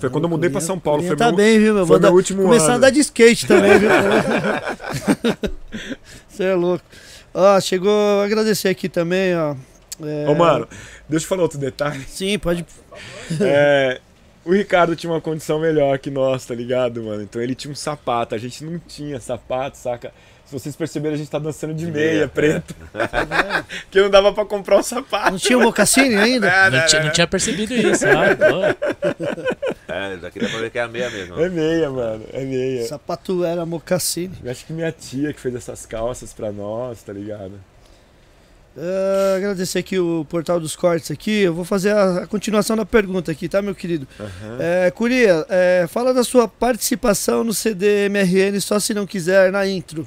[0.00, 1.02] Foi quando eu mudei pra São Paulo.
[1.02, 1.86] Foi tá meu, bem, viu, meu?
[1.86, 2.72] Foi meu último começar ano.
[2.72, 3.90] a andar de skate também, viu?
[6.28, 6.84] Você é louco.
[7.34, 9.54] Ó, chegou a agradecer aqui também, ó.
[10.00, 10.28] É...
[10.28, 10.68] Ô, mano,
[11.08, 12.04] deixa eu falar outro detalhe.
[12.08, 12.64] Sim, pode.
[13.40, 14.00] É,
[14.44, 17.22] o Ricardo tinha uma condição melhor que nós, tá ligado, mano?
[17.22, 20.12] Então ele tinha um sapato, a gente não tinha sapato, saca?
[20.48, 22.74] Se vocês perceberem, a gente tá dançando de, de meia, meia, preta.
[22.94, 23.64] É.
[23.90, 25.32] que não dava pra comprar um sapato.
[25.32, 26.48] Não tinha o mocassine ainda?
[26.58, 28.74] É, não, tinha, não, tinha, percebido isso, ah,
[29.86, 31.38] É, daqui dá pra ver que é a meia mesmo.
[31.38, 32.24] É meia, mano.
[32.32, 32.84] É meia.
[32.84, 34.34] O sapato era mocassine.
[34.42, 37.52] Eu acho que minha tia que fez essas calças pra nós, tá ligado?
[38.74, 41.40] Uh, agradecer aqui o portal dos cortes aqui.
[41.40, 44.08] Eu vou fazer a, a continuação da pergunta aqui, tá, meu querido?
[44.18, 44.56] Uhum.
[44.58, 49.66] É, Curia, é, fala da sua participação no CD MRN, só se não quiser, na
[49.66, 50.06] intro.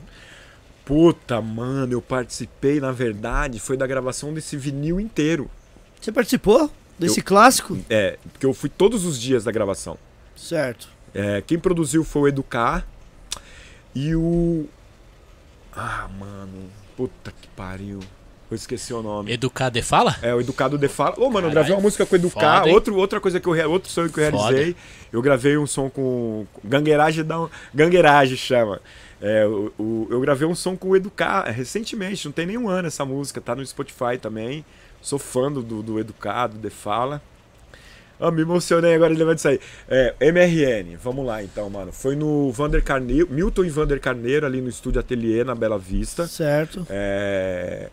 [0.91, 5.49] Puta, mano, eu participei, na verdade, foi da gravação desse vinil inteiro.
[6.01, 6.69] Você participou
[6.99, 7.79] desse eu, clássico?
[7.89, 9.97] É, porque eu fui todos os dias da gravação.
[10.35, 10.89] Certo.
[11.13, 12.85] É, quem produziu foi o Educar
[13.95, 14.65] e o.
[15.71, 18.01] Ah, mano, puta que pariu.
[18.49, 19.31] Eu esqueci o nome.
[19.31, 20.17] Educado de Fala?
[20.21, 21.15] É, o Educado de Fala.
[21.17, 22.67] Ô, oh, mano, eu gravei uma música com o Educar.
[22.67, 24.73] Outro, outra coisa que eu outro sonho que eu realizei.
[24.73, 24.85] Foda.
[25.13, 26.45] Eu gravei um som com.
[26.61, 27.47] Gangueiragem da.
[27.73, 28.81] Gangueiragem chama.
[29.21, 32.87] É, o, o, eu gravei um som com o Educar recentemente, não tem nenhum ano
[32.87, 34.65] essa música, tá no Spotify também.
[35.01, 37.21] Sou fã do, do Educado, de Fala.
[38.19, 39.59] Ah, me emocionei agora lembrar disso aí.
[39.89, 41.91] É, MRN, vamos lá então, mano.
[41.91, 46.27] Foi no Vander Carneiro, Milton e Vander Carneiro, ali no estúdio Atelier, na Bela Vista.
[46.27, 46.85] Certo.
[46.87, 47.89] É,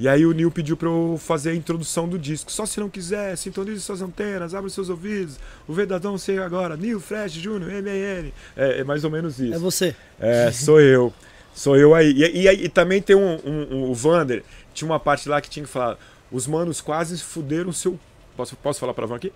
[0.00, 2.50] E aí o Neil pediu pra eu fazer a introdução do disco.
[2.50, 5.38] Só se não quiser, sintonize suas antenas, abre seus ouvidos.
[5.68, 6.74] O Verdadão chega agora.
[6.74, 8.32] Neil Fresh Júnior, MRN.
[8.56, 9.52] É, é mais ou menos isso.
[9.52, 9.94] É você.
[10.18, 11.12] É, sou eu.
[11.54, 12.12] Sou eu aí.
[12.12, 15.50] E, e, e também tem um, um- um- O Vander, tinha uma parte lá que
[15.50, 15.98] tinha que falar.
[16.32, 18.00] Os manos quase fuderam seu.
[18.34, 19.30] Posso, posso falar pra aqui?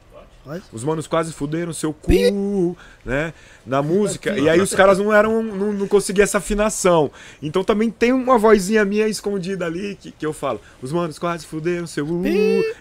[0.72, 3.32] Os manos quase fuderam seu cu, né?
[3.66, 4.38] Na música.
[4.38, 5.42] E aí os caras não eram.
[5.42, 7.10] Não, não conseguiam essa afinação.
[7.42, 10.60] Então também tem uma vozinha minha escondida ali que, que eu falo.
[10.82, 12.22] Os manos quase fuderam seu u.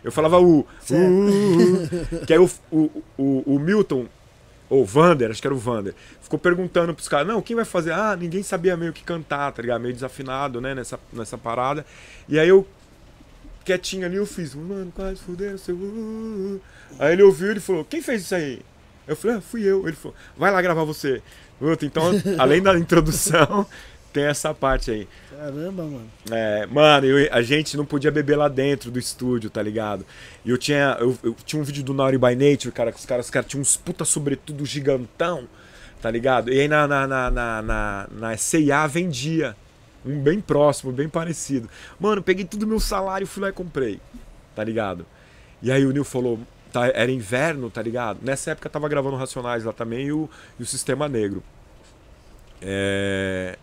[0.03, 0.65] Eu falava u, u.
[2.25, 4.07] Que aí o, o, o, o Milton,
[4.69, 7.91] ou Vander, acho que era o Vander, ficou perguntando pros caras, não, quem vai fazer?
[7.91, 9.81] Ah, ninguém sabia meio que cantar, tá ligado?
[9.81, 11.85] Meio desafinado, né, nessa, nessa parada.
[12.27, 12.67] E aí eu,
[13.63, 15.75] quietinho ali, eu fiz, mano, quase fudeu seu.
[15.75, 16.59] uh".
[16.99, 18.61] Aí ele ouviu e falou, quem fez isso aí?
[19.07, 19.85] Eu falei, ah, fui eu.
[19.87, 21.21] Ele falou, vai lá gravar você.
[21.81, 23.65] Então, além da introdução,
[24.11, 25.07] tem essa parte aí.
[25.29, 26.09] Caramba, mano.
[26.31, 30.05] É, mano, eu- a gente não podia beber lá dentro do estúdio, tá ligado?
[30.45, 33.05] E eu tinha, eu, eu tinha um vídeo do Naughty by Nature, cara, que os
[33.05, 35.47] caras, os caras tinham uns puta sobretudo gigantão,
[36.01, 36.51] tá ligado?
[36.51, 39.55] E aí na, na, na, na, na, na C&A vendia
[40.05, 41.69] um bem próximo, bem parecido.
[41.99, 43.99] Mano, peguei tudo meu salário, fui lá e comprei,
[44.55, 45.05] tá ligado?
[45.61, 46.39] E aí o Nil falou,
[46.71, 48.19] tá, era inverno, tá ligado?
[48.21, 51.41] Nessa época eu tava gravando Racionais lá também e o, e o Sistema Negro.
[52.61, 53.57] É,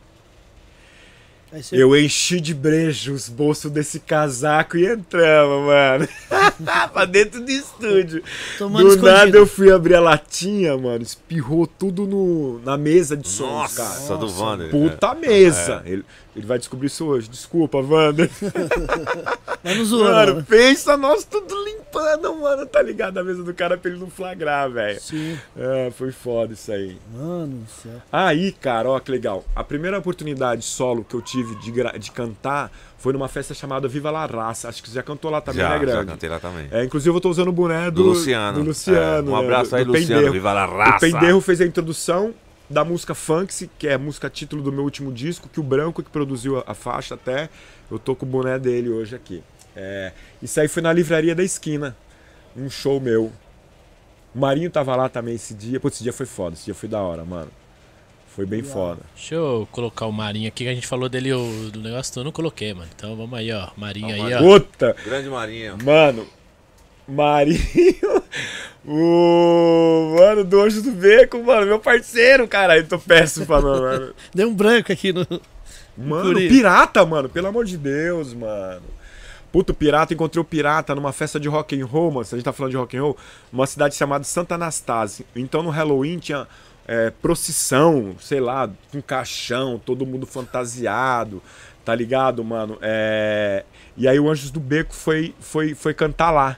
[1.72, 6.08] eu enchi de brejo os bolsos desse casaco e entramos, mano.
[6.92, 8.22] pra dentro do estúdio.
[8.56, 9.16] tomando Do escondido.
[9.16, 11.02] nada eu fui abrir a latinha, mano.
[11.02, 14.16] Espirrou tudo no, na mesa de Nossa, cara.
[14.16, 14.70] do Vander.
[14.70, 15.82] Puta mesa.
[15.84, 16.04] Ele,
[16.36, 17.28] ele vai descobrir isso hoje.
[17.28, 18.30] Desculpa, Wander.
[19.62, 20.44] Mas não zoou, Mano, não.
[20.44, 22.64] pensa nós tudo limpando, mano.
[22.66, 23.18] Tá ligado?
[23.18, 25.00] A mesa do cara pra ele não flagrar, velho.
[25.00, 25.38] Sim.
[25.56, 26.96] É, foi foda isso aí.
[27.12, 28.00] Mano do céu.
[28.12, 29.44] Aí, cara, ó que legal.
[29.54, 34.10] A primeira oportunidade solo que eu tive de, de cantar foi numa festa chamada Viva
[34.10, 34.68] La Raça.
[34.68, 36.06] Acho que você já cantou lá também, já, né, já grande?
[36.12, 36.68] cantei lá também.
[36.70, 38.58] É, inclusive eu tô usando o boné do, do Luciano.
[38.60, 39.30] Do Luciano.
[39.30, 40.14] É, um né, abraço do- aí, do Luciano.
[40.14, 40.32] Penderro.
[40.32, 40.98] Viva la O raça.
[41.06, 42.32] Penderro fez a introdução
[42.70, 46.02] da música Funks, que é a música título do meu último disco, que o Branco
[46.04, 47.48] que produziu a, faixa até.
[47.90, 49.42] Eu tô com o boné dele hoje aqui.
[49.74, 51.96] É, isso aí foi na livraria da esquina.
[52.56, 53.32] Um show meu.
[54.32, 55.80] O Marinho tava lá também esse dia.
[55.80, 56.54] Pô, esse dia foi foda.
[56.54, 57.50] Esse dia foi da hora, mano.
[58.28, 59.00] Foi bem foda.
[59.16, 62.22] Deixa eu colocar o Marinho aqui, que a gente falou dele o, do negócio eu
[62.22, 62.88] não coloquei, mano.
[62.94, 63.68] Então vamos aí, ó.
[63.76, 64.38] Marinho aí, Marinho.
[64.38, 64.60] ó.
[64.60, 64.96] Puta!
[65.04, 65.76] Grande Marinho.
[65.82, 66.24] Mano,
[67.10, 68.22] Marinho,
[68.86, 72.76] o mano do Anjo do Beco, mano, meu parceiro, cara.
[72.76, 74.14] Eu tô péssimo falando, mano.
[74.34, 75.26] Deu um branco aqui no.
[75.96, 76.48] Mano, Curi.
[76.48, 78.82] pirata, mano, pelo amor de Deus, mano.
[79.52, 82.24] Puto, pirata, encontrei o pirata numa festa de rock and roll, mano.
[82.24, 83.16] Se a gente tá falando de rock and roll,
[83.52, 85.26] numa cidade chamada Santa Anastácia.
[85.34, 86.46] Então no Halloween tinha
[86.86, 91.42] é, procissão, sei lá, com caixão, todo mundo fantasiado,
[91.84, 92.78] tá ligado, mano?
[92.80, 93.64] É...
[93.96, 96.56] E aí o Anjos do Beco foi, foi, foi cantar lá,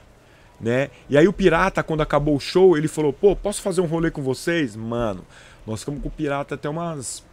[0.59, 0.89] né?
[1.09, 4.09] E aí o pirata, quando acabou o show, ele falou: pô, posso fazer um rolê
[4.11, 4.75] com vocês?
[4.75, 5.25] Mano,
[5.65, 7.23] nós ficamos com o pirata até umas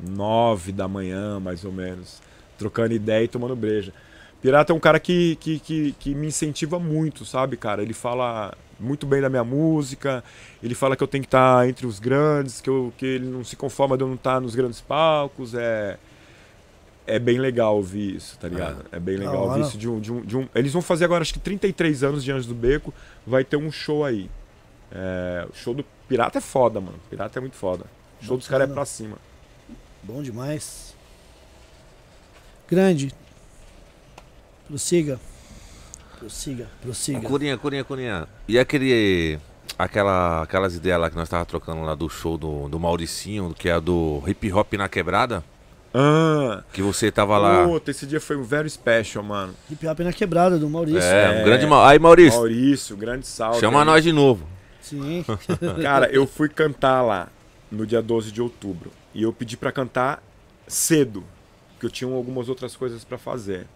[0.00, 2.20] nove da manhã, mais ou menos,
[2.58, 3.92] trocando ideia e tomando breja.
[4.40, 7.80] Pirata é um cara que, que, que, que me incentiva muito, sabe, cara?
[7.80, 10.24] Ele fala muito bem da minha música,
[10.60, 13.44] ele fala que eu tenho que estar entre os grandes, que, eu, que ele não
[13.44, 15.96] se conforma de eu não estar nos grandes palcos, é...
[17.06, 18.84] É bem legal ouvir isso, tá ligado?
[18.92, 20.48] É bem legal ouvir isso de um, de, um, de um...
[20.54, 22.94] Eles vão fazer agora, acho que 33 anos de Anjos do Beco,
[23.26, 24.30] vai ter um show aí.
[24.90, 26.98] É, O show do Pirata é foda, mano.
[27.10, 27.86] Pirata é muito foda.
[28.20, 29.16] O show dos caras é pra cima.
[30.02, 30.94] Bom demais.
[32.68, 33.12] Grande.
[34.68, 35.18] Prossiga.
[36.18, 37.28] Prossiga, prossiga.
[37.28, 38.28] Curinha, Curinha, Curinha.
[38.46, 39.38] E aquele.
[39.78, 43.68] Aquela, aquelas ideias lá que nós tava trocando lá do show do, do Mauricinho, que
[43.68, 45.42] é a do hip hop na quebrada,
[45.94, 47.66] Ah, que você tava lá.
[47.66, 49.54] Puta, esse dia foi um very special, mano.
[49.70, 51.02] Hip Hop na quebrada do Maurício.
[51.02, 51.40] é, é.
[51.40, 51.66] um grande.
[51.66, 51.88] Ma...
[51.88, 53.60] Aí, Maurício, Maurício, grande salve.
[53.60, 53.86] chama aí.
[53.86, 54.46] nós de novo.
[54.80, 55.24] Sim.
[55.82, 57.28] Cara, eu fui cantar lá
[57.70, 58.90] no dia 12 de outubro.
[59.14, 60.22] E eu pedi pra cantar
[60.66, 61.24] cedo,
[61.72, 63.66] porque eu tinha algumas outras coisas pra fazer.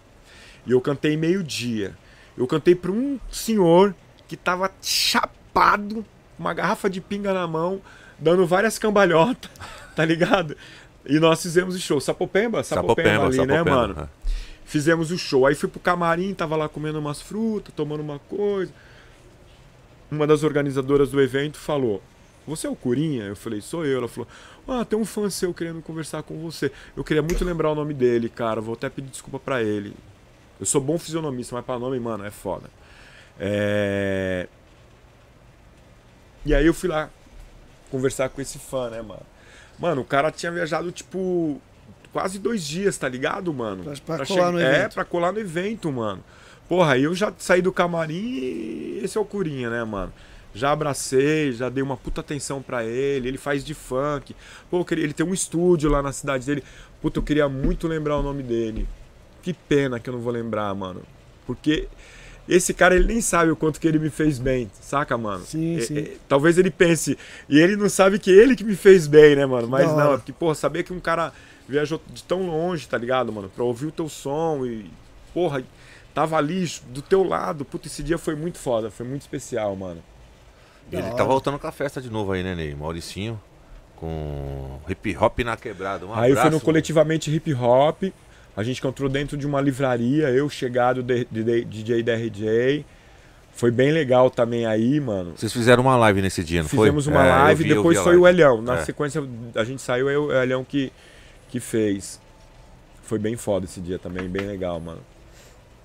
[0.67, 1.95] E eu cantei meio-dia.
[2.37, 3.95] Eu cantei pra um senhor
[4.27, 6.05] que tava chapado,
[6.37, 7.81] com uma garrafa de pinga na mão,
[8.19, 9.51] dando várias cambalhotas,
[9.95, 10.57] tá ligado?
[11.09, 12.01] E nós fizemos o show.
[12.01, 12.63] Sapopemba?
[12.63, 14.01] Sapopemba, ali, né, Sapopemba, mano?
[14.01, 14.09] é.
[14.65, 15.47] Fizemos o show.
[15.47, 18.73] Aí fui pro camarim, tava lá comendo umas frutas, tomando uma coisa.
[20.11, 22.03] Uma das organizadoras do evento falou:
[22.47, 23.25] Você é o Curinha?
[23.25, 23.99] Eu falei: Sou eu.
[23.99, 24.29] Ela falou:
[24.67, 26.73] Ah, tem um fã seu querendo conversar com você.
[26.97, 28.61] Eu queria muito lembrar o nome dele, cara.
[28.61, 29.95] Vou até pedir desculpa pra ele.
[30.59, 32.69] Eu sou bom fisionomista, mas pra nome, mano, é foda.
[33.39, 34.49] É...
[36.45, 37.11] E aí eu fui lá
[37.91, 39.23] conversar com esse fã, né, mano?
[39.79, 41.61] Mano, o cara tinha viajado, tipo,
[42.13, 43.85] quase dois dias, tá ligado, mano?
[44.05, 44.95] Pra- pra colar no É, evento.
[44.95, 46.23] pra colar no evento, mano.
[46.69, 50.13] Porra, aí eu já saí do camarim e esse é o Curinha, né, mano?
[50.55, 53.29] Já abracei, já dei uma puta atenção pra ele.
[53.29, 54.35] Ele faz de funk.
[54.71, 56.65] Pô, queria- ele tem um estúdio lá na cidade dele.
[57.03, 58.89] Puta, eu queria muito lembrar o nome dele.
[59.43, 61.03] Que pena que eu não vou lembrar, mano.
[61.47, 61.87] Porque
[62.49, 65.45] esse cara, ele nem sabe o quanto que ele me fez bem, saca, mano?
[65.45, 65.99] Sim, É- sim.
[65.99, 67.19] é- talvez ele pense.
[67.49, 69.67] E ele não sabe que ele que me fez bem, né, mano?
[69.69, 70.15] Mas não, hora.
[70.15, 71.33] é porque, pô, saber que um cara
[71.69, 73.49] viajou de tão longe, tá ligado, mano?
[73.49, 74.91] Pra ouvir o teu som e.
[75.35, 75.63] Porra,
[76.15, 77.65] tava ali do teu lado.
[77.65, 80.03] Puta, esse dia foi muito foda, foi muito especial, mano.
[80.93, 82.75] Ele tá voltando com a festa de novo aí, né, Ney?
[82.75, 83.41] Mauricinho.
[83.97, 86.07] Com hip hop na quebrada.
[86.07, 86.65] Um Aí foi no abraço.
[86.65, 88.05] coletivamente hip hop.
[88.57, 92.85] A gente encontrou dentro de uma livraria, eu chegado de, de- de- DJ DRJ.
[93.53, 95.33] Foi bem legal também aí, mano.
[95.37, 96.81] Vocês fizeram uma live nesse dia, não foi?
[96.87, 98.41] Fizemos uma É, live, vi- depois foi o live.
[98.41, 98.61] Elhão.
[98.63, 98.85] Na É.
[98.85, 99.23] sequência
[99.55, 100.93] a gente saiu, é o Elhão que,
[101.51, 102.21] que fez.
[103.03, 105.01] Foi bem foda esse dia também, bem legal, mano.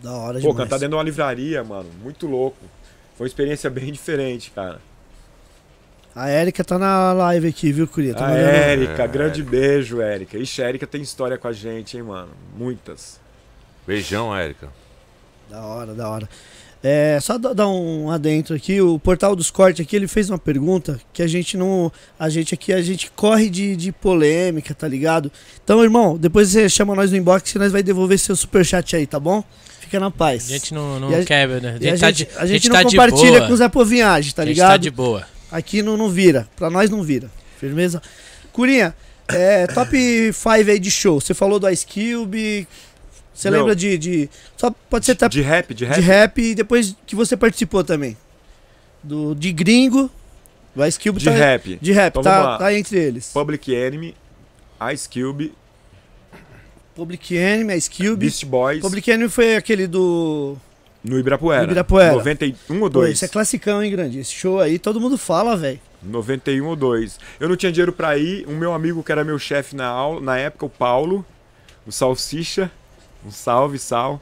[0.01, 0.57] Da hora Pô, demais.
[0.57, 2.57] cantar dentro de uma livraria, mano, muito louco.
[3.15, 4.79] Foi uma experiência bem diferente, cara.
[6.13, 8.13] A Erika tá na live aqui, viu, Curia?
[8.13, 10.37] Tá A Érica, É, grande beijo, Érica.
[10.37, 12.29] Ixi, a Érica tem história com a gente, hein, mano.
[12.57, 13.19] Muitas.
[13.87, 14.67] Beijão, Érica.
[15.49, 16.29] Da hora, da hora.
[16.83, 20.37] É, só da- dar um adentro aqui, o Portal dos Cortes aqui, ele fez uma
[20.39, 21.91] pergunta que a gente não.
[22.19, 25.31] A gente aqui, a gente corre de, de polêmica, tá ligado?
[25.63, 29.05] Então, irmão, depois você chama nós no inbox que nós vai devolver seu superchat aí,
[29.05, 29.43] tá bom?
[29.79, 30.45] Fica na paz.
[30.49, 31.69] A gente não, não a- quer, né?
[31.69, 33.47] A gente, a tá gente, de, a gente não tá de compartilha boa.
[33.47, 34.69] com o Zé Povinhagem, tá a gente ligado?
[34.71, 35.23] tá de boa.
[35.51, 36.47] Aqui não, não vira.
[36.55, 37.29] Pra nós não vira.
[37.59, 38.01] Firmeza?
[38.53, 38.95] Curinha,
[39.27, 41.19] é, top 5 aí de show.
[41.19, 42.67] Você falou do Ice Cube.
[43.33, 43.59] Você Não.
[43.59, 44.29] lembra de, de.
[44.57, 45.95] Só pode ser top De rap, de rap?
[45.95, 48.17] de rap e depois que você participou também.
[49.03, 50.09] Do, de gringo.
[50.75, 51.31] O Ice Cube De tá.
[51.31, 51.77] rap.
[51.81, 53.31] De rap, Então tá, tá entre eles.
[53.33, 54.15] Public Enemy,
[54.93, 55.53] Ice Cube,
[56.95, 58.15] Public Enemy, Ice Cube.
[58.17, 60.57] Beast Boys, Public Enemy foi aquele do.
[61.03, 61.61] No Ibirapuera.
[61.61, 62.13] No Ibirapuera.
[62.13, 63.11] 91 ou Pô, 2?
[63.11, 64.19] esse é classicão, hein, grande?
[64.19, 65.79] Esse show aí todo mundo fala, velho.
[66.03, 67.19] 91 ou 2.
[67.39, 68.45] Eu não tinha dinheiro pra ir.
[68.47, 71.25] O meu amigo, que era meu chefe na aula, na época, o Paulo,
[71.85, 72.71] o Salsicha,
[73.25, 74.21] um salve, Sal.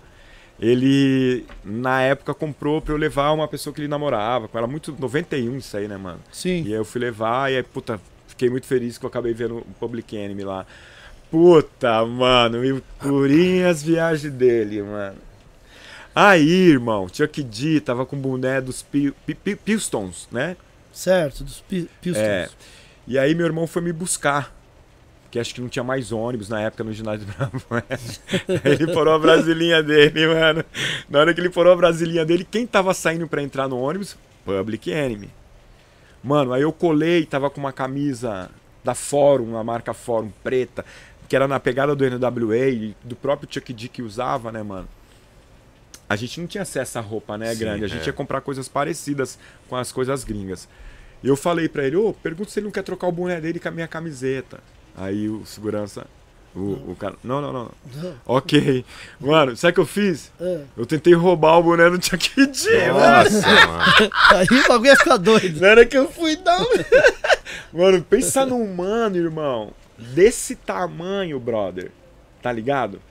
[0.59, 4.49] Ele, na época, comprou pra eu levar uma pessoa que ele namorava.
[4.53, 6.19] Era muito 91 isso aí, né, mano?
[6.31, 6.63] Sim.
[6.63, 9.59] E aí eu fui levar e aí, puta, fiquei muito feliz que eu acabei vendo
[9.59, 10.65] o Public Enemy lá.
[11.31, 15.15] Puta, mano, e o Curinha as viagens dele, mano.
[16.15, 20.57] Aí, irmão, Chuck D tava com o boné dos Pi- Pi- Pi- Pistons, né?
[20.91, 22.23] Certo, dos Pi- Pistons.
[22.23, 22.49] É.
[23.07, 24.53] E aí meu irmão foi me buscar.
[25.23, 27.85] Porque acho que não tinha mais ônibus na época no ginásio do Ibirapuera.
[28.63, 30.65] Aí ele porou a brasilinha dele, mano.
[31.07, 34.17] Na hora que ele porou a brasilinha dele, quem tava saindo pra entrar no ônibus?
[34.43, 35.29] Public Enemy.
[36.23, 38.49] Mano, aí eu colei, tava com uma camisa
[38.83, 40.83] da Fórum, a marca Fórum preta,
[41.27, 44.87] que era na pegada do NWA do próprio Chuck D que usava, né, mano?
[46.09, 47.85] A gente não tinha acesso à roupa, né, Sim, grande?
[47.85, 48.07] A gente é.
[48.07, 49.37] ia comprar coisas parecidas
[49.69, 50.67] com as coisas gringas.
[51.23, 53.59] E eu falei pra ele, ô, pergunta se ele não quer trocar o boné dele
[53.59, 54.59] com a minha camiseta.
[54.97, 56.07] Aí o segurança,
[56.55, 57.71] o, o cara, não, não, não.
[57.95, 58.15] Não.
[58.25, 58.83] Ok.
[59.19, 60.31] Mano, sabe o que eu fiz?
[60.39, 60.63] É.
[60.75, 62.99] Eu tentei roubar o boné do Chuck D, mano.
[62.99, 64.11] Nossa, mano.
[64.31, 65.61] Aí o bagulho ia ficar doido.
[65.61, 66.65] Na hora que eu fui dar um...
[67.77, 69.73] Mano, pensa num mano, irmão.
[69.97, 71.91] Desse tamanho, brother.
[72.41, 73.01] Tá ligado?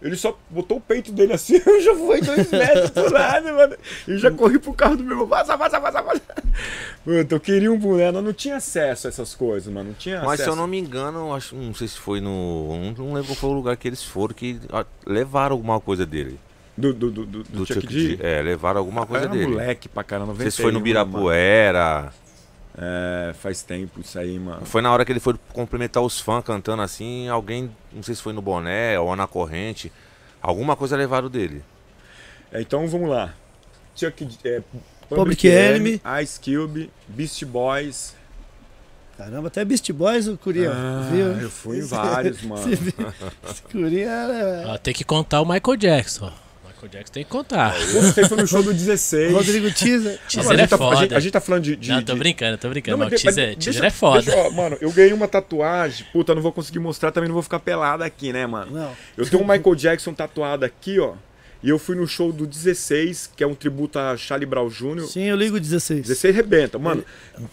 [0.00, 3.76] Ele só botou o peito dele assim, eu já fui dois metros pro lado, mano.
[4.06, 5.26] E já corri pro carro do meu irmão.
[5.26, 6.20] Vaza, vaza, vaza, vaza.
[7.04, 9.88] Mano, eu queria um boné, eu não tinha acesso a essas coisas, mano.
[9.88, 10.50] Não tinha Mas se acesso.
[10.50, 12.92] eu não me engano, acho, não sei se foi no.
[12.96, 16.38] Não, lembro qual foi o lugar que eles foram que ó, levaram alguma coisa dele.
[16.76, 18.16] Do, do, do, do, Do Chuck, Chuck D?
[18.16, 18.22] D.
[18.24, 19.48] É, levaram alguma coisa Era dele.
[19.48, 22.12] moleque pra caramba, Não sei se foi no 91, mano.
[22.80, 24.64] É, faz tempo isso aí, mano.
[24.64, 28.22] Foi na hora que ele foi cumprimentar os fãs cantando assim, alguém, não sei se
[28.22, 29.90] foi no boné ou na corrente,
[30.40, 31.64] alguma coisa levaram dele.
[32.52, 33.34] É, então vamos lá.
[33.96, 34.62] Chuck é,
[35.08, 36.00] Public Enemy.
[36.22, 38.14] Ice Cube, Beast Boys.
[39.16, 40.70] Caramba, até Beast Boys o Curia.
[40.72, 41.26] Ah, viu?
[41.32, 42.72] eu fui em vários, mano.
[42.72, 42.94] Esse,
[43.50, 44.68] esse Curia era.
[44.68, 46.32] Ó, tem que contar o Michael Jackson.
[46.78, 47.74] Michael Jackson tem que contar.
[47.74, 49.32] Você foi no show do 16.
[49.32, 50.18] Rodrigo Teaser.
[50.28, 51.16] Teaser a, é gente tá, a, gente, foda.
[51.16, 51.76] a gente tá falando de.
[51.76, 52.96] de Não, tô de- brincando, tô brincando.
[52.96, 54.22] Não, mas mas teaser, deixa- teaser é foda.
[54.22, 56.06] deixa ó, mano, eu ganhei uma tatuagem.
[56.12, 58.70] Puta, não vou conseguir mostrar, também não vou ficar pelado aqui, né, mano?
[58.72, 58.92] Não.
[59.16, 61.14] Eu tenho um Michael Jackson tatuado aqui, ó.
[61.60, 65.00] E eu fui no show do 16, que é um tributo a Charlie Brown Jr.
[65.08, 66.02] Sim, eu ligo 16.
[66.02, 66.78] 16 rebenta.
[66.78, 67.04] Mano,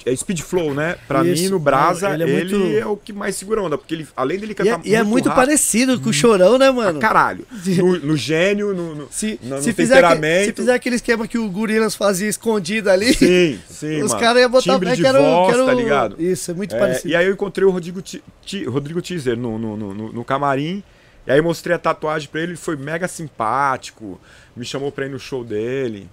[0.05, 0.95] é Speed Flow, né?
[1.07, 1.41] Pra Isso.
[1.41, 3.79] mim, no Brasa, ele ele, é muito- é o que mais segura onda.
[3.79, 6.59] Porque ele, além dele E cantar é, e é muito rápido, parecido com o Chorão,
[6.59, 6.99] né, mano?
[6.99, 7.47] caralho.
[7.65, 10.45] No, no gênio, no, no, Se, no, se, no fizer temperamento.
[10.45, 14.51] se fizer aquele esquema que o Gorilas fazia escondido ali, Sim, sim, os caras iam
[14.51, 16.21] botar Timbre é de que era o- voz, que era o- tá ligado?
[16.21, 17.09] Isso, é muito É, parecido.
[17.09, 20.83] e aí eu encontrei o Rodrigo, Ti- Ti- Rodrigo Teaser no, no, no- no camarim.
[21.27, 24.19] E aí mostrei a tatuagem pra ele, ele foi mega simpático.
[24.55, 26.07] Me chamou pra ir no show dele.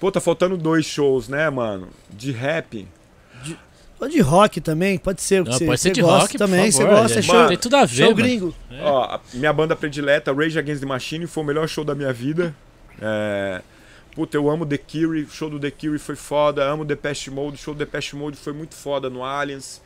[0.00, 1.88] Pô, tá faltando dois shows, né, mano?
[2.10, 2.86] De rap.
[4.00, 6.36] Ou de rock também, pode ser o que Não, você, pode ser você de rock,
[6.36, 6.70] também.
[6.70, 8.16] Você gosta, é show, Tem tudo a ver, show mano.
[8.16, 8.54] gringo.
[8.80, 12.12] Ó, a minha banda predileta, Rage Against the Machine, foi o melhor show da minha
[12.12, 12.54] vida.
[13.00, 13.62] É...
[14.14, 16.64] Puta, eu amo The Cure, o show do The Cure foi foda.
[16.64, 19.80] Amo The Pest Mode, o show do The Pest Mode foi muito foda no Aliens.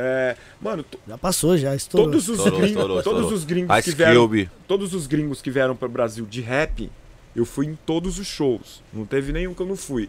[0.00, 0.36] É...
[0.60, 2.06] Mano, Já passou, já estourou.
[2.06, 3.36] todos os Estourou, gringos, estourou, todos estourou.
[3.38, 4.50] os gringos que Ice vieram, Cube.
[4.68, 6.88] todos os gringos que vieram para o Brasil de rap,
[7.34, 8.80] eu fui em todos os shows.
[8.92, 10.08] Não teve nenhum que eu não fui.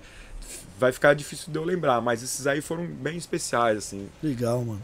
[0.80, 4.08] Vai ficar difícil de eu lembrar, mas esses aí foram bem especiais, assim.
[4.22, 4.82] Legal, mano.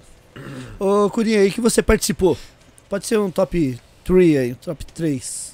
[0.80, 2.36] Ô, Curinha, aí que você participou?
[2.90, 5.45] Pode ser um top 3 aí, um top 3.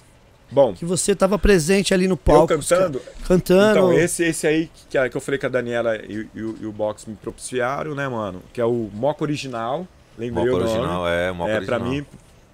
[0.51, 2.53] Bom, Que você tava presente ali no eu palco.
[2.53, 3.71] os cantando, ca- Cantando.
[3.79, 6.57] Então, esse, esse aí que, a- que eu falei que a Daniela e, e o-
[6.61, 8.41] e o Box me propiciaram, né, mano?
[8.51, 9.87] Que é o Moco Original.
[10.17, 10.71] Lembrei Moco o nome.
[10.71, 11.79] original, é, Moco é, original.
[11.79, 12.05] pra mim,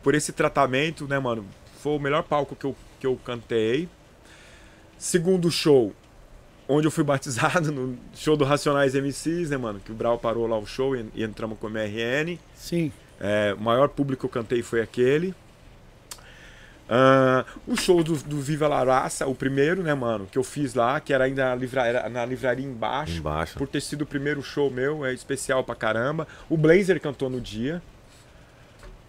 [0.03, 1.43] por esse tratamento, né, mano?
[1.81, 3.89] Foi o melhor palco que eu, que eu cantei.
[4.97, 5.93] Segundo show,
[6.67, 9.79] onde eu fui batizado, no show do Racionais MCs, né, mano?
[9.83, 12.37] Que o Brau parou lá o show e, e entramos com o MRN.
[12.55, 12.91] Sim.
[13.19, 15.33] É, o maior público que eu cantei foi aquele.
[16.89, 20.73] Ah, o show do, do Viva La Raça, o primeiro, né, mano, que eu fiz
[20.73, 23.17] lá, que era ainda na, livra- era na livraria embaixo.
[23.17, 23.57] Embaixo.
[23.57, 26.25] Por ter sido o primeiro show meu, é especial pra caramba.
[26.49, 27.81] O Blazer cantou no dia.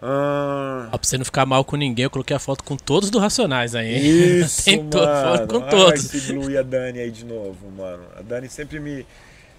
[0.01, 3.11] Ah, Ó, pra você não ficar mal com ninguém, eu coloquei a foto com todos
[3.11, 4.41] do Racionais aí, hein?
[4.41, 4.93] isso, Tem mano.
[4.93, 6.15] foto com Ai, todos.
[6.15, 8.03] esse Blue e a Dani aí de novo, mano.
[8.17, 9.05] A Dani sempre me,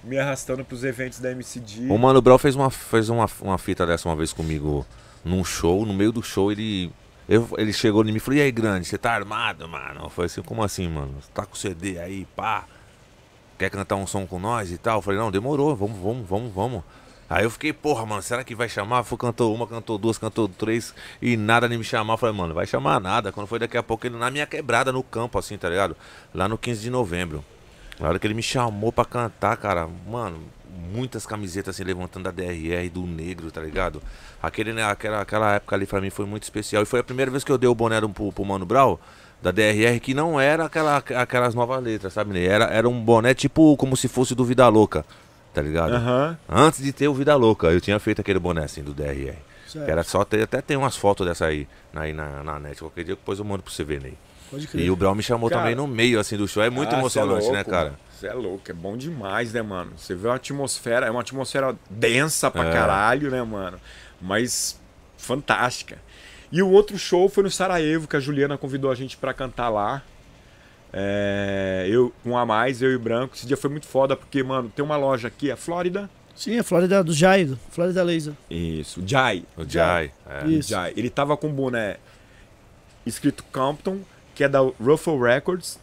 [0.04, 1.88] me arrastando pros eventos da MCD.
[1.92, 4.86] O Mano Brown fez uma, fez uma, uma fita dessa uma vez comigo
[5.26, 5.86] num show.
[5.86, 6.90] No meio do show, ele.
[7.30, 10.02] Eu- ele chegou em mim e falou: E aí, grande, você tá armado, mano?
[10.04, 11.14] Eu falei assim: Como assim, mano?
[11.22, 12.66] Você tá com CD aí, pá?
[13.58, 14.98] Quer cantar um som com nós e tal?
[14.98, 16.84] Eu falei: Não, demorou, vamos, vamos, vamos, vamos.
[17.30, 19.04] Aí eu fiquei, porra, mano, será que vai chamar?
[19.04, 22.16] Foi, cantou uma, cantou duas, cantou três e nada nem me chamar.
[22.16, 23.32] Eu falei, mano, vai chamar nada.
[23.32, 25.96] Quando foi daqui a pouco, ele na minha quebrada no campo, assim, tá ligado?
[26.34, 27.46] Lá no 15 de novembro.
[28.00, 30.40] Na hora que ele me chamou pra cantar, cara, mano,
[30.94, 34.02] muitas camisetas assim levantando da DRR do negro, tá ligado?
[34.42, 36.84] Aquele, né, aquela, aquela época ali pra mim foi muito especial.
[36.84, 38.98] E foi a primeira vez que eu dei o boné pro, pro Mano Brown,
[39.42, 42.34] da DRR, que não era aquela, aquelas novas letras, sabe?
[42.34, 42.46] né?
[42.46, 45.06] Era, era um boné tipo como se fosse do Vida Louca,
[45.54, 45.94] tá ligado?
[45.94, 46.38] Aham.
[46.48, 49.36] Antes de ter o Vida Louca, eu tinha feito aquele boné assim do DRR.
[49.68, 49.88] Certo.
[49.88, 52.80] Era só ter, até tem umas fotos dessa aí, aí na, na net.
[52.80, 54.18] Qualquer dia depois eu mando pra você ver, Ney.
[54.50, 54.86] Pode crer.
[54.86, 56.64] E o Brown me chamou Cara, também no meio assim do show.
[56.64, 57.86] É muito Ah, emocionante, cê é né, louco, cara?
[57.86, 57.98] mano.
[58.12, 59.94] Você é louco, é bom demais, né, mano?
[59.96, 62.74] Você vê uma atmosfera, é uma atmosfera densa pra É.
[62.74, 63.80] caralho, né, mano?
[64.22, 64.80] Mas
[65.18, 65.98] fantástica.
[66.52, 69.70] E o outro show foi no Sarajevo, que a Juliana convidou a gente pra cantar
[69.70, 70.02] lá.
[70.92, 73.36] É, eu com a mais, eu e o Branco.
[73.36, 76.10] Esse dia foi muito foda, porque, mano, tem uma loja aqui, a Flórida.
[76.36, 78.34] Sim, a Flórida do Jaido, Flórida Laser.
[78.50, 79.44] Isso, Jai.
[79.56, 80.12] O Jai.
[80.28, 80.48] É.
[80.48, 80.70] Isso.
[80.70, 80.94] Jai.
[80.98, 81.98] Ele tava com um boné
[83.06, 84.00] escrito Compton,
[84.40, 85.78] que é da Ruffle Records.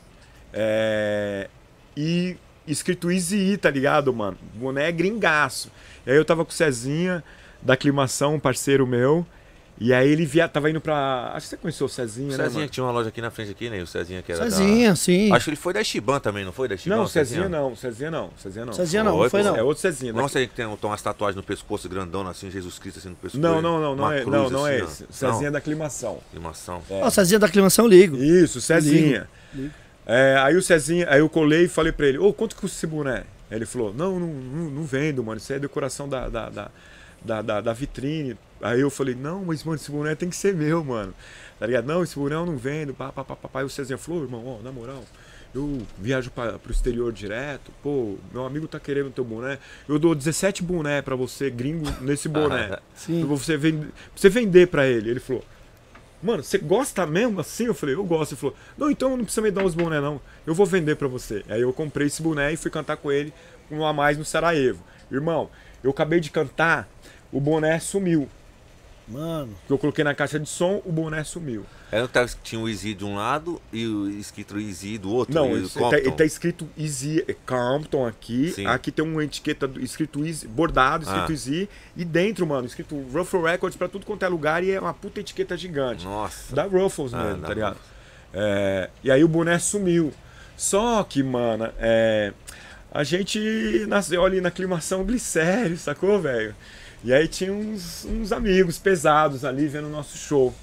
[0.50, 1.46] é,
[1.94, 4.38] e escrito Easy E, tá ligado, mano?
[4.54, 5.70] O boné é gringaço.
[6.06, 7.22] E aí eu tava com o Cezinha,
[7.60, 9.26] da Aclimação, um parceiro meu.
[9.78, 11.32] E aí ele via, tava indo pra.
[11.34, 12.36] Acho que você conheceu o Cezinha, O né?
[12.36, 12.66] Cezinha mano?
[12.68, 13.82] que tinha uma loja aqui na frente aqui, né?
[13.82, 15.30] O Cezinha que era da- Cezinha, sim.
[15.30, 16.96] Acho que ele foi da Shiban também, não foi da Shiban?
[16.96, 18.72] Não, o Cezinha não, Cezinha não, Cezinha não.
[18.72, 19.54] Cezinha não, Foi, não foi não.
[19.56, 20.14] É outro Cezinha.
[20.14, 23.16] Nossa, ele que tem, tem umas tatuagens no pescoço grandona assim, Jesus Cristo assim no
[23.16, 23.38] pescoço.
[23.42, 24.88] Não, não, não, não é, cruz, não, não é assim, ó.
[24.88, 25.04] esse.
[25.04, 26.18] O Cezinha é da Aclimação.
[26.32, 26.82] Animação.
[26.88, 28.16] Ó, Cezinha da aclimação, eu ligo.
[28.16, 29.28] Isso, Cezinha.
[29.54, 29.70] Ligo.
[30.06, 32.86] É, aí o Cezinha, aí eu colei e falei pra ele, ô, quanto custa esse
[32.86, 33.24] boné?
[33.50, 36.70] Ele falou, não, não, não, não vendo, mano, isso aí é decoração da, da, da,
[37.22, 38.38] da, da- da vitrine.
[38.60, 41.14] Aí eu falei, não, mas mano, esse boné tem que ser meu, mano.
[41.58, 41.86] Tá ligado?
[41.86, 43.60] Não, esse boné eu não vendo, pá, pá, pá, pá, pá.
[43.60, 45.04] Aí o Cezinha falou, irmão, ó, na moral,
[45.54, 50.14] eu viajo pra, pro exterior direto, pô, meu amigo tá querendo teu boné, eu dou
[50.14, 52.78] 17 boné pra você, gringo, nesse boné.
[52.94, 53.26] Sim.
[53.26, 55.10] Pra você vender, pra você vender pra ele.
[55.10, 55.44] Ele falou,
[56.22, 57.66] mano, você gosta mesmo assim?
[57.66, 58.32] Eu falei, eu gosto.
[58.32, 60.20] Ele falou, não, então não precisa me dar os boné, não.
[60.46, 61.44] Eu vou vender pra você.
[61.48, 63.32] Aí eu comprei esse boné e fui cantar com ele
[63.70, 64.82] um a mais no Sarajevo.
[65.10, 65.48] Irmão,
[65.82, 66.88] eu acabei de cantar,
[67.32, 68.28] o boné sumiu.
[69.08, 71.64] Mano, Que eu coloquei na caixa de som, o boné sumiu.
[71.92, 75.32] Era que tava, tinha o Easy de um lado e o escrito Easy do outro.
[75.32, 76.16] Não, e o ele tá, ele Compton.
[76.16, 78.50] tá escrito Easy é, Compton aqui.
[78.50, 78.66] Sim.
[78.66, 81.32] Aqui tem uma etiqueta do- escrito Easy, bordado, escrito Ah.
[81.32, 81.68] Easy.
[81.96, 85.20] E dentro, mano, escrito Ruffle Records pra tudo quanto é lugar e é uma puta
[85.20, 86.04] etiqueta gigante.
[86.04, 86.52] Nossa.
[86.56, 87.76] Da Ruffles Ah, mesmo, tá ligado?
[88.34, 90.12] É, e aí o boné sumiu.
[90.56, 92.32] Só que, mano, é,
[92.90, 96.54] a gente nasceu ali na aclimação glicério, sacou, velho?
[97.04, 100.54] E aí tinha uns, uns amigos pesados ali vendo o nosso show.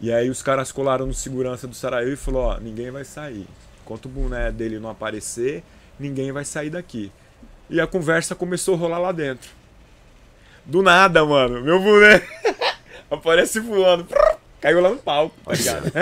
[0.00, 3.46] E aí os caras colaram no segurança do Saraí e falou, ó, ninguém vai sair.
[3.82, 5.62] Enquanto o boné dele não aparecer,
[5.98, 7.10] ninguém vai sair daqui.
[7.70, 9.50] E a conversa começou a rolar lá dentro.
[10.64, 12.22] Do nada, mano, meu boné
[13.10, 14.06] aparece voando.
[14.60, 15.92] Caiu lá no palco, tá ligado?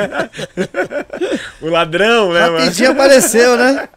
[1.61, 2.59] o ladrão, né, mano?
[2.59, 3.89] Rapidinho apareceu, né?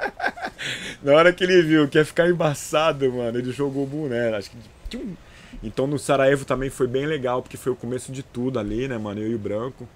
[1.01, 4.35] Na hora que ele viu que ia ficar embaçado, mano, ele jogou o boné.
[4.35, 4.57] Acho que
[4.89, 5.15] tinha um-
[5.61, 8.97] Então no Sarajevo também foi bem legal, porque foi o começo de tudo ali, né,
[8.97, 9.19] mano?
[9.19, 9.87] Eu e o Branco.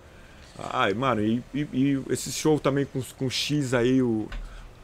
[0.57, 4.27] Ai, mano, e, e, e esse show também com, com o X aí, o.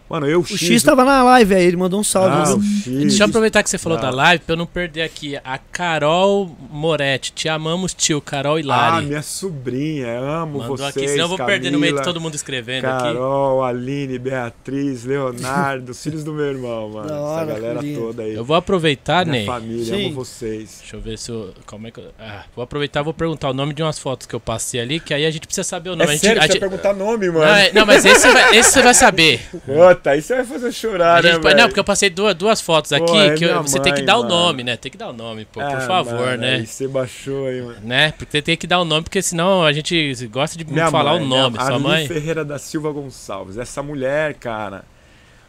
[0.09, 2.29] Mano, eu, O X tava na live aí, ele mandou um salve.
[2.35, 2.85] Ah, o X.
[2.85, 4.01] Deixa eu aproveitar que você falou Ah.
[4.01, 5.37] da live pra eu não perder aqui.
[5.43, 8.19] A Carol Moretti, te amamos, tio.
[8.19, 9.05] Carol Ah, Hilari.
[9.05, 10.89] minha sobrinha, amo Mandou vocês.
[10.97, 13.03] aqui, senão eu vou perder no meio de Camila, todo mundo escrevendo aqui.
[13.03, 17.07] Carol, Aline, Beatriz, Leonardo, os filhos do meu irmão, mano.
[17.07, 18.33] Da hora, Essa galera toda aí.
[18.33, 19.45] Eu vou aproveitar, Minha Ney.
[19.45, 20.05] família, Sim.
[20.07, 20.77] amo vocês.
[20.79, 21.53] Deixa eu ver se eu.
[21.67, 22.11] Como é que eu.
[22.19, 24.99] Ah, vou aproveitar e vou perguntar o nome de umas fotos que eu passei ali,
[24.99, 26.05] que aí a gente precisa saber o nome.
[26.05, 27.39] É a gente, sério, a gente- vai perguntar nome, mano.
[27.45, 29.39] não, é- não, mas esse você, vai, esse você vai saber.
[30.07, 33.19] aí você vai fazer chorar, né, não, porque eu passei duas, duas fotos aqui Pô,
[33.19, 34.35] é que eu- minha você tem que mãe, dar o mano.
[34.35, 34.77] nome, né?
[34.77, 36.55] Tem que dar o nome, pô, por Ah, favor, mano, né?
[36.55, 37.79] Aí você baixou aí, mano.
[37.83, 38.11] Né?
[38.13, 41.23] Porque você tem que dar o nome, porque senão a gente gosta de falar mãe,
[41.23, 41.57] o nome.
[41.57, 42.07] minha- Sua mãe.
[42.07, 43.57] Ferreira da Silva Gonçalves.
[43.57, 44.83] Essa mulher, cara,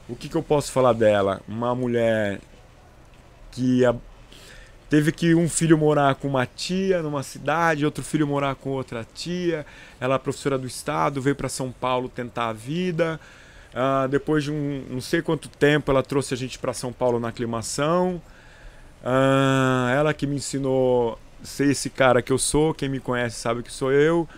[0.08, 1.40] o que, que eu posso falar dela?
[1.48, 2.40] Uma mulher
[3.52, 3.94] que a-
[4.88, 9.06] teve que um filho morar com uma tia numa cidade, outro filho morar com outra
[9.14, 9.64] tia.
[10.00, 13.20] Ela é professora do estado, veio para São Paulo tentar a vida.
[13.74, 17.20] Ah, depois de um não sei quanto tempo, ela trouxe a gente para São Paulo
[17.20, 18.20] na aclimação.
[19.04, 22.74] Ah, ela que me ensinou a ser esse cara que eu sou.
[22.74, 24.28] Quem me conhece sabe que sou eu.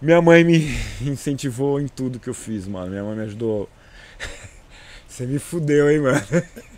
[0.00, 2.90] Minha mãe me incentivou em tudo que eu fiz, mano.
[2.90, 3.68] Minha mãe me ajudou.
[5.08, 6.20] Você me fudeu, hein, mano?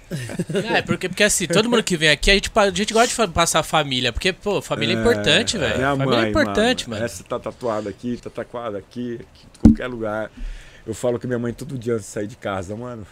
[0.75, 3.33] É, porque, porque assim, todo mundo que vem aqui, a gente, a gente gosta de
[3.33, 5.77] passar família, porque, pô, família é importante, velho.
[5.77, 7.01] Minha Família mãe, é importante, mano.
[7.01, 7.05] mano.
[7.05, 10.31] Essa tá tatuada aqui, tá tatuada aqui, aqui, em qualquer lugar.
[10.87, 13.07] Eu falo que minha mãe todo dia antes de sair de casa, mano.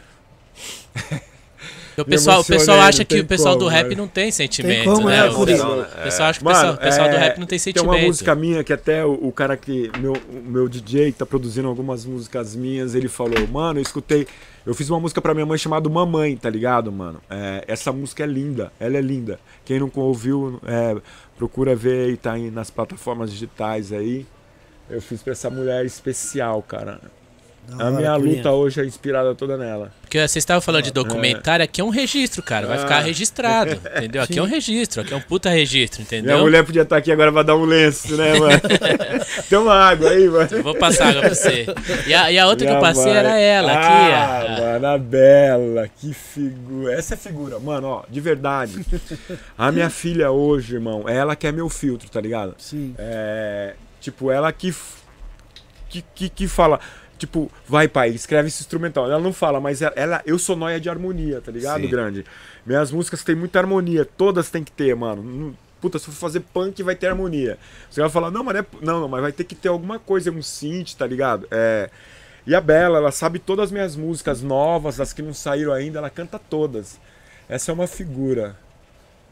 [1.97, 3.97] O pessoal, o pessoal acha que tem o pessoal do como, rap mano.
[4.03, 5.23] não tem sentimento, como, né?
[5.23, 7.39] né, O por pessoal, o pessoal acha que o pessoal, o pessoal do é, rap
[7.39, 7.91] não tem Tem sentimento.
[7.91, 9.91] uma música minha que até o, o cara que.
[9.99, 14.29] Meu, o meu DJ que tá produzindo algumas músicas minhas, ele falou, mano, eu escutei.
[14.65, 17.21] Eu fiz uma música pra minha mãe chamada Mamãe, tá ligado, mano?
[17.29, 19.41] É, essa música é linda, ela é linda.
[19.65, 20.97] Quem não ouviu, é,
[21.37, 24.25] procura ver aí, tá aí nas plataformas digitais aí.
[24.89, 27.01] Eu fiz pra essa mulher especial, cara.
[27.79, 29.93] A minha luta hoje é inspirada toda nela.
[30.01, 32.67] Porque vocês estavam falando de documentário, aqui é um registro, cara.
[32.67, 33.01] Vai ficar Ah.
[33.01, 34.23] registrado, entendeu?
[34.23, 36.39] Aqui é um registro, aqui é um puta registro, Minha entendeu?
[36.39, 38.61] mulher podia estar aqui agora pra dar um lenço, né, mano?
[39.51, 40.49] Tem uma água aí, mano.
[40.51, 41.67] Eu vou passar água pra você.
[42.07, 43.17] E a, e a outra que eu Minha passei mãe.
[43.17, 44.53] era ela, ah, aqui.
[44.53, 46.95] a- mano, a Bela, que figura.
[46.95, 48.85] Essa é figura, mano, ó, de verdade.
[49.59, 52.55] A minha filha hoje, irmão, é ela que é meu filtro, tá ligado?
[52.59, 52.95] Sim.
[52.99, 53.75] É.
[54.01, 54.75] Tipo, ela que.
[55.91, 56.79] Que, que, que fala.
[57.19, 59.05] Tipo, vai, pai, escreve esse instrumental.
[59.11, 61.89] Ela não fala, mas ela, ela- eu sou noia de harmonia, tá ligado, Sim.
[61.89, 62.25] grande?
[62.65, 65.57] Minhas músicas têm muita harmonia, todas tem que ter, mano.
[65.81, 67.59] Puta, se for fazer punk, vai ter harmonia.
[67.91, 69.99] Você vai falar, não, mas não, é, não, não, mas vai ter que ter alguma
[69.99, 71.47] coisa, um synth, tá ligado?
[71.51, 71.91] É.
[72.47, 75.99] E a Bela, ela sabe todas as minhas músicas novas, as que não saíram ainda,
[75.99, 76.99] ela canta todas.
[77.49, 78.57] Essa é uma figura.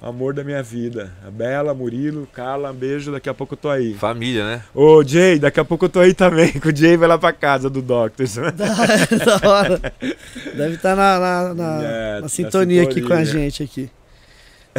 [0.00, 1.10] Amor da minha vida.
[1.26, 3.94] A Bela, Murilo, Carla, um beijo, daqui a pouco eu tô aí.
[3.94, 4.62] Família, né?
[4.74, 7.32] Ô, Jay, daqui a pouco eu tô aí também, que o Jay vai lá pra
[7.32, 8.36] casa do Doctors.
[8.54, 9.80] da hora.
[10.54, 13.24] Deve estar na, na, na- É, na na sintonia aqui com a sintonia.
[13.50, 13.90] gente aqui.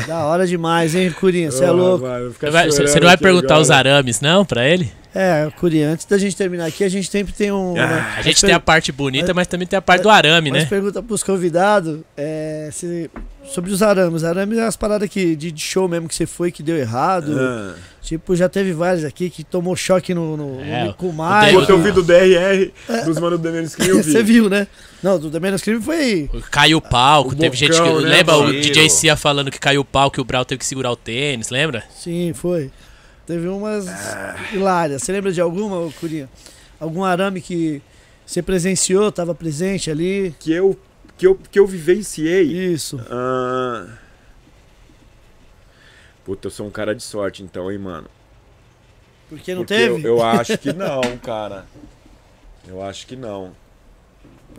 [0.05, 1.49] Da hora demais, hein, Curinha?
[1.51, 2.05] Você é louco.
[2.05, 3.61] Você não vai perguntar agora.
[3.61, 4.91] os arames, não, pra ele?
[5.15, 7.71] É, Curinha, antes da gente terminar aqui, a gente sempre tem um.
[7.75, 10.51] Ah, né, A gente tem a parte bonita, mas também tem a parte do arame,
[10.51, 10.69] Mas né?
[10.69, 13.09] pergunta pros convidados é, se-
[13.45, 14.23] sobre os arames.
[14.23, 17.35] Arames é as paradas que, de, de show mesmo que você foi que deu errado.
[17.39, 17.73] Ah.
[18.07, 21.11] Tipo, já teve vários aqui que tomou choque no, no, É, no Pô,
[21.67, 22.71] eu vi do DRR,
[23.03, 24.13] dos manos do Menos que eu vi.
[24.13, 24.65] Você viu, né?
[25.03, 26.29] Não, do The Menos Crime foi.
[26.49, 27.79] Caiu o palco, O teve gente que.
[27.79, 28.53] bocão, né, lembra o?
[28.53, 31.49] DJ Cia falando que caiu o palco que o Brau teve que segurar o tênis,
[31.49, 31.83] lembra?
[31.93, 32.71] Sim, foi.
[33.25, 33.87] Teve umas
[34.53, 35.03] hilárias.
[35.03, 36.29] Você lembra de alguma, ô, Curinha?
[36.79, 37.81] Algum arame que
[38.25, 40.33] você presenciou, tava presente ali?
[40.39, 40.79] Que eu,
[41.17, 42.43] que eu, que eu vivenciei.
[42.43, 43.01] Isso.
[43.11, 43.85] Ah...
[46.27, 48.05] Puta, eu sou um cara de sorte então, hein, mano.
[49.29, 50.05] Porque não Porque teve?
[50.05, 51.63] Eu, eu acho que não, cara.
[52.67, 53.53] Eu acho que não.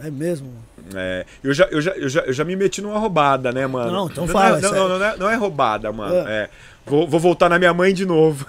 [0.03, 0.51] É mesmo.
[0.95, 3.93] É, eu, já, eu, já, eu, já, eu já me meti numa roubada, né, mano?
[3.93, 6.15] Não, então fala, Não, não, não, não, é, não é roubada, mano.
[6.27, 6.31] Ah.
[6.31, 6.51] É,
[6.87, 8.47] vou, vou voltar na minha mãe de novo.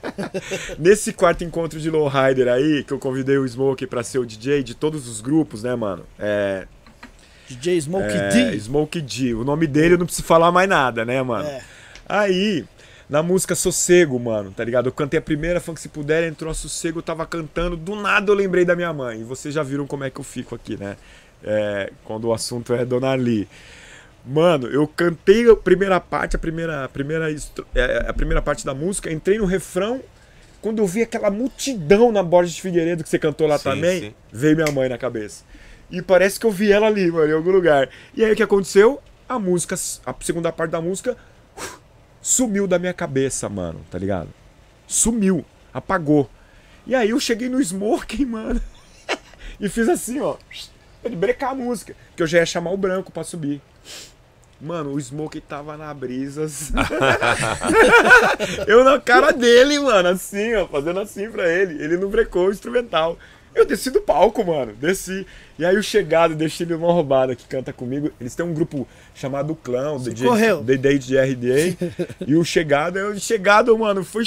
[0.78, 4.62] Nesse quarto encontro de Lowrider aí, que eu convidei o Smoke pra ser o DJ
[4.62, 6.04] de todos os grupos, né, mano?
[6.18, 6.66] É.
[7.48, 8.60] DJ Smoke é, D.
[8.60, 9.32] Smoke D.
[9.32, 11.48] O nome dele eu não preciso falar mais nada, né, mano?
[11.48, 11.71] É.
[12.08, 12.64] Aí,
[13.08, 14.86] na música Sossego, mano, tá ligado?
[14.88, 18.30] Eu cantei a primeira, Funk Se Puder, entrou a Sossego, eu tava cantando, do nada
[18.30, 19.20] eu lembrei da minha mãe.
[19.20, 20.96] E vocês já viram como é que eu fico aqui, né?
[21.44, 23.48] É, quando o assunto é Dona Lee.
[24.24, 28.64] Mano, eu cantei a primeira parte, a primeira, a primeira, estro- é, a primeira parte
[28.64, 30.00] da música, entrei no refrão.
[30.60, 34.00] Quando eu vi aquela multidão na Borges de Figueiredo que você cantou lá Sim, também,
[34.00, 34.14] sim.
[34.32, 35.42] veio minha mãe na cabeça.
[35.90, 37.88] E parece que eu vi ela ali, mano, em algum lugar.
[38.14, 39.00] E aí o que aconteceu?
[39.28, 39.74] A música,
[40.06, 41.16] a segunda parte da música
[42.22, 44.30] sumiu da minha cabeça, mano, tá ligado?
[44.86, 45.44] Sumiu,
[45.74, 46.30] apagou.
[46.86, 48.60] E aí eu cheguei no smoking, mano,
[49.60, 50.36] e fiz assim, ó,
[51.04, 53.60] ele brecar a música, que eu já ia chamar o branco pra subir.
[54.60, 56.70] Mano, o Smoke tava na brisas.
[58.68, 61.82] eu na cara dele, mano, assim, ó, fazendo assim pra ele.
[61.82, 63.18] Ele não brecou o instrumental.
[63.54, 65.26] Eu desci do palco, mano, desci.
[65.58, 68.10] E aí o Chegado, deixei ele uma roubada que canta comigo.
[68.20, 70.62] Eles têm um grupo chamado Clã, o DJ.
[70.64, 71.76] DJ de RDA.
[72.26, 74.24] e o Chegado, é o Chegado, mano, foi...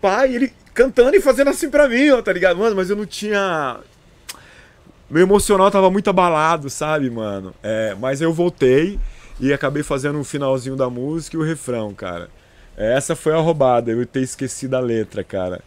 [0.00, 2.58] Pai, ele cantando e fazendo assim pra mim, ó, tá ligado?
[2.58, 3.80] Mano, mas eu não tinha...
[5.10, 7.52] Meu emocional tava muito abalado, sabe, mano?
[7.62, 8.98] É, mas eu voltei
[9.40, 12.30] e acabei fazendo um finalzinho da música e o refrão, cara.
[12.76, 15.60] Essa foi a roubada, eu ter esquecido a letra, cara.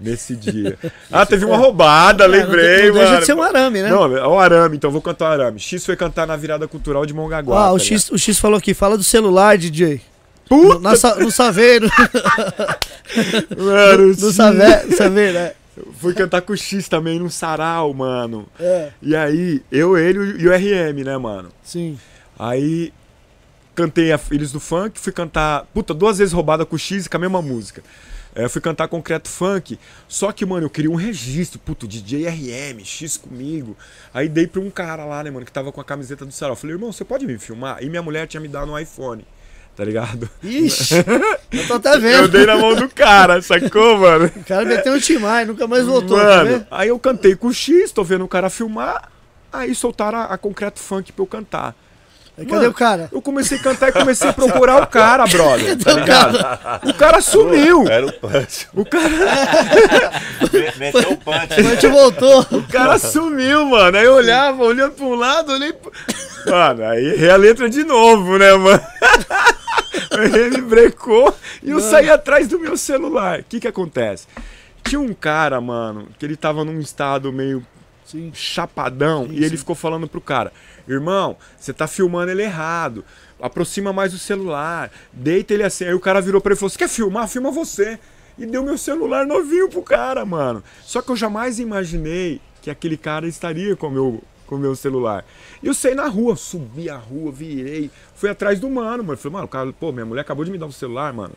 [0.00, 0.76] Nesse dia.
[1.10, 3.20] Ah, teve uma roubada, não lembrei, não deixa mano.
[3.20, 3.88] de ser um arame, né?
[3.90, 5.60] Não, é o arame, então vou cantar o arame.
[5.60, 7.66] X foi cantar na virada cultural de Mongaguá.
[7.66, 10.00] Ah, o tá X, o X falou aqui, fala do celular, DJ.
[10.48, 11.88] Puta, Na sa- no saveiro.
[13.56, 14.32] mano, no sim.
[14.32, 15.54] saveiro, saveiro, é.
[15.98, 18.46] Fui cantar com o X também num sarau, mano.
[18.60, 21.48] É, E aí, eu, ele e o RM, né, mano?
[21.62, 21.98] sim.
[22.38, 22.92] Aí
[23.76, 27.08] cantei a Filhos do Funk, fui cantar, puta, duas vezes roubada com o X e
[27.08, 27.80] com a mesma música.
[28.34, 32.84] É, fui cantar Concreto Funk, só que, mano, eu queria um registro, puto, DJ RM,
[32.84, 33.76] X comigo.
[34.12, 36.56] Aí dei pra um cara lá, né, mano, que tava com a camiseta do sarau.
[36.56, 37.78] Falei, irmão, você pode me filmar?
[37.82, 39.24] E minha mulher tinha me dado um iPhone,
[39.76, 40.28] tá ligado?
[40.42, 40.94] Ixi,
[41.52, 42.28] eu tô até Eu vendo.
[42.28, 44.24] dei na mão do cara, sacou, mano?
[44.34, 46.66] O cara meteu um timai, nunca mais voltou, tá Mano, vendo?
[46.72, 49.12] aí eu cantei com o X, tô vendo o cara filmar,
[49.52, 51.76] aí soltaram a, a Concreto Funk pra eu cantar.
[52.36, 53.08] Cadê Mano, o cara?
[53.12, 55.76] Eu comecei a cantar e comecei a procurar o cara, brother.
[55.78, 56.38] Tá ligado?
[56.88, 57.86] O cara sumiu.
[57.88, 58.66] Era o punch.
[58.74, 59.08] O cara,
[60.52, 61.52] Me- Meteu o punch.
[61.52, 62.40] A gente voltou.
[62.50, 63.96] o cara sumiu, mano.
[63.96, 65.72] Aí eu olhava, olhando pra um lado, olhei.
[65.72, 65.92] pro-
[66.46, 68.82] Mano, aí errei a letra de novo, né, mano?
[70.34, 73.40] Ele brecou e eu saí atrás do meu celular.
[73.40, 74.26] O que que acontece?
[74.84, 77.64] Tinha um cara, mano, que ele tava num estado meio
[78.04, 78.30] Sim.
[78.34, 80.52] chapadão e ele ficou falando pro cara:
[80.86, 83.04] Irmão, você tá filmando ele errado.
[83.40, 85.84] Aproxima mais o celular, deita ele assim.
[85.84, 87.28] Aí o cara virou pra ele e falou: Você quer filmar?
[87.28, 87.98] Filma você.
[88.36, 90.62] E deu meu celular novinho pro cara, mano.
[90.82, 94.74] Só que eu jamais imaginei que aquele cara estaria com o meu, com o meu
[94.74, 95.24] celular.
[95.62, 99.16] E eu saí na rua, subi a rua, virei, fui atrás do mano, mano.
[99.16, 101.34] Falei, mano, o cara, pô, minha mulher acabou de me dar um celular, mano.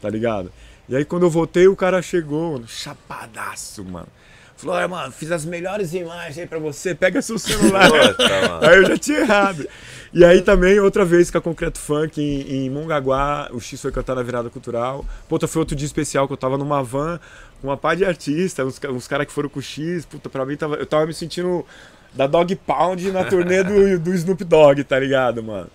[0.00, 0.52] Tá ligado?
[0.88, 4.08] E aí quando eu voltei, o cara chegou, mano, chapadaço, mano.
[4.56, 7.88] Falou, olha, mano, fiz as melhores imagens aí pra você, pega seu celular.
[7.92, 8.16] Mano.
[8.66, 9.68] aí eu já tinha errado.
[10.14, 13.92] E aí também, outra vez com a Concreto Funk em, em Mongaguá, o X foi
[13.92, 15.04] cantar na virada cultural.
[15.28, 17.20] Puta, foi outro dia especial que eu tava numa van
[17.60, 20.06] com uma pá de artista, uns, uns caras que foram com o X.
[20.06, 21.66] Puta, pra mim tava, eu tava me sentindo
[22.14, 25.68] da Dog Pound na turnê do, do Snoop Dogg, tá ligado, mano?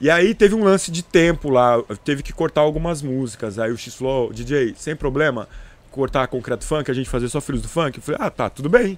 [0.00, 3.58] E aí teve um lance de tempo lá, teve que cortar algumas músicas.
[3.58, 5.48] Aí o X falou, DJ, sem problema,
[5.96, 7.98] cortar concreto funk, a gente fazer só filhos do funk?
[7.98, 8.96] Eu falei, ah, tá, tudo bem.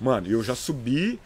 [0.00, 1.20] Mano, e eu já subi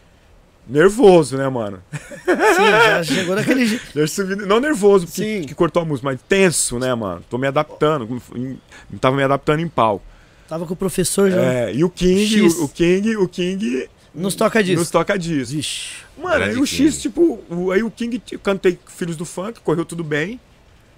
[0.67, 1.81] nervoso, né, mano?
[2.25, 3.85] Sim, já chegou daquele jeito.
[3.95, 5.47] Já subi, não nervoso, porque Sim.
[5.47, 7.23] que cortou a música, mas tenso, né, mano?
[7.29, 8.59] Tô me adaptando, em-
[8.99, 10.01] tava me adaptando em pau.
[10.47, 11.41] Tava com o professor já.
[11.41, 12.55] É, e o King, X.
[12.57, 14.79] o, o King, o King Nos toca disso.
[14.79, 15.51] nos toca disso.
[15.53, 16.03] Vixe.
[16.17, 16.99] Mano, Grande aí o X, King.
[17.01, 20.39] tipo, o- aí o King, eu cantei Filhos do Funk, correu tudo bem,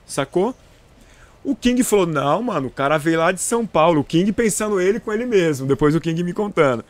[0.05, 0.55] sacou?
[1.49, 4.81] O King falou, não, mano, o cara veio lá de São Paulo, o King pensando
[4.81, 6.83] ele com ele mesmo, depois o King me contando.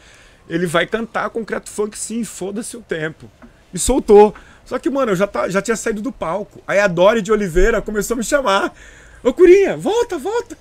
[0.49, 3.29] Ele vai cantar Concreto Funk sim, foda-se o tempo.
[3.71, 4.33] E soltou.
[4.65, 6.59] Só que, mano, eu já, tá, já tinha saído do palco.
[6.65, 8.73] Aí a Dori de Oliveira começou a me chamar.
[9.23, 10.57] Ô, Curinha, volta, volta.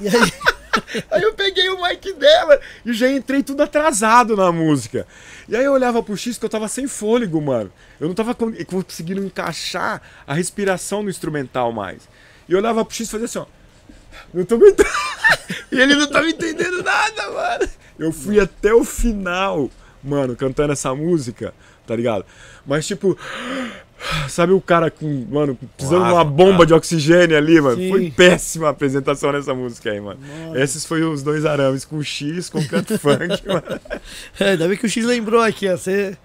[0.00, 0.32] E aí,
[1.10, 5.06] Aí eu peguei o mic dela e já entrei tudo atrasado na música.
[5.48, 7.72] E aí eu olhava pro X que eu tava sem fôlego, mano.
[8.00, 12.08] Eu não tava con- conseguindo encaixar a respiração no instrumental mais.
[12.50, 13.46] E eu olhava pro X e fazia assim, ó.
[14.34, 14.88] Não tô aguentando.
[15.72, 17.70] E ele não tava entendendo nada, mano.
[17.96, 19.70] Eu fui até o final,
[20.02, 21.54] mano, cantando essa música,
[21.86, 22.24] tá ligado?
[22.66, 23.16] Mas tipo.
[24.28, 27.76] Sabe o cara com, mano, precisando de uma bomba de oxigênio ali, mano?
[27.76, 27.90] Sim.
[27.90, 30.18] Foi péssima a apresentação nessa música aí, mano.
[30.46, 30.58] Nossa.
[30.58, 33.80] Esses foram os dois arames, com X, com canto funk, mano.
[34.40, 35.76] É, ainda bem que o X lembrou aqui, ó.
[35.76, 36.16] Você.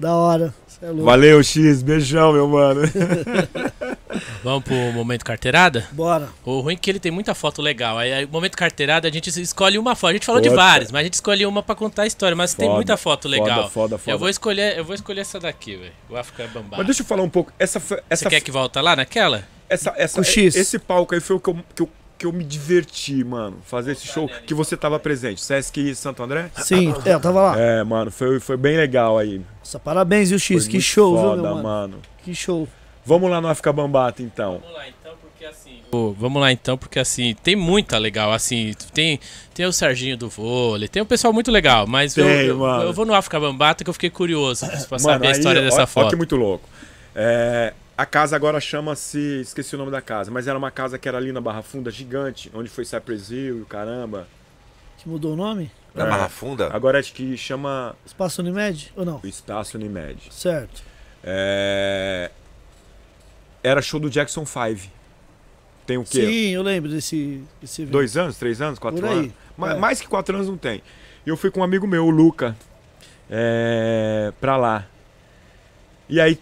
[0.00, 0.54] Da hora.
[0.84, 0.92] É.
[0.92, 2.82] Valeu, X, beijão, meu mano.
[4.44, 5.88] Vamos pro momento carteirada?
[5.92, 6.28] Bora.
[6.44, 7.96] O ruim é que ele tem muita foto legal.
[7.96, 10.10] Aí, aí, momento carteirada, a gente escolhe uma foto.
[10.10, 10.60] A gente falou de Puta.
[10.60, 12.36] várias, mas a gente escolheu uma pra contar a história.
[12.36, 13.48] Mas tem Foda, muita foto legal.
[13.62, 14.10] Foda, foda, foda.
[14.12, 15.92] Eu vou escolher, eu vou escolher essa daqui, velho.
[16.10, 16.76] O África Bambá.
[16.76, 17.50] Mas deixa eu falar um pouco.
[17.58, 19.44] Essa, foi- Você essa, quer que volta lá naquela?
[19.68, 20.54] essa, essa, Com X.
[20.54, 21.88] Esse palco aí foi o que eu, que eu,
[22.24, 23.58] que eu me diverti, mano.
[23.64, 25.42] Fazer esse show que você tava presente.
[25.44, 26.50] Sesc Santo André?
[26.56, 27.60] Sim, é, eu tava lá.
[27.60, 29.42] É, mano, foi, foi bem legal aí.
[29.60, 30.64] Nossa, parabéns, viu, X?
[30.64, 31.62] Foi Que show, foda, viu, meu mano?
[31.62, 31.96] mano.
[32.24, 32.66] Que show.
[33.04, 34.60] Vamos lá no África Bambata, então.
[34.62, 35.80] Vamos lá então, porque assim.
[36.18, 38.32] vamos lá então, porque assim, tem muita legal.
[38.32, 39.20] Assim, tem,
[39.52, 42.84] tem o Serginho do vôlei, tem um pessoal muito legal, mas eu, Tem, eu, mano.
[42.84, 45.60] eu vou no África Bambata que eu fiquei curioso pra saber Mano, a aí, história
[45.60, 46.08] ó- dessa ó foto.
[46.08, 46.66] que muito louco.
[47.14, 49.40] É, a casa agora chama-se.
[49.40, 51.90] Esqueci o nome da casa, mas era uma casa que era ali na Barra Funda,
[51.90, 54.26] gigante, onde foi Cypress Hill e o caramba.
[54.98, 55.70] Que mudou o nome?
[55.94, 56.08] Na É.
[56.10, 56.70] Barra Funda?
[56.72, 58.92] Agora acho que chama Espaço Unimed?
[58.96, 59.20] Ou não?
[59.24, 60.28] Espaço Unimed.
[60.32, 60.82] Certo.
[61.22, 62.30] É,
[63.62, 64.90] Era show do Jackson 5.
[65.86, 66.26] Tem o quê?
[66.26, 67.92] Sim, eu lembro desse, desse evento.
[67.92, 69.18] Dois anos, três anos, quatro Por aí,
[69.58, 69.70] anos?
[69.70, 69.74] É.
[69.78, 70.82] Mais que quatro anos não tem.
[71.26, 72.56] E eu fui com um amigo meu, o Luca,
[73.30, 74.86] é, pra lá.
[76.08, 76.38] E aí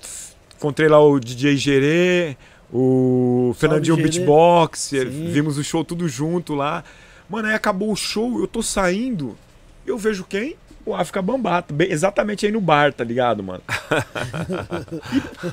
[0.63, 2.37] encontrei lá o DJ Gerê,
[2.73, 4.09] o Fernandinho Gerê.
[4.09, 5.05] Beatbox, Sim.
[5.33, 6.85] vimos o show tudo junto lá.
[7.29, 9.37] Mano, aí acabou o show, eu tô saindo,
[9.85, 10.55] eu vejo quem?
[10.85, 13.63] O África Bambata, bem- exatamente aí no bar, tá ligado, mano?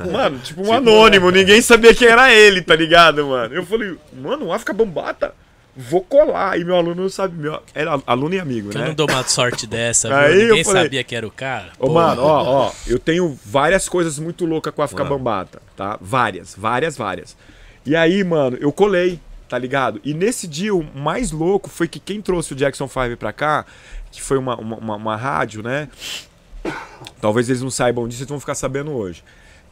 [0.06, 3.54] E, mano, tipo um anônimo, ninguém sabia quem era ele, tá ligado, mano?
[3.54, 5.34] Eu falei, mano, o África Bambata,
[5.82, 6.60] vou colar.
[6.60, 8.88] E meu aluno não sabe, meu, era aluno e amigo, Que eu né?
[8.88, 10.42] não dou uma sorte dessa, Aí viu?
[10.42, 11.70] eu Ninguém falei- sabia que era o cara.
[11.80, 15.06] Ô, Pô, mano, ó, ó, eu tenho várias coisas muito loucas com a África Ah.
[15.08, 15.98] Bambata, tá?
[16.02, 17.38] Várias, várias, várias.
[17.86, 20.00] E aí, mano, eu colei, tá ligado?
[20.04, 23.66] E nesse dia, o mais louco foi que quem trouxe o Jackson 5 pra cá,
[24.12, 25.88] que foi uma, uma, uma- uma rádio, né?
[27.22, 29.24] Talvez eles não saibam disso, eles vão ficar sabendo hoje.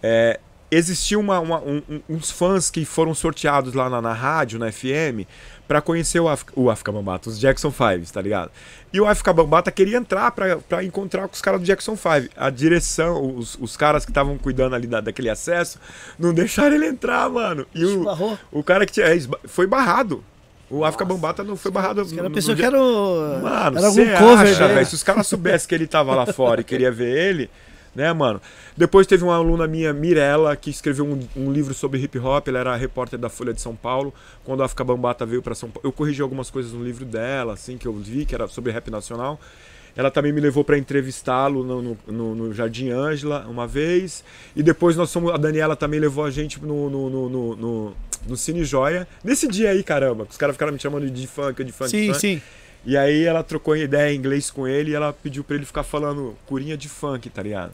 [0.01, 0.39] É,
[0.71, 4.71] existia uma, uma- um- um- uns fãs que foram sorteados lá na, na rádio, na
[4.71, 5.25] FM,
[5.67, 8.51] pra conhecer o, Af o África Bambata, os Jackson 5, tá ligado?
[8.93, 12.29] E o África Bambata queria entrar pra, pra encontrar com os caras do Jackson 5.
[12.37, 15.79] A direção, os, os caras que estavam cuidando ali da- daquele acesso,
[16.17, 17.65] não deixaram ele entrar, mano.
[17.75, 18.37] E o, Esbarrou?
[18.51, 19.07] o cara que tinha.
[19.07, 20.23] é, Foi barrado.
[20.69, 22.01] O África Bambata não foi barrado.
[22.01, 23.39] Os caras pensou que era, o...
[23.41, 24.85] Mano, era algum cover acha?
[24.85, 27.49] Se os caras soubessem que ele tava lá fora e queria ver ele,
[27.97, 28.39] né, mano?
[28.77, 32.47] Depois teve uma aluna minha, Mirella, que escreveu um, um livro sobre hip hop.
[32.47, 34.13] Ela era repórter da Folha de São Paulo.
[34.45, 37.53] Quando a África Bambata veio pra São Paulo, eu corrigi algumas coisas no livro dela,
[37.53, 39.39] assim, que eu vi, que era sobre rap nacional.
[39.95, 44.23] Ela também me levou pra entrevistá-lo no, no- no- Jardim Ângela uma vez.
[44.55, 45.33] E depois nós fomos.
[45.33, 47.55] A Daniela também levou a gente no, no, no,
[48.27, 49.07] no, Cine Joia.
[49.23, 51.89] Nesse dia aí, caramba, que os caras ficaram me chamando de funk, de funk.
[51.89, 52.19] Sim, funk.
[52.19, 52.41] sim.
[52.85, 55.83] E aí ela trocou ideia em inglês com ele e ela pediu pra ele ficar
[55.83, 57.73] falando curinha de funk, tá ligado?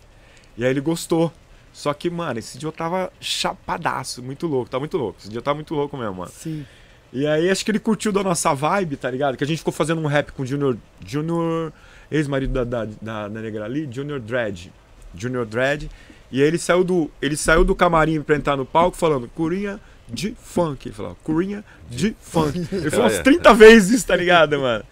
[0.57, 1.31] E aí ele gostou.
[1.71, 5.17] Só que, mano, esse dia eu tava chapadaço, muito louco, tá muito louco.
[5.19, 6.31] Esse dia eu tava muito louco mesmo, mano.
[6.31, 6.65] Sim.
[7.11, 9.37] E aí acho que ele curtiu da nossa vibe, tá ligado?
[9.37, 11.71] Que a gente ficou fazendo um rap com o Junior, Junior
[12.11, 14.71] ex-marido da, da, da, da Negra ali, Junior Dredd.
[15.15, 15.89] Junior Dredd.
[16.31, 19.79] E aí ele saiu do, ele saiu do camarim pra entrar no palco falando curinha
[20.09, 20.87] de funk.
[20.87, 22.57] Ele falou, curinha de funk.
[22.71, 23.23] Ele falou umas Olha.
[23.23, 24.83] 30 vezes isso, tá ligado, mano?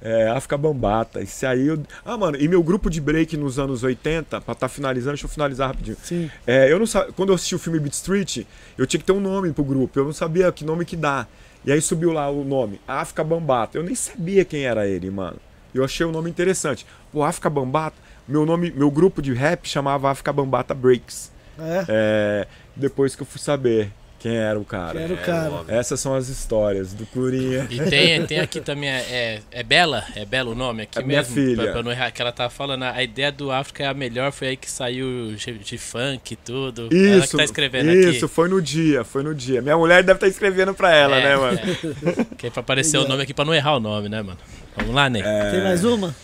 [0.00, 1.20] É, África Bambata.
[1.20, 1.82] Esse aí eu...
[2.04, 5.30] Ah, mano, e meu grupo de break nos anos 80, pra tá finalizando, deixa eu
[5.30, 5.96] finalizar rapidinho.
[6.02, 6.30] Sim.
[6.46, 7.06] É, eu não sa...
[7.16, 8.44] Quando eu assisti o filme Beat Street,
[8.76, 9.98] eu tinha que ter um nome pro grupo.
[9.98, 11.26] Eu não sabia que nome que dá.
[11.64, 13.76] E aí subiu lá o nome, África Bambata.
[13.76, 15.36] Eu nem sabia quem era ele, mano.
[15.74, 16.86] Eu achei o nome interessante.
[17.12, 17.96] Pô, África Bambata,
[18.26, 21.30] meu nome, meu grupo de rap chamava África Bambata Breaks.
[21.58, 21.84] É.
[21.88, 25.00] É, depois que eu fui saber quem era o cara.
[25.00, 25.50] Era o É, cara.
[25.50, 25.74] óbvio.
[25.74, 27.66] Essas são as histórias do Curinha.
[27.70, 30.04] E tem, tem aqui também, é, é, é Bela?
[30.16, 31.34] É Bela o nome aqui É minha mesmo?
[31.34, 31.62] filha.
[31.64, 34.32] Pra, pra não errar, que ela tava falando, a ideia do África é a melhor,
[34.32, 36.82] foi aí que saiu de, de funk e tudo.
[36.82, 38.34] ela que Isso, tá escrevendo isso, aqui.
[38.34, 39.62] foi no dia, foi no dia.
[39.62, 41.58] Minha mulher deve estar escrevendo pra ela, É, né, mano?
[41.60, 42.24] é.
[42.36, 44.38] Que é pra aparecer o nome aqui pra não errar o nome, né, mano?
[44.76, 45.22] Vamos lá, Ney.
[45.22, 46.14] Tem mais uma?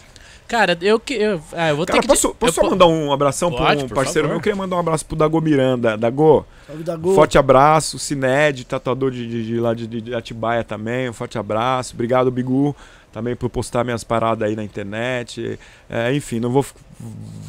[0.46, 1.14] Cara, eu que.
[1.14, 2.08] Eu, ah, eu vou Cara, ter que.
[2.08, 4.36] posso, posso eu só po- mandar um abração Pode, pra um parceiro meu?
[4.36, 5.96] Eu queria mandar um abraço pro Dago Miranda.
[5.96, 7.14] Dago, Salve da Gol.
[7.14, 7.98] forte abraço.
[7.98, 11.08] Cined, tatuador de, de, de lá de, de Atibaia também.
[11.08, 11.94] Um forte abraço.
[11.94, 12.76] Obrigado, Bigu,
[13.12, 15.58] também por postar minhas paradas aí na internet.
[15.88, 16.64] É, enfim, não vou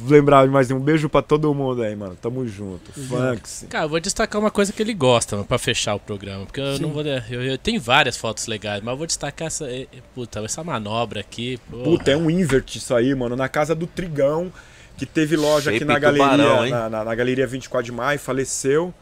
[0.08, 0.80] lembrar de mais nenhum.
[0.82, 2.16] beijo pra todo mundo aí, mano.
[2.22, 2.92] Tamo junto.
[2.94, 3.66] Funks.
[3.70, 6.46] Cara, eu vou destacar uma coisa que ele gosta, mano, pra fechar o programa.
[6.46, 6.82] Porque eu Sim.
[6.84, 7.04] não vou.
[7.06, 9.68] Eu, eu tenho várias fotos legais, mas eu vou destacar essa.
[10.14, 11.58] Puta, essa manobra aqui.
[11.70, 11.84] porra.
[11.84, 13.36] Puta, é um invert isso aí, mano.
[13.36, 14.52] Na casa do Trigão.
[14.98, 18.18] que teve loja Shape aqui na galeria, tubarão, na, na- na galeria 24 de maio,
[18.18, 18.94] faleceu.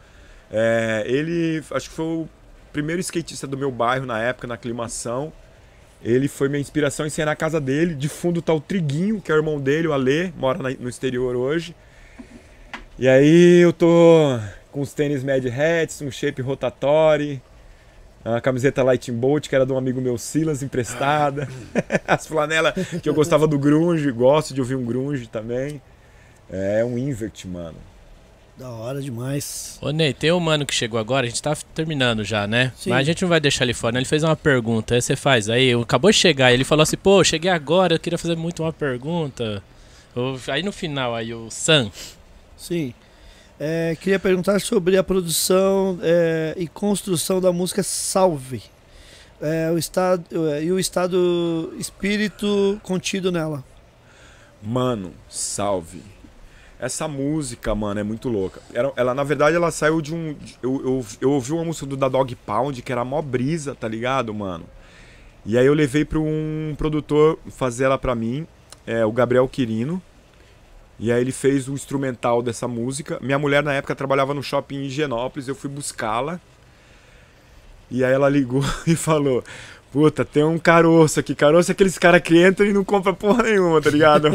[0.50, 2.28] É, ele, acho que foi o
[2.72, 5.32] primeiro skatista do meu bairro na época, na aclimação.
[6.04, 7.94] Ele foi minha inspiração em ser na casa dele.
[7.94, 11.34] De fundo tá o Triguinho, que é o irmão dele, o Alê, mora no exterior
[11.34, 11.74] hoje.
[12.98, 14.38] E aí eu tô
[14.70, 17.40] com os tênis Mad Hats, um shape rotatório,
[18.22, 21.48] a camiseta Lightning Bolt, que era de um amigo meu, Silas, emprestada.
[22.06, 25.80] As flanelas que eu gostava do grunge, gosto de ouvir um grunge também.
[26.50, 27.93] É um invert, mano.
[28.56, 29.78] Da hora demais.
[29.82, 32.72] Ô Ney, tem um mano que chegou agora, a gente tá terminando já, né?
[32.76, 32.90] Sim.
[32.90, 33.98] Mas a gente não vai deixar ele fora, né?
[33.98, 35.48] Ele fez uma pergunta, aí você faz.
[35.48, 38.72] Aí acabou de chegar, ele falou assim, pô, cheguei agora, eu queria fazer muito uma
[38.72, 39.60] pergunta.
[40.46, 41.90] Aí no final, aí o Sam.
[42.56, 42.94] Sim.
[43.58, 48.62] É, queria perguntar sobre a produção é, e construção da música Salve.
[49.40, 53.64] É, o estado, é, e o estado espírito contido nela.
[54.62, 56.00] Mano, salve.
[56.84, 58.60] Essa música, mano, é muito louca.
[58.74, 60.36] Era- ela, na verdade, ela saiu de um.
[60.62, 63.88] Eu, eu, eu ouvi uma música do da Dog Pound, que era mó brisa, tá
[63.88, 64.66] ligado, mano?
[65.46, 68.46] E aí eu levei pra um produtor fazer ela pra mim,
[68.86, 70.02] é, o Gabriel Quirino.
[70.98, 73.18] E aí ele fez o instrumental dessa música.
[73.22, 76.38] Minha mulher na época trabalhava no shopping em Higienópolis, eu fui buscá-la.
[77.90, 79.42] E aí ela ligou e falou:
[79.94, 81.36] Puta, tem um caroço aqui.
[81.36, 84.26] Caroço é aqueles caras que entram e não compram porra nenhuma, tá ligado?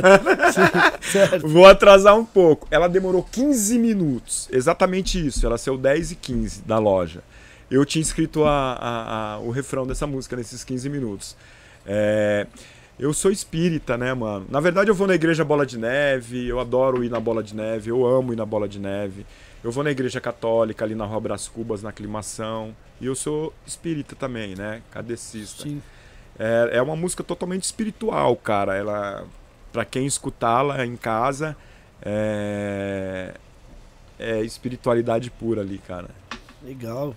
[1.03, 1.45] Certo.
[1.45, 2.65] Vou atrasar um pouco.
[2.71, 4.47] Ela demorou 15 minutos.
[4.53, 5.45] Exatamente isso.
[5.45, 7.21] Ela saiu 10 e 15 da loja.
[7.69, 11.35] Eu tinha escrito a- a- a- o refrão dessa música nesses 15 minutos.
[11.85, 12.47] É,
[12.97, 14.45] eu sou espírita, né, mano?
[14.49, 16.47] Na verdade, eu vou na igreja Bola de Neve.
[16.47, 17.89] Eu adoro ir na Bola de Neve.
[17.89, 19.25] Eu amo ir na Bola de Neve.
[19.63, 22.75] Eu vou na igreja católica, ali na Rua Brás Cubas, na aclimação.
[23.01, 24.81] E eu sou espírita também, né?
[24.91, 25.63] Cadecista.
[25.63, 25.81] Sim.
[26.37, 28.75] É, é uma música totalmente espiritual, cara.
[28.75, 29.25] Ela,
[29.73, 31.57] para quem escutá-la em casa,
[32.01, 33.33] é,
[34.17, 36.09] é espiritualidade pura ali, cara.
[36.63, 37.13] Legal.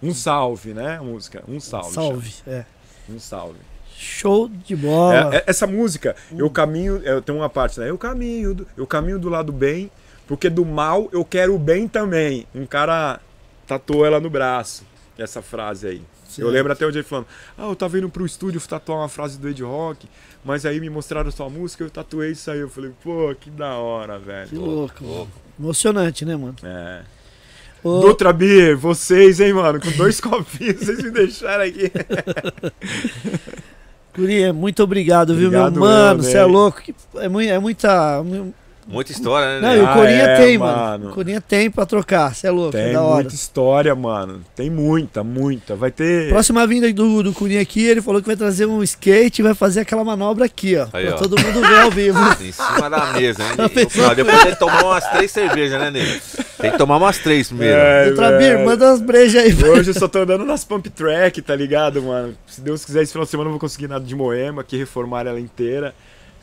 [0.00, 1.00] Um salve, né?
[1.00, 1.42] Música.
[1.48, 1.94] Um salve.
[1.94, 2.34] Salve.
[2.46, 2.50] É.
[2.50, 2.66] chama.
[3.10, 3.58] Um salve.
[3.96, 5.34] Show de bola.
[5.34, 7.90] É, é- essa música, eu caminho, eu tenho uma parte, né?
[7.90, 9.90] Eu caminho, do, eu caminho do lado bem,
[10.28, 12.46] porque do mal eu quero o bem também.
[12.54, 13.18] Um cara
[13.66, 14.84] tatuou ela no braço,
[15.18, 16.02] essa frase aí.
[16.28, 16.42] Sim.
[16.42, 17.26] Eu lembro até o dia ele falando:
[17.56, 20.06] Ah, eu tava indo pro estúdio tatuar uma frase do Ed Rock,
[20.44, 22.60] mas aí me mostraram sua música, eu tatuei isso aí.
[22.60, 24.60] Eu falei, pô, que da hora, Que velho.
[24.60, 25.02] louco.
[25.04, 25.28] mano.
[25.58, 26.54] Emocionante, né, mano?
[26.62, 27.00] É.
[27.82, 29.80] Ô, Dutra Beer, vocês, hein, mano?
[29.80, 31.90] Com dois copinhos, vocês me deixaram aqui.
[34.14, 36.22] Curinha, muito obrigado, viu, Obrigado, meu mano?
[36.22, 36.82] Você é louco.
[36.82, 38.22] que- É, é muita.
[38.88, 39.68] Muita história, né?
[39.68, 40.76] Não, e o Ah, Corinha é, tem, mano.
[40.78, 41.10] mano.
[41.10, 42.34] O Corinha tem pra trocar.
[42.34, 43.14] Você é louco, é Tem da hora.
[43.16, 44.40] muita história, mano.
[44.56, 45.76] Tem muita, muita.
[45.76, 46.30] Vai ter.
[46.30, 49.54] Próxima vinda do, do Curinha aqui, ele falou que vai trazer um skate e vai
[49.54, 50.86] fazer aquela manobra aqui, ó.
[50.92, 51.18] Aí, pra ó.
[51.18, 52.18] todo mundo ver ao vivo.
[52.42, 53.50] Em cima da mesa, hein?
[53.58, 53.68] Ney?
[53.68, 54.06] pensou?
[54.08, 56.20] Não, depois tem que tomar umas três cervejas, né, Ney?
[56.58, 57.76] Tem que tomar umas três primeiro.
[57.78, 58.64] É, velho.
[58.64, 59.54] manda umas brejas aí.
[59.70, 62.34] Hoje eu só tô andando nas pump track, tá ligado, mano?
[62.46, 65.26] Se Deus quiser, esse final de semana eu vou conseguir nada de Moema, aqui reformar
[65.26, 65.94] ela inteira.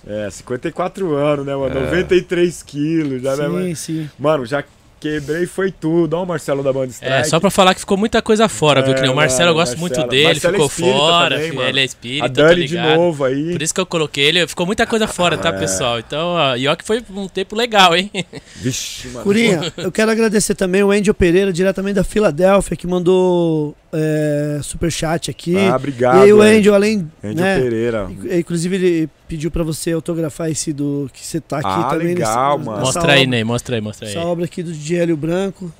[0.08, 1.77] É, 54 anos, né, mano?
[1.77, 1.84] É.
[1.85, 3.75] 93 quilos, já, né, Sim, mano?
[3.75, 4.09] sim.
[4.19, 4.64] Mano, já
[5.00, 6.16] quebrei foi tudo.
[6.16, 7.14] Ó o Marcelo da Banda Strike.
[7.14, 8.93] É, só pra falar que ficou muita coisa fora, viu?
[8.95, 10.00] Que nem o É, Marcelo, eu gosto Marcelo.
[10.00, 11.69] muito dele, Marcelo é ficou espírita fora, também, fi- mano.
[11.69, 12.95] ele é A espírita, tá Dani de ligado?
[12.98, 13.51] novo aí.
[13.51, 15.38] Por isso que eu coloquei ele, ficou muita coisa fora, É.
[15.38, 16.00] tá, pessoal?
[16.00, 18.09] Então, ó, e ó que foi um tempo legal, hein?
[18.56, 19.24] Vixe, mano.
[19.24, 25.32] Curinha, eu quero agradecer também o Angel Pereira, diretamente da Filadélfia, que mandou é, superchat
[25.32, 25.56] aqui.
[25.57, 26.17] Ah, obrigado.
[26.19, 26.74] e aí o Angel.
[26.75, 27.09] Além.
[27.24, 28.07] Angel né, Pereira.
[28.11, 32.07] inc- Inclusive, ele pediu pra você autografar esse do que você tá aqui Ah, também.
[32.07, 32.80] legal, nesse- mano.
[32.85, 34.11] nessa Mostra aí, obra, Ney, mostra aí, mostra aí.
[34.15, 35.72] Essa obra aqui do DJ Hélio Branco.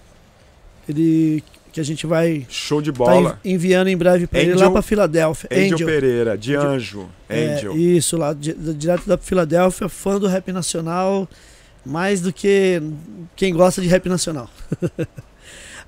[0.88, 1.44] Ele.
[1.74, 3.38] Que a gente vai Show de tá bola.
[3.44, 5.50] en- enviando em breve pra ele lá pra Filadélfia.
[5.52, 5.88] Angel, Angel.
[5.88, 7.06] Pereira, de anjo.
[7.28, 7.76] É, Angel.
[7.76, 11.28] isso, lá di- direto da Filadélfia, fã do rap nacional,
[11.86, 12.82] mais do que
[13.36, 14.50] quem gosta de rap nacional.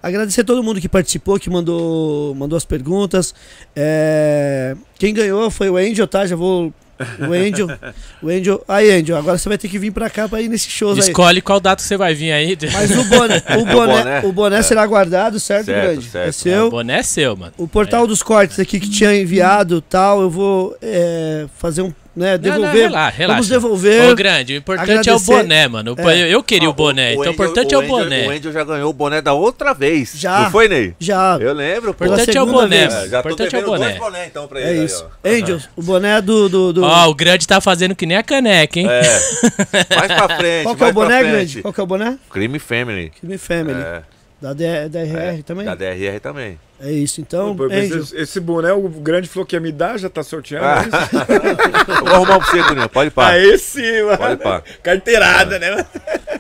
[0.01, 3.34] Agradecer a todo mundo que participou, que mandou, mandou as perguntas.
[3.76, 6.26] É, quem ganhou foi o Angel, tá?
[6.26, 6.74] Já vou.
[7.19, 7.67] O Angel.
[8.22, 8.64] o Angel.
[8.67, 11.03] Aí, Angel, agora você vai ter que vir pra cá pra ir nesses shows aí.
[11.03, 12.58] Escolhe qual data você vai vir aí.
[12.74, 14.22] Mas o boné, o boné, boné.
[14.26, 16.09] o boné será guardado, certo, Certo, grande?
[16.09, 16.26] certo.
[16.26, 16.69] É O seu.
[16.72, 17.53] boné é seu, mano.
[17.58, 21.93] O portal dos cortes aqui que tinha enviado tal, eu vou é, fazer um.
[22.17, 22.81] Né, Não, não, devolver.
[22.81, 23.33] relaxa, relaxa.
[23.35, 24.09] Vamos devolver.
[24.11, 25.95] Ô, grande, o importante é o agradecer- boné, mano.
[25.97, 26.33] O- É.
[26.33, 28.27] Eu, queria o boné, então o Angel- importante é o Angel- boné.
[28.27, 30.13] O Angel já ganhou o boné da outra vez.
[30.15, 30.39] Já.
[30.41, 30.95] Não foi, Ney?
[30.99, 31.37] Já.
[31.39, 32.93] Eu lembro, O importante é o boné, vez.
[32.93, 33.03] mano.
[33.03, 33.85] É, O já tô importante é o boné.
[33.89, 34.85] dois boné então pra É ele.
[34.85, 35.05] isso.
[35.23, 35.43] Aí, ó.
[35.43, 36.49] Angels, o boné do.
[36.49, 38.87] do, do- Ó, o grande tá fazendo que nem a caneca, hein?
[38.89, 39.01] É.
[39.95, 40.63] Mais pra frente.
[40.63, 41.61] Qual que é o boné, grande?
[41.61, 42.17] Qual que é o boné?
[42.31, 43.11] Crime Family.
[43.19, 43.79] Crime Family.
[43.79, 44.01] É.
[44.41, 45.65] Da, D- da RR É, também?
[45.65, 46.59] Da DRR também.
[46.80, 47.56] É isso, então.
[47.56, 50.65] Pô, esse, esse boné, o grande falou que ia me dar, já tá sorteando.
[50.65, 50.83] Ah.
[51.27, 52.88] é vou arrumar pra você, Curinha.
[52.89, 53.30] Pode pá.
[53.30, 54.17] Aí sim, mano.
[54.17, 54.61] Pode pá.
[54.83, 55.72] Carteirada, né?
[55.72, 55.85] mano?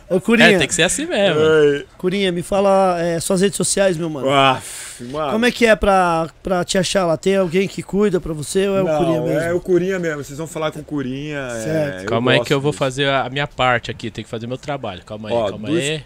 [0.09, 1.39] Ô, Curinha, É, tem que ser assim mesmo.
[1.41, 1.85] Ai.
[1.97, 4.29] Curinha, me fala é, suas redes sociais, meu mano.
[4.29, 5.31] Aff, mano.
[5.31, 7.17] Como é que é pra, pra te achar lá?
[7.17, 9.39] Tem alguém que cuida pra você ou é o Não, Curinha mesmo?
[9.39, 10.23] É o Curinha mesmo.
[10.23, 11.39] Vocês vão falar com o Curinha.
[11.39, 12.05] é, Certo.
[12.05, 12.79] Calma aí que eu vou disso.
[12.79, 15.01] fazer a minha parte aqui, tem que fazer meu trabalho.
[15.03, 16.03] Calma aí, Ó, calma aí.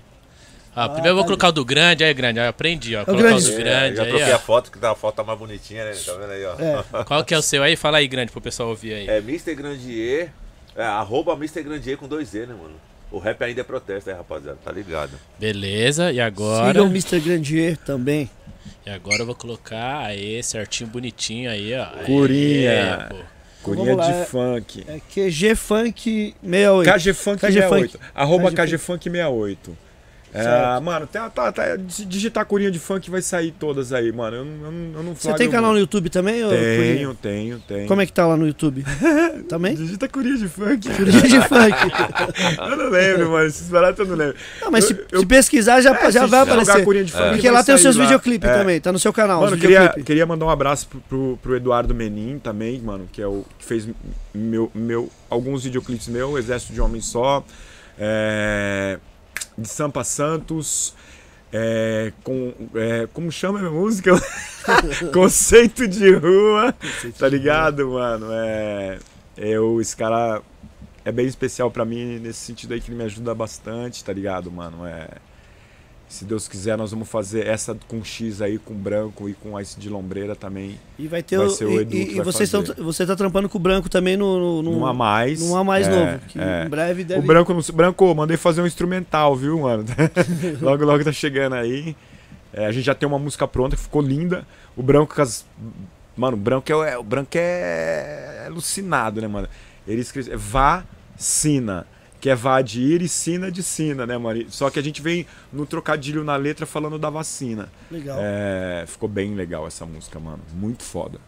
[0.75, 3.03] Ah, primeiro eu vou colocar o do grande, aí grande, aí aprendi, ó.
[3.03, 3.43] Colocar grande.
[3.45, 4.35] o do É, grande já aí, troquei ó.
[4.35, 5.91] a foto, que tá- a foto tá mais bonitinha, né?
[6.06, 6.53] Tá vendo aí, ó?
[7.00, 7.03] É.
[7.03, 7.75] Qual que é o seu aí?
[7.75, 9.08] Fala aí, grande, pro pessoal ouvir aí.
[9.09, 9.53] É Mr.
[9.53, 10.30] Grandier.
[10.75, 11.61] É, arroba Mr.
[11.64, 12.75] Grandier com dois E, né, mano?
[13.11, 14.58] O rap ainda é protesto aí, rapaziada.
[14.64, 15.11] Tá ligado?
[15.38, 16.67] Beleza, e agora?
[16.67, 17.19] Siga o Mr.
[17.19, 18.30] Grandier também.
[18.85, 21.83] E agora eu vou colocar aí, certinho, bonitinho aí, ó.
[21.98, 23.08] Aê, Curinha.
[23.09, 23.16] pô.
[23.64, 24.85] Curinha lá, de é- funk.
[24.88, 26.90] É QG Funk 68.
[26.93, 27.91] KG Funk KG 68.
[27.91, 28.03] Funk.
[28.16, 29.77] Arroba KG KG Funk 68.
[30.34, 34.38] É, mano, tá, tá, tá, se digitar Curinha de Funk vai sair todas aí, mano.
[34.38, 35.80] Eu, não- eu, eu não Você tem canal no.
[35.80, 36.64] YouTube também, ô Curinha?
[36.95, 37.88] Tenho, tenho, tenho.
[37.88, 38.84] Como é que tá lá no YouTube?
[39.50, 39.76] também?
[39.76, 40.88] Digita Curinha de Funk.
[40.90, 41.76] Curinha de Funk.
[42.72, 43.45] eu não lembro, mano.
[43.48, 44.35] Esses baratos eu não lembro.
[44.61, 46.77] Não, mas Eu- se, se pesquisar já, É, já vai aparecer.
[47.06, 48.58] De Funk, Porque vai lá tem os seus videoclipes É.
[48.58, 49.42] também, tá no seu canal.
[49.42, 53.27] Mano, queria, queria mandar um abraço pro, pro, pro Eduardo Menin também, mano, que é
[53.27, 53.88] o que fez
[54.34, 57.43] meu, meu, alguns videoclipes meu, Exército de Homem Só,
[58.00, 58.98] é,
[59.58, 60.94] de Sampa Santos,
[61.52, 64.12] é, com, é, como chama a minha música?
[65.14, 66.74] Conceito de Rua,
[67.18, 68.28] tá ligado, mano?
[68.32, 69.00] É,
[69.38, 70.42] eu, esse cara
[71.04, 74.52] é bem especial pra mim nesse sentido aí que ele me ajuda bastante, tá ligado,
[74.52, 74.86] mano?
[74.86, 75.10] É,
[76.11, 79.80] se Deus quiser, nós vamos fazer essa com X aí, com branco e com esse
[79.80, 80.77] de lombreira também.
[80.99, 81.49] E vai ter Vai o.
[81.49, 82.48] ser o e- Edu e, e fazer.
[82.73, 84.61] tão, você tá trampando com o branco também no.
[84.61, 85.41] no, Não há mais.
[85.41, 86.22] Não há mais É, novo.
[86.38, 86.65] É.
[86.65, 87.22] em breve deve.
[87.22, 89.85] O branco, não- branco, mandei fazer um instrumental, viu, mano?
[90.61, 91.95] logo, logo tá chegando aí.
[92.53, 94.45] É, a gente já tem uma música pronta que ficou linda.
[94.75, 95.45] O branco, as-
[96.17, 99.48] mano, o branco é, o branco é alucinado, né, mano?
[99.88, 101.88] Ele escreve é vacina,
[102.22, 104.45] que é vá de ir e sina de sina, né, mano?
[104.50, 107.67] Só que a gente vem no trocadilho na letra falando da vacina.
[107.90, 108.17] Legal.
[108.22, 110.40] É, ficou bem legal essa música, mano.
[110.53, 111.19] Muito foda.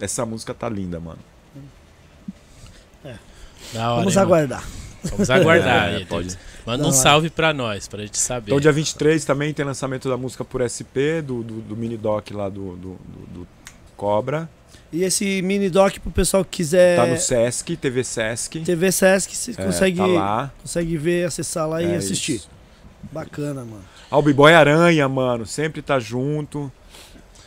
[0.00, 1.18] Essa música tá linda, mano.
[3.72, 4.34] Da hora, Vamos hein, mano?
[4.34, 4.64] aguardar.
[5.04, 5.88] Vamos aguardar.
[5.92, 6.38] É, aí, pode.
[6.66, 6.96] Manda Da um hora.
[6.96, 8.50] salve pra nós, pra gente saber.
[8.50, 12.30] Então, dia 23 também tem lançamento da música por SP, do, do, do mini doc
[12.32, 13.48] lá do, do, do- do
[13.96, 14.48] Cobra.
[14.92, 16.96] E esse mini doc pro pessoal que quiser.
[16.96, 18.60] Tá no Sesc, TV Sesc.
[18.60, 20.52] TV Sesc, você É, consegue, Tá lá.
[20.62, 22.36] consegue ver, acessar lá e É assistir.
[22.36, 22.48] isso.
[23.12, 23.84] Bacana, mano.
[24.10, 26.70] O B-Boy Aranha, mano, sempre tá junto.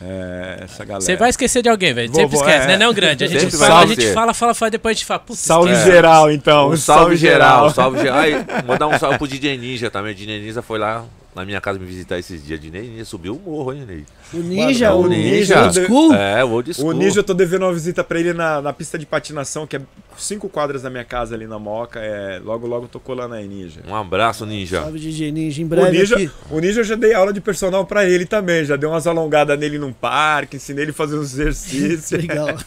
[0.01, 1.01] É, essa galera.
[1.01, 2.13] Você vai esquecer de alguém, velho.
[2.13, 2.67] Sempre esquece, é.
[2.67, 2.77] né?
[2.77, 3.23] Não, grande.
[3.23, 5.19] A gente, fala, a gente fala, fala, fala, depois a gente fala.
[5.19, 5.91] Putz, Salve esquece.
[5.91, 6.69] geral, então.
[6.69, 8.17] Um salve geral, salve geral.
[8.19, 8.33] Aí,
[8.65, 10.13] mandar um salve pro DJ Ninja também.
[10.13, 11.03] O DJ Ninja foi lá
[11.35, 12.59] na minha casa me visitar esses dias.
[12.59, 14.05] DJ Ninja subiu o morro, hein, Ney?
[14.33, 16.13] O Ninja, Mano, o o Ninja, Ninja- old school.
[16.13, 16.93] É, o old O school.
[16.93, 19.81] Ninja, eu tô devendo uma visita pra ele na, na pista de patinação, que é
[20.17, 21.99] cinco quadras da minha casa ali na Moca.
[21.99, 23.81] É, logo, logo eu tô colando aí, Ninja.
[23.87, 24.81] Um abraço, Ninja.
[24.81, 25.61] Salve DJ Ninja.
[25.61, 26.31] Em O breve Ninja, aqui.
[26.49, 28.65] o Ninja eu já dei aula de personal pra ele também.
[28.65, 32.11] Já dei umas alongadas nele num parque, ensinei ele a fazer uns exercícios.
[32.21, 32.47] Legal.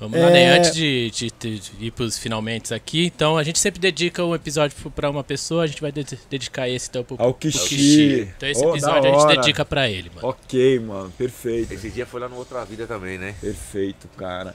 [0.00, 0.42] Vamos lá, né?
[0.42, 0.58] É.
[0.58, 4.76] Antes de, de- de ir pros finalmente aqui, então a gente sempre dedica um episódio
[4.90, 8.28] pra uma pessoa, a gente vai de- dedicar esse então pro, Ao pro Kishi.
[8.36, 10.28] Então esse Oh, episódio a gente dedica pra ele, mano.
[10.28, 11.72] Ok, mano, perfeito.
[11.72, 13.34] Esse dia foi lá no Outra Vida também, né?
[13.40, 14.54] Perfeito, cara.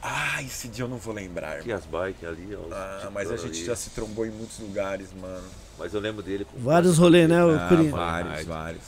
[0.00, 1.56] Ah, esse dia eu não vou lembrar.
[1.58, 2.72] Aqui as bikes ali, ó.
[2.72, 5.42] Ah, mas a gente já se trombou em muitos lugares, mano.
[5.78, 7.90] Mas eu lembro dele com Vários rolês, né, Ah, Curinha?
[7.90, 8.82] vários, vários.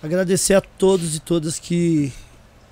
[0.00, 2.12] Agradecer a todos e todas que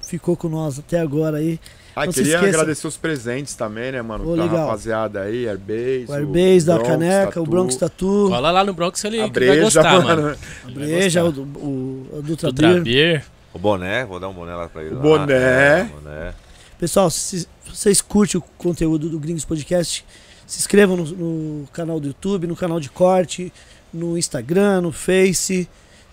[0.07, 1.59] ficou com nós até agora aí.
[1.99, 4.31] Ah, Não queria agradecer os presentes também, né, mano?
[4.31, 4.66] Ô, pra legal.
[4.66, 6.05] rapaziada aí, Airbase.
[6.08, 9.31] O Airbase da Bronx caneca, o Tattoo, Bronx Tatu, Cola lá no Bronx ele A
[9.31, 10.23] que vai breja, gostar, mano.
[10.23, 10.36] mano.
[10.66, 12.83] a Breja, o, o, o Dutra Ultra Beer.
[12.83, 13.25] Beer.
[13.55, 14.94] o boné, vou dar um boné lá pra ele.
[14.94, 15.02] O lá.
[15.02, 15.33] boné.
[15.34, 16.34] É, o boné.
[16.78, 20.05] Pessoal, se vocês curtem o conteúdo do Gringos Podcast,
[20.47, 23.50] se inscrevam no, no canal do YouTube, no canal de corte,
[23.91, 25.66] no Instagram, no Face.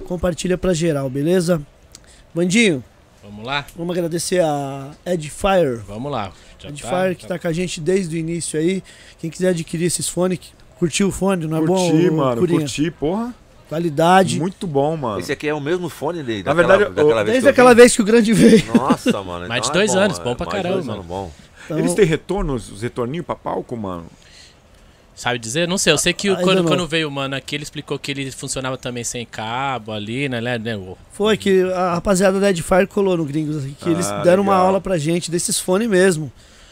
[0.05, 1.61] Compartilha pra geral, beleza?
[2.33, 2.81] Bandinho,
[3.23, 3.65] Vamos lá?
[3.75, 5.77] vamos agradecer a Edfire.
[5.87, 6.31] Vamos lá.
[6.59, 8.83] Já Edfire que tá com a gente desde o início aí.
[9.19, 10.39] Quem quiser adquirir esses fones,
[10.77, 11.89] curtiu o fone, não é bom?
[11.91, 12.59] Curti, mano, Curinha?
[12.59, 13.33] curti, porra.
[13.69, 14.39] Qualidade.
[14.39, 15.19] Muito bom, mano.
[15.19, 16.43] Esse aqui é o mesmo fone dele.
[16.43, 18.63] Na daquela- verdade, eu- daquela vez Desde aquela vez que o grande veio.
[18.75, 19.47] Nossa, mano.
[19.47, 20.99] Mais de então é dois anos, é bom pra mais caramba, dois mano.
[20.99, 21.31] anos bom.
[21.65, 24.05] Então, Eles têm retornos, os retorninhos pra palco, mano?
[25.16, 25.67] Sabe dizer?
[25.67, 25.93] Não sei.
[25.93, 26.66] Eu sei que o- quando, não.
[26.66, 30.42] quando veio o mano aqui, ele explicou que ele funcionava também sem cabo ali, né?
[30.58, 34.08] né, o- Foi que a rapaziada da Edfire colou no Gringos, assim, que Ah, eles
[34.24, 34.67] deram uma legal.
[34.67, 36.32] aula pra gente desses fones mesmo.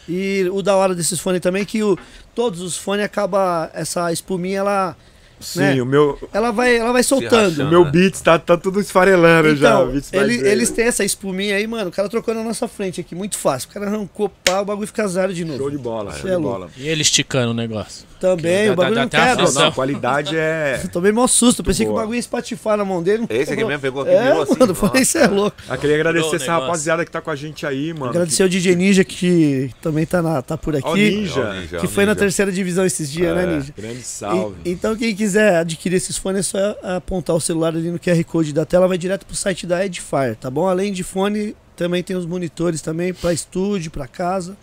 [0.09, 1.95] E o da hora desses fones também é que o,
[2.33, 4.97] todos os fones acaba essa espuminha ela
[5.41, 5.81] Sim, né?
[5.81, 7.63] o meu, Ela vai, ela vai soltando.
[7.63, 7.91] o meu né?
[7.91, 9.69] beats tá, tá tudo esfarelando já.
[9.71, 11.89] Então, o beats vai ele- eles têm essa espuminha aí, mano.
[11.89, 13.69] O cara trocou na nossa frente aqui, muito fácil.
[13.69, 15.57] O cara arrancou, pá, o bagulho fica zero de novo.
[15.59, 16.59] Show de bola, show é de louco.
[16.59, 16.69] bola.
[16.77, 18.05] E ele esticando o negócio.
[18.21, 19.45] Também, Dá- o bagulho dá- não dá até quebra.
[19.45, 20.83] Não, não, a qualidade é.
[20.93, 22.03] Tomei mó susto, pensei que o Boa.
[22.03, 23.25] bagulho ia espatifar na mão dele.
[23.29, 24.55] Esse aqui mesmo pegou aqui, É, virou assim.
[24.59, 25.57] mano, falei, isso é louco.
[25.67, 26.61] Ah, queria agradecer o essa negócio.
[26.61, 28.11] rapaziada que tá com a gente aí, mano.
[28.11, 31.09] Agradecer ao DJ Ninja que também tá, na, tá por o aqui.
[31.15, 31.41] Ninja.
[31.41, 31.77] Ó, o Ninja.
[31.79, 33.73] Que foi na terceira divisão esses dias, né, É, Ninja?
[33.75, 34.55] Grande salve.
[34.65, 38.53] Então, quem quiser adquirir esses fones, é só apontar o celular ali no QR Code
[38.53, 40.67] da tela, vai direto pro site da Edifier, tá bom?
[40.67, 44.57] Além de fone, também tem os monitores também para estúdio, para casa.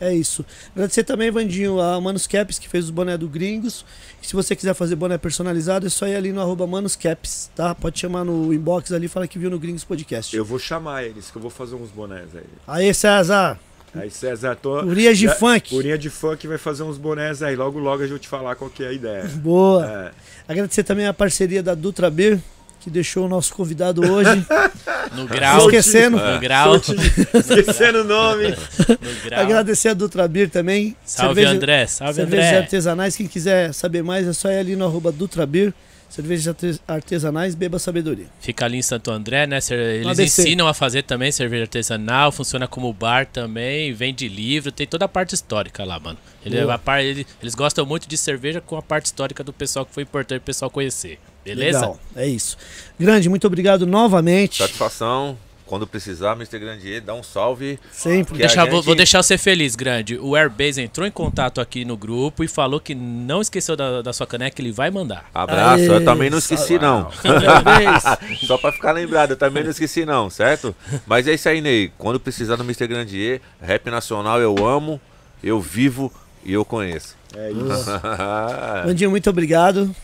[0.00, 0.44] É isso.
[0.72, 3.84] Agradecer também, Vandinho, a Manus Caps, que fez os boné do Gringos.
[4.22, 7.50] E se você quiser fazer boné personalizado, é só ir ali no arroba Manus Caps,
[7.54, 7.74] tá?
[7.74, 10.36] Pode chamar no inbox ali e falar que viu no Gringos Podcast.
[10.36, 12.44] Eu vou chamar eles, que eu vou fazer uns bonés aí.
[12.66, 13.58] Aí, César,
[13.94, 14.82] Aí, César, tô.
[14.82, 15.74] Urias de Já- Funk.
[15.74, 17.54] Urinha de funk vai fazer uns bonés aí.
[17.54, 19.24] Logo, logo eu vou te falar qual que é a ideia.
[19.36, 20.12] Boa.
[20.48, 20.52] É.
[20.52, 22.38] Agradecer também a parceria da Dutra Beer,
[22.80, 24.30] que deixou o nosso convidado hoje.
[25.14, 25.58] No grau.
[25.66, 26.16] Esquecendo.
[26.16, 26.74] No grau.
[26.76, 28.48] Esquecendo o nome.
[28.48, 29.40] No grau.
[29.40, 30.96] Agradecer a Dutra Beer também.
[31.04, 31.86] Salve, Cerveja- André.
[31.86, 32.58] Salve, Cervejas André.
[32.58, 35.72] artesanais, quem quiser saber mais é só ir ali no arroba Dutra Beer.
[36.14, 38.26] Cervejas arte- artesanais, beba sabedoria.
[38.40, 39.58] Fica ali em Santo André, né?
[39.70, 45.06] Eles ensinam a fazer também cerveja artesanal, funciona como bar também, vende livro, tem toda
[45.06, 46.16] a parte histórica lá, mano.
[46.46, 49.84] Ele- a par- ele- eles gostam muito de cerveja com a parte histórica do pessoal
[49.84, 51.18] que foi importante o pessoal conhecer.
[51.44, 51.80] Beleza?
[51.80, 52.56] Legal, é isso.
[52.98, 54.58] Grande, muito obrigado novamente.
[54.58, 55.36] Satisfação.
[55.66, 56.58] Quando precisar, Mr.
[56.58, 57.78] Grandier, dá um salve.
[57.90, 58.36] Sempre.
[58.38, 60.18] Deixar- vou, gente- vou deixar você feliz, grande.
[60.18, 64.12] O Airbase entrou em contato aqui no grupo e falou que não esqueceu da, da
[64.12, 65.24] sua caneca, ele vai mandar.
[65.34, 65.84] Abraço.
[65.84, 67.08] Aê, eu também não esqueci, não.
[68.46, 70.74] Só pra ficar lembrado, eu também não esqueci, não, certo?
[71.06, 71.90] Mas é isso aí, Ney.
[71.96, 72.86] Quando precisar do Mr.
[72.86, 75.00] Grandier, rap nacional eu amo,
[75.42, 76.12] eu vivo
[76.44, 77.16] e eu conheço.
[77.36, 77.90] É isso.
[78.84, 79.94] Vandinho, muito obrigado.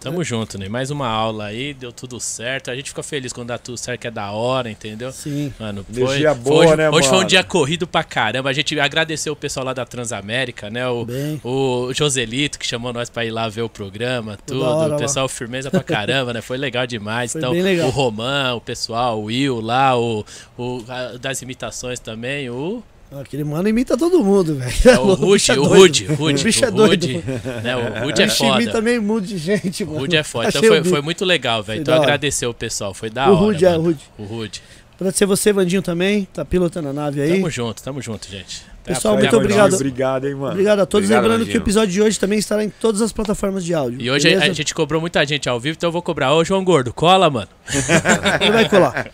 [0.00, 0.68] Tamo junto, né?
[0.68, 2.70] Mais uma aula aí, deu tudo certo.
[2.70, 5.10] A gente fica feliz quando dá tudo certo, que é da hora, entendeu?
[5.10, 5.52] Sim.
[5.58, 8.48] Mano, foi, Energia foi boa, hoje, né, hoje foi um dia corrido pra caramba.
[8.48, 10.86] A gente agradeceu o pessoal lá da Transamérica, né?
[10.88, 11.40] O, Bem.
[11.42, 14.62] o Joselito, que chamou nós pra ir lá ver o programa, tudo.
[14.64, 14.96] hora o lá.
[14.98, 16.40] pessoal firmeza pra caramba, né?
[16.40, 17.32] Foi legal demais.
[17.38, 17.88] Foi então, bem legal.
[17.88, 20.24] o Romão, o pessoal, o Will lá, o,
[20.56, 24.72] o a- das imitações também, o, Aquele mano imita todo mundo, velho.
[24.84, 25.64] é, o bicho Rude, é o.
[25.64, 27.06] Rude, Rude, O bicho é o doido.
[27.06, 27.24] Rude,
[27.64, 27.76] né?
[27.76, 28.62] O Rude é foda.
[28.62, 30.00] imita meio mundo de gente, O mano.
[30.00, 30.48] Rude é foda.
[30.50, 31.80] Então foi, o foi muito legal, velho.
[31.80, 32.92] Então agradecer o pessoal.
[32.92, 33.40] Foi da O hora.
[33.46, 34.00] Rude, é, o Rude.
[34.18, 34.62] O Rude.
[35.00, 36.26] Agradecer você, Vandinho, também.
[36.34, 37.32] Tá pilotando a nave aí.
[37.36, 38.62] Tamo junto, tamo junto, gente.
[38.88, 39.74] A Pessoal, muito obrigado.
[39.74, 40.52] Obrigado, hein, mano.
[40.52, 41.06] Obrigado a todos.
[41.06, 44.00] Obrigado, Lembrando que o episódio de hoje também estará em todas as plataformas de áudio.
[44.00, 44.50] E hoje a, beleza?
[44.50, 46.34] a gente cobrou muita gente ao vivo, então eu vou cobrar.
[46.34, 47.48] Ô, João Gordo, cola, mano.
[48.40, 49.06] Ele vai colar.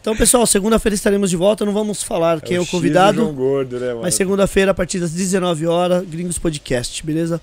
[0.00, 1.64] Então, pessoal, segunda-feira estaremos de volta.
[1.64, 3.18] Não vamos falar quem é o X do convidado.
[3.22, 4.02] João Gordo, né, mano?
[4.02, 7.40] Mas segunda-feira, a partir das 19 horas, Gringos Podcast, beleza?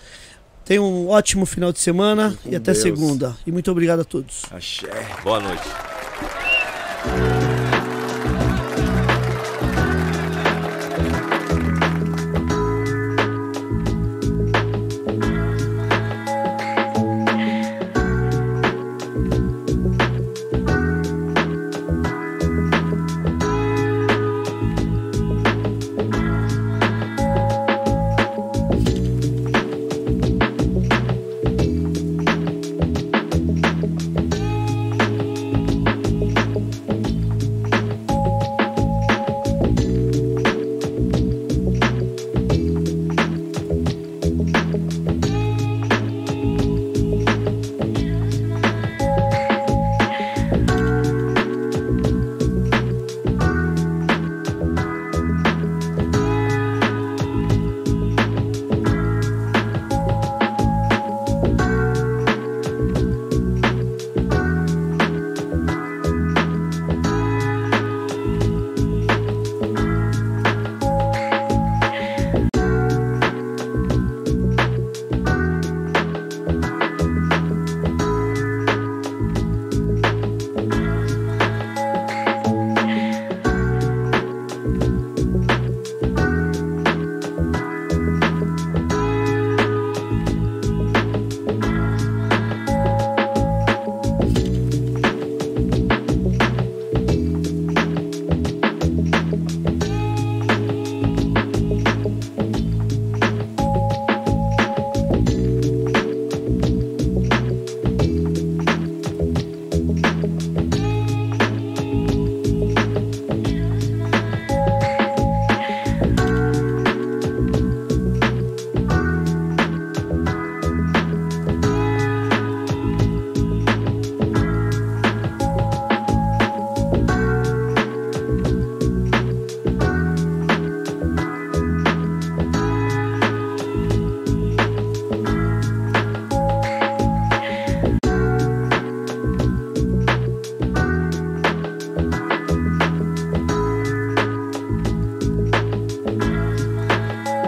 [0.63, 2.81] Tenham um ótimo final de semana Com e até Deus.
[2.81, 3.35] segunda.
[3.45, 4.43] E muito obrigado a todos.
[4.51, 4.87] Axé.
[5.23, 6.44] Boa noite.